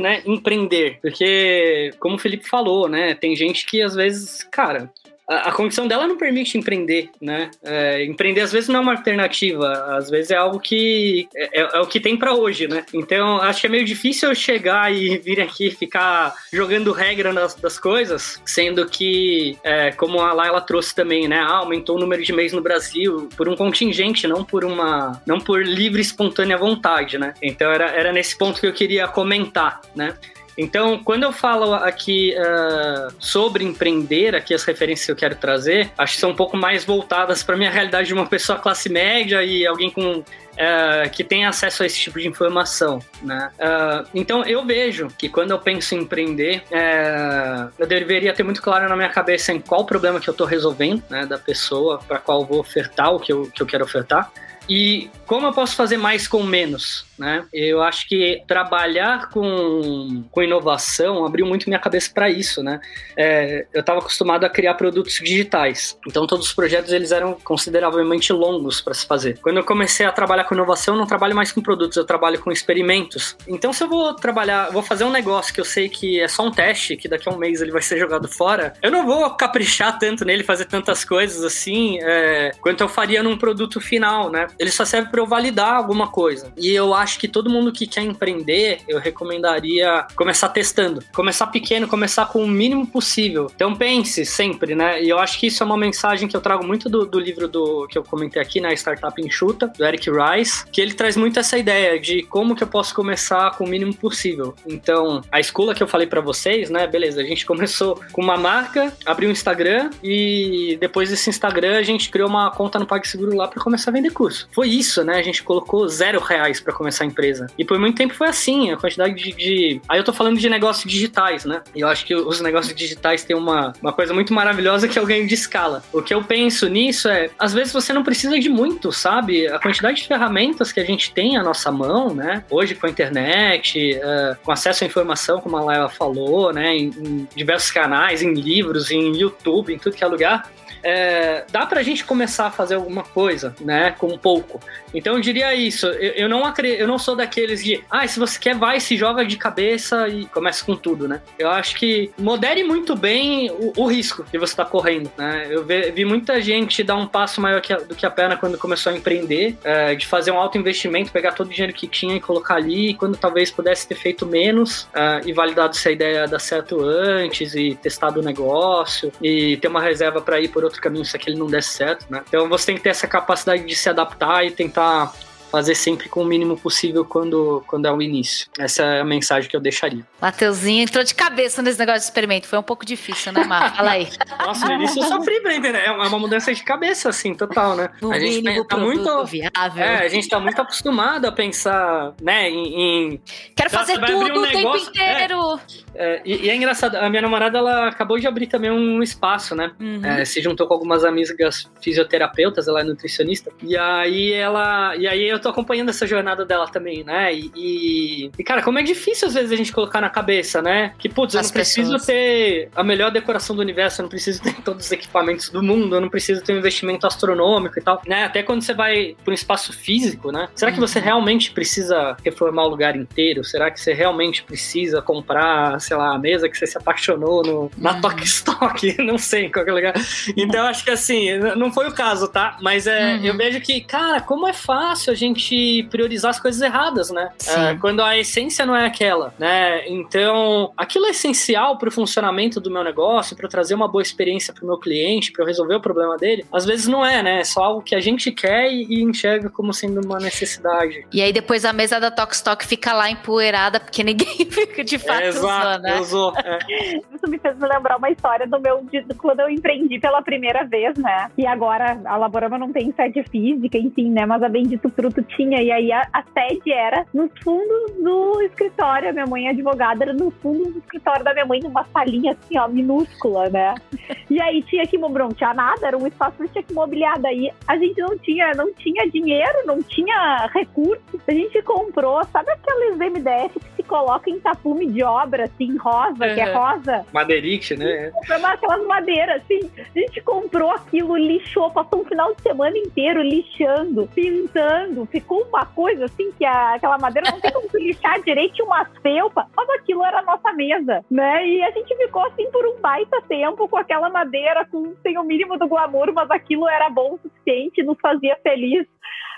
né, 0.00 0.22
empreender. 0.26 0.98
Porque, 1.00 1.92
como 1.98 2.16
o 2.16 2.18
Felipe 2.18 2.48
falou, 2.48 2.88
né, 2.88 3.14
tem 3.14 3.34
gente 3.34 3.66
que 3.66 3.82
às 3.82 3.94
vezes, 3.94 4.42
cara, 4.44 4.90
a, 5.28 5.50
condição 5.50 5.88
dela 5.88 6.06
não 6.06 6.16
permite 6.16 6.56
empreender, 6.56 7.10
né? 7.20 7.50
É, 7.62 8.04
empreender 8.04 8.42
às 8.42 8.52
vezes 8.52 8.68
não 8.68 8.76
é 8.76 8.82
uma 8.82 8.92
alternativa, 8.92 9.96
às 9.96 10.08
vezes 10.08 10.30
é 10.30 10.36
algo 10.36 10.60
que 10.60 11.28
é, 11.34 11.62
é, 11.62 11.68
é 11.74 11.80
o 11.80 11.86
que 11.86 11.98
tem 11.98 12.16
para 12.16 12.34
hoje, 12.34 12.68
né? 12.68 12.84
Então 12.94 13.38
acho 13.38 13.60
que 13.60 13.66
é 13.66 13.70
meio 13.70 13.84
difícil 13.84 14.28
eu 14.28 14.34
chegar 14.34 14.92
e 14.92 15.18
vir 15.18 15.40
aqui 15.40 15.70
ficar 15.70 16.34
jogando 16.52 16.92
regra 16.92 17.32
nas, 17.32 17.54
das 17.54 17.78
coisas, 17.78 18.40
sendo 18.44 18.86
que, 18.86 19.58
é, 19.64 19.90
como 19.92 20.20
a 20.20 20.32
Laila 20.32 20.60
trouxe 20.60 20.94
também, 20.94 21.26
né? 21.26 21.38
Ah, 21.38 21.56
aumentou 21.56 21.96
o 21.96 22.00
número 22.00 22.22
de 22.22 22.32
mês 22.32 22.52
no 22.52 22.62
Brasil 22.62 23.28
por 23.36 23.48
um 23.48 23.56
contingente, 23.56 24.28
não 24.28 24.44
por 24.44 24.64
uma, 24.64 25.20
não 25.26 25.40
por 25.40 25.64
livre 25.64 26.00
espontânea 26.00 26.56
vontade, 26.56 27.18
né? 27.18 27.34
Então 27.42 27.70
era, 27.70 27.86
era 27.86 28.12
nesse 28.12 28.38
ponto 28.38 28.60
que 28.60 28.66
eu 28.66 28.72
queria 28.72 29.08
comentar, 29.08 29.80
né? 29.94 30.14
Então, 30.56 30.98
quando 31.02 31.24
eu 31.24 31.32
falo 31.32 31.74
aqui 31.74 32.34
uh, 32.38 33.12
sobre 33.18 33.64
empreender, 33.64 34.34
aqui 34.34 34.54
as 34.54 34.64
referências 34.64 35.04
que 35.04 35.12
eu 35.12 35.16
quero 35.16 35.34
trazer, 35.36 35.90
acho 35.98 36.14
que 36.14 36.20
são 36.20 36.30
um 36.30 36.36
pouco 36.36 36.56
mais 36.56 36.84
voltadas 36.84 37.42
para 37.42 37.56
minha 37.56 37.70
realidade 37.70 38.08
de 38.08 38.14
uma 38.14 38.26
pessoa 38.26 38.58
classe 38.58 38.88
média 38.88 39.42
e 39.42 39.66
alguém 39.66 39.90
com 39.90 40.22
Uh, 40.56 41.10
que 41.10 41.22
tem 41.22 41.44
acesso 41.44 41.82
a 41.82 41.86
esse 41.86 42.00
tipo 42.00 42.18
de 42.18 42.26
informação, 42.26 42.98
né? 43.20 43.50
Uh, 43.58 44.08
então 44.14 44.42
eu 44.46 44.64
vejo 44.64 45.08
que 45.08 45.28
quando 45.28 45.50
eu 45.50 45.58
penso 45.58 45.94
em 45.94 45.98
empreender, 45.98 46.62
uh, 46.70 47.70
eu 47.78 47.86
deveria 47.86 48.32
ter 48.32 48.42
muito 48.42 48.62
claro 48.62 48.88
na 48.88 48.96
minha 48.96 49.10
cabeça 49.10 49.52
em 49.52 49.60
qual 49.60 49.84
problema 49.84 50.18
que 50.18 50.30
eu 50.30 50.32
estou 50.32 50.46
resolvendo, 50.46 51.02
né, 51.10 51.26
da 51.26 51.36
pessoa 51.36 51.98
para 51.98 52.18
qual 52.18 52.42
vou 52.46 52.58
ofertar 52.58 53.12
o 53.12 53.20
que 53.20 53.30
eu, 53.30 53.50
que 53.54 53.62
eu 53.62 53.66
quero 53.66 53.84
ofertar. 53.84 54.32
E 54.68 55.10
como 55.26 55.46
eu 55.46 55.52
posso 55.52 55.74
fazer 55.76 55.96
mais 55.96 56.26
com 56.28 56.42
menos? 56.42 57.04
Né? 57.18 57.44
Eu 57.52 57.82
acho 57.82 58.06
que 58.08 58.42
trabalhar 58.46 59.30
com, 59.30 60.24
com 60.30 60.42
inovação 60.42 61.24
abriu 61.24 61.46
muito 61.46 61.68
minha 61.68 61.78
cabeça 61.78 62.10
para 62.12 62.28
isso. 62.28 62.62
Né? 62.62 62.80
É, 63.16 63.66
eu 63.72 63.80
estava 63.80 64.00
acostumado 64.00 64.44
a 64.44 64.50
criar 64.50 64.74
produtos 64.74 65.14
digitais, 65.14 65.98
então 66.06 66.26
todos 66.26 66.46
os 66.46 66.52
projetos 66.52 66.92
eles 66.92 67.12
eram 67.12 67.34
consideravelmente 67.34 68.32
longos 68.32 68.80
para 68.80 68.94
se 68.94 69.06
fazer. 69.06 69.38
Quando 69.40 69.56
eu 69.56 69.64
comecei 69.64 70.04
a 70.04 70.12
trabalhar 70.12 70.44
com 70.44 70.54
inovação, 70.54 70.94
eu 70.94 70.98
não 70.98 71.06
trabalho 71.06 71.34
mais 71.34 71.50
com 71.50 71.60
produtos, 71.60 71.96
eu 71.96 72.04
trabalho 72.04 72.38
com 72.40 72.52
experimentos. 72.52 73.36
Então, 73.48 73.72
se 73.72 73.82
eu 73.82 73.88
vou 73.88 74.14
trabalhar, 74.14 74.70
vou 74.70 74.82
fazer 74.82 75.04
um 75.04 75.10
negócio 75.10 75.52
que 75.52 75.60
eu 75.60 75.64
sei 75.64 75.88
que 75.88 76.20
é 76.20 76.28
só 76.28 76.46
um 76.46 76.50
teste, 76.50 76.96
que 76.96 77.08
daqui 77.08 77.28
a 77.28 77.32
um 77.32 77.38
mês 77.38 77.60
ele 77.60 77.72
vai 77.72 77.82
ser 77.82 77.98
jogado 77.98 78.28
fora, 78.28 78.74
eu 78.82 78.90
não 78.90 79.06
vou 79.06 79.28
caprichar 79.30 79.98
tanto 79.98 80.24
nele, 80.24 80.44
fazer 80.44 80.66
tantas 80.66 81.04
coisas 81.04 81.42
assim, 81.44 81.98
é, 82.02 82.52
quanto 82.60 82.82
eu 82.82 82.88
faria 82.88 83.22
num 83.22 83.36
produto 83.36 83.80
final, 83.80 84.30
né? 84.30 84.46
Ele 84.58 84.70
só 84.70 84.84
serve 84.84 85.10
para 85.10 85.20
eu 85.20 85.26
validar 85.26 85.74
alguma 85.74 86.08
coisa. 86.08 86.52
E 86.56 86.70
eu 86.70 86.94
acho 86.94 87.18
que 87.18 87.28
todo 87.28 87.50
mundo 87.50 87.72
que 87.72 87.86
quer 87.86 88.02
empreender, 88.02 88.80
eu 88.88 88.98
recomendaria 88.98 90.06
começar 90.14 90.48
testando. 90.48 91.02
Começar 91.14 91.46
pequeno, 91.48 91.88
começar 91.88 92.26
com 92.26 92.42
o 92.42 92.48
mínimo 92.48 92.86
possível. 92.86 93.50
Então 93.54 93.74
pense 93.74 94.24
sempre, 94.24 94.74
né? 94.74 95.02
E 95.02 95.08
eu 95.08 95.18
acho 95.18 95.38
que 95.38 95.46
isso 95.46 95.62
é 95.62 95.66
uma 95.66 95.76
mensagem 95.76 96.28
que 96.28 96.36
eu 96.36 96.40
trago 96.40 96.66
muito 96.66 96.88
do, 96.88 97.06
do 97.06 97.18
livro 97.18 97.48
do 97.48 97.86
que 97.88 97.98
eu 97.98 98.02
comentei 98.02 98.40
aqui, 98.40 98.60
né? 98.60 98.72
Startup 98.74 99.20
Enxuta, 99.20 99.68
do 99.76 99.84
Eric 99.84 100.10
Rice, 100.10 100.66
que 100.70 100.80
ele 100.80 100.94
traz 100.94 101.16
muito 101.16 101.38
essa 101.38 101.58
ideia 101.58 101.98
de 101.98 102.22
como 102.22 102.54
que 102.54 102.62
eu 102.62 102.68
posso 102.68 102.94
começar 102.94 103.56
com 103.56 103.64
o 103.64 103.68
mínimo 103.68 103.94
possível. 103.94 104.54
Então, 104.66 105.20
a 105.30 105.40
escola 105.40 105.74
que 105.74 105.82
eu 105.82 105.88
falei 105.88 106.06
para 106.06 106.20
vocês, 106.20 106.70
né? 106.70 106.86
Beleza, 106.86 107.20
a 107.20 107.24
gente 107.24 107.44
começou 107.44 108.00
com 108.12 108.22
uma 108.22 108.36
marca, 108.36 108.92
abriu 109.04 109.28
um 109.28 109.32
Instagram 109.32 109.90
e 110.02 110.76
depois 110.80 111.10
desse 111.10 111.28
Instagram 111.30 111.78
a 111.78 111.82
gente 111.82 112.10
criou 112.10 112.28
uma 112.28 112.50
conta 112.50 112.78
no 112.78 112.86
PagSeguro 112.86 113.36
lá 113.36 113.48
para 113.48 113.62
começar 113.62 113.90
a 113.90 113.94
vender 113.94 114.10
curso. 114.10 114.45
Foi 114.52 114.68
isso, 114.68 115.04
né? 115.04 115.18
A 115.18 115.22
gente 115.22 115.42
colocou 115.42 115.86
zero 115.88 116.20
reais 116.20 116.60
para 116.60 116.72
começar 116.72 117.04
a 117.04 117.06
empresa. 117.06 117.46
E 117.58 117.64
por 117.64 117.78
muito 117.78 117.96
tempo 117.96 118.14
foi 118.14 118.28
assim, 118.28 118.70
a 118.70 118.76
quantidade 118.76 119.14
de, 119.14 119.32
de, 119.32 119.80
Aí 119.88 119.98
eu 119.98 120.04
tô 120.04 120.12
falando 120.12 120.38
de 120.38 120.48
negócios 120.48 120.90
digitais, 120.90 121.44
né? 121.44 121.62
E 121.74 121.80
eu 121.80 121.88
acho 121.88 122.04
que 122.04 122.14
os 122.14 122.40
negócios 122.40 122.74
digitais 122.74 123.24
têm 123.24 123.36
uma, 123.36 123.72
uma 123.80 123.92
coisa 123.92 124.12
muito 124.14 124.32
maravilhosa 124.32 124.88
que 124.88 124.98
é 124.98 125.02
o 125.02 125.06
ganho 125.06 125.26
de 125.26 125.34
escala. 125.34 125.82
O 125.92 126.02
que 126.02 126.14
eu 126.14 126.22
penso 126.22 126.68
nisso 126.68 127.08
é, 127.08 127.30
às 127.38 127.52
vezes 127.52 127.72
você 127.72 127.92
não 127.92 128.02
precisa 128.02 128.38
de 128.38 128.48
muito, 128.48 128.92
sabe? 128.92 129.46
A 129.48 129.58
quantidade 129.58 129.98
de 129.98 130.08
ferramentas 130.08 130.72
que 130.72 130.80
a 130.80 130.84
gente 130.84 131.12
tem 131.12 131.36
à 131.36 131.42
nossa 131.42 131.70
mão, 131.70 132.14
né? 132.14 132.44
Hoje 132.50 132.74
com 132.74 132.86
a 132.86 132.90
internet, 132.90 133.96
uh, 133.96 134.36
com 134.42 134.52
acesso 134.52 134.84
à 134.84 134.86
informação, 134.86 135.40
como 135.40 135.56
a 135.56 135.62
Laila 135.62 135.88
falou, 135.88 136.52
né? 136.52 136.76
Em, 136.76 136.86
em 136.88 137.28
diversos 137.34 137.70
canais, 137.70 138.22
em 138.22 138.34
livros, 138.34 138.90
em 138.90 139.16
YouTube, 139.16 139.72
em 139.72 139.78
tudo 139.78 139.96
que 139.96 140.04
é 140.04 140.06
lugar 140.06 140.50
é, 140.86 141.44
dá 141.50 141.66
pra 141.66 141.82
gente 141.82 142.04
começar 142.04 142.46
a 142.46 142.50
fazer 142.52 142.76
alguma 142.76 143.02
coisa, 143.02 143.52
né? 143.60 143.90
Com 143.98 144.06
um 144.06 144.16
pouco. 144.18 144.60
Então 144.94 145.14
eu 145.16 145.20
diria 145.20 145.52
isso. 145.52 145.86
Eu, 145.86 146.12
eu 146.12 146.28
não 146.28 146.44
acredito, 146.44 146.78
eu 146.78 146.86
não 146.86 146.96
sou 146.96 147.16
daqueles 147.16 147.64
de, 147.64 147.82
ah, 147.90 148.06
se 148.06 148.20
você 148.20 148.38
quer, 148.38 148.54
vai, 148.54 148.78
se 148.78 148.96
joga 148.96 149.26
de 149.26 149.36
cabeça 149.36 150.06
e 150.06 150.26
começa 150.26 150.64
com 150.64 150.76
tudo, 150.76 151.08
né? 151.08 151.20
Eu 151.36 151.50
acho 151.50 151.74
que 151.74 152.12
modere 152.16 152.62
muito 152.62 152.94
bem 152.94 153.50
o, 153.50 153.72
o 153.76 153.86
risco 153.88 154.22
que 154.22 154.38
você 154.38 154.52
está 154.52 154.64
correndo, 154.64 155.10
né? 155.18 155.48
Eu 155.50 155.64
vi, 155.64 155.90
vi, 155.90 156.04
muita 156.04 156.40
gente 156.40 156.84
dar 156.84 156.94
um 156.94 157.06
passo 157.08 157.40
maior 157.40 157.60
que 157.60 157.72
a, 157.72 157.78
do 157.78 157.96
que 157.96 158.06
a 158.06 158.10
perna 158.10 158.36
quando 158.36 158.56
começou 158.56 158.92
a 158.92 158.96
empreender, 158.96 159.58
é, 159.64 159.96
de 159.96 160.06
fazer 160.06 160.30
um 160.30 160.38
alto 160.38 160.56
investimento, 160.56 161.10
pegar 161.10 161.32
todo 161.32 161.48
o 161.48 161.50
dinheiro 161.50 161.72
que 161.72 161.88
tinha 161.88 162.14
e 162.14 162.20
colocar 162.20 162.54
ali, 162.54 162.94
quando 162.94 163.16
talvez 163.16 163.50
pudesse 163.50 163.88
ter 163.88 163.96
feito 163.96 164.24
menos 164.24 164.88
é, 164.94 165.22
e 165.26 165.32
validado 165.32 165.74
se 165.74 165.88
a 165.88 165.90
ideia 165.90 166.28
dar 166.28 166.38
certo 166.38 166.80
antes 166.80 167.56
e 167.56 167.74
testado 167.74 168.20
o 168.20 168.22
negócio 168.22 169.10
e 169.20 169.56
ter 169.56 169.66
uma 169.66 169.82
reserva 169.82 170.20
para 170.20 170.40
ir 170.40 170.46
por 170.46 170.62
outro 170.62 170.75
outro 170.76 170.82
caminho 170.82 171.04
se 171.04 171.16
aquele 171.16 171.36
não 171.36 171.46
der 171.46 171.62
certo, 171.62 172.06
né? 172.10 172.22
Então 172.28 172.48
você 172.48 172.66
tem 172.66 172.76
que 172.76 172.82
ter 172.82 172.90
essa 172.90 173.06
capacidade 173.06 173.64
de 173.64 173.74
se 173.74 173.88
adaptar 173.88 174.44
e 174.44 174.50
tentar 174.50 175.12
fazer 175.50 175.74
sempre 175.76 176.08
com 176.08 176.22
o 176.22 176.24
mínimo 176.24 176.56
possível 176.56 177.04
quando, 177.04 177.64
quando 177.66 177.86
é 177.86 177.92
o 177.92 178.02
início. 178.02 178.48
Essa 178.58 178.82
é 178.82 179.00
a 179.00 179.04
mensagem 179.04 179.48
que 179.48 179.56
eu 179.56 179.60
deixaria. 179.60 180.04
Mateuzinho 180.20 180.82
entrou 180.82 181.04
de 181.04 181.14
cabeça 181.14 181.62
nesse 181.62 181.78
negócio 181.78 182.00
de 182.00 182.06
experimento. 182.06 182.48
Foi 182.48 182.58
um 182.58 182.64
pouco 182.64 182.84
difícil, 182.84 183.32
né, 183.32 183.44
Mar? 183.44 183.74
Fala 183.74 183.92
aí. 183.92 184.08
Nossa, 184.44 184.66
no 184.66 184.74
início 184.74 185.02
eu 185.02 185.08
sofri 185.08 185.40
pra 185.40 185.54
entender. 185.54 185.78
É 185.78 185.90
uma 185.92 186.18
mudança 186.18 186.52
de 186.52 186.62
cabeça, 186.62 187.08
assim, 187.08 187.32
total, 187.34 187.76
né? 187.76 187.90
No 188.02 188.12
a 188.12 188.18
gente 188.18 188.42
mínimo 188.42 188.64
tá 188.64 188.76
muito 188.76 189.24
viável. 189.24 189.84
É, 189.84 190.04
a 190.04 190.08
gente 190.08 190.28
tá 190.28 190.40
muito 190.40 190.60
acostumado 190.60 191.26
a 191.26 191.32
pensar, 191.32 192.12
né, 192.20 192.50
em... 192.50 193.14
em... 193.14 193.20
Quero 193.54 193.70
fazer 193.70 194.00
tudo 194.00 194.40
um 194.40 194.42
o 194.42 194.46
tempo 194.48 194.76
inteiro. 194.76 195.60
É, 195.60 195.85
é, 195.98 196.22
e, 196.24 196.46
e, 196.46 196.50
é 196.50 196.56
engraçado, 196.56 196.96
a 196.96 197.08
minha 197.08 197.22
namorada, 197.22 197.58
ela 197.58 197.88
acabou 197.88 198.18
de 198.18 198.26
abrir 198.26 198.46
também 198.46 198.70
um 198.70 199.02
espaço, 199.02 199.54
né? 199.54 199.72
Uhum. 199.80 200.04
É, 200.04 200.24
se 200.24 200.40
juntou 200.40 200.66
com 200.66 200.74
algumas 200.74 201.04
amigas 201.04 201.70
fisioterapeutas, 201.80 202.68
ela 202.68 202.80
é 202.80 202.84
nutricionista. 202.84 203.50
E 203.62 203.76
aí 203.76 204.32
ela... 204.32 204.96
E 204.96 205.06
aí 205.06 205.28
eu 205.28 205.40
tô 205.40 205.48
acompanhando 205.48 205.88
essa 205.88 206.06
jornada 206.06 206.44
dela 206.44 206.68
também, 206.68 207.04
né? 207.04 207.34
E, 207.34 207.50
e, 207.54 208.30
e, 208.38 208.44
cara, 208.44 208.62
como 208.62 208.78
é 208.78 208.82
difícil 208.82 209.28
às 209.28 209.34
vezes 209.34 209.52
a 209.52 209.56
gente 209.56 209.72
colocar 209.72 210.00
na 210.00 210.10
cabeça, 210.10 210.62
né? 210.62 210.92
Que, 210.98 211.08
putz, 211.08 211.34
eu 211.34 211.40
As 211.40 211.46
não 211.46 211.52
preciso 211.52 211.98
ter 211.98 212.68
a 212.74 212.82
melhor 212.82 213.10
decoração 213.10 213.54
do 213.54 213.62
universo, 213.62 214.00
eu 214.00 214.04
não 214.04 214.10
preciso 214.10 214.42
ter 214.42 214.54
todos 214.62 214.86
os 214.86 214.92
equipamentos 214.92 215.48
do 215.48 215.62
mundo, 215.62 215.96
eu 215.96 216.00
não 216.00 216.08
preciso 216.08 216.42
ter 216.42 216.54
um 216.54 216.58
investimento 216.58 217.06
astronômico 217.06 217.78
e 217.78 217.82
tal, 217.82 218.02
né? 218.06 218.24
Até 218.24 218.42
quando 218.42 218.62
você 218.62 218.74
vai 218.74 219.16
para 219.24 219.30
um 219.30 219.34
espaço 219.34 219.72
físico, 219.72 220.30
né? 220.30 220.48
Será 220.54 220.72
que 220.72 220.80
você 220.80 220.98
uhum. 220.98 221.04
realmente 221.04 221.50
precisa 221.52 222.16
reformar 222.24 222.64
o 222.64 222.68
lugar 222.68 222.96
inteiro? 222.96 223.44
Será 223.44 223.70
que 223.70 223.80
você 223.80 223.92
realmente 223.92 224.42
precisa 224.42 225.00
comprar, 225.02 225.80
sei 225.86 225.96
lá, 225.96 226.14
a 226.14 226.18
mesa 226.18 226.48
que 226.48 226.56
você 226.56 226.66
se 226.66 226.76
apaixonou 226.76 227.42
no, 227.42 227.70
na 227.78 227.94
uhum. 227.94 228.00
Tok 228.00 228.24
Stock? 228.24 228.96
não 229.02 229.18
sei, 229.18 229.46
em 229.46 229.52
qualquer 229.52 229.72
lugar. 229.72 229.94
Então, 230.36 230.66
acho 230.66 230.84
que 230.84 230.90
assim, 230.90 231.38
não 231.56 231.72
foi 231.72 231.88
o 231.88 231.92
caso, 231.92 232.28
tá? 232.28 232.56
Mas 232.60 232.86
é, 232.86 233.14
uhum. 233.16 233.24
eu 233.24 233.36
vejo 233.36 233.60
que, 233.60 233.80
cara, 233.80 234.20
como 234.20 234.48
é 234.48 234.52
fácil 234.52 235.12
a 235.12 235.16
gente 235.16 235.86
priorizar 235.90 236.30
as 236.30 236.40
coisas 236.40 236.60
erradas, 236.60 237.10
né? 237.10 237.30
É, 237.46 237.74
quando 237.76 238.02
a 238.02 238.16
essência 238.16 238.66
não 238.66 238.74
é 238.74 238.86
aquela, 238.86 239.32
né? 239.38 239.86
Então, 239.88 240.72
aquilo 240.76 241.06
é 241.06 241.10
essencial 241.10 241.78
para 241.78 241.88
o 241.88 241.92
funcionamento 241.92 242.60
do 242.60 242.70
meu 242.70 242.82
negócio, 242.82 243.36
para 243.36 243.48
trazer 243.48 243.74
uma 243.74 243.88
boa 243.88 244.02
experiência 244.02 244.52
para 244.52 244.64
o 244.64 244.66
meu 244.66 244.78
cliente, 244.78 245.32
para 245.32 245.42
eu 245.42 245.46
resolver 245.46 245.74
o 245.74 245.80
problema 245.80 246.16
dele. 246.16 246.44
Às 246.52 246.64
vezes 246.64 246.86
não 246.86 247.04
é, 247.04 247.22
né? 247.22 247.40
É 247.40 247.44
só 247.44 247.64
algo 247.64 247.82
que 247.82 247.94
a 247.94 248.00
gente 248.00 248.30
quer 248.32 248.70
e, 248.70 249.02
enxerga 249.02 249.48
como 249.48 249.72
sendo 249.72 250.00
uma 250.04 250.18
necessidade. 250.18 251.06
E 251.12 251.22
aí 251.22 251.32
depois 251.32 251.64
a 251.64 251.72
mesa 251.72 252.00
da 252.00 252.10
Tokstok 252.10 252.66
fica 252.66 252.92
lá 252.92 253.10
empoeirada 253.10 253.78
porque 253.78 254.02
ninguém 254.02 254.46
fica 254.50 254.82
de 254.82 254.98
fato 254.98 255.22
é, 255.22 255.28
exato, 255.28 255.75
né? 255.78 256.00
Usou, 256.00 256.32
é. 256.36 256.58
Isso 257.14 257.28
me 257.28 257.38
fez 257.38 257.58
lembrar 257.58 257.96
uma 257.96 258.10
história 258.10 258.46
do 258.46 258.60
meu 258.60 258.82
de, 258.84 259.02
quando 259.14 259.40
eu 259.40 259.50
empreendi 259.50 259.98
pela 259.98 260.22
primeira 260.22 260.64
vez, 260.64 260.96
né? 260.98 261.30
E 261.36 261.46
agora 261.46 262.00
a 262.04 262.16
Laborama 262.16 262.58
não 262.58 262.72
tem 262.72 262.92
sede 262.92 263.22
física, 263.24 263.78
enfim, 263.78 264.10
né? 264.10 264.26
Mas 264.26 264.42
a 264.42 264.48
Bendito 264.48 264.90
Fruto 264.90 265.22
tinha, 265.22 265.62
e 265.62 265.70
aí 265.70 265.92
a, 265.92 266.06
a 266.12 266.22
sede 266.22 266.72
era 266.72 267.04
nos 267.12 267.30
fundos 267.42 267.92
do 268.02 268.42
escritório. 268.42 269.10
A 269.10 269.12
minha 269.12 269.26
mãe 269.26 269.46
é 269.46 269.50
advogada, 269.50 270.04
era 270.04 270.12
no 270.12 270.30
fundo 270.30 270.70
do 270.70 270.78
escritório 270.78 271.24
da 271.24 271.32
minha 271.32 271.46
mãe, 271.46 271.60
numa 271.60 271.84
salinha 271.92 272.32
assim, 272.32 272.58
ó, 272.58 272.68
minúscula, 272.68 273.48
né? 273.50 273.74
E 274.28 274.40
aí 274.40 274.60
tinha 274.64 274.84
que, 274.86 274.98
não 274.98 275.28
tinha 275.28 275.54
nada, 275.54 275.86
era 275.86 275.96
um 275.96 276.06
espaço 276.06 276.36
que 276.36 276.48
tinha 276.48 276.62
que 276.62 276.74
mobiliar. 276.74 277.18
Daí 277.20 277.50
a 277.68 277.76
gente 277.76 278.00
não 278.00 278.18
tinha, 278.18 278.50
não 278.56 278.72
tinha 278.74 279.08
dinheiro, 279.08 279.66
não 279.66 279.80
tinha 279.82 280.50
recursos. 280.52 281.20
A 281.28 281.32
gente 281.32 281.62
comprou, 281.62 282.22
sabe 282.24 282.50
aqueles 282.50 282.96
MDF 282.98 283.60
que 283.75 283.75
coloca 283.86 284.28
em 284.28 284.38
tapume 284.40 284.86
de 284.86 285.02
obra, 285.02 285.44
assim, 285.44 285.76
rosa, 285.76 286.26
uhum. 286.26 286.34
que 286.34 286.40
é 286.40 286.52
rosa? 286.52 287.06
Madeirite, 287.12 287.76
né? 287.76 288.10
Compramos 288.10 288.50
aquelas 288.50 288.86
madeiras, 288.86 289.42
assim. 289.42 289.70
A 289.78 289.98
gente 289.98 290.20
comprou 290.20 290.70
aquilo, 290.70 291.16
lixou, 291.16 291.70
passou 291.70 292.02
um 292.02 292.04
final 292.04 292.34
de 292.34 292.42
semana 292.42 292.76
inteiro 292.76 293.22
lixando, 293.22 294.08
pintando, 294.14 295.06
ficou 295.06 295.42
uma 295.44 295.64
coisa 295.64 296.06
assim 296.06 296.32
que 296.32 296.44
a, 296.44 296.74
aquela 296.74 296.98
madeira 296.98 297.30
não 297.30 297.40
tem 297.40 297.52
como 297.52 297.70
se 297.70 297.78
lixar 297.78 298.20
direito, 298.22 298.62
uma 298.62 298.84
felpa, 299.02 299.48
mas 299.56 299.68
aquilo 299.70 300.04
era 300.04 300.18
a 300.20 300.22
nossa 300.22 300.52
mesa, 300.52 301.04
né? 301.10 301.46
E 301.46 301.62
a 301.62 301.70
gente 301.70 301.96
ficou 301.96 302.24
assim 302.26 302.50
por 302.50 302.66
um 302.66 302.80
baita 302.80 303.20
tempo 303.22 303.68
com 303.68 303.76
aquela 303.76 304.10
madeira, 304.10 304.64
com 304.66 304.94
sem 305.02 305.18
o 305.18 305.24
mínimo 305.24 305.58
do 305.58 305.68
glamour, 305.68 306.12
mas 306.12 306.30
aquilo 306.30 306.68
era 306.68 306.88
bom 306.90 307.14
o 307.14 307.18
suficiente, 307.18 307.82
nos 307.82 307.98
fazia 308.00 308.36
feliz. 308.42 308.86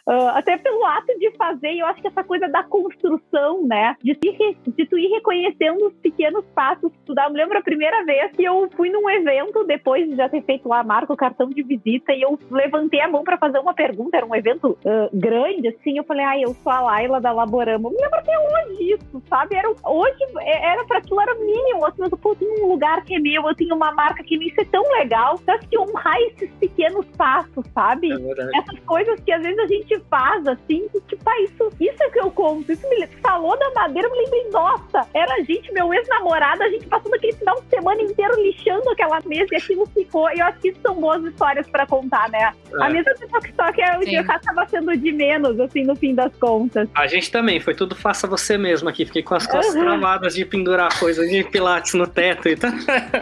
Uh, 0.08 0.28
até 0.34 0.56
pelo 0.56 0.84
ato 0.84 1.18
de 1.18 1.30
fazer, 1.32 1.74
eu 1.74 1.86
acho 1.86 2.00
que 2.00 2.08
essa 2.08 2.24
coisa 2.24 2.48
da 2.48 2.62
construção, 2.64 3.66
né? 3.66 3.96
De, 4.02 4.14
te, 4.14 4.56
de 4.66 4.86
tu 4.86 4.98
ir 4.98 5.08
reconhecendo 5.08 5.86
os 5.86 5.94
pequenos 5.94 6.44
passos 6.54 6.90
que 6.90 6.98
tu 7.04 7.14
dá. 7.14 7.24
Eu 7.24 7.30
me 7.30 7.36
lembro 7.36 7.58
a 7.58 7.62
primeira 7.62 8.04
vez 8.04 8.32
que 8.32 8.42
eu 8.42 8.68
fui 8.74 8.90
num 8.90 9.08
evento, 9.08 9.64
depois 9.64 10.08
de 10.08 10.16
já 10.16 10.28
ter 10.28 10.42
feito 10.42 10.68
lá 10.68 10.80
a 10.80 10.84
marca, 10.84 11.12
o 11.12 11.16
cartão 11.16 11.50
de 11.50 11.62
visita, 11.62 12.12
e 12.12 12.22
eu 12.22 12.38
levantei 12.50 13.00
a 13.00 13.08
mão 13.08 13.22
para 13.22 13.38
fazer 13.38 13.58
uma 13.58 13.74
pergunta. 13.74 14.16
Era 14.16 14.26
um 14.26 14.34
evento 14.34 14.70
uh, 14.70 15.10
grande, 15.12 15.68
assim. 15.68 15.98
Eu 15.98 16.04
falei, 16.04 16.24
ah, 16.24 16.40
eu 16.40 16.54
sou 16.54 16.72
a 16.72 16.80
Laila 16.80 17.20
da 17.20 17.30
Laborama. 17.30 17.88
Eu 17.88 17.92
me 17.92 18.02
lembro 18.02 18.18
até 18.18 18.32
hoje 18.38 18.94
isso, 18.94 19.22
sabe? 19.28 19.56
Era, 19.56 19.68
hoje 19.68 20.24
é, 20.40 20.72
era 20.72 20.84
para 20.84 20.98
aquilo, 20.98 21.20
era 21.20 21.34
mínimo. 21.34 21.84
Assim, 21.84 22.02
eu, 22.02 22.10
pô, 22.10 22.30
eu 22.30 22.36
tenho 22.36 22.64
um 22.64 22.68
lugar 22.68 23.04
que 23.04 23.14
é 23.14 23.18
meu, 23.18 23.46
eu 23.46 23.54
tenho 23.54 23.74
uma 23.76 23.92
marca 23.92 24.24
que 24.24 24.36
me 24.36 24.48
isso 24.48 24.60
é 24.60 24.64
tão 24.64 24.82
legal. 24.98 25.38
Eu 25.46 25.54
acho 25.54 25.68
que 25.68 25.78
honrar 25.78 26.18
esses 26.22 26.50
pequenos 26.54 27.06
passos, 27.16 27.64
sabe? 27.74 28.10
É 28.10 28.58
Essas 28.58 28.78
coisas 28.80 29.20
que 29.20 29.30
às 29.30 29.42
vezes 29.42 29.58
a 29.58 29.66
gente 29.66 29.97
faz, 30.10 30.46
assim, 30.46 30.88
que, 30.88 31.00
tipo, 31.02 31.28
ah, 31.28 31.42
isso, 31.42 31.70
isso 31.80 32.02
é 32.02 32.10
que 32.10 32.20
eu 32.20 32.30
conto. 32.30 32.70
Isso 32.70 32.88
me 32.88 33.06
falou 33.22 33.58
da 33.58 33.70
madeira, 33.72 34.08
eu 34.08 34.12
me 34.12 34.18
lembrei, 34.24 34.48
nossa, 34.50 35.06
era 35.14 35.34
a 35.34 35.42
gente, 35.42 35.72
meu 35.72 35.92
ex-namorado, 35.92 36.62
a 36.62 36.68
gente 36.68 36.86
passando 36.86 37.14
aquele 37.14 37.32
final 37.32 37.60
de 37.60 37.68
semana 37.68 38.02
inteiro 38.02 38.34
lixando 38.40 38.88
aquela 38.90 39.20
mesa 39.26 39.48
e 39.52 39.56
aquilo 39.56 39.86
ficou. 39.86 40.30
E 40.30 40.38
eu 40.38 40.46
acho 40.46 40.58
que 40.60 40.68
isso 40.68 40.80
são 40.80 40.94
boas 40.94 41.24
histórias 41.24 41.68
pra 41.68 41.86
contar, 41.86 42.28
né? 42.30 42.52
É. 42.72 42.84
A 42.84 42.88
mesa 42.88 43.14
do 43.14 43.28
Tok 43.28 43.52
Tok 43.52 43.80
é 43.80 43.98
o 43.98 44.00
que 44.00 44.16
acaba 44.16 44.66
sendo 44.66 44.96
de 44.96 45.12
menos, 45.12 45.58
assim, 45.60 45.84
no 45.84 45.96
fim 45.96 46.14
das 46.14 46.34
contas. 46.36 46.88
A 46.94 47.06
gente 47.06 47.30
também, 47.30 47.60
foi 47.60 47.74
tudo 47.74 47.94
faça 47.94 48.26
você 48.26 48.56
mesmo 48.56 48.88
aqui. 48.88 49.04
Fiquei 49.04 49.22
com 49.22 49.34
as 49.34 49.46
costas 49.46 49.74
uhum. 49.74 49.82
travadas 49.82 50.34
de 50.34 50.44
pendurar 50.44 50.98
coisas 50.98 51.28
de 51.28 51.44
pilates 51.44 51.94
no 51.94 52.06
teto 52.06 52.48
e 52.48 52.56
tal. 52.56 52.70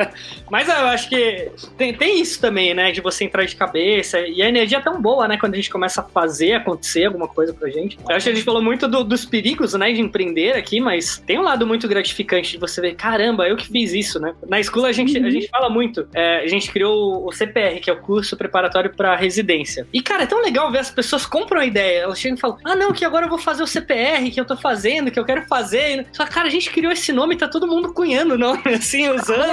Mas 0.51 0.68
eu 0.68 0.87
acho 0.87 1.09
que 1.09 1.51
tem, 1.77 1.95
tem 1.95 2.20
isso 2.20 2.41
também, 2.41 2.74
né? 2.74 2.93
De 2.93 3.01
você 3.01 3.24
entrar 3.24 3.45
de 3.45 3.57
cabeça. 3.57 4.20
E 4.20 4.43
a 4.43 4.49
energia 4.49 4.79
é 4.79 4.81
tão 4.81 5.01
boa, 5.01 5.27
né? 5.27 5.37
Quando 5.39 5.55
a 5.55 5.57
gente 5.57 5.70
começa 5.70 6.01
a 6.01 6.05
fazer, 6.05 6.62
acontecer 6.67 7.05
alguma 7.05 7.29
coisa 7.29 7.55
pra 7.55 7.71
gente. 7.71 7.97
Eu 8.09 8.17
acho 8.17 8.25
que 8.25 8.33
a 8.33 8.35
gente 8.35 8.45
falou 8.45 8.61
muito 8.61 8.89
do, 8.89 9.05
dos 9.05 9.25
perigos, 9.25 9.75
né, 9.75 9.93
de 9.93 10.01
empreender 10.01 10.53
aqui, 10.53 10.81
mas 10.81 11.23
tem 11.25 11.39
um 11.39 11.43
lado 11.43 11.67
muito 11.67 11.87
gratificante 11.87 12.51
de 12.53 12.59
você 12.59 12.81
ver, 12.81 12.95
caramba, 12.97 13.47
eu 13.47 13.57
que 13.57 13.69
fiz 13.69 13.93
isso, 13.93 14.19
né? 14.19 14.35
Na 14.49 14.59
escola 14.59 14.89
a 14.89 14.93
gente, 14.93 15.17
a 15.17 15.31
gente 15.31 15.49
fala 15.49 15.71
muito, 15.71 16.09
é, 16.12 16.41
a 16.41 16.47
gente 16.47 16.71
criou 16.71 17.27
o 17.27 17.33
CPR, 17.33 17.81
que 17.81 17.89
é 17.89 17.93
o 17.93 18.01
curso 18.01 18.37
preparatório 18.37 18.95
para 18.95 19.14
residência. 19.14 19.87
E, 19.93 20.03
cara, 20.03 20.25
é 20.25 20.27
tão 20.27 20.43
legal 20.43 20.71
ver 20.73 20.79
as 20.79 20.91
pessoas 20.91 21.25
compram 21.25 21.61
a 21.61 21.67
ideia, 21.67 22.01
elas 22.01 22.19
chegam 22.19 22.37
e 22.37 22.41
falam, 22.41 22.59
ah, 22.64 22.75
não, 22.75 22.93
que 22.93 23.05
agora 23.05 23.27
eu 23.27 23.31
vou 23.31 23.39
fazer 23.39 23.62
o 23.62 23.67
CPR, 23.67 24.31
que 24.31 24.41
eu 24.41 24.45
tô 24.45 24.57
fazendo, 24.57 25.11
que 25.11 25.19
eu 25.19 25.25
quero 25.25 25.47
fazer. 25.47 26.07
Só, 26.12 26.27
cara, 26.27 26.49
a 26.49 26.51
gente 26.51 26.71
criou 26.71 26.93
esse 26.93 27.12
nome 27.12 27.35
e 27.35 27.39
tá 27.39 27.49
todo 27.49 27.67
mundo 27.67 27.93
cunhando 27.93 28.35
o 28.35 28.39
nome, 28.39 28.62
assim, 28.75 29.09
usando. 29.09 29.47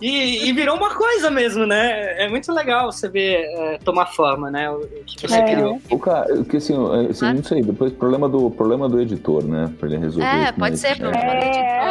e, 0.00 0.08
e, 0.08 0.48
e, 0.48 0.52
virou 0.52 0.76
uma 0.76 0.94
coisa 0.94 1.30
mesmo, 1.30 1.66
né? 1.66 2.22
É 2.22 2.28
muito 2.28 2.52
legal 2.52 2.90
você 2.90 3.08
ver 3.08 3.44
é, 3.44 3.78
tomar 3.84 4.06
forma, 4.06 4.50
né? 4.50 4.70
O, 4.70 4.80
que 5.06 5.28
você 5.28 5.36
é. 5.36 5.42
criou. 5.42 5.80
O 5.90 5.98
cara, 5.98 6.42
que 6.44 6.56
assim, 6.56 6.74
assim 7.10 7.32
não 7.32 7.44
sei, 7.44 7.62
depois 7.62 7.92
problema 7.92 8.28
do 8.28 8.50
problema 8.50 8.88
do 8.88 9.00
editor, 9.00 9.44
né? 9.44 9.70
Pra 9.78 9.88
ele 9.88 9.98
resolver. 9.98 10.26
É, 10.26 10.52
pode 10.52 10.76
ser 10.78 10.96
problema 10.96 11.24
É. 11.24 11.40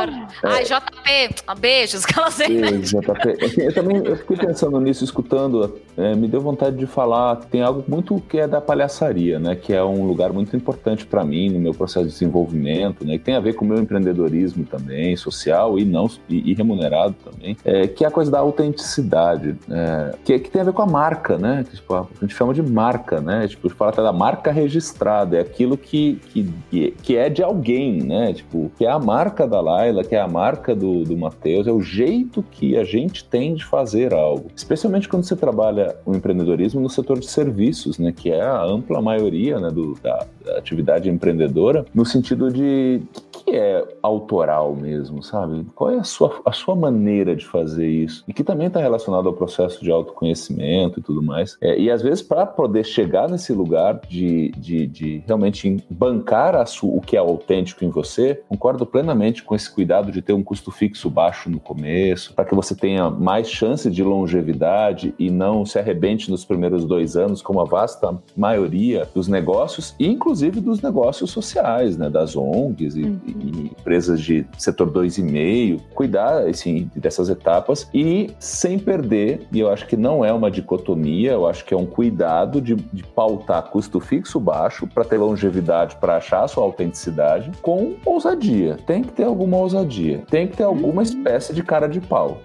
do 0.05 0.11
editor. 0.11 0.27
Ai, 0.43 0.63
JP, 0.63 1.43
ah, 1.47 1.55
beijos, 1.55 2.05
que 2.05 2.17
ela 2.17 2.31
sei, 2.31 2.59
né? 2.59 2.67
É, 2.69 2.71
JP. 2.71 3.61
Eu 3.61 3.73
também 3.73 3.97
eu 3.97 4.15
fiquei 4.17 4.37
pensando 4.37 4.79
nisso, 4.79 5.03
escutando, 5.03 5.79
é, 5.95 6.15
me 6.15 6.27
deu 6.27 6.41
vontade 6.41 6.75
de 6.75 6.85
falar. 6.87 7.35
Tem 7.35 7.61
algo 7.61 7.83
muito 7.87 8.21
que 8.27 8.39
é 8.39 8.47
da 8.47 8.59
palhaçaria, 8.59 9.39
né? 9.39 9.55
Que 9.55 9.73
é 9.73 9.83
um 9.83 10.05
lugar 10.05 10.33
muito 10.33 10.55
importante 10.55 11.05
para 11.05 11.23
mim 11.23 11.49
no 11.49 11.59
meu 11.59 11.73
processo 11.73 12.05
de 12.05 12.11
desenvolvimento, 12.11 13.05
né? 13.05 13.17
Que 13.17 13.23
tem 13.23 13.35
a 13.35 13.39
ver 13.39 13.53
com 13.53 13.63
o 13.63 13.67
meu 13.67 13.77
empreendedorismo 13.77 14.65
também, 14.65 15.15
social 15.15 15.77
e 15.77 15.85
não 15.85 16.09
e, 16.27 16.51
e 16.51 16.53
remunerado 16.53 17.15
também. 17.23 17.55
É, 17.63 17.87
que 17.87 18.03
é 18.03 18.07
a 18.07 18.11
coisa 18.11 18.31
da 18.31 18.39
autenticidade, 18.39 19.55
é, 19.69 20.15
que, 20.25 20.39
que 20.39 20.49
tem 20.49 20.61
a 20.61 20.65
ver 20.65 20.73
com 20.73 20.81
a 20.81 20.85
marca, 20.87 21.37
né? 21.37 21.63
Que, 21.69 21.75
tipo, 21.75 21.93
a 21.93 22.07
gente 22.21 22.35
chama 22.35 22.53
de 22.53 22.61
marca, 22.61 23.21
né? 23.21 23.47
Tipo, 23.47 23.67
a 23.83 23.87
gente 23.87 23.89
fala 23.89 23.89
até 23.89 24.03
da 24.03 24.13
marca 24.13 24.51
registrada, 24.51 25.37
é 25.37 25.41
aquilo 25.41 25.77
que, 25.77 26.19
que, 26.29 26.91
que 26.91 27.17
é 27.17 27.29
de 27.29 27.43
alguém, 27.43 28.01
né? 28.01 28.33
Tipo, 28.33 28.71
que 28.77 28.85
é 28.85 28.89
a 28.89 28.99
marca 28.99 29.47
da 29.47 29.59
Laila, 29.59 30.03
que 30.03 30.15
é 30.15 30.21
a 30.21 30.27
marca 30.27 30.75
do, 30.75 31.03
do 31.03 31.17
Matheus, 31.17 31.67
é 31.67 31.71
o 31.71 31.81
jeito 31.81 32.43
que 32.51 32.77
a 32.77 32.83
gente 32.83 33.25
tem 33.25 33.55
de 33.55 33.65
fazer 33.65 34.13
algo. 34.13 34.47
Especialmente 34.55 35.07
quando 35.07 35.23
você 35.23 35.35
trabalha 35.35 35.95
o 36.05 36.15
empreendedorismo 36.15 36.81
no 36.81 36.89
setor 36.89 37.19
de 37.19 37.27
serviços, 37.27 37.97
né? 37.97 38.11
Que 38.11 38.31
é 38.31 38.41
a 38.41 38.63
ampla 38.63 39.01
maioria 39.01 39.59
né, 39.59 39.69
do, 39.69 39.95
da, 40.01 40.25
da 40.45 40.57
atividade 40.57 41.09
empreendedora, 41.09 41.85
no 41.93 42.05
sentido 42.05 42.51
de 42.51 43.01
que 43.45 43.51
é 43.57 43.85
autoral 44.01 44.75
mesmo, 44.75 45.21
sabe? 45.21 45.65
Qual 45.75 45.91
é 45.91 45.97
a 45.97 46.03
sua, 46.03 46.41
a 46.45 46.51
sua 46.51 46.75
maneira 46.75 47.35
de 47.35 47.45
fazer 47.45 47.87
isso? 47.87 48.23
E 48.27 48.33
que 48.33 48.43
também 48.43 48.67
está 48.67 48.79
relacionado 48.79 49.27
ao 49.27 49.33
processo 49.33 49.83
de 49.83 49.91
autoconhecimento 49.91 50.99
e 50.99 51.03
tudo 51.03 51.21
mais. 51.21 51.57
É, 51.61 51.77
e 51.77 51.91
às 51.91 52.01
vezes, 52.01 52.21
para 52.21 52.45
poder 52.45 52.85
chegar 52.85 53.29
nesse 53.29 53.51
lugar 53.51 53.72
de, 54.07 54.51
de, 54.57 54.87
de 54.87 55.23
realmente 55.25 55.77
bancar 55.89 56.53
o 56.81 57.01
que 57.01 57.15
é 57.15 57.19
autêntico 57.19 57.83
em 57.85 57.89
você, 57.89 58.41
concordo 58.47 58.85
plenamente 58.85 59.43
com 59.43 59.55
esse 59.55 59.69
cuidado 59.69 60.11
de 60.11 60.21
ter 60.21 60.33
um 60.33 60.43
custo 60.43 60.71
fixo 60.71 61.09
baixo 61.09 61.49
no 61.49 61.59
começo, 61.59 62.33
para 62.33 62.45
que 62.45 62.53
você 62.53 62.75
tenha 62.75 63.09
mais 63.09 63.49
chance 63.49 63.89
de 63.89 64.03
longevidade 64.03 65.13
e 65.17 65.29
não 65.29 65.65
se 65.65 65.79
arrebente 65.79 66.29
nos 66.29 66.45
primeiros 66.45 66.85
dois 66.85 67.15
anos, 67.15 67.41
como 67.41 67.61
a 67.61 67.65
vasta 67.65 68.17
maioria 68.35 69.07
dos 69.13 69.27
negócios, 69.27 69.95
e 69.99 70.07
inclusive 70.07 70.59
dos 70.59 70.81
negócios 70.81 71.31
sociais, 71.31 71.97
né? 71.97 72.09
Das 72.09 72.35
ONGs 72.35 72.95
e, 72.95 73.01
e 73.01 73.71
empresas 73.79 74.21
de 74.21 74.45
setor 74.57 74.91
2,5, 74.91 75.79
cuidar 75.93 76.47
assim, 76.47 76.89
dessas 76.95 77.29
etapas 77.29 77.89
e 77.93 78.31
sem 78.39 78.77
perder, 78.77 79.47
e 79.51 79.59
eu 79.59 79.69
acho 79.69 79.87
que 79.87 79.95
não 79.95 80.23
é 80.23 80.31
uma 80.31 80.51
dicotomia, 80.51 81.31
eu 81.31 81.47
acho 81.47 81.65
que 81.65 81.73
é 81.73 81.77
um 81.77 81.85
cuidado 81.85 82.61
de, 82.61 82.75
de 82.75 83.03
pautar 83.03 83.62
custo 83.63 83.99
fixo 83.99 84.39
baixo 84.39 84.87
para 84.87 85.03
ter 85.03 85.17
longevidade, 85.17 85.95
para 85.97 86.17
achar 86.17 86.43
a 86.43 86.47
sua 86.47 86.63
autenticidade, 86.63 87.51
com 87.61 87.95
ousadia. 88.05 88.77
Tem 88.85 89.01
que 89.01 89.11
ter 89.11 89.23
alguma 89.23 89.57
ousadia, 89.57 90.23
tem 90.29 90.47
que 90.47 90.57
ter 90.57 90.63
alguma 90.63 91.03
espécie 91.03 91.53
de 91.53 91.63
cara 91.63 91.87
de 91.87 91.99
pau. 91.99 92.39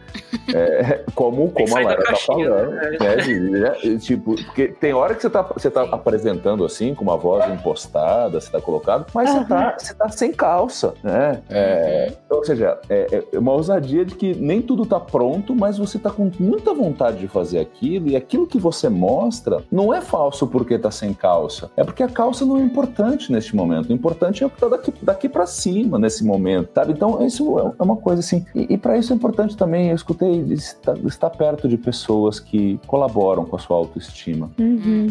É, 0.55 1.05
como 1.15 1.51
como 1.51 1.77
a 1.77 1.81
Lara 1.81 2.03
tá 2.03 2.17
falando. 2.17 2.71
né? 2.71 2.99
né, 3.01 3.77
né, 3.85 3.99
tipo, 3.99 4.35
porque 4.45 4.69
tem 4.69 4.93
hora 4.93 5.15
que 5.15 5.23
você 5.23 5.31
tá, 5.31 5.43
você 5.43 5.71
tá 5.71 5.83
apresentando 5.83 6.65
assim, 6.65 6.95
com 6.95 7.03
uma 7.03 7.17
voz 7.17 7.51
impostada, 7.53 8.41
você 8.41 8.51
tá 8.51 8.61
colocado, 8.61 9.07
mas 9.15 9.31
você, 9.31 9.45
tá, 9.45 9.77
você 9.79 9.95
tá 9.95 10.09
sem 10.09 10.33
calça, 10.33 10.95
né? 11.03 11.43
É, 11.49 12.13
Ou 12.31 12.45
seja, 12.45 12.79
é, 12.89 13.25
é 13.33 13.39
uma 13.39 13.53
ousadia 13.53 14.05
de 14.05 14.15
que 14.15 14.35
nem 14.35 14.63
tudo 14.63 14.87
tá 14.87 15.01
pronto, 15.01 15.55
mas 15.55 15.79
você 15.79 15.99
tá 15.99 16.11
com 16.11 16.31
muita 16.39 16.73
vontade 16.73 17.19
de 17.19 17.29
fazer 17.29 17.59
aquilo, 17.59 18.09
e 18.09 18.17
aquilo 18.17 18.47
que 18.47 18.59
você 18.59 18.89
mostra 18.89 19.63
não 19.71 19.93
é 19.93 20.01
falso 20.01 20.47
porque 20.47 20.79
tá 20.79 20.91
sem 20.91 21.08
calça, 21.15 21.71
é 21.77 21.85
porque 21.85 22.03
a 22.03 22.09
calça 22.09 22.45
não 22.45 22.57
é 22.57 22.61
importante 22.61 23.31
neste 23.33 23.55
momento. 23.55 23.91
O 23.91 23.93
importante 23.93 24.43
é 24.43 24.47
o 24.47 24.51
que 24.51 24.61
tá 24.61 24.69
daqui, 24.69 24.93
daqui 25.03 25.29
para 25.29 25.47
cima 25.47 25.99
nesse 25.99 26.25
momento, 26.25 26.71
sabe? 26.75 26.93
Então, 26.93 27.25
isso 27.25 27.59
é 27.79 27.83
uma 27.83 27.97
coisa 27.97 28.21
assim. 28.21 28.45
E, 28.55 28.75
e 28.75 28.79
para 28.79 28.97
isso 28.97 29.13
é 29.13 29.17
importante 29.17 29.57
também, 29.57 29.89
eu 29.89 29.95
escutei, 29.95 30.41
estar, 30.53 30.97
estar 30.99 31.31
perto 31.31 31.69
de 31.69 31.77
pessoas 31.77 32.39
que 32.41 32.79
colaboram 32.87 33.45
com 33.45 33.57
a 33.57 33.59
sua 33.59 33.77
autoestima. 33.77 34.51
Uhum. 34.59 35.09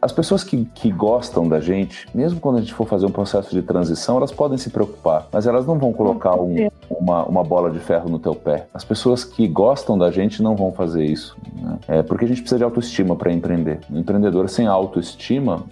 As 0.00 0.12
pessoas 0.12 0.42
que, 0.44 0.64
que 0.74 0.90
gostam 0.90 1.48
da 1.48 1.60
gente, 1.60 2.06
mesmo 2.14 2.40
quando 2.40 2.56
a 2.58 2.60
gente 2.60 2.74
for 2.74 2.86
fazer 2.86 3.06
um 3.06 3.10
processo 3.10 3.50
de 3.50 3.62
transição, 3.62 4.16
elas 4.16 4.32
podem 4.32 4.58
se 4.58 4.70
preocupar, 4.70 5.26
mas 5.32 5.46
elas 5.46 5.66
não 5.66 5.78
vão 5.78 5.92
colocar 5.92 6.34
um- 6.40 6.68
uma, 6.90 7.24
uma 7.24 7.42
bola 7.44 7.70
de 7.70 7.78
ferro 7.78 8.08
no 8.08 8.18
teu 8.18 8.34
pé. 8.34 8.66
As 8.74 8.84
pessoas 8.84 9.24
que 9.24 9.46
gostam 9.48 9.96
da 9.98 10.10
gente 10.10 10.42
não 10.42 10.54
vão 10.56 10.72
fazer 10.72 11.04
isso. 11.04 11.36
né? 11.60 11.78
É 11.88 12.02
porque 12.02 12.24
a 12.24 12.28
gente 12.28 12.40
precisa 12.40 12.58
de 12.58 12.64
autoestima 12.64 13.16
para 13.16 13.32
empreender. 13.32 13.80
Um 13.90 13.98
empreendedor 13.98 14.48
sem 14.48 14.66
autoestima 14.66 15.21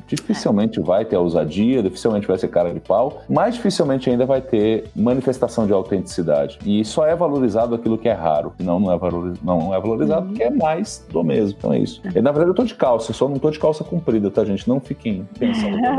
dificilmente 0.06 0.80
vai 0.80 1.04
ter 1.04 1.16
ousadia, 1.16 1.82
dificilmente 1.82 2.26
vai 2.26 2.38
ser 2.38 2.48
cara 2.48 2.72
de 2.72 2.80
pau, 2.80 3.22
mais 3.28 3.54
dificilmente 3.54 4.10
ainda 4.10 4.26
vai 4.26 4.40
ter 4.40 4.84
manifestação 4.94 5.66
de 5.66 5.72
autenticidade. 5.72 6.58
E 6.64 6.84
só 6.84 7.06
é 7.06 7.14
valorizado 7.14 7.74
aquilo 7.74 7.98
que 7.98 8.08
é 8.08 8.12
raro. 8.12 8.52
E 8.58 8.62
não, 8.62 8.78
não 8.78 8.92
é, 8.92 8.98
valoriz... 8.98 9.42
não 9.42 9.74
é 9.74 9.80
valorizado 9.80 10.26
porque 10.28 10.42
é 10.42 10.50
mais 10.50 11.06
do 11.10 11.22
mesmo. 11.22 11.56
Então 11.58 11.72
é 11.72 11.78
isso. 11.78 12.00
E, 12.14 12.20
na 12.20 12.30
verdade, 12.30 12.50
eu 12.50 12.54
tô 12.54 12.64
de 12.64 12.74
calça, 12.74 13.12
só 13.12 13.28
não 13.28 13.38
tô 13.38 13.50
de 13.50 13.58
calça 13.58 13.82
comprida, 13.84 14.30
tá, 14.30 14.44
gente? 14.44 14.68
Não 14.68 14.80
fiquem 14.80 15.26
pensando. 15.38 15.78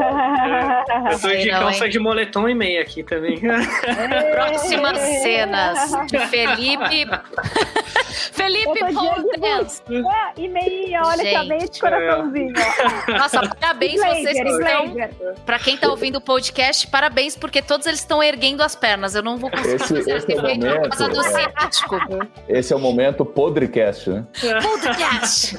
Eu 1.12 1.20
tô 1.20 1.30
de 1.30 1.52
não, 1.52 1.60
calça 1.60 1.86
hein? 1.86 1.92
de 1.92 2.00
moletom 2.00 2.50
e 2.50 2.56
meia 2.56 2.82
aqui 2.82 3.04
também. 3.04 3.40
Próximas 4.32 4.98
cenas 5.00 5.92
de 6.08 6.20
Felipe. 6.28 7.08
Felipe 8.32 8.80
Pontes. 8.94 9.84
É, 9.90 10.42
e 10.42 10.48
meia, 10.48 11.02
olha 11.06 11.18
que 11.18 11.24
Gente. 11.24 11.36
amei 11.36 11.70
de 11.70 11.80
coraçãozinho. 11.80 12.54
Ó. 13.42 13.56
Parabéns 13.60 14.00
vocês 14.02 14.42
que 14.42 14.50
estão. 14.50 14.96
Pra 15.46 15.60
quem 15.60 15.78
tá 15.78 15.90
ouvindo 15.90 16.18
o 16.18 16.22
podcast, 16.22 16.88
parabéns, 16.88 17.36
porque 17.36 17.62
todos 17.62 17.86
eles 17.88 18.00
estão 18.00 18.22
erguendo 18.22 18.62
as 18.62 18.76
pernas. 18.76 19.16
Eu 19.16 19.24
não 19.24 19.38
vou 19.38 19.50
conseguir 19.50 19.76
Esse- 19.76 19.88
fazer 19.96 20.00
esse 20.00 20.10
é 20.12 20.14
o 20.14 20.18
efeito 20.18 20.42
por 20.82 20.90
causa 20.90 21.08
momento, 21.08 21.14
do 21.14 21.26
é. 21.26 21.30
ciático. 21.30 21.96
Esse 22.48 22.74
é 22.74 22.76
o 22.76 22.80
momento 22.80 23.26
podcast, 23.26 24.10
né? 24.10 24.26
Podcast. 24.62 25.58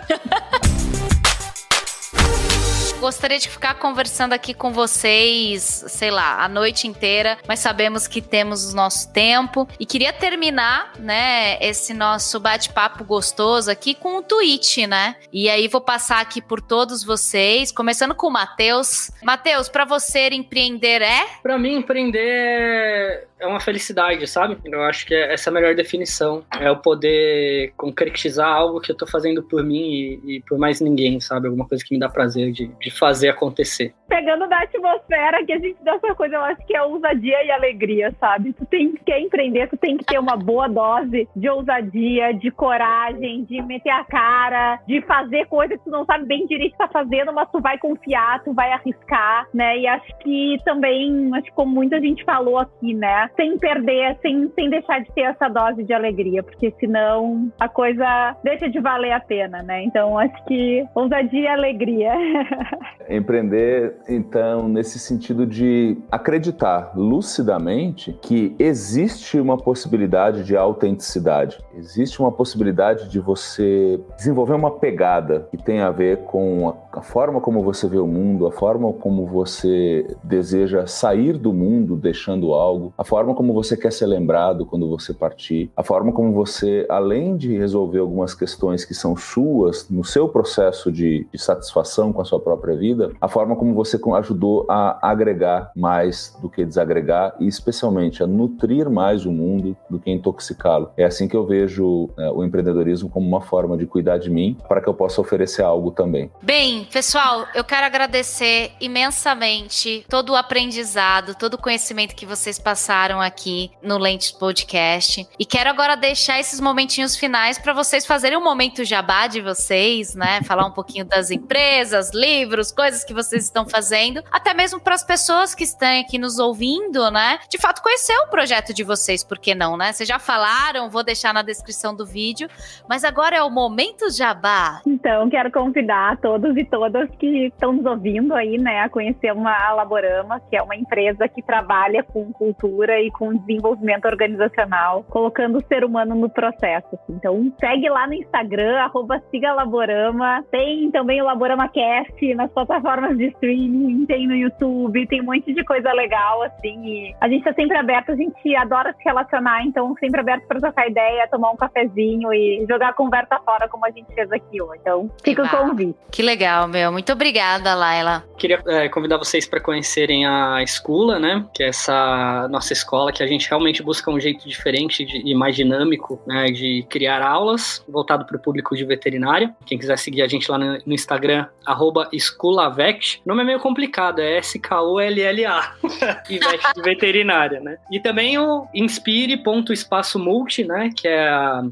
Gostaria 3.02 3.36
de 3.36 3.48
ficar 3.48 3.74
conversando 3.74 4.32
aqui 4.32 4.54
com 4.54 4.72
vocês, 4.72 5.84
sei 5.88 6.08
lá, 6.08 6.44
a 6.44 6.48
noite 6.48 6.86
inteira, 6.86 7.36
mas 7.48 7.58
sabemos 7.58 8.06
que 8.06 8.22
temos 8.22 8.72
o 8.72 8.76
nosso 8.76 9.12
tempo 9.12 9.66
e 9.80 9.84
queria 9.84 10.12
terminar, 10.12 10.92
né, 11.00 11.58
esse 11.60 11.92
nosso 11.92 12.38
bate-papo 12.38 13.02
gostoso 13.02 13.68
aqui 13.68 13.92
com 13.92 14.18
um 14.18 14.22
tweet, 14.22 14.86
né? 14.86 15.16
E 15.32 15.50
aí 15.50 15.66
vou 15.66 15.80
passar 15.80 16.20
aqui 16.20 16.40
por 16.40 16.60
todos 16.60 17.02
vocês, 17.02 17.72
começando 17.72 18.14
com 18.14 18.28
o 18.28 18.32
Matheus. 18.32 19.10
Matheus, 19.20 19.68
pra 19.68 19.84
você 19.84 20.28
empreender 20.28 21.02
é? 21.02 21.26
Pra 21.42 21.58
mim, 21.58 21.78
empreender 21.78 23.26
é- 23.42 23.44
é 23.44 23.46
uma 23.46 23.60
felicidade, 23.60 24.26
sabe? 24.26 24.56
Eu 24.64 24.82
acho 24.82 25.06
que 25.06 25.14
essa 25.14 25.48
é 25.48 25.50
a 25.50 25.54
melhor 25.54 25.74
definição. 25.74 26.44
É 26.58 26.70
o 26.70 26.76
poder 26.76 27.72
concretizar 27.76 28.48
algo 28.48 28.80
que 28.80 28.92
eu 28.92 28.96
tô 28.96 29.06
fazendo 29.06 29.42
por 29.42 29.62
mim 29.64 30.20
e, 30.24 30.36
e 30.36 30.42
por 30.48 30.58
mais 30.58 30.80
ninguém, 30.80 31.20
sabe? 31.20 31.46
Alguma 31.48 31.66
coisa 31.66 31.84
que 31.84 31.94
me 31.94 32.00
dá 32.00 32.08
prazer 32.08 32.52
de, 32.52 32.68
de 32.68 32.90
fazer 32.90 33.28
acontecer. 33.28 33.94
Pegando 34.08 34.48
da 34.48 34.58
atmosfera 34.60 35.44
que 35.44 35.52
a 35.52 35.58
gente 35.58 35.76
dá 35.82 35.94
essa 35.94 36.14
coisa, 36.14 36.36
eu 36.36 36.42
acho 36.42 36.66
que 36.66 36.76
é 36.76 36.82
ousadia 36.82 37.44
e 37.44 37.50
alegria, 37.50 38.14
sabe? 38.20 38.52
Tu 38.52 38.64
tem 38.66 38.94
que 38.94 39.18
empreender, 39.18 39.68
tu 39.68 39.76
tem 39.76 39.96
que 39.96 40.04
ter 40.04 40.18
uma 40.18 40.36
boa 40.36 40.68
dose 40.68 41.28
de 41.34 41.48
ousadia, 41.48 42.32
de 42.32 42.50
coragem, 42.50 43.44
de 43.44 43.60
meter 43.62 43.90
a 43.90 44.04
cara, 44.04 44.80
de 44.86 45.00
fazer 45.02 45.46
coisa 45.46 45.76
que 45.76 45.84
tu 45.84 45.90
não 45.90 46.04
sabe 46.04 46.26
bem 46.26 46.46
direito 46.46 46.72
que 46.72 46.78
tá 46.78 46.88
fazendo, 46.88 47.32
mas 47.32 47.50
tu 47.50 47.60
vai 47.60 47.78
confiar, 47.78 48.42
tu 48.44 48.52
vai 48.52 48.72
arriscar, 48.72 49.46
né? 49.52 49.78
E 49.78 49.86
acho 49.86 50.18
que 50.18 50.58
também, 50.64 51.30
acho 51.34 51.44
que 51.44 51.52
como 51.52 51.72
muita 51.72 52.00
gente 52.00 52.24
falou 52.24 52.58
aqui, 52.58 52.94
né? 52.94 53.30
Sem 53.36 53.58
perder, 53.58 54.18
sem, 54.20 54.50
sem 54.54 54.70
deixar 54.70 55.00
de 55.00 55.10
ter 55.12 55.22
essa 55.22 55.48
dose 55.48 55.82
de 55.82 55.92
alegria, 55.92 56.42
porque 56.42 56.72
senão 56.78 57.50
a 57.58 57.68
coisa 57.68 58.36
deixa 58.42 58.68
de 58.68 58.80
valer 58.80 59.12
a 59.12 59.20
pena, 59.20 59.62
né? 59.62 59.84
Então 59.84 60.18
acho 60.18 60.44
que 60.44 60.84
ousadia 60.94 61.40
e 61.40 61.46
alegria. 61.46 62.12
Empreender, 63.08 63.96
então, 64.08 64.68
nesse 64.68 64.98
sentido 64.98 65.46
de 65.46 65.96
acreditar 66.10 66.92
lucidamente 66.94 68.18
que 68.22 68.54
existe 68.58 69.40
uma 69.40 69.56
possibilidade 69.56 70.44
de 70.44 70.56
autenticidade, 70.56 71.58
existe 71.74 72.20
uma 72.20 72.32
possibilidade 72.32 73.08
de 73.08 73.18
você 73.18 74.00
desenvolver 74.16 74.54
uma 74.54 74.70
pegada 74.70 75.48
que 75.50 75.56
tem 75.56 75.80
a 75.80 75.90
ver 75.90 76.18
com 76.24 76.68
a, 76.68 76.98
a 76.98 77.02
forma 77.02 77.40
como 77.40 77.62
você 77.62 77.88
vê 77.88 77.98
o 77.98 78.06
mundo, 78.06 78.46
a 78.46 78.52
forma 78.52 78.92
como 78.92 79.26
você 79.26 80.06
deseja 80.22 80.86
sair 80.86 81.36
do 81.36 81.52
mundo 81.52 81.96
deixando 81.96 82.52
algo, 82.52 82.92
a 82.96 83.04
forma 83.04 83.21
forma 83.22 83.36
como 83.36 83.54
você 83.54 83.76
quer 83.76 83.92
ser 83.92 84.06
lembrado 84.06 84.66
quando 84.66 84.88
você 84.88 85.14
partir, 85.14 85.70
a 85.76 85.84
forma 85.84 86.12
como 86.12 86.32
você, 86.32 86.84
além 86.88 87.36
de 87.36 87.56
resolver 87.56 88.00
algumas 88.00 88.34
questões 88.34 88.84
que 88.84 88.94
são 88.94 89.16
suas 89.16 89.88
no 89.88 90.02
seu 90.04 90.28
processo 90.28 90.90
de, 90.90 91.24
de 91.32 91.40
satisfação 91.40 92.12
com 92.12 92.20
a 92.20 92.24
sua 92.24 92.40
própria 92.40 92.74
vida, 92.76 93.12
a 93.20 93.28
forma 93.28 93.54
como 93.54 93.74
você 93.74 93.96
ajudou 94.16 94.66
a 94.68 94.98
agregar 95.08 95.70
mais 95.76 96.36
do 96.42 96.50
que 96.50 96.64
desagregar 96.64 97.36
e 97.38 97.46
especialmente 97.46 98.24
a 98.24 98.26
nutrir 98.26 98.90
mais 98.90 99.24
o 99.24 99.30
mundo 99.30 99.76
do 99.88 100.00
que 100.00 100.10
intoxicá-lo. 100.10 100.90
É 100.96 101.04
assim 101.04 101.28
que 101.28 101.36
eu 101.36 101.46
vejo 101.46 102.10
é, 102.18 102.28
o 102.28 102.42
empreendedorismo 102.42 103.08
como 103.08 103.28
uma 103.28 103.40
forma 103.40 103.76
de 103.76 103.86
cuidar 103.86 104.18
de 104.18 104.30
mim 104.30 104.56
para 104.68 104.80
que 104.80 104.88
eu 104.88 104.94
possa 104.94 105.20
oferecer 105.20 105.62
algo 105.62 105.92
também. 105.92 106.28
Bem, 106.42 106.88
pessoal, 106.92 107.46
eu 107.54 107.62
quero 107.62 107.86
agradecer 107.86 108.72
imensamente 108.80 110.04
todo 110.08 110.30
o 110.30 110.36
aprendizado, 110.36 111.36
todo 111.36 111.54
o 111.54 111.58
conhecimento 111.58 112.16
que 112.16 112.26
vocês 112.26 112.58
passaram 112.58 113.11
aqui 113.20 113.70
no 113.82 113.98
Lentes 113.98 114.30
Podcast. 114.30 115.26
E 115.38 115.44
quero 115.44 115.70
agora 115.70 115.96
deixar 115.96 116.38
esses 116.38 116.60
momentinhos 116.60 117.16
finais 117.16 117.58
para 117.58 117.72
vocês 117.72 118.06
fazerem 118.06 118.38
um 118.38 118.44
momento 118.44 118.84
jabá 118.84 119.26
de 119.26 119.40
vocês, 119.40 120.14
né? 120.14 120.42
Falar 120.46 120.66
um 120.66 120.72
pouquinho 120.72 121.04
das 121.04 121.30
empresas, 121.30 122.10
livros, 122.12 122.72
coisas 122.72 123.04
que 123.04 123.14
vocês 123.14 123.44
estão 123.44 123.68
fazendo, 123.68 124.22
até 124.30 124.54
mesmo 124.54 124.80
para 124.80 124.94
as 124.94 125.04
pessoas 125.04 125.54
que 125.54 125.64
estão 125.64 126.00
aqui 126.00 126.18
nos 126.18 126.38
ouvindo, 126.38 127.10
né? 127.10 127.38
De 127.48 127.58
fato, 127.58 127.82
conhecer 127.82 128.16
o 128.18 128.28
projeto 128.28 128.72
de 128.72 128.84
vocês, 128.84 129.24
por 129.24 129.38
que 129.38 129.54
não, 129.54 129.76
né? 129.76 129.92
Vocês 129.92 130.08
já 130.08 130.18
falaram, 130.18 130.90
vou 130.90 131.02
deixar 131.02 131.34
na 131.34 131.42
descrição 131.42 131.94
do 131.94 132.06
vídeo, 132.06 132.48
mas 132.88 133.04
agora 133.04 133.36
é 133.36 133.42
o 133.42 133.50
momento 133.50 134.10
jabá. 134.10 134.80
Então, 134.86 135.28
quero 135.28 135.50
convidar 135.50 136.16
todos 136.18 136.56
e 136.56 136.64
todas 136.64 137.08
que 137.18 137.46
estão 137.46 137.72
nos 137.72 137.84
ouvindo 137.84 138.34
aí, 138.34 138.58
né, 138.58 138.80
a 138.80 138.88
conhecer 138.88 139.32
uma 139.32 139.72
Laborama, 139.72 140.40
que 140.48 140.56
é 140.56 140.62
uma 140.62 140.76
empresa 140.76 141.28
que 141.28 141.42
trabalha 141.42 142.02
com 142.02 142.32
cultura 142.32 142.91
e 143.00 143.10
com 143.10 143.34
desenvolvimento 143.34 144.06
organizacional, 144.06 145.04
colocando 145.08 145.58
o 145.58 145.64
ser 145.66 145.84
humano 145.84 146.14
no 146.14 146.28
processo. 146.28 146.88
Assim. 146.92 147.14
Então, 147.14 147.52
segue 147.60 147.88
lá 147.88 148.06
no 148.06 148.14
Instagram, 148.14 148.78
arroba 148.78 149.22
siga 149.30 149.52
Laborama. 149.52 150.44
Tem 150.50 150.90
também 150.90 151.20
o 151.20 151.24
Laborama 151.24 151.68
Cast 151.68 152.34
nas 152.34 152.50
plataformas 152.52 153.16
de 153.16 153.26
streaming, 153.28 154.06
tem 154.06 154.26
no 154.26 154.34
YouTube, 154.34 155.06
tem 155.06 155.20
um 155.20 155.26
monte 155.26 155.52
de 155.52 155.64
coisa 155.64 155.92
legal, 155.92 156.42
assim. 156.42 156.84
E 156.84 157.14
a 157.20 157.28
gente 157.28 157.44
tá 157.44 157.52
sempre 157.52 157.76
aberto, 157.76 158.12
a 158.12 158.16
gente 158.16 158.56
adora 158.56 158.92
se 158.92 159.04
relacionar, 159.04 159.64
então 159.64 159.94
sempre 159.98 160.20
aberto 160.20 160.46
para 160.46 160.60
trocar 160.60 160.88
ideia, 160.88 161.28
tomar 161.28 161.50
um 161.50 161.56
cafezinho 161.56 162.32
e 162.32 162.64
jogar 162.68 162.90
a 162.90 162.92
conversa 162.92 163.38
fora, 163.44 163.68
como 163.68 163.86
a 163.86 163.90
gente 163.90 164.12
fez 164.14 164.30
aqui 164.32 164.60
hoje. 164.60 164.80
Então, 164.80 165.10
fica 165.22 165.42
o 165.42 165.48
convite. 165.48 165.98
Que 166.10 166.22
legal, 166.22 166.66
meu. 166.68 166.90
Muito 166.90 167.12
obrigada, 167.12 167.74
Laila. 167.74 168.24
Queria 168.42 168.60
é, 168.66 168.88
convidar 168.88 169.18
vocês 169.18 169.46
para 169.46 169.60
conhecerem 169.60 170.26
a 170.26 170.60
Escola, 170.64 171.16
né? 171.16 171.46
Que 171.54 171.62
é 171.62 171.68
essa 171.68 172.48
nossa 172.50 172.72
escola 172.72 173.12
que 173.12 173.22
a 173.22 173.26
gente 173.28 173.48
realmente 173.48 173.84
busca 173.84 174.10
um 174.10 174.18
jeito 174.18 174.48
diferente 174.48 175.04
de, 175.04 175.22
e 175.24 175.32
mais 175.32 175.54
dinâmico 175.54 176.20
né, 176.26 176.46
de 176.46 176.84
criar 176.90 177.22
aulas 177.22 177.84
voltado 177.88 178.26
para 178.26 178.36
o 178.36 178.40
público 178.40 178.74
de 178.74 178.84
veterinária. 178.84 179.54
Quem 179.64 179.78
quiser 179.78 179.96
seguir 179.96 180.22
a 180.22 180.26
gente 180.26 180.50
lá 180.50 180.58
no, 180.58 180.76
no 180.84 180.92
Instagram, 180.92 181.46
arroba 181.64 182.08
Escolavect. 182.12 183.22
O 183.24 183.28
nome 183.28 183.42
é 183.42 183.44
meio 183.44 183.60
complicado, 183.60 184.18
é 184.18 184.38
S-K-O-L-L-A. 184.38 185.76
e 186.28 186.38
Vect 186.40 186.74
de 186.74 186.82
veterinária, 186.82 187.60
né? 187.60 187.78
E 187.92 188.00
também 188.00 188.40
o 188.40 188.66
Inspire.espaço 188.74 190.18
multi, 190.18 190.64
né? 190.64 190.90
Que 190.96 191.06
é 191.06 191.30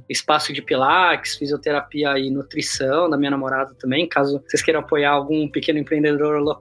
espaço 0.09 0.53
de 0.53 0.63
pilates, 0.63 1.35
fisioterapia 1.35 2.17
e 2.17 2.31
nutrição 2.31 3.11
da 3.11 3.17
minha 3.17 3.33
namorada 3.33 3.75
também, 3.75 4.09
caso 4.09 4.41
vocês 4.47 4.63
queiram 4.63 4.79
apoiar 4.79 5.11
algum 5.11 5.49
pequeno 5.49 5.81
empreendedor 5.81 6.39
local. 6.39 6.60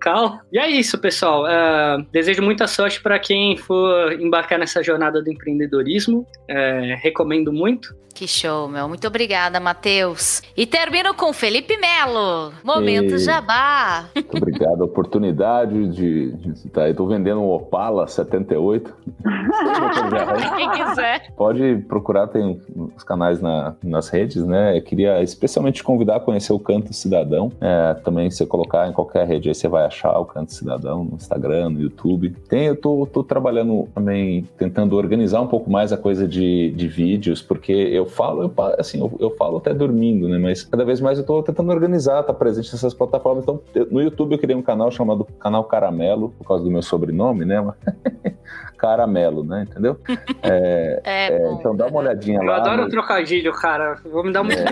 E 0.51 0.57
é 0.57 0.67
isso, 0.69 0.97
pessoal. 0.97 1.43
Uh, 1.43 2.05
desejo 2.11 2.41
muita 2.41 2.67
sorte 2.67 3.01
para 3.01 3.19
quem 3.19 3.57
for 3.57 4.13
embarcar 4.13 4.57
nessa 4.57 4.81
jornada 4.83 5.21
do 5.21 5.31
empreendedorismo. 5.31 6.25
Uh, 6.49 6.95
recomendo 7.01 7.51
muito. 7.51 7.93
Que 8.19 8.27
show, 8.27 8.67
meu. 8.67 8.85
Muito 8.85 9.07
obrigada, 9.07 9.61
Matheus. 9.61 10.43
E 10.57 10.65
termino 10.65 11.13
com 11.13 11.31
Felipe 11.31 11.77
Melo. 11.77 12.51
Momento 12.65 13.15
e... 13.15 13.17
Jabá. 13.17 14.09
Muito 14.13 14.35
obrigado. 14.35 14.81
A 14.81 14.85
oportunidade 14.85 15.87
de, 15.87 16.31
de 16.33 16.69
tá, 16.69 16.89
eu 16.89 16.93
tô 16.93 17.07
vendendo 17.07 17.39
um 17.39 17.49
Opala 17.49 18.05
78. 18.07 18.93
Quem 20.57 20.71
quiser. 20.71 21.31
Pode 21.37 21.77
procurar, 21.87 22.27
tem 22.27 22.61
os 22.93 23.03
canais 23.03 23.39
na, 23.39 23.75
nas 23.81 24.09
redes, 24.09 24.45
né? 24.45 24.77
Eu 24.77 24.81
queria 24.81 25.23
especialmente 25.23 25.81
convidar 25.81 26.17
a 26.17 26.19
conhecer 26.19 26.51
o 26.51 26.59
Canto 26.59 26.93
Cidadão. 26.93 27.53
É, 27.61 27.93
também 28.03 28.29
você 28.29 28.45
colocar 28.45 28.85
em 28.89 28.91
qualquer 28.91 29.25
rede 29.25 29.47
aí, 29.47 29.55
você 29.55 29.69
vai 29.69 29.85
achar 29.89 30.17
o 30.17 30.25
Canto 30.25 30.53
Cidadão 30.53 31.03
no 31.03 31.15
Instagram, 31.15 31.71
no 31.71 31.81
YouTube. 31.81 32.31
Tem, 32.47 32.67
eu 32.67 32.75
tô, 32.75 33.05
tô 33.05 33.23
trabalhando 33.23 33.87
também, 33.93 34.47
tentando 34.57 34.95
organizar 34.95 35.41
um 35.41 35.47
pouco 35.47 35.69
mais 35.69 35.91
a 35.91 35.97
coisa 35.97 36.27
de, 36.27 36.71
de 36.71 36.87
vídeos, 36.87 37.41
porque 37.41 37.71
eu 37.71 38.05
falo, 38.05 38.43
eu, 38.43 38.53
assim, 38.77 38.99
eu, 38.99 39.11
eu, 39.19 39.31
falo 39.31 39.57
até 39.57 39.73
dormindo, 39.73 40.27
né? 40.29 40.37
Mas 40.37 40.63
cada 40.63 40.85
vez 40.85 41.01
mais 41.01 41.19
eu 41.19 41.25
tô 41.25 41.43
tentando 41.43 41.71
organizar, 41.71 42.23
tá 42.23 42.33
presente 42.33 42.71
nessas 42.71 42.93
plataformas. 42.93 43.43
Então, 43.43 43.61
no 43.91 44.01
YouTube 44.01 44.33
eu 44.33 44.39
criei 44.39 44.55
um 44.55 44.61
canal 44.61 44.89
chamado 44.91 45.25
Canal 45.39 45.63
Caramelo, 45.65 46.29
por 46.37 46.47
causa 46.47 46.63
do 46.63 46.71
meu 46.71 46.81
sobrenome, 46.81 47.45
né? 47.45 47.59
caramelo, 48.79 49.43
né? 49.43 49.67
Entendeu? 49.69 49.99
É, 50.41 51.01
é, 51.03 51.33
é, 51.33 51.51
então 51.53 51.75
dá 51.75 51.87
uma 51.87 51.99
olhadinha 51.99 52.39
eu 52.39 52.43
lá. 52.43 52.57
Eu 52.57 52.61
adoro 52.61 52.83
no... 52.83 52.89
trocadilho, 52.89 53.51
cara. 53.53 53.97
Vou 54.09 54.23
me 54.23 54.31
dar 54.31 54.43
muito 54.43 54.57
é. 54.59 54.69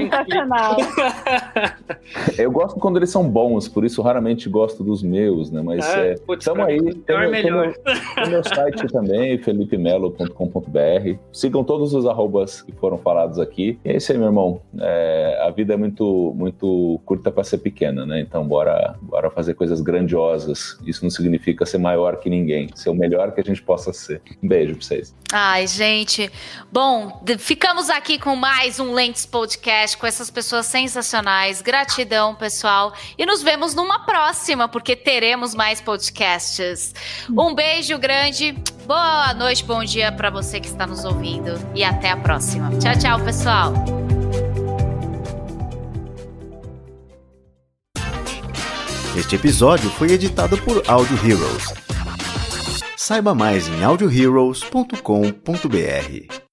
Eu 2.41 2.49
gosto 2.49 2.79
quando 2.79 2.97
eles 2.97 3.09
são 3.09 3.27
bons, 3.27 3.67
por 3.67 3.83
isso 3.83 4.01
raramente 4.01 4.49
gosto 4.49 4.83
dos 4.83 4.96
meus, 5.03 5.51
né? 5.51 5.61
Mas 5.61 5.85
é, 5.95 6.11
é 6.11 6.15
putz, 6.15 6.47
aí. 6.47 6.93
Tem, 6.93 7.15
é 7.15 7.27
melhor. 7.27 7.73
Tem, 7.73 8.29
meu 8.29 8.43
site 8.43 8.87
também, 8.91 9.37
felipemelo.com.br. 9.37 11.17
Sigam 11.31 11.63
todos 11.63 11.93
os 11.93 12.05
arrobas 12.05 12.61
que 12.61 12.71
foram 12.71 12.97
falados 12.97 13.39
aqui. 13.39 13.79
E 13.83 13.89
é 13.89 13.97
isso 13.97 14.11
aí, 14.11 14.17
meu 14.17 14.27
irmão. 14.27 14.61
É, 14.79 15.39
a 15.41 15.49
vida 15.49 15.73
é 15.73 15.77
muito, 15.77 16.33
muito 16.35 16.99
curta 17.05 17.31
para 17.31 17.43
ser 17.43 17.59
pequena, 17.59 18.05
né? 18.05 18.19
Então 18.19 18.45
bora, 18.47 18.95
bora 19.01 19.29
fazer 19.29 19.53
coisas 19.53 19.81
grandiosas. 19.81 20.77
Isso 20.85 21.03
não 21.03 21.09
significa 21.09 21.65
ser 21.65 21.77
maior 21.77 22.17
que 22.17 22.29
ninguém, 22.29 22.69
ser 22.75 22.89
o 22.89 22.95
melhor 22.95 23.31
que 23.31 23.41
a 23.41 23.43
gente 23.43 23.61
possa 23.61 23.91
ser. 23.93 24.21
Um 24.41 24.47
beijo 24.47 24.73
pra 24.75 24.83
vocês. 24.83 25.15
Ai, 25.31 25.67
gente. 25.67 26.31
Bom, 26.71 27.21
ficamos 27.37 27.89
aqui 27.89 28.17
com 28.17 28.35
mais 28.35 28.79
um 28.79 28.93
Lentes 28.93 29.25
Podcast 29.25 29.97
com 29.97 30.07
essas 30.07 30.29
pessoas 30.29 30.65
sensacionais. 30.65 31.61
Gratidão, 31.61 32.33
pessoal. 32.33 32.93
E 33.17 33.25
nos 33.25 33.43
vemos 33.43 33.75
numa 33.75 34.05
próxima, 34.05 34.69
porque 34.87 34.95
teremos 34.95 35.53
mais 35.53 35.81
podcasts. 35.81 36.95
Um 37.29 37.53
beijo 37.53 37.99
grande. 37.99 38.53
Boa 38.85 39.33
noite, 39.33 39.65
bom 39.65 39.83
dia 39.83 40.13
para 40.13 40.29
você 40.29 40.61
que 40.61 40.67
está 40.67 40.87
nos 40.87 41.03
ouvindo. 41.03 41.59
E 41.75 41.83
até 41.83 42.09
a 42.09 42.15
próxima. 42.15 42.69
Tchau, 42.77 42.97
tchau, 42.97 43.19
pessoal. 43.19 43.73
Este 49.17 49.35
episódio 49.35 49.89
foi 49.89 50.11
editado 50.11 50.57
por 50.59 50.81
Audio 50.87 51.17
Heroes. 51.17 51.73
Saiba 52.95 53.35
mais 53.35 53.67
em 53.67 53.83
audioheroes.com.br. 53.83 56.46